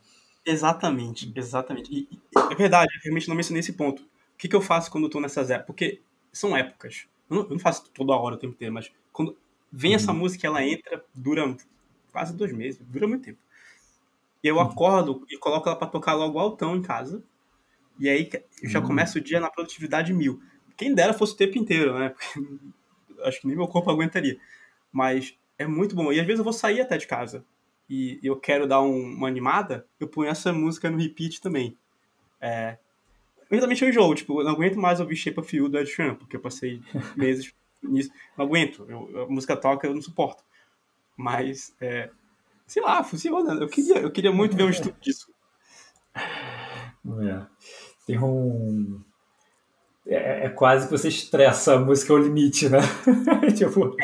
Exatamente, 0.46 1.32
exatamente. 1.34 1.92
E, 1.92 2.08
e, 2.12 2.52
é 2.52 2.54
verdade, 2.54 2.92
eu 2.94 3.00
realmente 3.02 3.28
não 3.28 3.36
mencionei 3.36 3.60
esse 3.60 3.72
ponto 3.72 4.02
que, 4.40 4.48
que 4.48 4.56
eu 4.56 4.62
faço 4.62 4.90
quando 4.90 5.04
eu 5.04 5.10
tô 5.10 5.20
nessas 5.20 5.50
épocas? 5.50 5.66
Porque 5.66 6.00
são 6.32 6.56
épocas. 6.56 7.06
Eu 7.28 7.36
não, 7.36 7.42
eu 7.44 7.50
não, 7.50 7.58
faço 7.58 7.90
toda 7.90 8.14
hora 8.14 8.36
o 8.36 8.38
tempo 8.38 8.54
inteiro, 8.54 8.72
mas 8.72 8.90
quando 9.12 9.36
vem 9.70 9.94
essa 9.94 10.12
uhum. 10.12 10.18
música, 10.18 10.46
ela 10.46 10.64
entra, 10.64 11.04
dura 11.14 11.56
quase 12.12 12.34
dois 12.34 12.52
meses, 12.52 12.80
dura 12.86 13.06
muito 13.06 13.24
tempo. 13.24 13.38
Eu 14.42 14.56
uhum. 14.56 14.62
acordo 14.62 15.26
e 15.30 15.36
coloco 15.36 15.68
ela 15.68 15.76
para 15.76 15.88
tocar 15.88 16.14
logo 16.14 16.38
altão 16.38 16.76
em 16.76 16.82
casa. 16.82 17.22
E 17.98 18.08
aí 18.08 18.28
já 18.64 18.80
uhum. 18.80 18.86
começa 18.86 19.18
o 19.18 19.20
dia 19.20 19.40
na 19.40 19.50
produtividade 19.50 20.12
mil. 20.12 20.42
Quem 20.76 20.94
dera 20.94 21.12
fosse 21.12 21.34
o 21.34 21.36
tempo 21.36 21.58
inteiro, 21.58 21.98
né? 21.98 22.14
Acho 23.24 23.40
que 23.40 23.46
nem 23.46 23.56
meu 23.56 23.68
corpo 23.68 23.90
aguentaria. 23.90 24.38
Mas 24.90 25.36
é 25.58 25.66
muito 25.66 25.94
bom. 25.94 26.10
E 26.10 26.18
às 26.18 26.26
vezes 26.26 26.38
eu 26.38 26.44
vou 26.44 26.54
sair 26.54 26.80
até 26.80 26.96
de 26.96 27.06
casa 27.06 27.44
e 27.90 28.20
eu 28.22 28.36
quero 28.36 28.68
dar 28.68 28.80
um, 28.80 29.14
uma 29.14 29.26
animada, 29.26 29.84
eu 29.98 30.06
ponho 30.06 30.30
essa 30.30 30.52
música 30.52 30.88
no 30.88 30.96
repeat 30.96 31.40
também. 31.40 31.76
É, 32.40 32.78
eu 33.50 33.88
enjoo, 33.88 34.14
tipo, 34.14 34.40
eu 34.40 34.44
não 34.44 34.52
aguento 34.52 34.78
mais 34.78 35.00
ouvir 35.00 35.16
Shape 35.16 35.40
of 35.40 35.56
You 35.56 35.68
do 35.68 35.76
Ed 35.76 35.90
Sheeran, 35.90 36.14
porque 36.14 36.36
eu 36.36 36.40
passei 36.40 36.80
meses 37.16 37.52
nisso. 37.82 38.10
Não 38.36 38.44
aguento, 38.44 38.86
eu, 38.88 39.22
a 39.22 39.26
música 39.26 39.56
toca, 39.56 39.86
eu 39.86 39.94
não 39.94 40.02
suporto. 40.02 40.42
Mas, 41.16 41.74
é, 41.80 42.10
sei 42.66 42.82
lá, 42.82 43.02
funciona. 43.04 43.54
Eu 43.54 43.68
queria, 43.68 43.98
eu 43.98 44.10
queria 44.10 44.32
muito 44.32 44.56
ver 44.56 44.64
um 44.64 44.70
estudo 44.70 44.96
disso. 45.00 45.32
É. 46.14 47.46
Tem 48.06 48.18
um, 48.18 49.00
é, 50.06 50.46
é, 50.46 50.48
quase 50.48 50.86
que 50.86 50.92
você 50.92 51.08
estressa 51.08 51.74
a 51.74 51.78
música 51.78 52.12
ao 52.12 52.18
limite, 52.18 52.68
né? 52.68 52.80
tipo, 53.54 53.94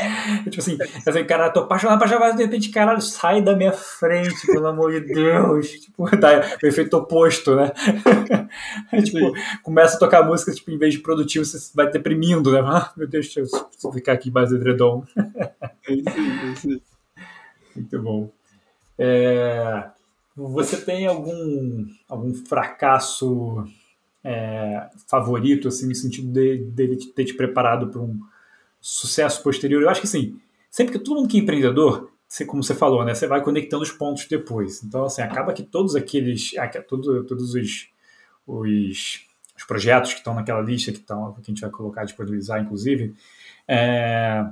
tipo 0.45 0.61
assim, 0.61 0.79
assim, 1.05 1.25
cara, 1.25 1.51
tô 1.51 1.61
apaixonado 1.61 2.07
chamar 2.07 2.31
de 2.31 2.45
repente, 2.45 2.69
caralho, 2.69 3.01
sai 3.01 3.43
da 3.43 3.57
minha 3.57 3.73
frente, 3.73 4.47
pelo 4.47 4.69
amor 4.69 4.93
de 4.93 5.01
Deus. 5.01 5.67
Tipo, 5.87 6.17
dá 6.17 6.43
o 6.63 6.67
efeito 6.67 6.97
oposto, 6.97 7.57
né? 7.57 7.73
Tipo, 9.05 9.33
começa 9.63 9.97
a 9.97 9.99
tocar 9.99 10.23
música, 10.23 10.53
tipo, 10.53 10.71
em 10.71 10.79
vez 10.79 10.95
de 10.95 11.01
produtivo, 11.01 11.45
você 11.45 11.71
vai 11.75 11.91
deprimindo, 11.91 12.53
né? 12.53 12.61
Ah, 12.65 12.93
meu 12.97 13.07
Deus, 13.07 13.33
deixa 13.35 13.57
eu 13.85 13.93
ficar 13.93 14.13
aqui 14.13 14.31
mais 14.31 14.53
edredom. 14.53 15.05
é 15.89 15.93
isso, 15.93 16.09
é 16.09 16.53
isso. 16.53 16.83
Muito 17.75 18.03
bom. 18.03 18.31
É, 18.99 19.91
você 20.35 20.81
tem 20.81 21.07
algum, 21.07 21.87
algum 22.09 22.35
fracasso 22.35 23.65
é, 24.25 24.89
favorito, 25.09 25.69
assim, 25.69 25.89
no 25.89 25.95
sentido 25.95 26.29
dele 26.29 26.97
de, 26.97 26.97
de 26.97 27.13
ter 27.13 27.25
te 27.25 27.35
preparado 27.35 27.89
para 27.89 28.01
um 28.01 28.19
sucesso 28.81 29.43
posterior. 29.43 29.83
Eu 29.83 29.89
acho 29.89 30.01
que, 30.01 30.07
assim, 30.07 30.39
sempre 30.71 30.93
que 30.93 30.99
todo 30.99 31.17
mundo 31.17 31.29
que 31.29 31.39
é 31.39 31.41
empreendedor, 31.41 32.11
você, 32.29 32.45
como 32.45 32.63
você 32.63 32.75
falou, 32.75 33.05
né, 33.05 33.15
você 33.15 33.27
vai 33.27 33.43
conectando 33.43 33.83
os 33.83 33.93
pontos 33.93 34.27
depois. 34.27 34.83
Então, 34.83 35.05
assim, 35.05 35.23
acaba 35.23 35.53
que 35.53 35.63
todos 35.63 35.95
aqueles, 35.95 36.51
todos, 36.89 37.27
todos 37.27 37.55
os, 37.55 37.89
os, 38.47 39.27
os 39.57 39.65
projetos 39.65 40.13
que 40.13 40.19
estão 40.19 40.35
naquela 40.35 40.61
lista, 40.61 40.93
que, 40.93 40.99
estão, 40.99 41.33
que 41.35 41.41
a 41.41 41.45
gente 41.45 41.61
vai 41.61 41.71
colocar, 41.71 42.05
disponibilizar, 42.05 42.61
inclusive, 42.61 43.15
é, 43.67 44.47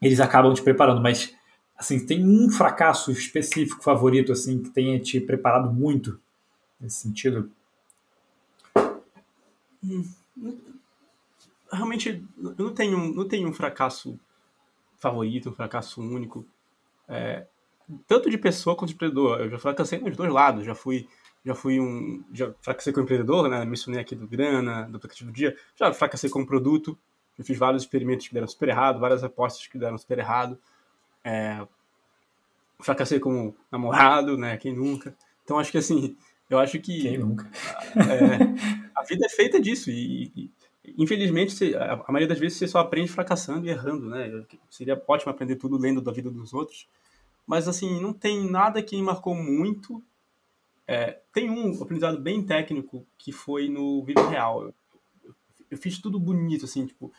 eles 0.00 0.20
acabam 0.20 0.52
te 0.52 0.62
preparando, 0.62 1.00
mas 1.00 1.34
assim, 1.76 2.04
tem 2.04 2.24
um 2.26 2.50
fracasso 2.50 3.10
específico 3.10 3.82
favorito 3.82 4.32
assim 4.32 4.62
que 4.62 4.70
tenha 4.70 4.98
te 4.98 5.20
preparado 5.20 5.72
muito 5.72 6.20
nesse 6.80 6.96
sentido? 6.96 7.50
Realmente, 11.70 12.24
eu 12.38 12.54
não 12.58 12.74
tenho, 12.74 13.14
não 13.14 13.28
tenho 13.28 13.48
um 13.48 13.52
fracasso 13.52 14.18
favorito, 14.98 15.50
um 15.50 15.54
fracasso 15.54 16.00
único. 16.00 16.46
É, 17.08 17.46
tanto 18.06 18.30
de 18.30 18.38
pessoa 18.38 18.76
quanto 18.76 18.88
de 18.88 18.94
empreendedor. 18.94 19.40
Eu 19.40 19.50
já 19.50 19.58
fracassei 19.58 19.98
nos 19.98 20.16
dois 20.16 20.32
lados. 20.32 20.64
Já 20.64 20.74
fui, 20.74 21.06
já 21.44 21.54
fui 21.54 21.80
um. 21.80 22.24
Já 22.32 22.52
fracassei 22.60 22.92
como 22.92 23.04
empreendedor, 23.04 23.48
né? 23.48 23.64
Mencionei 23.64 24.00
aqui 24.00 24.14
do 24.14 24.26
Grana, 24.26 24.88
do 24.88 24.96
aplicativo 24.96 25.30
do 25.30 25.34
dia. 25.34 25.56
Já 25.76 25.92
fracassei 25.92 26.30
como 26.30 26.46
produto. 26.46 26.98
Eu 27.38 27.44
fiz 27.44 27.58
vários 27.58 27.82
experimentos 27.82 28.28
que 28.28 28.34
deram 28.34 28.46
super 28.46 28.68
errado, 28.68 29.00
várias 29.00 29.24
apostas 29.24 29.66
que 29.66 29.76
deram 29.76 29.98
super 29.98 30.18
errado. 30.18 30.58
É, 31.22 31.66
fracassei 32.80 33.18
como 33.18 33.56
namorado, 33.70 34.38
né? 34.38 34.56
Quem 34.56 34.74
nunca? 34.74 35.14
Então 35.42 35.58
acho 35.58 35.70
que 35.70 35.78
assim, 35.78 36.16
eu 36.48 36.58
acho 36.58 36.78
que. 36.78 37.02
Quem 37.02 37.18
nunca? 37.18 37.50
É, 37.96 38.90
a 38.96 39.02
vida 39.02 39.26
é 39.26 39.28
feita 39.28 39.60
disso. 39.60 39.90
E, 39.90 40.32
e 40.34 40.50
infelizmente, 40.96 41.74
a, 41.76 42.04
maioria 42.08 42.28
das 42.28 42.38
vezes 42.38 42.58
você 42.58 42.68
só 42.68 42.78
aprende 42.78 43.10
fracassando 43.10 43.66
e 43.66 43.70
errando, 43.70 44.08
né? 44.08 44.44
Seria 44.70 45.00
ótimo 45.06 45.30
aprender 45.30 45.56
tudo 45.56 45.78
lendo 45.78 46.00
da 46.00 46.12
vida 46.12 46.30
dos 46.30 46.52
outros. 46.52 46.88
Mas, 47.46 47.68
assim, 47.68 48.00
não 48.00 48.12
tem 48.12 48.48
nada 48.48 48.82
que 48.82 48.96
me 48.96 49.02
marcou 49.02 49.34
muito. 49.34 50.02
É, 50.86 51.18
tem 51.32 51.50
um 51.50 51.82
aprendizado 51.82 52.20
bem 52.20 52.44
técnico 52.44 53.06
que 53.16 53.32
foi 53.32 53.68
no 53.68 54.04
vídeo 54.04 54.26
real. 54.28 54.64
Eu, 54.64 54.74
eu, 55.24 55.34
eu 55.70 55.78
fiz 55.78 55.98
tudo 55.98 56.18
bonito, 56.18 56.64
assim, 56.64 56.86
tipo, 56.86 57.12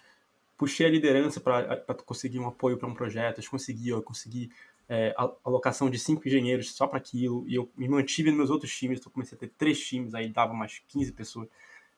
puxei 0.57 0.85
a 0.85 0.89
liderança 0.89 1.39
para 1.39 1.95
conseguir 2.05 2.39
um 2.39 2.47
apoio 2.47 2.77
para 2.77 2.87
um 2.87 2.93
projeto, 2.93 3.41
eu 3.41 3.49
consegui, 3.49 3.89
eu 3.89 4.01
consegui 4.01 4.49
é, 4.87 5.13
alocação 5.43 5.89
de 5.89 5.97
cinco 5.97 6.27
engenheiros 6.27 6.73
só 6.73 6.87
para 6.87 6.97
aquilo, 6.97 7.43
e 7.47 7.55
eu 7.55 7.69
me 7.75 7.87
mantive 7.87 8.29
nos 8.29 8.37
meus 8.37 8.49
outros 8.49 8.75
times, 8.75 8.99
então 8.99 9.11
comecei 9.11 9.35
a 9.35 9.39
ter 9.39 9.51
três 9.57 9.79
times, 9.79 10.13
aí 10.13 10.29
dava 10.29 10.53
mais 10.53 10.79
15 10.87 11.11
pessoas. 11.11 11.49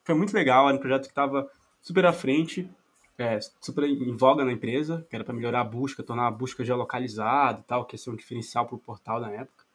Foi 0.04 0.16
muito 0.16 0.34
legal, 0.34 0.68
era 0.68 0.78
um 0.78 0.80
projeto 0.80 1.04
que 1.04 1.10
estava 1.10 1.50
super 1.82 2.06
à 2.06 2.14
frente, 2.14 2.70
é, 3.18 3.40
super 3.62 3.84
em 3.84 4.16
voga 4.16 4.46
na 4.46 4.52
empresa, 4.52 5.06
que 5.10 5.16
era 5.16 5.26
para 5.26 5.34
melhorar 5.34 5.62
a 5.62 5.64
busca, 5.64 6.04
tornar 6.04 6.28
a 6.28 6.32
busca 6.32 6.64
geolocalizada 6.64 7.60
e 7.60 7.64
tal, 7.64 7.86
que 7.86 7.96
ia 7.96 7.98
ser 7.98 8.12
um 8.12 8.16
diferencial 8.16 8.66
para 8.66 8.76
o 8.76 8.80
portal 8.80 9.20
na 9.20 9.32
época. 9.32 9.66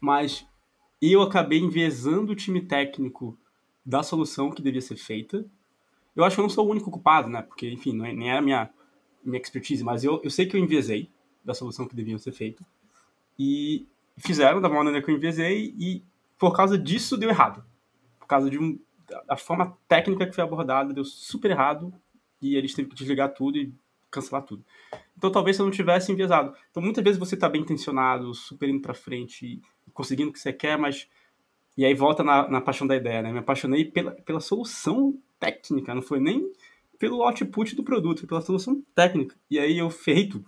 Mas 0.00 0.46
eu 1.00 1.22
acabei 1.22 1.58
envezando 1.58 2.32
o 2.32 2.36
time 2.36 2.60
técnico 2.60 3.38
da 3.84 4.02
solução 4.02 4.50
que 4.50 4.62
devia 4.62 4.80
ser 4.80 4.96
feita. 4.96 5.44
Eu 6.14 6.24
acho 6.24 6.36
que 6.36 6.40
eu 6.40 6.42
não 6.42 6.50
sou 6.50 6.66
o 6.66 6.70
único 6.70 6.90
culpado, 6.90 7.28
né? 7.28 7.42
Porque, 7.42 7.70
enfim, 7.70 7.92
não 7.92 8.04
é, 8.04 8.12
nem 8.12 8.28
era 8.28 8.40
a 8.40 8.42
minha, 8.42 8.70
minha 9.24 9.40
expertise, 9.40 9.84
mas 9.84 10.02
eu, 10.02 10.20
eu 10.22 10.30
sei 10.30 10.46
que 10.46 10.56
eu 10.56 10.60
envezei 10.60 11.08
da 11.44 11.54
solução 11.54 11.86
que 11.86 11.94
deviam 11.94 12.18
ser 12.18 12.32
feita. 12.32 12.64
E 13.38 13.86
fizeram 14.18 14.60
da 14.60 14.68
maneira 14.68 15.00
que 15.00 15.10
eu 15.10 15.16
envezei 15.16 15.74
e 15.78 16.02
por 16.38 16.54
causa 16.54 16.76
disso 16.76 17.16
deu 17.16 17.30
errado. 17.30 17.64
Por 18.18 18.26
causa 18.26 18.50
de 18.50 18.58
um, 18.58 18.78
da 19.26 19.36
forma 19.36 19.76
técnica 19.86 20.26
que 20.26 20.34
foi 20.34 20.44
abordada 20.44 20.92
deu 20.92 21.04
super 21.04 21.50
errado 21.50 21.92
e 22.42 22.56
eles 22.56 22.72
tiveram 22.72 22.90
que 22.90 22.96
desligar 22.96 23.32
tudo 23.32 23.58
e 23.58 23.72
cancelar 24.10 24.42
tudo. 24.42 24.64
Então 25.16 25.30
talvez 25.30 25.56
se 25.56 25.62
eu 25.62 25.66
não 25.66 25.72
tivesse 25.72 26.12
enviesado. 26.12 26.54
Então 26.70 26.82
muitas 26.82 27.02
vezes 27.02 27.18
você 27.18 27.34
está 27.34 27.48
bem 27.48 27.62
intencionado, 27.62 28.34
super 28.34 28.68
indo 28.68 28.80
para 28.80 28.94
frente, 28.94 29.60
conseguindo 29.98 30.30
o 30.30 30.32
que 30.32 30.38
você 30.38 30.52
quer, 30.52 30.78
mas 30.78 31.08
e 31.76 31.84
aí 31.84 31.92
volta 31.92 32.22
na, 32.22 32.48
na 32.48 32.60
paixão 32.60 32.86
da 32.86 32.94
ideia, 32.94 33.20
né? 33.20 33.32
Me 33.32 33.40
apaixonei 33.40 33.84
pela, 33.84 34.12
pela 34.12 34.38
solução 34.38 35.20
técnica, 35.40 35.92
não 35.92 36.02
foi 36.02 36.20
nem 36.20 36.52
pelo 37.00 37.20
output 37.24 37.74
do 37.74 37.82
produto, 37.82 38.24
pela 38.24 38.40
solução 38.40 38.80
técnica. 38.94 39.34
E 39.50 39.58
aí 39.58 39.76
eu 39.76 39.90
ferrei 39.90 40.28
tudo. 40.28 40.46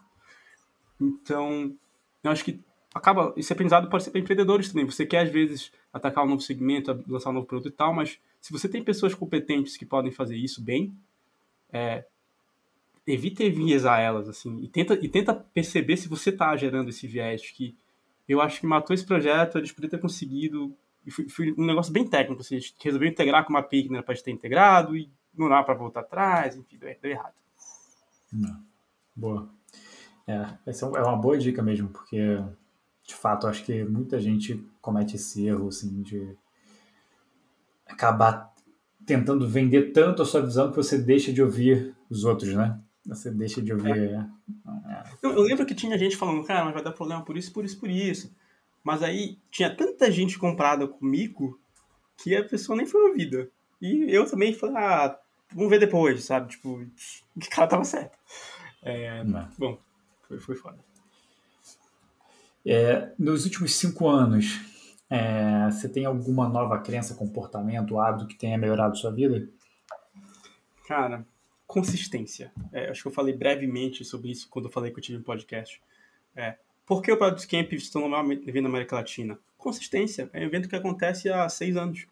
Então, 1.01 1.75
eu 2.22 2.31
acho 2.31 2.45
que 2.45 2.61
acaba 2.95 3.35
esse 3.37 3.53
aprendizado 3.53 3.91
pode 3.91 4.05
ser 4.05 4.13
para 4.13 4.21
empreendedores 4.21 4.68
também. 4.68 4.85
Você 4.85 5.05
quer 5.05 5.22
às 5.22 5.31
vezes 5.31 5.72
atacar 5.93 6.25
um 6.25 6.29
novo 6.29 6.43
segmento, 6.43 7.05
lançar 7.09 7.31
um 7.31 7.35
novo 7.35 7.47
produto 7.47 7.72
e 7.72 7.77
tal, 7.77 7.93
mas 7.93 8.21
se 8.41 8.53
você 8.53 8.68
tem 8.68 8.85
pessoas 8.85 9.13
competentes 9.13 9.77
que 9.77 9.85
podem 9.85 10.13
fazer 10.13 10.37
isso 10.37 10.63
bem, 10.63 10.95
é, 11.72 12.05
evita 13.05 13.43
enviesar 13.43 13.99
elas 13.99 14.29
assim 14.29 14.61
e 14.63 14.68
tenta 14.68 14.95
e 14.95 15.09
tenta 15.09 15.35
perceber 15.35 15.97
se 15.97 16.09
você 16.09 16.31
está 16.31 16.57
gerando 16.57 16.91
esse 16.91 17.09
viés 17.09 17.51
que 17.51 17.77
eu 18.33 18.41
acho 18.41 18.61
que 18.61 18.67
matou 18.67 18.95
esse 18.95 19.05
projeto, 19.05 19.59
eles 19.59 19.73
poderiam 19.73 19.91
ter 19.91 20.01
conseguido 20.01 20.77
foi, 21.09 21.29
foi, 21.29 21.55
um 21.57 21.65
negócio 21.65 21.93
bem 21.93 22.07
técnico, 22.07 22.43
assim, 22.43 22.59
resolveu 22.83 23.09
integrar 23.09 23.45
com 23.45 23.51
uma 23.51 23.63
que 23.63 23.89
não 23.89 23.97
era 23.97 24.03
para 24.03 24.15
ter 24.17 24.31
integrado 24.31 24.97
e 24.97 25.11
não 25.35 25.49
dá 25.49 25.63
para 25.63 25.75
voltar 25.75 26.01
atrás, 26.01 26.57
enfim, 26.57 26.77
deu, 26.77 26.95
deu 27.01 27.11
errado. 27.11 27.35
Não. 28.33 28.63
Boa. 29.15 29.49
É, 30.27 30.47
essa 30.67 30.87
é, 30.87 30.99
é 30.99 31.03
uma 31.03 31.17
boa 31.17 31.39
dica 31.39 31.63
mesmo, 31.63 31.89
porque 31.89 32.39
de 33.03 33.15
fato 33.15 33.47
acho 33.47 33.65
que 33.65 33.83
muita 33.85 34.21
gente 34.21 34.63
comete 34.81 35.17
esse 35.17 35.47
erro 35.47 35.69
assim, 35.69 36.03
de 36.03 36.37
acabar 37.87 38.53
tentando 39.07 39.49
vender 39.49 39.93
tanto 39.93 40.23
a 40.23 40.27
sua 40.27 40.43
visão 40.43 40.71
que 40.71 40.77
você 40.77 40.99
deixa 40.99 41.33
de 41.33 41.43
ouvir 41.43 41.97
os 42.09 42.25
outros, 42.25 42.55
né? 42.55 42.79
Você 43.11 43.30
deixa 43.30 43.61
de 43.61 43.72
ouvir. 43.72 43.91
É. 43.91 44.26
É. 44.88 45.03
Eu, 45.20 45.32
eu, 45.32 45.42
lembro 45.42 45.66
que 45.66 45.74
tinha 45.74 45.99
gente 45.99 46.16
falando, 46.16 46.45
cara, 46.45 46.64
mas 46.64 46.74
vai 46.74 46.82
dar 46.82 46.92
problema 46.92 47.24
por 47.24 47.37
isso, 47.37 47.53
por 47.53 47.64
isso, 47.64 47.78
por 47.78 47.91
isso. 47.91 48.32
Mas 48.84 49.03
aí 49.03 49.37
tinha 49.50 49.74
tanta 49.74 50.11
gente 50.11 50.38
comprada 50.38 50.87
comigo 50.87 51.58
que 52.16 52.37
a 52.37 52.45
pessoa 52.45 52.76
nem 52.76 52.87
foi 52.87 53.08
ouvida. 53.08 53.50
E 53.82 54.07
eu 54.08 54.30
também 54.30 54.54
falei, 54.54 54.76
ah, 54.76 55.18
vamos 55.53 55.70
ver 55.70 55.80
depois, 55.80 56.24
sabe? 56.24 56.50
Tipo, 56.50 56.80
o 57.37 57.50
cara 57.50 57.66
tava 57.66 57.84
certo. 57.84 58.16
É, 58.82 59.24
bom, 59.58 59.76
foi, 60.28 60.38
foi 60.38 60.54
foda. 60.54 60.78
É, 62.64 63.12
nos 63.18 63.45
últimos 63.45 63.74
cinco 63.74 64.08
anos, 64.08 64.61
é, 65.08 65.68
você 65.68 65.88
tem 65.88 66.04
alguma 66.04 66.49
nova 66.49 66.78
crença, 66.78 67.16
comportamento, 67.16 67.99
hábito 67.99 68.28
que 68.28 68.38
tenha 68.38 68.57
melhorado 68.57 68.96
sua 68.96 69.11
vida? 69.11 69.49
Cara, 70.87 71.26
consistência. 71.71 72.53
É, 72.72 72.91
acho 72.91 73.03
que 73.03 73.09
eu 73.09 73.13
falei 73.13 73.33
brevemente 73.33 74.05
sobre 74.05 74.33
isso 74.33 74.49
quando 74.51 74.64
eu 74.64 74.72
falei 74.72 74.91
que 74.91 74.99
eu 74.99 75.03
tive 75.03 75.18
um 75.18 75.22
podcast. 75.22 75.80
É, 76.34 76.57
por 76.84 77.01
que 77.01 77.13
o 77.13 77.17
Product 77.17 77.47
Camp 77.47 77.72
estão 77.72 78.03
evento 78.07 78.63
na 78.63 78.68
América 78.68 78.97
Latina? 78.97 79.38
Consistência. 79.57 80.29
É 80.33 80.41
um 80.41 80.47
evento 80.47 80.68
que 80.68 80.75
acontece 80.75 81.30
há 81.30 81.49
seis 81.49 81.76
anos. 81.76 82.09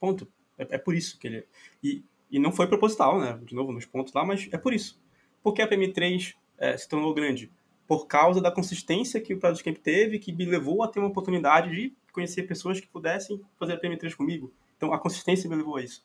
Ponto. 0.00 0.26
É, 0.58 0.76
é 0.76 0.78
por 0.78 0.94
isso 0.94 1.18
que 1.18 1.26
ele. 1.26 1.46
E, 1.84 2.02
e 2.30 2.38
não 2.38 2.50
foi 2.50 2.66
proposital, 2.66 3.20
né? 3.20 3.38
De 3.44 3.54
novo, 3.54 3.70
nos 3.70 3.84
pontos 3.84 4.14
lá, 4.14 4.24
mas 4.24 4.48
é 4.50 4.56
por 4.56 4.72
isso. 4.72 4.98
Porque 5.42 5.60
a 5.60 5.68
PM3 5.68 6.34
é, 6.56 6.76
se 6.78 6.88
tornou 6.88 7.12
grande? 7.12 7.52
Por 7.86 8.06
causa 8.06 8.40
da 8.40 8.50
consistência 8.50 9.20
que 9.20 9.34
o 9.34 9.38
Prado 9.38 9.62
Camp 9.62 9.76
teve, 9.76 10.18
que 10.18 10.32
me 10.32 10.46
levou 10.46 10.82
a 10.82 10.88
ter 10.88 11.00
uma 11.00 11.08
oportunidade 11.08 11.70
de 11.70 11.92
conhecer 12.12 12.44
pessoas 12.44 12.80
que 12.80 12.88
pudessem 12.88 13.42
fazer 13.58 13.74
a 13.74 13.80
PM3 13.80 14.14
comigo. 14.14 14.50
Então, 14.78 14.92
a 14.94 14.98
consistência 14.98 15.50
me 15.50 15.56
levou 15.56 15.76
a 15.76 15.82
isso. 15.82 16.02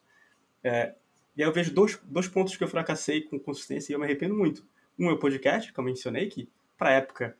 É, 0.61 0.93
e 1.35 1.41
aí 1.41 1.47
eu 1.47 1.53
vejo 1.53 1.73
dois, 1.73 1.99
dois 2.03 2.27
pontos 2.27 2.55
que 2.55 2.63
eu 2.63 2.67
fracassei 2.67 3.21
com 3.21 3.39
consistência 3.39 3.91
e 3.91 3.95
eu 3.95 3.99
me 3.99 4.05
arrependo 4.05 4.35
muito. 4.35 4.65
Um 4.99 5.09
é 5.09 5.13
o 5.13 5.17
podcast, 5.17 5.71
que 5.71 5.79
eu 5.79 5.83
mencionei, 5.83 6.27
que 6.27 6.49
para 6.77 6.91
época 6.91 7.37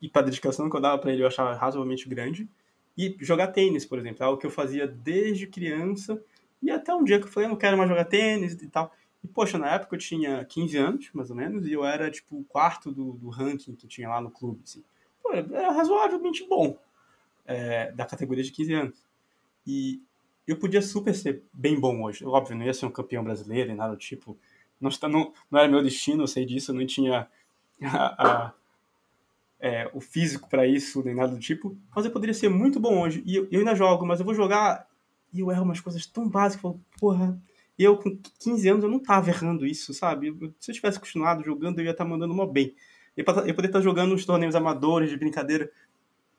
e 0.00 0.08
para 0.08 0.22
dedicação 0.22 0.68
que 0.68 0.76
eu 0.76 0.80
dava 0.80 0.98
para 0.98 1.12
ele 1.12 1.22
eu 1.22 1.26
achava 1.26 1.54
razoavelmente 1.54 2.08
grande. 2.08 2.48
E 2.96 3.16
jogar 3.20 3.48
tênis, 3.48 3.86
por 3.86 3.98
exemplo, 3.98 4.22
é 4.22 4.26
algo 4.26 4.38
que 4.38 4.46
eu 4.46 4.50
fazia 4.50 4.86
desde 4.86 5.46
criança 5.46 6.22
e 6.62 6.70
até 6.70 6.94
um 6.94 7.04
dia 7.04 7.18
que 7.18 7.26
eu 7.26 7.30
falei, 7.30 7.46
eu 7.46 7.50
não 7.50 7.56
quero 7.56 7.76
mais 7.76 7.88
jogar 7.88 8.04
tênis 8.04 8.52
e 8.54 8.68
tal. 8.68 8.92
E, 9.22 9.28
poxa, 9.28 9.58
na 9.58 9.74
época 9.74 9.96
eu 9.96 9.98
tinha 9.98 10.44
15 10.44 10.76
anos, 10.76 11.10
mais 11.12 11.30
ou 11.30 11.36
menos, 11.36 11.66
e 11.66 11.72
eu 11.72 11.84
era, 11.84 12.10
tipo, 12.10 12.38
o 12.38 12.44
quarto 12.44 12.90
do, 12.90 13.12
do 13.14 13.28
ranking 13.28 13.74
que 13.74 13.86
tinha 13.86 14.08
lá 14.08 14.20
no 14.20 14.30
clube, 14.30 14.60
assim. 14.64 14.82
Pô, 15.22 15.32
era 15.32 15.70
razoavelmente 15.72 16.46
bom 16.48 16.76
é, 17.46 17.92
da 17.92 18.06
categoria 18.06 18.44
de 18.44 18.52
15 18.52 18.72
anos. 18.72 18.98
E 19.66 20.02
eu 20.50 20.56
podia 20.56 20.82
super 20.82 21.14
ser 21.14 21.44
bem 21.52 21.78
bom 21.78 22.02
hoje. 22.02 22.24
Óbvio, 22.24 22.56
não 22.56 22.64
ia 22.64 22.74
ser 22.74 22.86
um 22.86 22.90
campeão 22.90 23.22
brasileiro 23.22 23.68
nem 23.68 23.76
nada 23.76 23.92
do 23.92 23.98
tipo. 23.98 24.36
Não, 24.80 24.90
não, 25.08 25.32
não 25.50 25.60
era 25.60 25.68
meu 25.68 25.82
destino, 25.82 26.24
eu 26.24 26.26
sei 26.26 26.44
disso, 26.44 26.70
eu 26.70 26.74
não 26.74 26.86
tinha 26.86 27.28
a, 27.82 28.26
a, 28.26 28.52
é, 29.60 29.90
o 29.94 30.00
físico 30.00 30.48
para 30.48 30.66
isso, 30.66 31.04
nem 31.04 31.14
nada 31.14 31.32
do 31.32 31.38
tipo. 31.38 31.76
Mas 31.94 32.04
eu 32.04 32.10
poderia 32.10 32.34
ser 32.34 32.48
muito 32.48 32.80
bom 32.80 33.00
hoje. 33.00 33.22
E 33.24 33.36
eu, 33.36 33.46
eu 33.50 33.60
ainda 33.60 33.74
jogo, 33.74 34.04
mas 34.04 34.18
eu 34.18 34.26
vou 34.26 34.34
jogar 34.34 34.88
e 35.32 35.40
eu 35.40 35.50
erro 35.52 35.62
umas 35.62 35.80
coisas 35.80 36.04
tão 36.06 36.28
básicas. 36.28 36.64
Eu 36.64 36.70
falo, 36.70 36.84
porra, 36.98 37.40
eu 37.78 37.96
com 37.96 38.18
15 38.40 38.68
anos 38.68 38.84
eu 38.84 38.90
não 38.90 38.98
tava 38.98 39.30
errando 39.30 39.64
isso, 39.64 39.94
sabe? 39.94 40.28
Eu, 40.28 40.52
se 40.58 40.70
eu 40.70 40.74
tivesse 40.74 40.98
continuado 40.98 41.44
jogando, 41.44 41.78
eu 41.78 41.84
ia 41.84 41.92
estar 41.92 42.04
tá 42.04 42.10
mandando 42.10 42.34
mó 42.34 42.46
bem. 42.46 42.74
Eu, 43.16 43.24
eu 43.24 43.24
poderia 43.26 43.66
estar 43.66 43.78
tá 43.78 43.80
jogando 43.80 44.14
uns 44.14 44.24
torneios 44.24 44.54
amadores 44.54 45.10
de 45.10 45.16
brincadeira. 45.16 45.70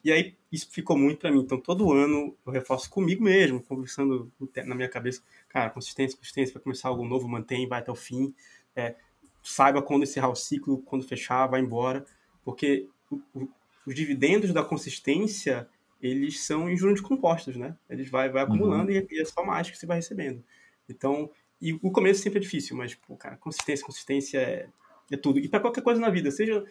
E 0.03 0.11
aí 0.11 0.35
isso 0.51 0.69
ficou 0.71 0.97
muito 0.97 1.19
para 1.19 1.31
mim. 1.31 1.39
Então 1.39 1.59
todo 1.59 1.91
ano 1.91 2.35
eu 2.45 2.51
reforço 2.51 2.89
comigo 2.89 3.23
mesmo, 3.23 3.61
conversando 3.61 4.31
na 4.65 4.75
minha 4.75 4.89
cabeça, 4.89 5.21
cara, 5.47 5.69
consistência, 5.69 6.17
consistência, 6.17 6.53
vai 6.53 6.63
começar 6.63 6.89
algo 6.89 7.05
novo, 7.05 7.27
mantém, 7.27 7.67
vai 7.67 7.79
até 7.79 7.91
o 7.91 7.95
fim. 7.95 8.33
É, 8.75 8.95
saiba 9.43 9.81
quando 9.81 10.03
encerrar 10.03 10.29
o 10.29 10.35
ciclo, 10.35 10.81
quando 10.83 11.07
fechar, 11.07 11.47
vai 11.47 11.61
embora. 11.61 12.05
Porque 12.43 12.87
o, 13.09 13.21
o, 13.33 13.49
os 13.85 13.95
dividendos 13.95 14.51
da 14.53 14.63
consistência 14.63 15.67
eles 16.01 16.41
são 16.41 16.69
em 16.69 16.75
juros 16.75 16.99
compostos, 16.99 17.55
né? 17.55 17.77
Eles 17.89 18.09
vai, 18.09 18.27
vai 18.29 18.43
acumulando 18.43 18.91
uhum. 18.91 19.05
e 19.09 19.21
é 19.21 19.25
só 19.25 19.45
mais 19.45 19.69
que 19.69 19.77
você 19.77 19.85
vai 19.85 19.97
recebendo. 19.97 20.43
Então, 20.89 21.29
e 21.61 21.73
o 21.73 21.91
começo 21.91 22.21
sempre 22.21 22.39
é 22.39 22.41
difícil, 22.41 22.75
mas, 22.75 22.95
pô, 22.95 23.15
cara, 23.15 23.37
consistência, 23.37 23.85
consistência 23.85 24.39
é, 24.39 24.67
é 25.11 25.17
tudo. 25.17 25.39
E 25.39 25.47
para 25.47 25.59
qualquer 25.59 25.83
coisa 25.83 26.01
na 26.01 26.09
vida, 26.09 26.31
seja 26.31 26.65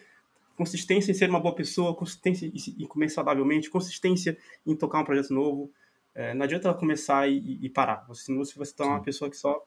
consistência 0.61 1.11
em 1.11 1.15
ser 1.15 1.27
uma 1.27 1.39
boa 1.39 1.55
pessoa, 1.55 1.95
consistência 1.95 2.45
em 2.45 2.85
comer 2.85 3.09
saudavelmente, 3.09 3.67
consistência 3.67 4.37
em 4.63 4.75
tocar 4.75 4.99
um 4.99 5.03
projeto 5.03 5.33
novo. 5.33 5.71
É, 6.13 6.35
não 6.35 6.43
adianta 6.43 6.71
começar 6.75 7.27
e, 7.27 7.57
e 7.65 7.67
parar, 7.67 8.07
senão 8.13 8.45
você 8.45 8.73
tornar 8.75 8.93
uma 8.93 9.01
pessoa 9.01 9.27
que 9.27 9.35
só, 9.35 9.65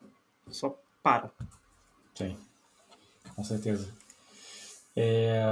só 0.51 0.81
para. 1.03 1.33
Sim, 2.15 2.37
com 3.35 3.43
certeza. 3.43 3.93
É... 4.95 5.43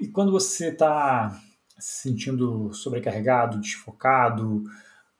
E 0.00 0.06
quando 0.06 0.30
você 0.30 0.68
está 0.68 1.42
se 1.76 2.02
sentindo 2.02 2.72
sobrecarregado, 2.72 3.58
desfocado, 3.58 4.62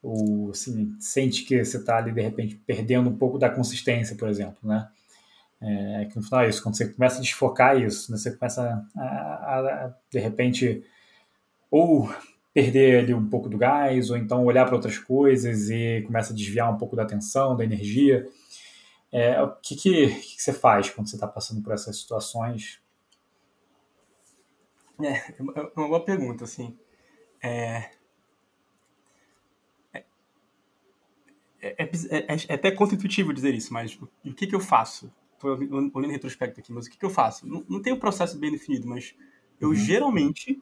ou 0.00 0.50
assim, 0.50 0.94
sente 1.00 1.42
que 1.42 1.64
você 1.64 1.78
está 1.78 1.96
ali 1.96 2.12
de 2.12 2.20
repente 2.20 2.54
perdendo 2.64 3.10
um 3.10 3.16
pouco 3.16 3.40
da 3.40 3.50
consistência, 3.50 4.14
por 4.14 4.28
exemplo, 4.28 4.58
né? 4.62 4.88
É, 5.60 6.04
que 6.10 6.16
no 6.16 6.22
final 6.22 6.42
é 6.42 6.48
isso, 6.48 6.62
quando 6.62 6.76
você 6.76 6.88
começa 6.92 7.18
a 7.18 7.22
desfocar 7.22 7.80
isso, 7.80 8.12
né? 8.12 8.18
você 8.18 8.30
começa 8.36 8.86
a, 8.94 9.00
a, 9.02 9.86
a, 9.86 9.94
de 10.10 10.18
repente 10.18 10.84
ou 11.70 12.10
perder 12.52 13.00
ali 13.00 13.14
um 13.14 13.28
pouco 13.28 13.48
do 13.48 13.58
gás, 13.58 14.10
ou 14.10 14.16
então 14.16 14.44
olhar 14.44 14.64
para 14.64 14.74
outras 14.74 14.98
coisas 14.98 15.68
e 15.70 16.02
começa 16.06 16.32
a 16.32 16.36
desviar 16.36 16.72
um 16.72 16.78
pouco 16.78 16.96
da 16.96 17.02
atenção, 17.02 17.56
da 17.56 17.64
energia. 17.64 18.26
É, 19.12 19.40
o 19.42 19.54
que, 19.56 19.76
que, 19.76 20.08
que 20.08 20.42
você 20.42 20.52
faz 20.52 20.90
quando 20.90 21.08
você 21.08 21.16
está 21.16 21.26
passando 21.26 21.62
por 21.62 21.72
essas 21.72 21.98
situações? 22.00 22.80
É, 25.02 25.08
é, 25.08 25.34
é 25.38 25.60
uma 25.76 25.88
boa 25.88 26.04
pergunta, 26.04 26.44
assim. 26.44 26.78
É, 27.42 27.90
é, 29.92 30.04
é, 31.60 31.82
é, 31.82 32.36
é 32.48 32.54
até 32.54 32.70
contra-intuitivo 32.70 33.32
dizer 33.32 33.54
isso, 33.54 33.72
mas 33.72 33.98
o 34.00 34.34
que, 34.34 34.46
que 34.46 34.54
eu 34.54 34.60
faço? 34.60 35.12
Estou 35.36 35.52
olhando 35.52 36.10
em 36.10 36.12
retrospecto 36.12 36.60
aqui, 36.60 36.72
mas 36.72 36.86
o 36.86 36.90
que, 36.90 36.98
que 36.98 37.04
eu 37.04 37.10
faço? 37.10 37.46
Não, 37.46 37.64
não 37.68 37.80
tem 37.80 37.92
um 37.92 37.98
processo 37.98 38.38
bem 38.38 38.50
definido, 38.50 38.88
mas 38.88 39.14
eu 39.60 39.68
uhum. 39.68 39.74
geralmente 39.74 40.60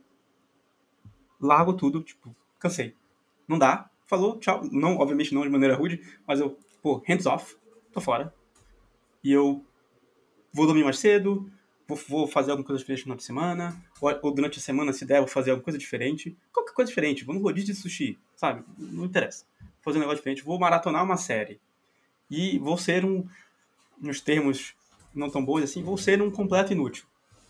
largo 1.41 1.73
tudo, 1.73 2.03
tipo, 2.03 2.35
cansei. 2.59 2.95
Não 3.47 3.59
dá, 3.59 3.91
falou, 4.07 4.39
tchau. 4.39 4.63
Não, 4.71 4.97
obviamente 4.97 5.35
não 5.35 5.43
de 5.43 5.49
maneira 5.49 5.77
rude, 5.77 6.01
mas 6.27 6.41
eu, 6.41 6.59
pô, 6.83 7.03
hands 7.07 7.27
off, 7.27 7.57
tô 7.93 8.01
fora. 8.01 8.35
E 9.23 9.33
eu 9.33 9.65
vou 10.53 10.67
dormir 10.67 10.85
mais 10.85 10.99
cedo, 10.99 11.51
vou, 11.87 11.99
vou 12.09 12.27
fazer 12.27 12.51
alguma 12.51 12.67
coisa 12.67 12.79
diferente 12.79 13.01
no 13.01 13.05
final 13.05 13.17
de 13.17 13.25
semana, 13.25 13.85
ou, 14.01 14.11
ou, 14.23 14.35
durante 14.35 14.59
a 14.59 14.63
semana, 14.63 14.93
se 14.93 15.05
der, 15.05 15.19
vou 15.19 15.29
fazer 15.29 15.51
alguma 15.51 15.65
coisa 15.65 15.79
diferente. 15.79 16.37
Qualquer 16.53 16.73
coisa 16.73 16.89
diferente, 16.89 17.25
vou 17.25 17.35
no 17.35 17.41
rodízio 17.41 17.75
de 17.75 17.81
sushi, 17.81 18.19
sabe? 18.37 18.65
Não 18.79 19.05
interessa. 19.05 19.45
Vou 19.61 19.93
fazer 19.93 19.99
um 19.99 20.01
negócio 20.01 20.19
diferente, 20.19 20.45
vou 20.45 20.59
maratonar 20.59 21.05
uma 21.05 21.17
série. 21.17 21.61
E 22.31 22.59
vou 22.59 22.77
ser 22.79 23.05
um, 23.05 23.27
nos 24.01 24.21
termos 24.21 24.75
não 25.15 25.31
tão 25.31 25.45
bons 25.45 25.62
assim, 25.62 25.83
vou 25.83 25.97
ser 25.97 26.21
um 26.21 26.31
completo 26.31 26.73
inútil. 26.73 27.05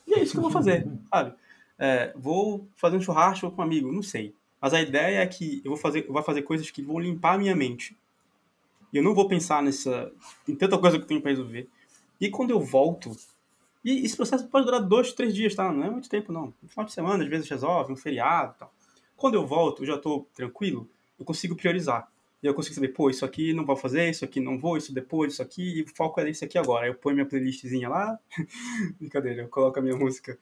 E 0.07 0.15
é 0.15 0.23
isso 0.23 0.33
que 0.33 0.39
eu 0.39 0.43
vou 0.43 0.51
fazer, 0.51 0.87
sabe? 1.09 1.35
É, 1.79 2.13
vou 2.17 2.69
fazer 2.77 2.97
um 2.97 3.01
churrasco 3.01 3.51
com 3.51 3.61
um 3.61 3.65
amigo, 3.65 3.91
não 3.91 4.03
sei. 4.03 4.35
Mas 4.61 4.73
a 4.73 4.81
ideia 4.81 5.21
é 5.21 5.27
que 5.27 5.61
eu 5.65 5.71
vou 5.71 5.77
fazer, 5.77 6.07
eu 6.07 6.13
vou 6.13 6.23
fazer 6.23 6.43
coisas 6.43 6.71
que 6.71 6.83
vão 6.83 6.99
limpar 6.99 7.35
a 7.35 7.39
minha 7.39 7.55
mente. 7.55 7.97
E 8.93 8.97
eu 8.97 9.03
não 9.03 9.15
vou 9.15 9.27
pensar 9.27 9.63
nessa. 9.63 10.13
em 10.49 10.55
tanta 10.55 10.79
coisa 10.79 10.97
que 10.97 11.05
eu 11.05 11.09
tenho 11.09 11.21
para 11.21 11.31
resolver. 11.31 11.69
E 12.21 12.31
quando 12.31 12.51
eu 12.51 12.61
volto, 12.61 13.11
e 13.85 14.05
esse 14.05 14.17
processo 14.17 14.47
pode 14.49 14.65
durar 14.65 14.81
dois, 14.81 15.13
três 15.13 15.35
dias, 15.35 15.55
tá? 15.55 15.71
Não 15.71 15.85
é 15.85 15.91
muito 15.91 16.09
tempo, 16.09 16.33
não. 16.33 16.55
No 16.63 16.69
final 16.69 16.87
de 16.87 16.93
semana, 16.93 17.23
às 17.23 17.29
vezes 17.29 17.49
resolve, 17.49 17.93
um 17.93 17.97
feriado 17.97 18.55
e 18.57 18.59
tal. 18.61 18.73
Quando 19.17 19.35
eu 19.35 19.47
volto, 19.47 19.83
eu 19.83 19.87
já 19.87 19.99
tô 19.99 20.27
tranquilo, 20.35 20.89
eu 21.19 21.25
consigo 21.25 21.55
priorizar. 21.55 22.09
E 22.45 22.47
eu 22.47 22.53
consigo 22.53 22.75
saber, 22.75 22.89
pô, 22.89 23.09
isso 23.09 23.25
aqui 23.25 23.55
não 23.55 23.65
vou 23.65 23.75
fazer, 23.75 24.11
isso 24.11 24.23
aqui 24.23 24.39
não 24.39 24.59
vou, 24.59 24.77
isso 24.77 24.93
depois, 24.93 25.33
isso 25.33 25.41
aqui, 25.41 25.79
e 25.79 25.83
o 25.83 25.89
foco 25.89 26.21
é 26.21 26.29
isso 26.29 26.45
aqui 26.45 26.59
agora. 26.59 26.87
Eu 26.87 26.95
ponho 26.95 27.17
minha 27.17 27.27
playlistzinha 27.27 27.89
lá, 27.89 28.19
brincadeira, 29.01 29.41
eu 29.41 29.49
coloco 29.49 29.79
a 29.79 29.83
minha 29.83 29.97
música 29.97 30.39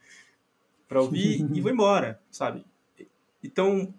pra 0.88 1.00
ouvir 1.00 1.48
e 1.54 1.60
vou 1.60 1.70
embora, 1.70 2.20
sabe? 2.28 2.66
Então, 3.40 3.94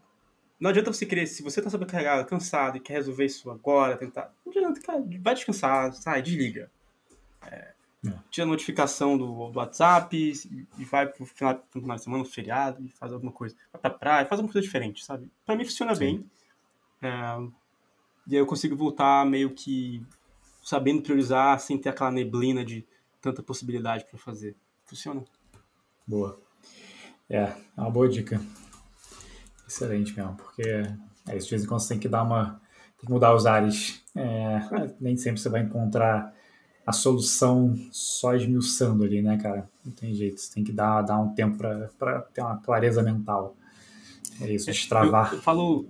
não 0.60 0.70
adianta 0.70 0.92
você 0.92 1.06
querer, 1.06 1.28
se 1.28 1.42
você 1.42 1.62
tá 1.62 1.70
sobrecarregado, 1.70 2.28
cansado 2.28 2.76
e 2.76 2.82
quer 2.82 2.96
resolver 2.96 3.24
isso 3.24 3.50
agora, 3.50 3.96
tentar. 3.96 4.34
Não 4.46 4.52
adianta, 4.52 4.82
cara, 4.82 5.02
vai 5.22 5.34
descansar, 5.34 5.94
sai, 5.94 6.22
desliga. 6.22 6.70
É, 7.42 7.74
é. 8.06 8.14
Tira 8.30 8.46
a 8.46 8.50
notificação 8.50 9.18
do, 9.18 9.50
do 9.50 9.60
WhatsApp 9.60 10.34
e 10.78 10.84
vai 10.84 11.08
pro 11.08 11.26
final, 11.26 11.56
pro 11.72 11.80
final 11.80 11.96
de 11.96 12.04
semana, 12.04 12.24
no 12.24 12.30
feriado, 12.30 12.84
e 12.84 12.90
faz 12.90 13.14
alguma 13.14 13.32
coisa. 13.32 13.56
Vai 13.72 13.82
pra 13.82 13.92
praia, 13.92 14.26
faz 14.26 14.42
alguma 14.42 14.52
coisa 14.52 14.66
diferente, 14.66 15.06
sabe? 15.06 15.32
Pra 15.46 15.56
mim 15.56 15.64
funciona 15.64 15.96
Sim. 15.96 16.00
bem. 16.00 16.32
É, 17.02 17.63
e 18.28 18.36
aí 18.36 18.42
eu 18.42 18.46
consigo 18.46 18.76
voltar 18.76 19.26
meio 19.26 19.52
que 19.52 20.06
sabendo 20.64 21.02
priorizar, 21.02 21.60
sem 21.60 21.78
ter 21.78 21.90
aquela 21.90 22.12
neblina 22.12 22.64
de 22.64 22.86
tanta 23.22 23.44
possibilidade 23.44 24.06
para 24.06 24.18
fazer. 24.18 24.56
Funciona. 24.86 25.24
Boa. 26.08 26.40
É, 27.30 27.42
é 27.44 27.56
uma 27.78 27.92
boa 27.92 28.08
dica. 28.08 28.42
Excelente 29.68 30.16
mesmo, 30.16 30.36
porque 30.36 30.62
é 31.28 31.38
isso, 31.38 31.48
de 31.48 31.52
vez 31.52 31.64
em 31.64 31.68
quando 31.68 31.82
você 31.82 31.90
tem 31.90 32.00
que 32.00 32.10
dar 32.10 32.24
uma. 32.24 32.62
tem 32.98 33.08
que 33.08 33.12
mudar 33.12 33.34
os 33.34 33.46
ares. 33.46 34.04
É, 34.16 34.60
nem 35.00 35.18
sempre 35.18 35.42
você 35.42 35.50
vai 35.50 35.62
encontrar 35.62 36.34
a 36.86 36.92
solução 36.92 37.74
só 37.92 38.36
esmiuçando 38.36 39.04
ali, 39.04 39.22
né, 39.22 39.38
cara? 39.38 39.70
Não 39.86 39.92
tem 39.94 40.14
jeito, 40.14 40.40
você 40.40 40.54
tem 40.54 40.64
que 40.64 40.72
dar, 40.72 41.02
dar 41.02 41.20
um 41.20 41.34
tempo 41.34 41.58
para 41.58 42.22
ter 42.34 42.42
uma 42.42 42.58
clareza 42.58 43.02
mental. 43.02 43.56
É 44.42 44.52
isso, 44.52 44.70
é, 44.70 44.74
destravar. 44.74 45.32
Eu, 45.32 45.38
eu 45.38 45.42
falo, 45.42 45.88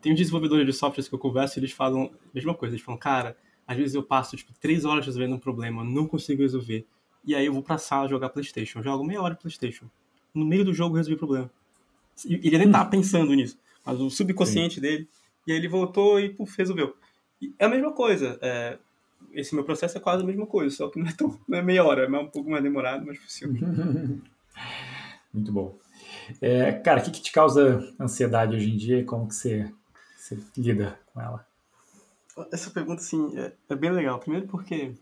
tem 0.00 0.12
uns 0.12 0.18
desenvolvedores 0.18 0.66
de 0.66 0.72
softwares 0.72 1.08
que 1.08 1.14
eu 1.14 1.18
converso 1.18 1.58
e 1.58 1.60
eles 1.60 1.72
falam 1.72 2.04
a 2.04 2.34
mesma 2.34 2.54
coisa. 2.54 2.74
Eles 2.74 2.84
falam, 2.84 2.98
cara, 2.98 3.36
às 3.66 3.76
vezes 3.76 3.94
eu 3.94 4.02
passo, 4.02 4.36
tipo, 4.36 4.52
três 4.60 4.84
horas 4.84 5.04
resolvendo 5.06 5.34
um 5.34 5.38
problema, 5.38 5.84
não 5.84 6.06
consigo 6.06 6.42
resolver. 6.42 6.86
E 7.24 7.34
aí 7.34 7.46
eu 7.46 7.52
vou 7.52 7.62
pra 7.62 7.78
sala 7.78 8.08
jogar 8.08 8.30
Playstation. 8.30 8.82
jogo 8.82 9.04
meia 9.04 9.20
hora 9.20 9.34
de 9.34 9.40
Playstation. 9.40 9.86
No 10.34 10.44
meio 10.44 10.64
do 10.64 10.72
jogo 10.72 10.94
eu 10.94 10.98
resolvi 10.98 11.16
o 11.16 11.18
problema. 11.18 11.50
Ele 12.24 12.58
nem 12.58 12.70
tá 12.70 12.84
pensando 12.84 13.32
nisso, 13.34 13.58
mas 13.84 14.00
o 14.00 14.10
subconsciente 14.10 14.76
Sim. 14.76 14.80
dele. 14.80 15.08
E 15.46 15.52
aí 15.52 15.58
ele 15.58 15.68
voltou 15.68 16.20
e, 16.20 16.30
puf, 16.30 16.56
resolveu. 16.56 16.96
E 17.40 17.52
é 17.58 17.64
a 17.64 17.68
mesma 17.68 17.92
coisa. 17.92 18.38
É, 18.40 18.78
esse 19.32 19.54
meu 19.54 19.64
processo 19.64 19.98
é 19.98 20.00
quase 20.00 20.22
a 20.22 20.26
mesma 20.26 20.46
coisa, 20.46 20.74
só 20.74 20.88
que 20.88 20.98
não 20.98 21.06
é, 21.06 21.12
tão, 21.12 21.38
não 21.46 21.58
é 21.58 21.62
meia 21.62 21.84
hora, 21.84 22.04
é 22.04 22.08
um 22.08 22.28
pouco 22.28 22.50
mais 22.50 22.62
demorado, 22.62 23.06
mas 23.06 23.18
funciona. 23.18 23.58
Muito 25.32 25.52
bom. 25.52 25.78
É, 26.40 26.72
cara, 26.72 27.00
o 27.00 27.04
que, 27.04 27.10
que, 27.10 27.22
te 27.22 27.32
causa 27.32 27.94
ansiedade 27.98 28.56
hoje 28.56 28.70
em 28.70 28.76
dia 28.76 28.98
e 28.98 29.04
como 29.04 29.28
que 29.28 29.34
você, 29.34 29.70
você 30.28 30.38
lida 30.56 30.98
com 31.12 31.20
ela? 31.20 31.46
Essa 32.52 32.70
pergunta, 32.70 33.00
assim, 33.00 33.36
é, 33.38 33.52
é, 33.68 33.74
bem 33.74 33.90
legal. 33.90 34.18
Primeiro 34.18 34.46
porque 34.46 34.94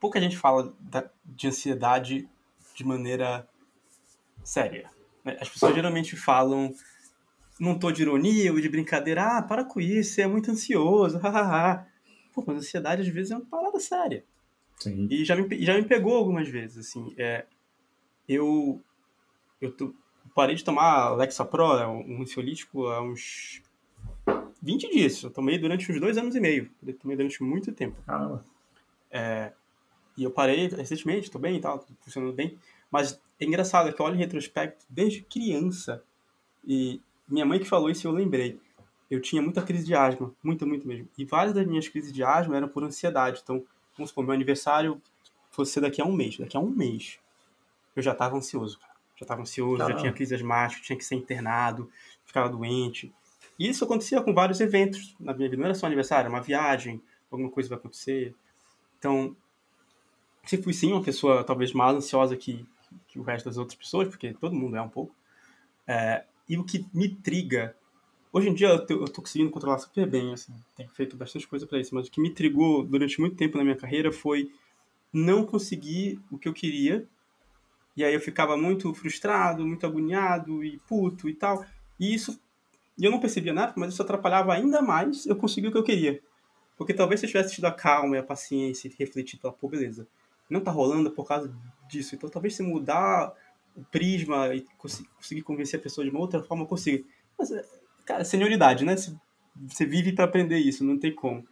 pouca 0.00 0.20
gente 0.20 0.36
fala 0.36 0.74
da, 0.80 1.08
de 1.24 1.48
ansiedade 1.48 2.28
de 2.74 2.84
maneira 2.84 3.48
séria. 4.42 4.90
Né? 5.24 5.36
As 5.40 5.48
pessoas 5.48 5.74
geralmente 5.74 6.16
falam 6.16 6.74
não 7.58 7.78
tô 7.78 7.92
de 7.92 8.00
ironia 8.00 8.50
ou 8.52 8.60
de 8.60 8.70
brincadeira, 8.70 9.36
ah, 9.36 9.42
para 9.42 9.64
com 9.64 9.78
isso, 9.80 10.14
você 10.14 10.22
é 10.22 10.26
muito 10.26 10.50
ansioso, 10.50 11.18
hahaha. 11.20 11.86
Pô, 12.32 12.42
mas 12.46 12.56
ansiedade 12.56 13.02
às 13.02 13.08
vezes 13.08 13.32
é 13.32 13.36
uma 13.36 13.44
parada 13.44 13.78
séria. 13.78 14.24
Sim. 14.78 15.06
E 15.10 15.24
já 15.26 15.36
me, 15.36 15.62
já 15.62 15.74
me 15.74 15.84
pegou 15.84 16.16
algumas 16.16 16.48
vezes, 16.48 16.88
assim. 16.88 17.14
É, 17.18 17.44
eu 18.26 18.82
eu 19.60 19.70
tô, 19.76 19.94
parei 20.34 20.56
de 20.56 20.64
tomar 20.64 21.14
Lexapro, 21.16 21.76
né, 21.76 21.86
um 21.86 22.22
ansiolítico, 22.22 22.86
há 22.86 23.02
uns 23.02 23.62
20 24.62 24.90
dias. 24.90 25.22
Eu 25.22 25.30
tomei 25.30 25.58
durante 25.58 25.90
uns 25.90 26.00
dois 26.00 26.16
anos 26.16 26.34
e 26.34 26.40
meio. 26.40 26.70
Eu 26.86 26.94
tomei 26.94 27.16
durante 27.16 27.42
muito 27.42 27.72
tempo. 27.72 27.96
Caramba. 28.06 28.44
É, 29.10 29.52
e 30.16 30.24
eu 30.24 30.30
parei 30.30 30.68
recentemente, 30.68 31.26
estou 31.26 31.40
bem 31.40 31.56
e 31.56 31.60
tal, 31.60 31.84
funcionando 32.00 32.32
bem. 32.32 32.58
Mas 32.90 33.20
é 33.38 33.44
engraçado 33.44 33.92
que 33.92 34.00
eu 34.00 34.06
olho 34.06 34.16
em 34.16 34.18
retrospecto 34.18 34.84
desde 34.88 35.22
criança. 35.22 36.02
E 36.64 37.00
minha 37.28 37.46
mãe 37.46 37.58
que 37.58 37.64
falou 37.64 37.90
isso 37.90 38.06
eu 38.06 38.12
lembrei. 38.12 38.60
Eu 39.10 39.20
tinha 39.20 39.42
muita 39.42 39.62
crise 39.62 39.84
de 39.84 39.94
asma, 39.94 40.32
muita, 40.42 40.64
muito 40.66 40.86
mesmo. 40.86 41.08
E 41.16 41.24
várias 41.24 41.54
das 41.54 41.66
minhas 41.66 41.88
crises 41.88 42.12
de 42.12 42.22
asma 42.22 42.56
eram 42.56 42.68
por 42.68 42.84
ansiedade. 42.84 43.40
Então, 43.42 43.64
vamos 43.96 44.10
supor, 44.10 44.24
meu 44.24 44.34
aniversário 44.34 45.00
fosse 45.50 45.72
ser 45.72 45.80
daqui 45.80 46.00
a 46.00 46.04
um 46.04 46.12
mês. 46.12 46.38
Daqui 46.38 46.56
a 46.56 46.60
um 46.60 46.70
mês, 46.70 47.18
eu 47.96 48.02
já 48.02 48.12
estava 48.12 48.36
ansioso, 48.36 48.78
cara. 48.78 48.92
Já 49.16 49.24
estava 49.24 49.42
ansioso, 49.42 49.78
Caramba. 49.78 49.96
já 49.96 50.00
tinha 50.02 50.12
crise 50.12 50.34
asmática, 50.34 50.82
tinha 50.82 50.96
que 50.96 51.04
ser 51.04 51.16
internado, 51.16 51.90
ficava 52.24 52.48
doente. 52.48 53.12
E 53.60 53.68
isso 53.68 53.84
acontecia 53.84 54.20
com 54.22 54.34
vários 54.34 54.60
eventos 54.60 55.14
na 55.20 55.34
minha 55.34 55.48
vida. 55.48 55.60
Não 55.60 55.66
era 55.66 55.74
só 55.74 55.86
aniversário, 55.86 56.26
era 56.26 56.34
uma 56.34 56.42
viagem, 56.42 57.00
alguma 57.30 57.50
coisa 57.50 57.68
vai 57.68 57.78
acontecer. 57.78 58.34
Então, 58.98 59.36
se 60.44 60.60
fui 60.60 60.72
sim 60.72 60.92
uma 60.92 61.02
pessoa 61.02 61.44
talvez 61.44 61.72
mais 61.72 61.96
ansiosa 61.96 62.36
que, 62.36 62.66
que 63.06 63.18
o 63.18 63.22
resto 63.22 63.44
das 63.44 63.58
outras 63.58 63.76
pessoas, 63.76 64.08
porque 64.08 64.32
todo 64.32 64.56
mundo 64.56 64.76
é 64.76 64.82
um 64.82 64.88
pouco. 64.88 65.14
É, 65.86 66.24
e 66.48 66.56
o 66.56 66.64
que 66.64 66.86
me 66.92 67.10
triga 67.10 67.76
Hoje 68.32 68.48
em 68.48 68.54
dia 68.54 68.68
eu 68.68 68.86
tô, 68.86 68.94
eu 68.94 69.04
tô 69.06 69.22
conseguindo 69.22 69.50
controlar 69.50 69.78
super 69.78 70.08
bem, 70.08 70.32
assim, 70.32 70.54
tenho 70.76 70.88
feito 70.90 71.16
bastante 71.16 71.48
coisa 71.48 71.66
para 71.66 71.80
isso, 71.80 71.92
mas 71.94 72.06
o 72.06 72.10
que 72.10 72.20
me 72.20 72.30
trigou 72.30 72.84
durante 72.84 73.20
muito 73.20 73.34
tempo 73.34 73.58
na 73.58 73.64
minha 73.64 73.76
carreira 73.76 74.12
foi 74.12 74.52
não 75.12 75.44
conseguir 75.44 76.20
o 76.30 76.38
que 76.38 76.48
eu 76.48 76.52
queria, 76.52 77.08
e 77.96 78.04
aí 78.04 78.14
eu 78.14 78.20
ficava 78.20 78.56
muito 78.56 78.94
frustrado, 78.94 79.66
muito 79.66 79.84
agoniado 79.84 80.62
e 80.62 80.78
puto 80.86 81.28
e 81.28 81.34
tal, 81.34 81.64
e 81.98 82.14
isso, 82.14 82.40
eu 83.04 83.10
não 83.10 83.20
percebia 83.20 83.52
nada, 83.52 83.72
mas 83.76 83.92
isso 83.92 84.02
atrapalhava 84.02 84.52
ainda 84.52 84.82
mais 84.82 85.26
eu 85.26 85.36
conseguir 85.36 85.68
o 85.68 85.72
que 85.72 85.78
eu 85.78 85.84
queria. 85.84 86.20
Porque 86.76 86.94
talvez 86.94 87.20
se 87.20 87.26
eu 87.26 87.30
tivesse 87.30 87.54
tido 87.54 87.66
a 87.66 87.72
calma 87.72 88.16
e 88.16 88.18
a 88.18 88.22
paciência 88.22 88.88
e 88.88 88.94
refletido, 88.98 89.52
pô, 89.52 89.68
beleza, 89.68 90.06
não 90.48 90.60
tá 90.60 90.70
rolando 90.70 91.10
por 91.10 91.26
causa 91.26 91.54
disso, 91.88 92.14
então 92.14 92.28
talvez 92.28 92.56
se 92.56 92.62
mudar 92.62 93.34
o 93.76 93.84
prisma 93.84 94.54
e 94.54 94.64
conseguir 94.76 95.42
convencer 95.42 95.78
a 95.78 95.82
pessoa 95.82 96.04
de 96.04 96.10
uma 96.10 96.20
outra 96.20 96.42
forma, 96.42 96.64
eu 96.64 96.68
consiga. 96.68 97.04
Mas 97.38 97.50
é, 97.50 97.64
cara, 98.04 98.24
senioridade, 98.24 98.84
né? 98.84 98.96
Você 98.96 99.86
vive 99.86 100.12
para 100.12 100.24
aprender 100.24 100.58
isso, 100.58 100.84
não 100.84 100.98
tem 100.98 101.14
como. 101.14 101.46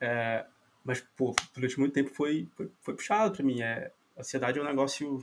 É, 0.00 0.44
mas, 0.84 1.00
pô, 1.16 1.34
durante 1.54 1.78
muito 1.78 1.92
tempo 1.92 2.14
foi, 2.14 2.48
foi, 2.56 2.70
foi 2.80 2.94
puxado 2.94 3.34
para 3.34 3.44
mim. 3.44 3.60
É, 3.60 3.90
a 4.16 4.20
ansiedade 4.20 4.58
é 4.58 4.62
um 4.62 4.64
negócio, 4.64 5.16
um 5.16 5.22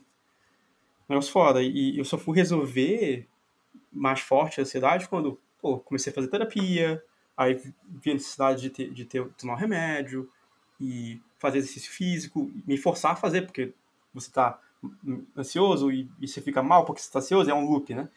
negócio 1.09 1.31
foda. 1.31 1.61
E 1.61 1.97
eu 1.97 2.05
só 2.05 2.17
fui 2.17 2.35
resolver 2.35 3.27
mais 3.91 4.19
forte 4.19 4.59
a 4.59 4.63
ansiedade 4.63 5.07
quando, 5.07 5.39
pô, 5.64 5.80
comecei 5.80 6.11
a 6.11 6.14
fazer 6.14 6.27
terapia, 6.27 7.02
aí 7.38 7.53
vi 7.53 8.11
a 8.11 8.15
necessidade 8.15 8.61
de, 8.61 8.69
ter, 8.69 8.91
de 8.91 9.06
ter, 9.06 9.26
tomar 9.30 9.53
um 9.53 9.57
remédio 9.57 10.30
e 10.80 11.22
fazer 11.40 11.60
exercício 11.60 11.90
físico, 11.90 12.52
me 12.68 12.77
forçar 12.77 13.14
a 13.14 13.15
fazer, 13.15 13.44
porque 13.44 13.73
você 14.14 14.30
tá 14.30 14.60
ansioso 15.38 15.90
e, 15.90 16.11
e 16.19 16.27
você 16.27 16.41
fica 16.41 16.61
mal 16.61 16.84
porque 16.84 17.02
você 17.02 17.07
está 17.07 17.19
ansioso, 17.19 17.49
é 17.49 17.53
um 17.53 17.65
loop, 17.65 17.95
né? 17.95 18.10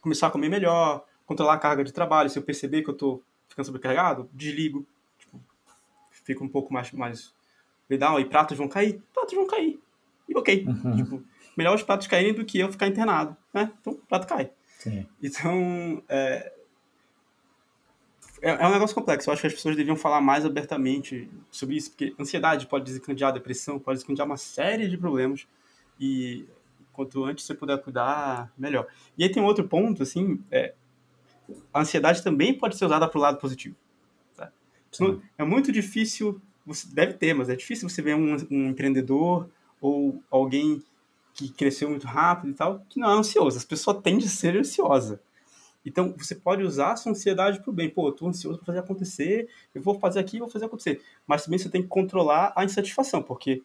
Começar 0.00 0.28
a 0.28 0.30
comer 0.30 0.48
melhor, 0.48 1.04
controlar 1.26 1.52
a 1.52 1.58
carga 1.58 1.84
de 1.84 1.92
trabalho. 1.92 2.30
Se 2.30 2.38
eu 2.38 2.42
perceber 2.42 2.82
que 2.82 2.88
eu 2.88 2.94
estou 2.94 3.22
ficando 3.48 3.66
sobrecarregado, 3.66 4.30
desligo. 4.32 4.86
Tipo, 5.18 5.38
fico 6.10 6.42
um 6.42 6.48
pouco 6.48 6.72
mais, 6.72 6.90
mais 6.92 7.34
legal. 7.88 8.18
E 8.18 8.24
pratos 8.24 8.56
vão 8.56 8.66
cair? 8.68 9.02
Pratos 9.12 9.34
vão 9.34 9.46
cair. 9.46 9.78
E 10.26 10.34
ok. 10.34 10.66
Uhum. 10.66 10.96
Tipo, 10.96 11.22
melhor 11.54 11.74
os 11.74 11.82
pratos 11.82 12.06
caírem 12.06 12.32
do 12.32 12.46
que 12.46 12.58
eu 12.58 12.72
ficar 12.72 12.86
internado. 12.86 13.36
Né? 13.52 13.70
Então, 13.78 13.92
o 13.92 13.96
prato 13.96 14.26
cai. 14.26 14.50
Sim. 14.78 15.06
Então, 15.22 16.02
é, 16.08 16.52
é, 18.44 18.62
é 18.62 18.66
um 18.66 18.72
negócio 18.72 18.94
complexo. 18.94 19.28
Eu 19.28 19.32
acho 19.32 19.40
que 19.40 19.46
as 19.46 19.54
pessoas 19.54 19.74
deviam 19.74 19.96
falar 19.96 20.20
mais 20.20 20.44
abertamente 20.44 21.28
sobre 21.50 21.76
isso, 21.76 21.90
porque 21.90 22.14
ansiedade 22.20 22.66
pode 22.66 22.84
desencadear 22.84 23.32
depressão, 23.32 23.78
pode 23.78 23.98
desencadear 23.98 24.26
uma 24.26 24.36
série 24.36 24.88
de 24.88 24.98
problemas. 24.98 25.46
E 25.98 26.46
quanto 26.92 27.24
antes 27.24 27.44
você 27.44 27.54
puder 27.54 27.80
cuidar, 27.82 28.52
melhor. 28.56 28.86
E 29.16 29.24
aí 29.24 29.30
tem 29.30 29.42
um 29.42 29.46
outro 29.46 29.66
ponto, 29.66 30.02
assim, 30.02 30.40
é, 30.50 30.74
a 31.72 31.80
ansiedade 31.80 32.22
também 32.22 32.56
pode 32.56 32.76
ser 32.76 32.84
usada 32.84 33.08
para 33.08 33.18
o 33.18 33.22
lado 33.22 33.38
positivo. 33.38 33.74
Tá? 34.36 34.52
É 35.38 35.44
muito 35.44 35.72
difícil, 35.72 36.40
você 36.66 36.86
deve 36.92 37.14
ter, 37.14 37.34
mas 37.34 37.48
é 37.48 37.56
difícil 37.56 37.88
você 37.88 38.02
ver 38.02 38.14
um, 38.14 38.36
um, 38.50 38.68
empreendedor 38.70 39.48
ou 39.80 40.22
alguém 40.30 40.82
que 41.34 41.48
cresceu 41.48 41.90
muito 41.90 42.06
rápido 42.06 42.50
e 42.50 42.54
tal, 42.54 42.84
que 42.88 43.00
não 43.00 43.10
é 43.10 43.14
ansioso. 43.14 43.56
As 43.56 43.64
pessoas 43.64 44.00
tendem 44.02 44.26
a 44.26 44.30
ser 44.30 44.56
ansiosa. 44.56 45.20
Então, 45.84 46.14
você 46.16 46.34
pode 46.34 46.62
usar 46.62 46.92
a 46.92 46.96
sua 46.96 47.12
ansiedade 47.12 47.60
para 47.60 47.70
o 47.70 47.72
bem. 47.72 47.90
Pô, 47.90 48.08
eu 48.08 48.12
estou 48.12 48.28
ansioso 48.28 48.58
para 48.58 48.66
fazer 48.66 48.78
acontecer, 48.78 49.48
eu 49.74 49.82
vou 49.82 49.98
fazer 49.98 50.20
aqui, 50.20 50.38
vou 50.38 50.48
fazer 50.48 50.64
acontecer. 50.64 51.02
Mas 51.26 51.44
também 51.44 51.58
você 51.58 51.68
tem 51.68 51.82
que 51.82 51.88
controlar 51.88 52.52
a 52.56 52.64
insatisfação, 52.64 53.22
porque 53.22 53.62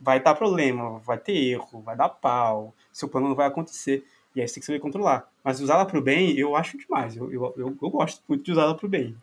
vai 0.00 0.22
dar 0.22 0.34
problema, 0.34 0.98
vai 1.00 1.18
ter 1.18 1.32
erro, 1.32 1.80
vai 1.80 1.96
dar 1.96 2.08
pau, 2.08 2.74
seu 2.92 3.08
plano 3.08 3.28
não 3.28 3.34
vai 3.34 3.46
acontecer. 3.46 4.04
E 4.34 4.40
aí 4.40 4.46
você 4.46 4.54
tem 4.54 4.60
que 4.60 4.66
saber 4.66 4.80
controlar. 4.80 5.30
Mas 5.42 5.60
usar 5.60 5.74
ela 5.74 5.86
para 5.86 5.98
o 5.98 6.02
bem, 6.02 6.36
eu 6.36 6.54
acho 6.54 6.76
demais. 6.76 7.16
Eu, 7.16 7.32
eu, 7.32 7.54
eu, 7.56 7.78
eu 7.80 7.90
gosto 7.90 8.22
muito 8.28 8.44
de 8.44 8.52
usar 8.52 8.62
ela 8.62 8.74
para 8.74 8.86
o 8.86 8.88
bem. 8.88 9.16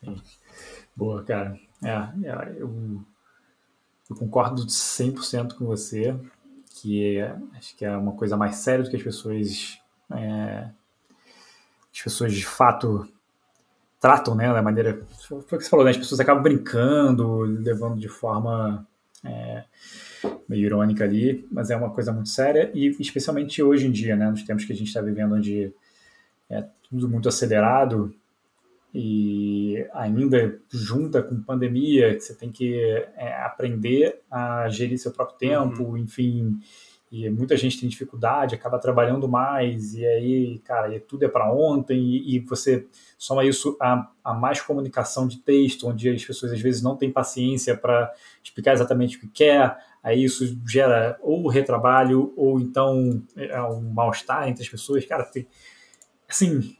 Sim. 0.00 0.20
Boa, 0.96 1.22
cara. 1.22 1.58
É, 1.84 1.90
é, 1.90 2.56
eu, 2.58 3.04
eu 4.10 4.16
concordo 4.16 4.66
100% 4.66 5.54
com 5.54 5.66
você, 5.66 6.18
que 6.74 7.18
é, 7.18 7.38
acho 7.54 7.76
que 7.76 7.84
é 7.84 7.96
uma 7.96 8.12
coisa 8.12 8.36
mais 8.36 8.56
séria 8.56 8.82
do 8.82 8.90
que 8.90 8.96
as 8.96 9.02
pessoas. 9.02 9.78
É, 10.12 10.68
as 11.92 12.02
pessoas 12.02 12.32
de 12.32 12.44
fato 12.44 13.08
tratam, 14.00 14.34
né, 14.34 14.52
da 14.52 14.62
maneira. 14.62 15.02
Foi 15.28 15.38
o 15.38 15.42
que 15.42 15.62
você 15.62 15.70
falou, 15.70 15.84
né? 15.84 15.90
As 15.90 15.96
pessoas 15.96 16.20
acabam 16.20 16.42
brincando, 16.42 17.40
levando 17.40 17.98
de 17.98 18.08
forma. 18.08 18.86
É, 19.24 19.64
meio 20.48 20.66
irônica 20.66 21.04
ali, 21.04 21.46
mas 21.50 21.70
é 21.70 21.76
uma 21.76 21.90
coisa 21.90 22.12
muito 22.12 22.28
séria 22.28 22.70
e 22.74 22.88
especialmente 23.00 23.62
hoje 23.62 23.86
em 23.86 23.90
dia, 23.90 24.14
né, 24.14 24.30
nos 24.30 24.42
tempos 24.42 24.64
que 24.64 24.72
a 24.72 24.76
gente 24.76 24.88
está 24.88 25.00
vivendo, 25.00 25.34
onde 25.34 25.72
é 26.48 26.64
tudo 26.88 27.08
muito 27.08 27.28
acelerado 27.28 28.14
e 28.94 29.86
ainda 29.92 30.58
junta 30.70 31.22
com 31.22 31.42
pandemia, 31.42 32.14
que 32.14 32.20
você 32.20 32.34
tem 32.34 32.50
que 32.50 32.80
é, 33.16 33.34
aprender 33.42 34.20
a 34.30 34.68
gerir 34.68 34.98
seu 34.98 35.12
próprio 35.12 35.36
tempo, 35.36 35.82
uhum. 35.82 35.98
enfim, 35.98 36.58
e 37.10 37.30
muita 37.30 37.56
gente 37.56 37.78
tem 37.78 37.88
dificuldade, 37.88 38.54
acaba 38.54 38.78
trabalhando 38.78 39.28
mais, 39.28 39.94
e 39.94 40.04
aí, 40.04 40.58
cara, 40.64 40.94
e 40.94 40.98
tudo 40.98 41.24
é 41.24 41.28
para 41.28 41.52
ontem, 41.52 41.98
e, 41.98 42.36
e, 42.36 42.40
você 42.40 42.86
soma 43.16 43.44
isso 43.44 43.76
a, 43.80 44.10
a, 44.24 44.34
mais 44.34 44.60
comunicação 44.60 45.28
de 45.28 45.38
texto, 45.38 45.88
onde 45.88 46.08
as 46.08 46.24
pessoas 46.24 46.52
às 46.52 46.60
vezes 46.60 46.82
não 46.82 46.96
têm 46.96 47.12
paciência 47.12 47.76
para 47.76 48.12
explicar 48.42 48.72
exatamente 48.72 49.16
o 49.16 49.20
que 49.20 49.28
quer, 49.28 49.76
aí 50.02 50.24
isso 50.24 50.58
gera 50.66 51.16
ou 51.22 51.48
retrabalho, 51.48 52.32
ou 52.36 52.60
então 52.60 53.22
é 53.36 53.62
um 53.62 53.92
mal-estar 53.92 54.48
entre 54.48 54.64
as 54.64 54.68
pessoas. 54.68 55.04
Cara, 55.06 55.24
tem, 55.24 55.46
assim, 56.28 56.76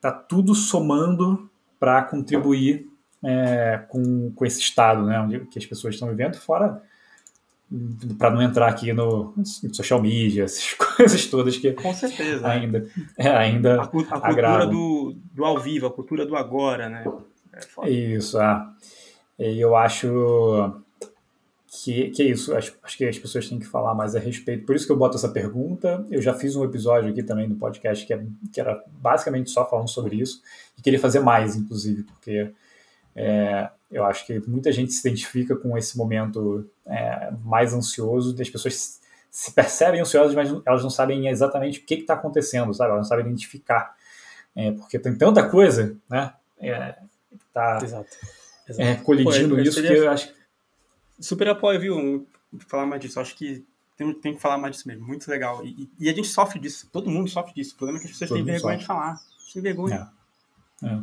tá 0.00 0.10
tudo 0.10 0.52
somando 0.54 1.48
para 1.78 2.02
contribuir 2.02 2.88
é, 3.22 3.84
com, 3.88 4.32
com 4.32 4.44
esse 4.44 4.60
estado 4.60 5.04
né, 5.04 5.46
que 5.50 5.58
as 5.58 5.66
pessoas 5.66 5.94
estão 5.94 6.08
vivendo, 6.08 6.36
fora 6.36 6.82
para 8.18 8.30
não 8.30 8.42
entrar 8.42 8.68
aqui 8.68 8.92
no, 8.92 9.32
no, 9.36 9.74
social 9.74 10.02
media, 10.02 10.44
essas 10.44 10.74
coisas 10.96 11.26
todas 11.26 11.56
que 11.56 11.72
com 11.72 11.94
certeza 11.94 12.46
ainda 12.48 12.88
é, 13.16 13.28
ainda 13.28 13.80
a, 13.80 13.84
a 13.84 13.86
cultura 13.86 14.66
do, 14.66 15.14
do 15.32 15.44
ao 15.44 15.58
vivo, 15.58 15.86
a 15.86 15.90
cultura 15.90 16.26
do 16.26 16.34
agora, 16.36 16.88
né? 16.88 17.04
É 17.82 17.90
Isso, 17.90 18.38
ah. 18.38 18.72
Eu 19.38 19.74
acho 19.74 20.82
que, 21.70 22.10
que 22.10 22.22
é 22.22 22.26
isso, 22.26 22.54
acho, 22.54 22.76
acho, 22.82 22.98
que 22.98 23.04
as 23.04 23.18
pessoas 23.18 23.48
têm 23.48 23.58
que 23.58 23.66
falar 23.66 23.94
mais 23.94 24.16
a 24.16 24.18
respeito. 24.18 24.66
Por 24.66 24.74
isso 24.74 24.84
que 24.84 24.92
eu 24.92 24.96
boto 24.96 25.16
essa 25.16 25.28
pergunta. 25.28 26.04
Eu 26.10 26.20
já 26.20 26.34
fiz 26.34 26.56
um 26.56 26.64
episódio 26.64 27.10
aqui 27.10 27.22
também 27.22 27.48
no 27.48 27.54
podcast 27.54 28.04
que, 28.04 28.12
é, 28.12 28.22
que 28.52 28.60
era 28.60 28.82
basicamente 29.00 29.50
só 29.50 29.68
falando 29.68 29.88
sobre 29.88 30.16
isso 30.16 30.42
e 30.76 30.82
queria 30.82 30.98
fazer 30.98 31.20
mais, 31.20 31.56
inclusive, 31.56 32.02
porque 32.02 32.50
é, 33.14 33.70
eu 33.90 34.04
acho 34.04 34.26
que 34.26 34.40
muita 34.48 34.72
gente 34.72 34.92
se 34.92 35.06
identifica 35.06 35.54
com 35.56 35.76
esse 35.78 35.96
momento 35.96 36.68
é, 36.90 37.30
mais 37.44 37.72
ansioso, 37.72 38.36
as 38.40 38.50
pessoas 38.50 39.00
se 39.30 39.52
percebem 39.52 40.00
ansiosas, 40.00 40.34
mas 40.34 40.52
elas 40.66 40.82
não 40.82 40.90
sabem 40.90 41.28
exatamente 41.28 41.78
o 41.78 41.84
que 41.84 41.94
está 41.94 42.14
acontecendo, 42.14 42.74
sabe? 42.74 42.90
Elas 42.90 43.02
não 43.02 43.08
sabem 43.08 43.26
identificar, 43.26 43.94
é, 44.56 44.72
porque 44.72 44.98
tem 44.98 45.16
tanta 45.16 45.48
coisa, 45.48 45.96
né? 46.08 46.34
É, 46.58 46.96
tá 47.52 47.78
Exato. 47.82 48.16
Exato. 48.68 48.88
É, 48.88 48.94
colidindo 48.96 49.56
Pô, 49.56 49.60
nisso 49.60 49.80
que 49.80 49.88
eu 49.88 50.10
acho 50.10 50.32
Super 51.20 51.48
apoio, 51.48 51.78
viu? 51.78 52.26
Falar 52.66 52.86
mais 52.86 53.00
disso. 53.00 53.20
Acho 53.20 53.36
que 53.36 53.64
tem, 53.96 54.12
tem 54.14 54.34
que 54.34 54.40
falar 54.40 54.56
mais 54.56 54.74
disso 54.74 54.88
mesmo. 54.88 55.06
Muito 55.06 55.30
legal. 55.30 55.64
E, 55.64 55.90
e, 56.00 56.08
a 56.08 56.14
gente 56.14 56.28
sofre 56.28 56.58
disso. 56.58 56.88
Todo 56.90 57.10
mundo 57.10 57.28
sofre 57.28 57.52
disso. 57.52 57.74
O 57.74 57.76
problema 57.76 57.98
é 57.98 58.00
que 58.00 58.06
as 58.06 58.12
pessoas 58.12 58.30
Todo 58.30 58.38
têm 58.38 58.46
vergonha 58.46 58.78
sofre. 58.78 58.78
de 58.78 58.86
falar. 58.86 59.20
Sem 59.52 59.60
vergonha. 59.60 60.08
É. 60.82 60.86
É. 60.86 60.98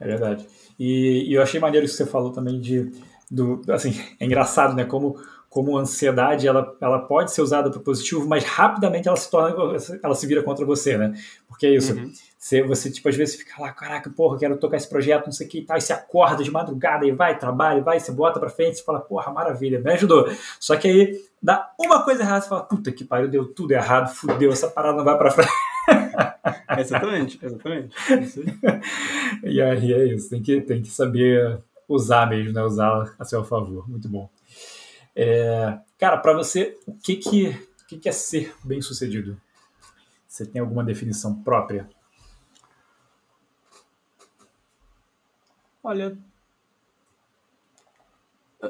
é 0.00 0.06
verdade. 0.06 0.46
E, 0.78 1.28
e, 1.28 1.34
eu 1.34 1.42
achei 1.42 1.58
maneiro 1.58 1.84
isso 1.84 1.96
que 1.96 2.04
você 2.04 2.10
falou 2.10 2.30
também 2.30 2.60
de. 2.60 2.92
Do, 3.30 3.60
assim, 3.68 3.94
é 4.18 4.24
engraçado, 4.24 4.74
né? 4.74 4.84
Como 4.84 5.16
como 5.48 5.78
a 5.78 5.80
ansiedade 5.80 6.46
ela, 6.46 6.76
ela 6.80 6.98
pode 7.00 7.32
ser 7.32 7.40
usada 7.40 7.70
para 7.70 7.80
positivo, 7.80 8.28
mas 8.28 8.44
rapidamente 8.44 9.08
ela 9.08 9.16
se 9.16 9.30
torna 9.30 9.56
ela 10.02 10.14
se 10.14 10.26
vira 10.26 10.42
contra 10.42 10.64
você, 10.64 10.96
né? 10.96 11.14
Porque 11.48 11.66
é 11.66 11.74
isso. 11.74 11.94
Uhum. 11.94 12.12
Você, 12.38 12.62
você, 12.62 12.90
tipo, 12.90 13.08
às 13.08 13.16
vezes 13.16 13.36
fica 13.36 13.60
lá, 13.60 13.72
caraca, 13.72 14.10
porra, 14.10 14.38
quero 14.38 14.56
tocar 14.58 14.76
esse 14.76 14.88
projeto, 14.88 15.26
não 15.26 15.32
sei 15.32 15.46
o 15.46 15.50
que 15.50 15.58
e 15.58 15.64
tal, 15.64 15.76
e 15.76 15.80
você 15.80 15.92
acorda 15.92 16.44
de 16.44 16.50
madrugada 16.50 17.04
e 17.04 17.10
vai, 17.10 17.36
trabalha, 17.36 17.82
vai, 17.82 17.98
você 17.98 18.12
bota 18.12 18.38
para 18.38 18.48
frente, 18.48 18.78
você 18.78 18.84
fala, 18.84 19.00
porra, 19.00 19.32
maravilha, 19.32 19.80
me 19.80 19.90
ajudou. 19.92 20.30
Só 20.60 20.76
que 20.76 20.86
aí 20.86 21.20
dá 21.42 21.68
uma 21.80 22.04
coisa 22.04 22.22
errada, 22.22 22.42
você 22.42 22.48
fala, 22.48 22.62
puta 22.62 22.92
que 22.92 23.04
pariu, 23.04 23.28
deu 23.28 23.46
tudo 23.52 23.72
errado, 23.72 24.14
fudeu, 24.14 24.52
essa 24.52 24.68
parada 24.68 24.98
não 24.98 25.04
vai 25.04 25.18
para 25.18 25.30
frente. 25.32 25.50
exatamente, 26.78 27.40
exatamente. 27.42 27.96
e 29.42 29.60
aí 29.60 29.92
é 29.92 30.04
isso, 30.14 30.30
tem 30.30 30.40
que, 30.40 30.60
tem 30.60 30.80
que 30.80 30.90
saber 30.90 31.58
usar 31.88 32.28
mesmo, 32.28 32.52
né? 32.52 32.62
Usar 32.62 33.14
a 33.18 33.24
seu 33.24 33.42
favor. 33.44 33.88
Muito 33.88 34.08
bom. 34.08 34.28
É, 35.16 35.78
cara, 35.98 36.18
para 36.18 36.34
você, 36.34 36.78
o 36.86 36.92
que, 36.94 37.16
que, 37.16 37.48
o 37.48 37.86
que, 37.88 37.98
que 37.98 38.08
é 38.08 38.12
ser 38.12 38.54
bem 38.62 38.80
sucedido? 38.80 39.40
Você 40.26 40.44
tem 40.44 40.60
alguma 40.60 40.84
definição 40.84 41.42
própria? 41.42 41.88
Olha, 45.82 46.16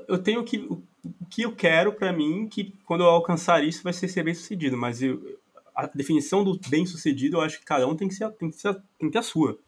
eu 0.06 0.22
tenho 0.22 0.44
que 0.44 0.58
o 0.58 0.82
que 1.30 1.42
eu 1.42 1.54
quero 1.54 1.92
para 1.92 2.12
mim 2.12 2.48
que 2.48 2.74
quando 2.84 3.02
eu 3.02 3.08
alcançar 3.08 3.64
isso 3.64 3.82
vai 3.82 3.92
ser 3.92 4.08
ser 4.08 4.22
bem 4.22 4.34
sucedido, 4.34 4.76
mas 4.76 5.02
eu, 5.02 5.38
a 5.74 5.86
definição 5.86 6.44
do 6.44 6.58
bem 6.68 6.86
sucedido 6.86 7.36
eu 7.36 7.40
acho 7.40 7.58
que 7.58 7.64
cada 7.64 7.86
um 7.86 7.96
tem 7.96 8.08
que 8.08 8.14
ser 8.14 8.30
tem 8.32 8.50
que, 8.50 8.56
ser, 8.56 8.74
tem 8.98 9.08
que 9.08 9.10
ter 9.10 9.18
a 9.18 9.22
sua. 9.22 9.58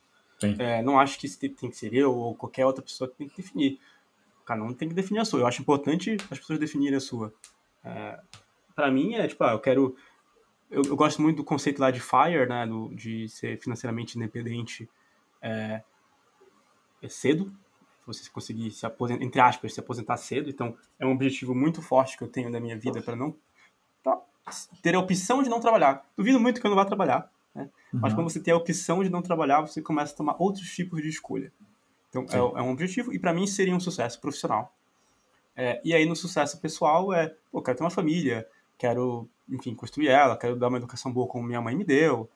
É, 0.59 0.83
não 0.83 0.99
acho 0.99 1.19
que 1.19 1.29
tem 1.29 1.71
que 1.71 1.77
ser 1.77 1.93
eu 1.93 2.15
ou 2.15 2.35
qualquer 2.35 2.65
outra 2.65 2.83
pessoa 2.83 3.09
que 3.09 3.17
tem 3.17 3.29
que 3.29 3.37
definir. 3.37 3.79
Cada 4.45 4.63
um 4.63 4.73
tem 4.73 4.89
que 4.89 4.95
definir 4.95 5.21
a 5.21 5.25
sua. 5.25 5.41
Eu 5.41 5.47
acho 5.47 5.61
importante 5.61 6.17
as 6.31 6.39
pessoas 6.39 6.59
definirem 6.59 6.97
a 6.97 7.01
sua. 7.01 7.33
É, 7.85 8.19
para 8.75 8.91
mim 8.91 9.15
é 9.15 9.29
tipo, 9.29 9.45
ah, 9.45 9.53
eu 9.53 9.61
quero. 9.61 9.97
Eu, 10.71 10.83
eu, 10.83 10.97
gosto 10.97 11.21
muito 11.21 11.39
do 11.39 11.45
conceito 11.45 11.81
lá 11.81 11.91
de 11.91 12.01
FIRE, 12.01 12.49
né? 12.49 12.67
Do, 12.67 12.95
de 12.95 13.29
ser 13.29 13.59
financeiramente 13.59 14.17
independente 14.17 14.89
é, 15.43 15.83
é 17.03 17.09
cedo. 17.09 17.53
Você 18.07 18.29
conseguir 18.31 18.71
se 18.71 18.85
aposentar, 18.87 19.25
entre 19.25 19.41
aspas, 19.41 19.75
se 19.75 19.81
aposentar 19.81 20.17
cedo. 20.17 20.49
Então, 20.49 20.77
é 20.99 21.07
um 21.07 21.13
objetivo 21.13 21.55
muito 21.55 21.83
forte 21.83 22.17
que 22.17 22.25
eu 22.25 22.29
tenho 22.29 22.51
na 22.51 22.59
minha 22.59 22.77
vida 22.77 23.01
para 23.03 23.15
não 23.15 23.37
pra 24.03 24.21
ter 24.83 24.95
a 24.95 24.99
opção 24.99 25.43
de 25.43 25.49
não 25.49 25.61
trabalhar. 25.61 26.05
Duvido 26.17 26.41
muito 26.41 26.61
que 26.61 26.67
eu 26.67 26.71
não 26.71 26.77
vá 26.77 26.85
trabalhar. 26.85 27.31
Né? 27.61 27.71
Uhum. 27.93 28.01
Mas 28.01 28.15
quando 28.15 28.31
você 28.31 28.41
tem 28.41 28.53
a 28.53 28.57
opção 28.57 29.03
de 29.03 29.11
não 29.11 29.23
trabalhar, 29.23 29.61
você 29.61 29.81
começa 29.83 30.13
a 30.15 30.17
tomar 30.17 30.37
outros 30.39 30.69
tipos 30.71 31.03
de 31.03 31.09
escolha. 31.09 31.53
Então, 32.09 32.27
é, 32.31 32.37
é, 32.37 32.63
um 32.63 32.71
objetivo, 32.71 33.13
e 33.13 33.19
para 33.19 33.33
mim 33.33 33.47
seria 33.47 33.75
um 33.75 33.81
sucesso 33.81 34.21
profissional. 34.21 34.75
É, 35.57 35.81
e 35.85 35.95
aí, 35.95 36.07
no 36.07 36.17
sucesso 36.17 36.61
pessoal, 36.61 37.13
é, 37.13 37.35
pô, 37.51 37.63
quero 37.63 37.79
ter 37.79 37.85
uma 37.85 37.91
família, 37.91 38.47
quero, 38.77 39.29
enfim, 39.49 39.75
construir 39.75 40.09
ela, 40.09 40.37
quero 40.37 40.57
dar 40.57 40.69
uma 40.69 40.79
educação 40.79 41.13
boa 41.13 41.27
como 41.27 41.47
minha 41.47 41.61
mãe 41.61 41.77
me 41.77 41.85
deu. 41.85 42.29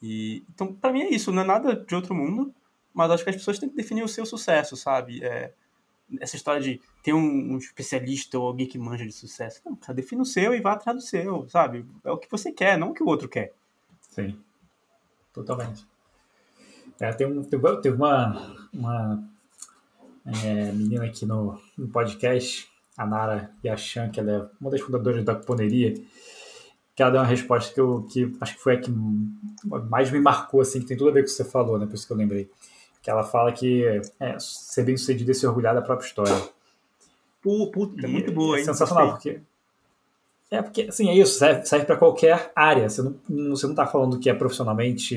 E, 0.00 0.44
então, 0.50 0.72
para 0.72 0.92
mim 0.92 1.02
é 1.02 1.10
isso, 1.10 1.32
não 1.32 1.42
é 1.42 1.44
nada 1.44 1.74
de 1.74 1.94
outro 1.94 2.14
mundo, 2.14 2.54
mas 2.94 3.10
acho 3.10 3.24
que 3.24 3.30
as 3.30 3.36
pessoas 3.36 3.58
têm 3.58 3.68
que 3.68 3.76
definir 3.76 4.02
o 4.02 4.08
seu 4.08 4.24
sucesso, 4.24 4.76
sabe? 4.76 5.24
É, 5.24 5.52
essa 6.20 6.36
história 6.36 6.60
de 6.60 6.80
ter 7.02 7.12
um, 7.12 7.54
um, 7.54 7.58
especialista 7.58 8.38
ou 8.38 8.46
alguém 8.46 8.66
que 8.66 8.78
manja 8.78 9.04
de 9.04 9.12
sucesso. 9.12 9.60
Não, 9.64 9.76
você 9.80 9.92
define 9.92 10.22
o 10.22 10.24
seu 10.24 10.54
e 10.54 10.60
vá 10.60 10.72
atrás 10.72 10.96
do 10.96 11.02
seu, 11.02 11.48
sabe? 11.48 11.84
É 12.04 12.10
o 12.10 12.18
que 12.18 12.30
você 12.30 12.52
quer, 12.52 12.78
não 12.78 12.90
o 12.90 12.94
que 12.94 13.02
o 13.02 13.06
outro 13.06 13.28
quer. 13.28 13.54
Sim, 14.08 14.38
totalmente. 15.36 15.86
É, 16.98 17.12
tem, 17.12 17.26
um, 17.26 17.44
teve 17.44 17.94
uma, 17.94 18.56
uma 18.72 19.22
é, 20.24 20.72
menina 20.72 21.04
aqui 21.04 21.26
no, 21.26 21.60
no 21.76 21.88
podcast, 21.88 22.66
a 22.96 23.06
Nara 23.06 23.50
Yachan, 23.62 24.08
que 24.08 24.18
ela 24.18 24.32
é 24.32 24.48
uma 24.58 24.70
das 24.70 24.80
fundadoras 24.80 25.22
da 25.22 25.34
Cuponeria, 25.34 25.92
que 26.94 27.02
ela 27.02 27.12
deu 27.12 27.20
uma 27.20 27.26
resposta 27.26 27.74
que 27.74 27.80
eu 27.80 28.06
que 28.10 28.34
acho 28.40 28.54
que 28.54 28.62
foi 28.62 28.76
a 28.76 28.80
que 28.80 28.90
mais 29.90 30.10
me 30.10 30.18
marcou, 30.20 30.62
assim, 30.62 30.80
que 30.80 30.86
tem 30.86 30.96
tudo 30.96 31.10
a 31.10 31.12
ver 31.12 31.20
com 31.20 31.24
o 31.24 31.28
que 31.28 31.36
você 31.36 31.44
falou, 31.44 31.78
né? 31.78 31.84
Por 31.84 31.94
isso 31.94 32.06
que 32.06 32.12
eu 32.12 32.16
lembrei. 32.16 32.50
Que 33.02 33.10
ela 33.10 33.22
fala 33.22 33.52
que 33.52 33.84
é, 34.18 34.38
ser 34.40 34.84
bem 34.84 34.96
sucedido 34.96 35.30
é 35.30 35.34
se 35.34 35.46
orgulhar 35.46 35.74
da 35.74 35.82
própria 35.82 36.06
história. 36.06 36.34
Puta, 37.42 38.06
é 38.06 38.08
muito 38.08 38.32
boa, 38.32 38.56
é 38.56 38.60
hein? 38.60 38.62
É 38.62 38.64
sensacional, 38.64 39.10
porque. 39.10 39.40
É, 40.50 40.62
porque, 40.62 40.82
assim, 40.82 41.08
é 41.10 41.14
isso, 41.14 41.38
serve, 41.38 41.66
serve 41.66 41.86
para 41.86 41.96
qualquer 41.96 42.52
área. 42.54 42.88
Você 42.88 43.02
não, 43.02 43.50
você 43.50 43.66
não 43.66 43.74
tá 43.74 43.86
falando 43.86 44.18
que 44.18 44.30
é 44.30 44.34
profissionalmente. 44.34 45.16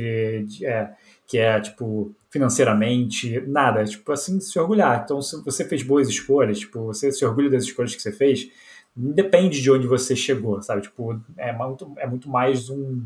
É, 0.66 0.94
que 1.30 1.38
é, 1.38 1.62
tipo, 1.62 2.12
financeiramente, 2.32 3.40
nada. 3.42 3.86
Tipo, 3.86 4.12
assim, 4.12 4.40
se 4.40 4.58
orgulhar. 4.58 5.04
Então, 5.04 5.22
se 5.22 5.40
você 5.44 5.64
fez 5.64 5.84
boas 5.84 6.10
escolhas, 6.10 6.58
tipo, 6.58 6.86
você 6.86 7.12
se 7.12 7.24
orgulha 7.24 7.52
das 7.52 7.66
escolhas 7.66 7.94
que 7.94 8.02
você 8.02 8.12
fez, 8.12 8.50
independe 8.98 9.62
de 9.62 9.72
onde 9.72 9.86
você 9.86 10.16
chegou, 10.16 10.60
sabe? 10.64 10.82
Tipo, 10.82 11.22
é 11.38 11.54
muito, 11.54 11.94
é 11.98 12.08
muito 12.08 12.28
mais 12.28 12.68
um, 12.72 13.06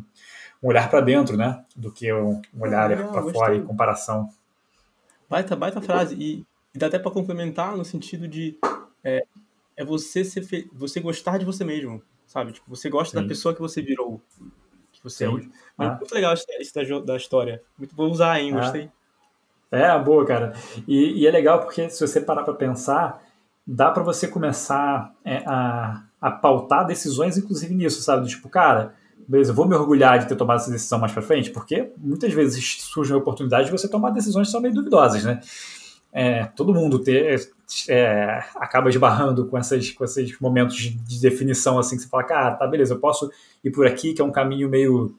um 0.64 0.68
olhar 0.70 0.90
para 0.90 1.02
dentro, 1.02 1.36
né? 1.36 1.66
Do 1.76 1.92
que 1.92 2.14
um, 2.14 2.42
um 2.54 2.62
olhar 2.62 2.94
ah, 2.94 3.08
para 3.08 3.24
fora 3.24 3.58
em 3.58 3.66
comparação. 3.66 4.30
Baita, 5.30 5.54
baita 5.58 5.82
frase. 5.82 6.16
E, 6.16 6.46
e 6.74 6.80
dá 6.80 6.88
até 6.88 6.98
para 6.98 7.12
complementar 7.12 7.76
no 7.76 7.84
sentido 7.84 8.26
de 8.26 8.58
é, 9.04 9.26
é 9.76 9.84
você 9.84 10.24
ser 10.24 10.44
fe... 10.44 10.70
você 10.72 11.02
gostar 11.02 11.38
de 11.38 11.44
você 11.44 11.66
mesmo, 11.66 12.02
sabe? 12.26 12.54
Tipo, 12.54 12.70
você 12.70 12.90
gosta 12.90 13.18
Sim. 13.18 13.24
da 13.24 13.28
pessoa 13.28 13.54
que 13.54 13.62
você 13.62 13.82
virou 13.82 14.22
você 15.04 15.28
Sim. 15.28 15.52
Mas 15.78 15.90
ah. 15.90 15.96
muito 15.96 16.16
legal 16.16 16.34
isso 16.34 16.46
da, 16.48 17.00
da 17.00 17.18
história. 17.18 17.62
Muito 17.78 17.94
bom 17.94 18.10
usar, 18.10 18.40
hein? 18.40 18.54
Ah. 18.54 18.62
Gostei. 18.62 18.90
Ah. 19.72 19.78
É, 19.78 20.00
boa, 20.00 20.26
cara. 20.26 20.54
E, 20.88 21.22
e, 21.22 21.28
é 21.28 21.32
legal 21.32 21.60
porque 21.60 21.90
se 21.90 22.00
você 22.00 22.22
parar 22.22 22.44
para 22.44 22.54
pensar, 22.54 23.24
dá 23.66 23.90
para 23.90 24.04
você 24.04 24.28
começar 24.28 25.14
é, 25.26 25.44
a, 25.48 26.04
a 26.22 26.32
pautar 26.32 26.86
decisões, 26.86 27.38
inclusive 27.38 27.74
nisso, 27.74 28.02
sabe? 28.02 28.28
Tipo, 28.28 28.48
cara, 28.50 28.94
beleza, 29.28 29.52
eu 29.52 29.56
vou 29.56 29.68
me 29.68 29.76
orgulhar 29.76 30.20
de 30.20 30.28
ter 30.28 30.36
tomado 30.36 30.58
essa 30.58 30.72
decisão 30.72 31.00
mais 31.00 31.12
para 31.12 31.24
frente, 31.24 31.50
porque 31.50 31.92
muitas 31.98 32.32
vezes 32.34 32.84
surge 32.84 33.12
a 33.14 33.18
oportunidade 33.18 33.66
de 33.66 33.72
você 33.72 33.90
tomar 33.90 34.12
decisões 34.12 34.48
que 34.48 34.52
são 34.52 34.62
meio 34.62 34.76
duvidosas, 34.76 35.24
né? 35.24 35.42
É, 36.12 36.46
todo 36.46 36.74
mundo 36.74 37.00
ter, 37.00 37.52
é, 37.88 38.44
acaba 38.56 38.90
esbarrando 38.90 39.46
com, 39.48 39.58
essas, 39.58 39.92
com 39.92 40.04
esses 40.04 40.40
momentos 40.40 40.76
de, 40.76 40.90
de, 40.92 41.22
definição 41.22 41.80
assim 41.80 41.96
que 41.96 42.04
você 42.04 42.10
fala, 42.10 42.24
cara, 42.24 42.56
tá 42.56 42.68
beleza, 42.68 42.94
eu 42.94 43.00
posso 43.00 43.32
ir 43.64 43.72
por 43.72 43.88
aqui, 43.88 44.14
que 44.14 44.22
é 44.22 44.26
um 44.26 44.32
caminho 44.32 44.70
meio, 44.70 45.16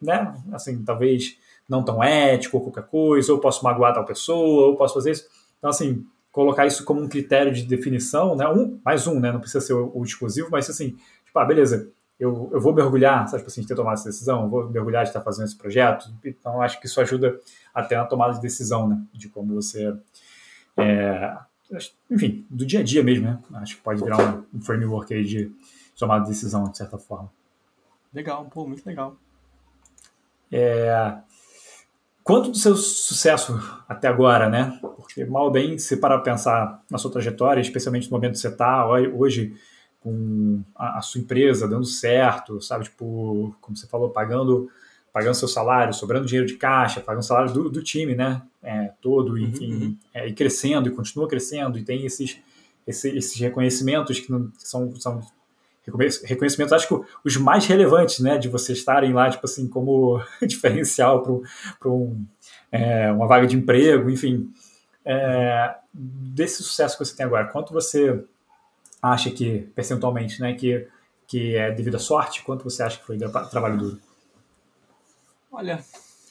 né, 0.00 0.34
assim, 0.52 0.82
talvez 0.84 1.38
não 1.68 1.82
tão 1.82 2.02
ético 2.02 2.58
ou 2.58 2.62
qualquer 2.62 2.84
coisa, 2.84 3.32
ou 3.32 3.40
posso 3.40 3.64
magoar 3.64 3.94
tal 3.94 4.04
pessoa, 4.04 4.68
ou 4.68 4.76
posso 4.76 4.94
fazer 4.94 5.12
isso. 5.12 5.26
Então, 5.58 5.70
assim, 5.70 6.04
colocar 6.30 6.66
isso 6.66 6.84
como 6.84 7.00
um 7.00 7.08
critério 7.08 7.52
de 7.52 7.62
definição, 7.62 8.36
né, 8.36 8.46
um, 8.48 8.78
mais 8.84 9.06
um, 9.06 9.18
né, 9.18 9.32
não 9.32 9.40
precisa 9.40 9.64
ser 9.64 9.72
o, 9.72 9.90
o 9.94 10.04
exclusivo, 10.04 10.48
mas 10.50 10.68
assim, 10.68 10.90
tipo, 11.24 11.38
ah, 11.38 11.44
beleza, 11.44 11.90
eu, 12.18 12.50
eu 12.52 12.60
vou 12.60 12.74
mergulhar, 12.74 13.26
sabe, 13.28 13.42
tipo 13.42 13.50
assim, 13.50 13.62
de 13.62 13.66
ter 13.66 13.74
tomado 13.74 13.94
essa 13.94 14.08
decisão, 14.08 14.48
vou 14.48 14.68
mergulhar 14.68 15.04
de 15.04 15.10
estar 15.10 15.20
fazendo 15.20 15.46
esse 15.46 15.56
projeto, 15.56 16.10
então 16.24 16.60
acho 16.60 16.80
que 16.80 16.86
isso 16.86 17.00
ajuda 17.00 17.38
até 17.74 17.96
na 17.96 18.04
tomada 18.04 18.34
de 18.34 18.40
decisão, 18.40 18.88
né, 18.88 19.00
de 19.12 19.28
como 19.28 19.54
você 19.54 19.94
é, 20.76 21.36
enfim, 22.10 22.46
do 22.48 22.64
dia 22.64 22.80
a 22.80 22.82
dia 22.82 23.02
mesmo, 23.02 23.26
né? 23.26 23.40
Acho 23.54 23.76
que 23.76 23.82
pode 23.82 24.02
virar 24.02 24.18
um, 24.18 24.58
um 24.58 24.60
framework 24.60 25.12
aí 25.12 25.24
de 25.24 25.50
tomada 25.98 26.24
de 26.24 26.30
decisão, 26.30 26.64
de 26.70 26.76
certa 26.76 26.98
forma. 26.98 27.30
Legal, 28.12 28.44
pô, 28.46 28.66
muito 28.66 28.86
legal. 28.86 29.16
É, 30.50 31.16
quanto 32.22 32.50
do 32.50 32.56
seu 32.56 32.76
sucesso 32.76 33.58
até 33.88 34.08
agora, 34.08 34.48
né? 34.48 34.78
Porque 34.96 35.24
mal 35.24 35.44
ou 35.44 35.50
bem, 35.50 35.78
se 35.78 35.96
parar 35.96 36.16
para 36.16 36.32
pensar 36.32 36.82
na 36.90 36.98
sua 36.98 37.10
trajetória, 37.10 37.60
especialmente 37.60 38.10
no 38.10 38.16
momento 38.16 38.32
que 38.32 38.38
você 38.38 38.48
está 38.48 38.86
hoje 38.88 39.54
com 40.00 40.62
a, 40.74 40.98
a, 40.98 41.02
sua 41.02 41.20
empresa 41.20 41.66
dando 41.66 41.84
certo, 41.84 42.60
sabe? 42.60 42.84
Tipo, 42.84 43.54
como 43.60 43.76
você 43.76 43.86
falou, 43.86 44.10
pagando 44.10 44.70
pagando 45.16 45.34
seu 45.34 45.48
salário, 45.48 45.94
sobrando 45.94 46.26
dinheiro 46.26 46.46
de 46.46 46.56
caixa, 46.56 47.00
pagando 47.00 47.22
o 47.22 47.26
salário 47.26 47.50
do, 47.50 47.70
do 47.70 47.82
time, 47.82 48.14
né? 48.14 48.42
É, 48.62 48.90
todo, 49.00 49.30
uhum, 49.30 49.38
enfim, 49.38 49.72
uhum. 49.72 49.96
É, 50.12 50.28
e 50.28 50.34
crescendo, 50.34 50.90
e 50.90 50.92
continua 50.92 51.26
crescendo, 51.26 51.78
e 51.78 51.82
tem 51.82 52.04
esses, 52.04 52.38
esses, 52.86 53.14
esses 53.14 53.40
reconhecimentos 53.40 54.20
que, 54.20 54.30
não, 54.30 54.52
são, 54.58 54.94
são 54.96 55.22
reconhecimentos, 56.22 56.70
acho 56.74 56.86
que 56.86 57.06
os 57.24 57.34
mais 57.38 57.64
relevantes, 57.64 58.18
né? 58.18 58.36
De 58.36 58.50
vocês 58.50 58.76
estarem 58.76 59.14
lá, 59.14 59.30
tipo 59.30 59.46
assim, 59.46 59.66
como 59.66 60.20
diferencial 60.46 61.22
para 61.80 61.90
um, 61.90 62.22
é, 62.70 63.10
uma 63.10 63.26
vaga 63.26 63.46
de 63.46 63.56
emprego, 63.56 64.10
enfim. 64.10 64.52
É, 65.02 65.76
desse 65.94 66.62
sucesso 66.62 66.98
que 66.98 67.02
você 67.06 67.16
tem 67.16 67.24
agora, 67.24 67.46
quanto 67.46 67.72
você 67.72 68.22
acha 69.00 69.30
que, 69.30 69.60
percentualmente, 69.74 70.42
né, 70.42 70.52
que, 70.52 70.86
que 71.26 71.56
é 71.56 71.70
devido 71.70 71.94
à 71.94 72.00
sorte, 72.00 72.42
quanto 72.42 72.64
você 72.64 72.82
acha 72.82 72.98
que 72.98 73.06
foi 73.06 73.16
trabalho 73.50 73.78
duro? 73.78 74.05
Olha, 75.56 75.82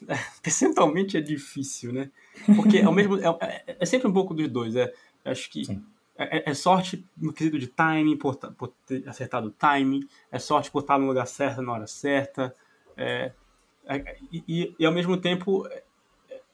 percentualmente 0.43 1.17
é 1.17 1.21
difícil, 1.21 1.91
né? 1.91 2.11
Porque 2.55 2.79
ao 2.79 2.93
mesmo 2.93 3.17
é, 3.17 3.63
é, 3.65 3.77
é, 3.79 3.85
sempre 3.85 4.07
um 4.07 4.13
pouco 4.13 4.35
dos 4.35 4.47
dois. 4.47 4.75
É, 4.75 4.93
acho 5.25 5.49
que 5.49 5.63
é, 6.15 6.37
é, 6.37 6.51
é 6.51 6.53
sorte 6.53 7.03
no 7.17 7.33
quesito 7.33 7.57
de 7.57 7.65
timing, 7.65 8.17
por, 8.17 8.35
por, 8.35 8.71
ter 8.85 9.07
acertado 9.09 9.47
o 9.47 9.51
timing, 9.51 10.07
é 10.31 10.37
sorte 10.37 10.69
por 10.69 10.81
estar 10.81 10.99
no 10.99 11.07
lugar 11.07 11.25
certo 11.25 11.63
na 11.63 11.71
hora 11.71 11.87
certa, 11.87 12.53
é, 12.95 13.31
é 13.87 14.17
e, 14.31 14.75
e, 14.77 14.85
ao 14.85 14.93
mesmo 14.93 15.17
tempo 15.17 15.67
é, 15.67 15.83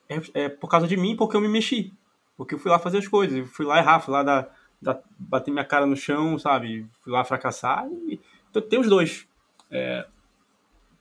é, 0.07 0.21
é, 0.33 0.49
por 0.49 0.69
causa 0.69 0.87
de 0.87 0.95
mim, 0.95 1.17
porque 1.17 1.35
eu 1.35 1.41
me 1.41 1.49
mexi, 1.49 1.93
porque 2.37 2.55
eu 2.55 2.59
fui 2.59 2.71
lá 2.71 2.79
fazer 2.79 2.99
as 2.99 3.07
coisas, 3.07 3.37
eu 3.37 3.45
fui 3.45 3.65
lá 3.65 3.79
errar, 3.79 3.99
fui 3.99 4.13
lá 4.13 4.23
dar, 4.23 4.57
dar, 4.81 5.01
bater 5.19 5.51
minha 5.51 5.65
cara 5.65 5.85
no 5.85 5.97
chão, 5.97 6.39
sabe, 6.39 6.87
fui 7.03 7.11
lá 7.11 7.25
fracassar, 7.25 7.85
e, 8.07 8.17
então 8.49 8.61
tem 8.61 8.79
os 8.79 8.87
dois. 8.87 9.27
É, 9.69 10.07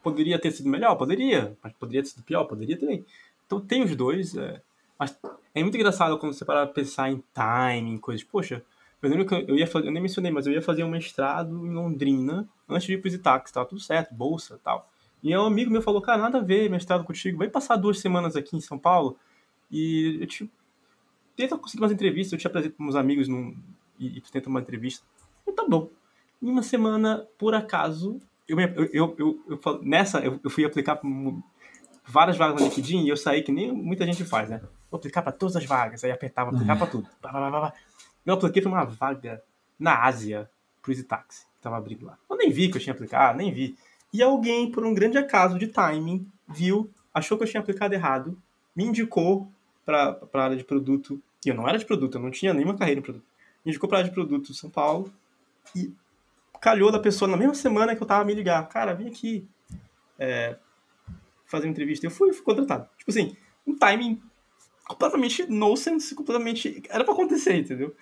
poderia 0.02 0.38
ter 0.38 0.50
sido 0.50 0.68
melhor? 0.68 0.94
Poderia, 0.96 1.56
mas 1.62 1.72
poderia 1.72 2.02
ter 2.02 2.08
sido 2.08 2.22
pior? 2.22 2.44
Poderia 2.44 2.78
também. 2.78 3.04
Então 3.46 3.60
tem 3.60 3.82
os 3.82 3.94
dois, 3.96 4.36
é, 4.36 4.60
mas 4.98 5.18
é 5.54 5.62
muito 5.62 5.76
engraçado 5.76 6.16
quando 6.18 6.32
você 6.32 6.44
para 6.44 6.66
pensar 6.66 7.10
em 7.10 7.22
timing, 7.34 7.98
coisas. 7.98 8.24
Poxa, 8.24 8.62
eu 9.02 9.10
lembro 9.10 9.26
que 9.26 9.34
eu 9.34 9.56
ia 9.56 9.66
fazer, 9.66 9.88
eu 9.88 9.92
nem 9.92 10.02
mencionei, 10.02 10.30
mas 10.30 10.46
eu 10.46 10.52
ia 10.52 10.62
fazer 10.62 10.84
um 10.84 10.90
mestrado 10.90 11.66
em 11.66 11.70
Londrina 11.70 12.48
antes 12.68 12.86
de 12.86 12.94
ir 12.94 12.98
para 12.98 13.08
os 13.08 13.14
Itaques, 13.14 13.52
tava 13.52 13.66
tudo 13.66 13.80
certo, 13.80 14.14
bolsa 14.14 14.60
tal. 14.62 14.88
E 15.22 15.36
um 15.36 15.44
amigo 15.44 15.70
meu 15.70 15.82
falou, 15.82 16.00
cara, 16.00 16.18
nada 16.18 16.38
a 16.38 16.42
ver 16.42 16.70
mestrado 16.70 17.04
contigo, 17.04 17.38
vai 17.38 17.48
passar 17.48 17.76
duas 17.76 17.98
semanas 17.98 18.36
aqui 18.36 18.56
em 18.56 18.60
São 18.60 18.78
Paulo 18.78 19.18
e 19.70 20.18
eu 20.20 20.26
te 20.26 20.50
tenta 21.36 21.56
conseguir 21.56 21.82
umas 21.82 21.92
entrevistas, 21.92 22.32
eu 22.32 22.38
te 22.38 22.46
apresento 22.46 22.76
para 22.76 22.84
meus 22.84 22.96
amigos 22.96 23.28
num, 23.28 23.56
e, 23.98 24.18
e 24.18 24.20
tenta 24.20 24.48
uma 24.48 24.60
entrevista. 24.60 25.04
E 25.46 25.52
tá 25.52 25.64
bom. 25.66 25.88
Em 26.42 26.48
uma 26.48 26.62
semana, 26.62 27.26
por 27.38 27.54
acaso, 27.54 28.20
eu, 28.50 28.60
eu, 28.92 29.16
eu, 29.18 29.40
eu, 29.48 29.80
nessa 29.82 30.18
eu, 30.20 30.40
fui 30.50 30.64
aplicar 30.64 31.00
várias 32.04 32.36
vagas 32.36 32.60
no 32.60 32.66
LinkedIn 32.66 33.04
e 33.04 33.08
eu 33.08 33.16
saí 33.16 33.42
que 33.42 33.52
nem 33.52 33.72
muita 33.72 34.04
gente 34.04 34.24
faz, 34.24 34.50
né? 34.50 34.60
Vou 34.90 34.98
aplicar 34.98 35.22
para 35.22 35.32
todas 35.32 35.56
as 35.56 35.64
vagas, 35.64 36.02
aí 36.02 36.10
apertava 36.10 36.50
aplicar 36.50 36.76
para 36.76 36.86
tudo. 36.86 37.08
Eu 38.26 38.34
apliquei 38.34 38.60
para 38.60 38.70
uma 38.70 38.84
vaga 38.84 39.42
na 39.78 40.04
Ásia 40.04 40.50
pro 40.82 40.92
Easytaxi, 40.92 41.46
que 41.54 41.62
tava 41.62 41.76
abrindo 41.76 42.06
lá. 42.06 42.18
Eu 42.28 42.36
nem 42.36 42.50
vi 42.50 42.68
que 42.68 42.76
eu 42.76 42.80
tinha 42.80 42.92
aplicado, 42.92 43.38
nem 43.38 43.52
vi. 43.52 43.76
E 44.12 44.22
alguém, 44.22 44.70
por 44.70 44.84
um 44.84 44.92
grande 44.92 45.16
acaso 45.16 45.58
de 45.58 45.68
timing, 45.68 46.26
viu, 46.48 46.90
achou 47.14 47.38
que 47.38 47.44
eu 47.44 47.48
tinha 47.48 47.60
aplicado 47.60 47.94
errado, 47.94 48.36
me 48.74 48.84
indicou 48.84 49.50
para 49.84 50.18
a 50.32 50.42
área 50.42 50.56
de 50.56 50.64
produto. 50.64 51.22
E 51.44 51.48
eu 51.48 51.54
não 51.54 51.68
era 51.68 51.78
de 51.78 51.86
produto, 51.86 52.16
eu 52.16 52.20
não 52.20 52.30
tinha 52.30 52.52
nenhuma 52.52 52.76
carreira 52.76 53.00
em 53.00 53.02
produto. 53.02 53.24
Me 53.64 53.70
indicou 53.70 53.88
para 53.88 53.98
área 53.98 54.08
de 54.08 54.14
produto 54.14 54.52
São 54.52 54.68
Paulo. 54.68 55.12
E 55.74 55.92
calhou 56.60 56.92
da 56.92 56.98
pessoa 56.98 57.28
na 57.28 57.36
mesma 57.36 57.54
semana 57.54 57.96
que 57.96 58.02
eu 58.02 58.06
tava 58.06 58.24
me 58.24 58.34
ligar. 58.34 58.68
Cara, 58.68 58.94
vem 58.94 59.08
aqui 59.08 59.48
é, 60.18 60.56
fazer 61.46 61.66
uma 61.66 61.70
entrevista. 61.70 62.06
Eu 62.06 62.10
fui, 62.10 62.32
fui 62.32 62.44
contratado. 62.44 62.88
Tipo 62.98 63.10
assim, 63.10 63.36
um 63.66 63.76
timing 63.76 64.22
completamente 64.86 65.46
nonsense, 65.46 66.14
completamente. 66.14 66.82
Era 66.90 67.04
para 67.04 67.14
acontecer, 67.14 67.56
entendeu? 67.56 67.94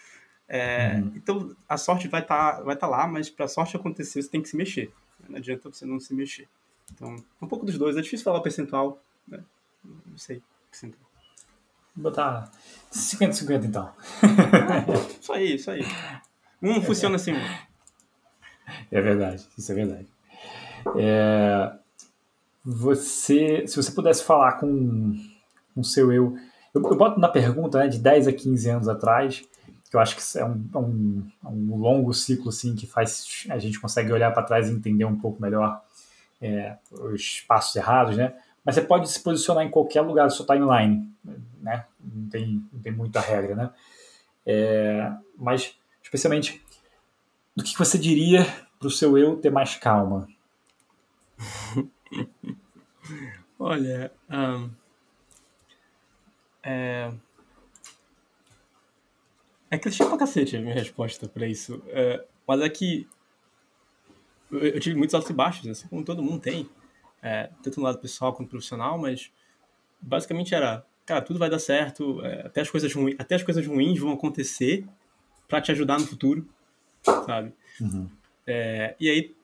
É, 0.48 0.94
uhum. 0.94 1.12
Então 1.14 1.56
a 1.68 1.76
sorte 1.76 2.08
vai 2.08 2.22
estar 2.22 2.56
tá, 2.56 2.62
vai 2.62 2.74
tá 2.74 2.86
lá, 2.86 3.06
mas 3.06 3.28
para 3.28 3.44
a 3.44 3.48
sorte 3.48 3.76
acontecer 3.76 4.22
você 4.22 4.28
tem 4.28 4.42
que 4.42 4.48
se 4.48 4.56
mexer. 4.56 4.90
Não 5.28 5.36
adianta 5.36 5.70
você 5.70 5.86
não 5.86 6.00
se 6.00 6.14
mexer. 6.14 6.48
Então, 6.92 7.16
um 7.40 7.46
pouco 7.46 7.66
dos 7.66 7.78
dois. 7.78 7.96
É 7.96 8.00
difícil 8.00 8.24
falar 8.24 8.40
percentual. 8.40 9.02
Né? 9.26 9.42
Não 9.84 10.16
sei. 10.16 10.42
Percentual. 10.70 11.06
Vou 11.94 12.04
botar 12.10 12.50
50-50 12.92 13.64
então. 13.64 13.92
É, 14.22 15.20
isso 15.20 15.32
aí, 15.32 15.54
isso 15.54 15.70
aí. 15.70 15.82
Um 16.62 16.72
é 16.72 16.80
funciona 16.80 17.16
assim. 17.16 17.32
É 18.90 19.00
verdade, 19.00 19.46
isso 19.56 19.72
é 19.72 19.74
verdade. 19.74 20.06
É, 20.96 21.72
você, 22.64 23.66
se 23.66 23.76
você 23.76 23.90
pudesse 23.92 24.22
falar 24.24 24.52
com 24.52 25.14
o 25.74 25.84
seu 25.84 26.12
eu, 26.12 26.36
eu, 26.74 26.82
eu, 26.82 26.96
boto 26.96 27.18
na 27.18 27.28
pergunta 27.28 27.78
né, 27.78 27.88
de 27.88 27.98
10 27.98 28.28
a 28.28 28.32
15 28.32 28.70
anos 28.70 28.88
atrás, 28.88 29.42
que 29.90 29.96
eu 29.96 30.00
acho 30.00 30.16
que 30.16 30.38
é 30.38 30.44
um, 30.44 30.68
é 30.74 30.78
um, 30.78 31.26
é 31.44 31.48
um 31.48 31.76
longo 31.76 32.12
ciclo 32.12 32.50
assim, 32.50 32.74
que 32.74 32.86
faz 32.86 33.46
a 33.48 33.58
gente 33.58 33.80
consegue 33.80 34.12
olhar 34.12 34.32
para 34.32 34.42
trás 34.42 34.68
e 34.68 34.72
entender 34.72 35.04
um 35.04 35.18
pouco 35.18 35.40
melhor 35.40 35.82
é, 36.40 36.76
os 36.90 37.40
passos 37.40 37.74
errados, 37.76 38.16
né? 38.16 38.34
Mas 38.64 38.74
você 38.74 38.82
pode 38.82 39.08
se 39.10 39.20
posicionar 39.20 39.64
em 39.64 39.70
qualquer 39.70 40.02
lugar 40.02 40.24
da 40.24 40.30
sua 40.30 40.46
timeline, 40.46 41.10
né? 41.60 41.86
Não 42.00 42.28
tem, 42.28 42.62
não 42.72 42.80
tem 42.80 42.92
muita 42.92 43.20
regra, 43.20 43.54
né? 43.54 43.70
É, 44.44 45.10
mas, 45.36 45.74
especialmente, 46.02 46.62
do 47.58 47.64
que 47.64 47.76
você 47.76 47.98
diria 47.98 48.46
para 48.78 48.86
o 48.86 48.90
seu 48.90 49.18
eu 49.18 49.36
ter 49.36 49.50
mais 49.50 49.74
calma? 49.74 50.28
Olha, 53.58 54.12
um, 54.30 54.70
é... 56.62 57.12
É 59.68 59.76
clichê 59.76 60.04
pra 60.04 60.16
cacete 60.16 60.56
a 60.56 60.60
minha 60.60 60.72
resposta 60.72 61.28
pra 61.28 61.48
isso. 61.48 61.82
É, 61.88 62.24
mas 62.46 62.60
é 62.60 62.68
que 62.68 63.08
eu 64.52 64.78
tive 64.78 64.96
muitos 64.96 65.12
altos 65.14 65.28
e 65.28 65.34
baixos, 65.34 65.66
assim 65.66 65.88
como 65.88 66.04
todo 66.04 66.22
mundo 66.22 66.40
tem. 66.40 66.70
É, 67.20 67.50
tanto 67.60 67.80
no 67.80 67.86
lado 67.86 67.98
pessoal 67.98 68.32
quanto 68.32 68.50
profissional, 68.50 68.96
mas 68.96 69.32
basicamente 70.00 70.54
era, 70.54 70.86
cara, 71.04 71.20
tudo 71.20 71.40
vai 71.40 71.50
dar 71.50 71.58
certo, 71.58 72.24
é, 72.24 72.46
até, 72.46 72.60
as 72.60 72.70
coisas 72.70 72.92
até 73.18 73.34
as 73.34 73.42
coisas 73.42 73.66
ruins 73.66 73.98
vão 73.98 74.12
acontecer 74.12 74.86
para 75.48 75.60
te 75.60 75.72
ajudar 75.72 75.98
no 75.98 76.06
futuro, 76.06 76.48
sabe? 77.02 77.52
Uhum. 77.80 78.08
É, 78.46 78.94
e 78.98 79.08
aí, 79.08 79.36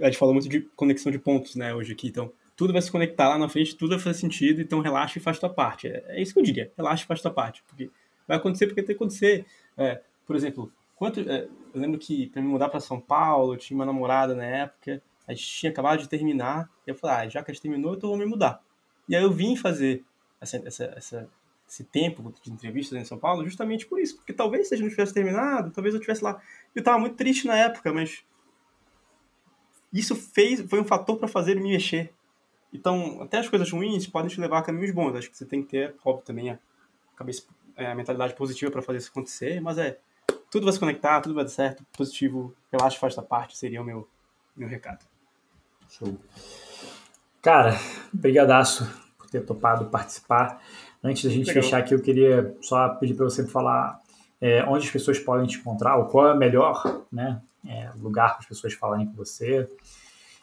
a 0.00 0.06
gente 0.06 0.18
falou 0.18 0.34
muito 0.34 0.48
de 0.48 0.60
conexão 0.76 1.10
de 1.10 1.18
pontos, 1.18 1.56
né, 1.56 1.74
hoje 1.74 1.92
aqui, 1.92 2.08
então 2.08 2.32
tudo 2.56 2.74
vai 2.74 2.82
se 2.82 2.92
conectar 2.92 3.28
lá 3.28 3.38
na 3.38 3.48
frente, 3.48 3.74
tudo 3.74 3.90
vai 3.90 3.98
fazer 3.98 4.18
sentido, 4.18 4.60
então 4.60 4.80
relaxa 4.80 5.18
e 5.18 5.22
faz 5.22 5.38
tua 5.38 5.48
parte. 5.48 5.88
É, 5.88 6.04
é 6.08 6.20
isso 6.20 6.34
que 6.34 6.40
eu 6.40 6.44
diria, 6.44 6.70
relaxa 6.76 7.04
e 7.04 7.06
faz 7.06 7.22
tua 7.22 7.30
parte, 7.30 7.62
porque 7.66 7.90
vai 8.28 8.36
acontecer 8.36 8.66
porque 8.66 8.82
tem 8.82 8.94
que 8.94 9.02
acontecer. 9.02 9.46
É, 9.78 10.02
por 10.26 10.36
exemplo, 10.36 10.70
quanto, 10.94 11.20
é, 11.20 11.48
eu 11.72 11.80
lembro 11.80 11.98
que 11.98 12.26
para 12.28 12.42
me 12.42 12.48
mudar 12.48 12.68
para 12.68 12.78
São 12.78 13.00
Paulo, 13.00 13.54
eu 13.54 13.56
tinha 13.56 13.74
uma 13.74 13.86
namorada 13.86 14.34
na 14.34 14.44
época, 14.44 15.02
a 15.26 15.32
gente 15.32 15.46
tinha 15.46 15.72
acabado 15.72 16.00
de 16.02 16.08
terminar, 16.08 16.68
e 16.86 16.90
eu 16.90 16.94
falei, 16.94 17.16
ah, 17.16 17.28
já 17.30 17.42
que 17.42 17.50
a 17.50 17.54
gente 17.54 17.62
terminou, 17.62 17.94
então 17.94 18.10
eu 18.10 18.16
vou 18.16 18.24
me 18.24 18.30
mudar. 18.30 18.62
E 19.08 19.16
aí 19.16 19.22
eu 19.22 19.32
vim 19.32 19.56
fazer 19.56 20.04
essa, 20.40 20.58
essa, 20.58 20.84
essa, 20.96 21.28
esse 21.70 21.84
tempo 21.84 22.34
de 22.42 22.52
entrevistas 22.52 22.98
em 22.98 23.04
São 23.04 23.16
Paulo 23.16 23.44
justamente 23.44 23.86
por 23.86 24.00
isso, 24.00 24.16
porque 24.16 24.32
talvez 24.32 24.68
se 24.68 24.74
a 24.74 24.76
gente 24.76 24.90
tivesse 24.90 25.14
terminado, 25.14 25.70
talvez 25.70 25.94
eu 25.94 26.00
estivesse 26.00 26.24
lá. 26.24 26.42
Eu 26.74 26.80
estava 26.80 26.98
muito 26.98 27.14
triste 27.14 27.46
na 27.46 27.56
época, 27.56 27.92
mas 27.92 28.24
isso 29.92 30.16
fez, 30.16 30.60
foi 30.68 30.80
um 30.80 30.84
fator 30.84 31.16
para 31.16 31.28
fazer 31.28 31.54
me 31.54 31.70
mexer. 31.70 32.12
Então, 32.72 33.22
até 33.22 33.38
as 33.38 33.48
coisas 33.48 33.70
ruins 33.70 34.06
podem 34.08 34.28
te 34.28 34.40
levar 34.40 34.58
a 34.58 34.62
caminhos 34.62 34.90
bons. 34.90 35.14
Acho 35.14 35.30
que 35.30 35.36
você 35.36 35.44
tem 35.44 35.62
que 35.62 35.68
ter, 35.68 35.94
óbvio, 36.04 36.24
também 36.24 36.50
a 36.50 36.58
cabeça, 37.14 37.44
é, 37.76 37.86
a 37.86 37.94
mentalidade 37.94 38.34
positiva 38.34 38.70
para 38.72 38.82
fazer 38.82 38.98
isso 38.98 39.10
acontecer, 39.10 39.60
mas 39.60 39.78
é 39.78 39.98
tudo 40.50 40.64
vai 40.64 40.72
se 40.72 40.80
conectar, 40.80 41.20
tudo 41.20 41.36
vai 41.36 41.44
dar 41.44 41.50
certo, 41.50 41.84
positivo, 41.96 42.52
relaxa, 42.72 42.98
faz 42.98 43.12
essa 43.12 43.22
parte, 43.22 43.56
seria 43.56 43.80
o 43.80 43.84
meu, 43.84 44.08
meu 44.56 44.68
recado. 44.68 45.04
Show. 45.88 46.16
Cara, 47.40 47.78
brigadaço 48.12 48.84
por 49.16 49.30
ter 49.30 49.44
topado 49.44 49.86
participar. 49.86 50.60
Antes 51.02 51.24
da 51.24 51.30
gente 51.30 51.46
Legal. 51.46 51.62
fechar 51.62 51.78
aqui, 51.78 51.94
eu 51.94 52.02
queria 52.02 52.54
só 52.60 52.88
pedir 52.90 53.14
para 53.14 53.24
você 53.24 53.46
falar 53.46 54.00
é, 54.40 54.64
onde 54.64 54.86
as 54.86 54.92
pessoas 54.92 55.18
podem 55.18 55.46
te 55.46 55.58
encontrar, 55.58 55.96
ou 55.96 56.06
qual 56.06 56.28
é 56.28 56.34
o 56.34 56.36
melhor 56.36 57.04
né, 57.10 57.40
é, 57.66 57.90
lugar 57.96 58.30
para 58.30 58.40
as 58.40 58.46
pessoas 58.46 58.74
falarem 58.74 59.06
com 59.06 59.14
você, 59.14 59.68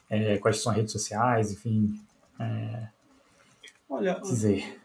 é, 0.10 0.38
quais 0.38 0.62
são 0.62 0.72
as 0.72 0.78
redes 0.78 0.92
sociais, 0.92 1.52
enfim. 1.52 2.00
É, 2.40 2.88
Olha, 3.90 4.20
dizer. 4.22 4.82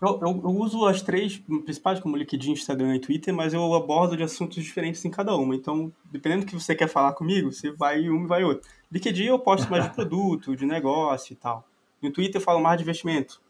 Eu, 0.00 0.18
eu, 0.22 0.28
eu, 0.28 0.50
uso 0.50 0.86
as 0.86 1.02
três 1.02 1.36
principais, 1.36 2.00
como 2.00 2.16
LinkedIn, 2.16 2.52
Instagram 2.52 2.96
e 2.96 3.00
Twitter, 3.00 3.34
mas 3.34 3.52
eu 3.52 3.74
abordo 3.74 4.16
de 4.16 4.22
assuntos 4.22 4.62
diferentes 4.64 5.04
em 5.04 5.10
cada 5.10 5.36
uma. 5.36 5.54
Então, 5.54 5.92
dependendo 6.10 6.46
do 6.46 6.48
que 6.48 6.54
você 6.54 6.74
quer 6.74 6.88
falar 6.88 7.12
comigo, 7.12 7.52
você 7.52 7.70
vai 7.70 8.08
um 8.08 8.24
e 8.24 8.26
vai 8.26 8.42
outro. 8.42 8.66
LinkedIn 8.90 9.24
eu 9.24 9.38
posto 9.38 9.70
mais 9.70 9.84
de 9.84 9.90
produto, 9.94 10.56
de 10.56 10.64
negócio 10.64 11.34
e 11.34 11.36
tal. 11.36 11.68
No 12.00 12.10
Twitter 12.10 12.40
eu 12.40 12.44
falo 12.44 12.60
mais 12.60 12.78
de 12.78 12.82
investimento. 12.82 13.42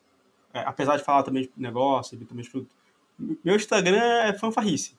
É, 0.53 0.61
apesar 0.61 0.97
de 0.97 1.05
falar 1.05 1.23
também 1.23 1.43
de 1.43 1.51
negócio, 1.57 2.19
também 2.27 2.45
de 2.45 2.51
produto. 2.51 2.75
Meu 3.45 3.57
Instagram 3.57 4.03
é 4.03 4.33
fanfarrice. 4.33 4.95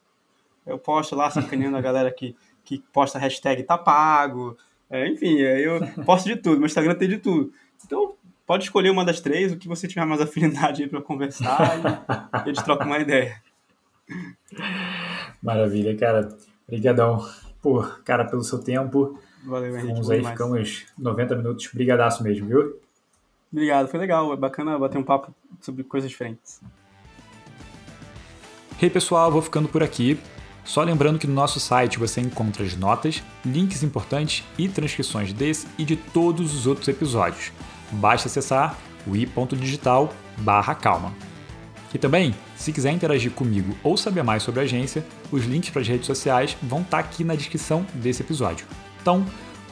Eu 0.65 0.78
posto 0.78 1.15
lá 1.15 1.30
sacaneando 1.32 1.78
a 1.78 1.82
galera 1.82 2.11
que, 2.11 2.36
que 2.64 2.84
posta 2.94 3.18
hashtag 3.18 3.64
tá 3.64 3.78
pago. 3.78 4.57
É, 4.90 5.07
enfim, 5.07 5.41
é, 5.41 5.60
eu 5.60 5.80
posto 6.06 6.28
de 6.28 6.36
tudo. 6.36 6.57
Meu 6.57 6.68
Instagram 6.68 6.95
tem 6.95 7.10
de 7.10 7.18
tudo. 7.18 7.52
Então, 7.86 8.15
pode 8.45 8.65
escolher 8.65 8.90
uma 8.90 9.03
das 9.03 9.19
três, 9.19 9.52
o 9.52 9.57
que 9.57 9.68
você 9.68 9.88
tiver 9.88 10.06
mais 10.06 10.22
afinidade 10.22 10.84
aí 10.84 10.90
para 10.90 11.02
conversar 11.02 11.80
e 11.80 12.38
a 12.38 12.48
gente 12.48 12.64
troca 12.64 12.86
uma 12.86 12.99
ideia. 12.99 13.41
Maravilha, 15.41 15.95
cara. 15.98 16.38
Obrigadão, 16.68 17.26
por, 17.61 18.03
cara, 18.03 18.26
pelo 18.26 18.44
seu 18.44 18.60
tempo. 18.60 19.19
Valeu, 19.44 19.76
Henrique. 19.76 19.94
Vamos 19.94 20.11
aí, 20.11 20.23
ficamos 20.23 20.86
90 20.98 21.36
minutos. 21.36 21.69
Brigadaço 21.73 22.23
mesmo, 22.23 22.48
viu? 22.48 22.80
Obrigado, 23.52 23.88
foi 23.88 23.99
legal. 23.99 24.32
É 24.32 24.36
bacana 24.36 24.80
bater 24.80 24.98
um 24.98 25.03
papo 25.03 25.34
sobre 25.60 25.84
coisas 25.84 26.10
diferentes. 26.10 26.61
Hey 28.82 28.90
pessoal, 28.90 29.32
vou 29.32 29.41
ficando 29.41 29.68
por 29.68 29.84
aqui. 29.84 30.19
Só 30.64 30.84
lembrando 30.84 31.19
que 31.19 31.28
no 31.28 31.34
nosso 31.34 31.60
site 31.60 31.99
você 31.99 32.22
encontra 32.22 32.64
as 32.64 32.76
notas, 32.76 33.22
links 33.44 33.84
importantes 33.84 34.45
e 34.57 34.69
transcrições 34.69 35.34
desse 35.34 35.68
e 35.78 35.84
de 35.84 35.95
todos 35.95 36.56
os 36.56 36.68
outros 36.68 36.88
episódios. 36.88 37.52
Basta 37.91 38.28
acessar 38.28 38.78
o 39.06 39.15
i.digital 39.15 40.14
calma. 40.82 41.14
E 41.94 41.98
também, 41.98 42.34
se 42.56 42.72
quiser 42.72 42.91
interagir 42.91 43.32
comigo 43.32 43.76
ou 43.84 43.98
saber 43.98 44.23
mais 44.23 44.44
sobre 44.44 44.61
a 44.61 44.64
agência, 44.64 45.06
os 45.32 45.44
links 45.44 45.69
para 45.72 45.82
as 45.82 45.88
redes 45.88 46.06
sociais 46.06 46.56
vão 46.64 46.82
estar 46.82 47.03
tá 47.03 47.03
aqui 47.03 47.23
na 47.23 47.36
descrição 47.36 47.86
desse 47.95 48.22
episódio. 48.22 48.65
Então, 49.02 49.26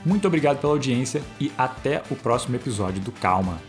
muito 0.06 0.28
obrigado 0.28 0.60
pela 0.60 0.74
audiência 0.74 1.22
e 1.40 1.52
até 1.58 2.04
o 2.10 2.16
próximo 2.16 2.56
episódio 2.56 3.02
do 3.02 3.12
Calma. 3.12 3.69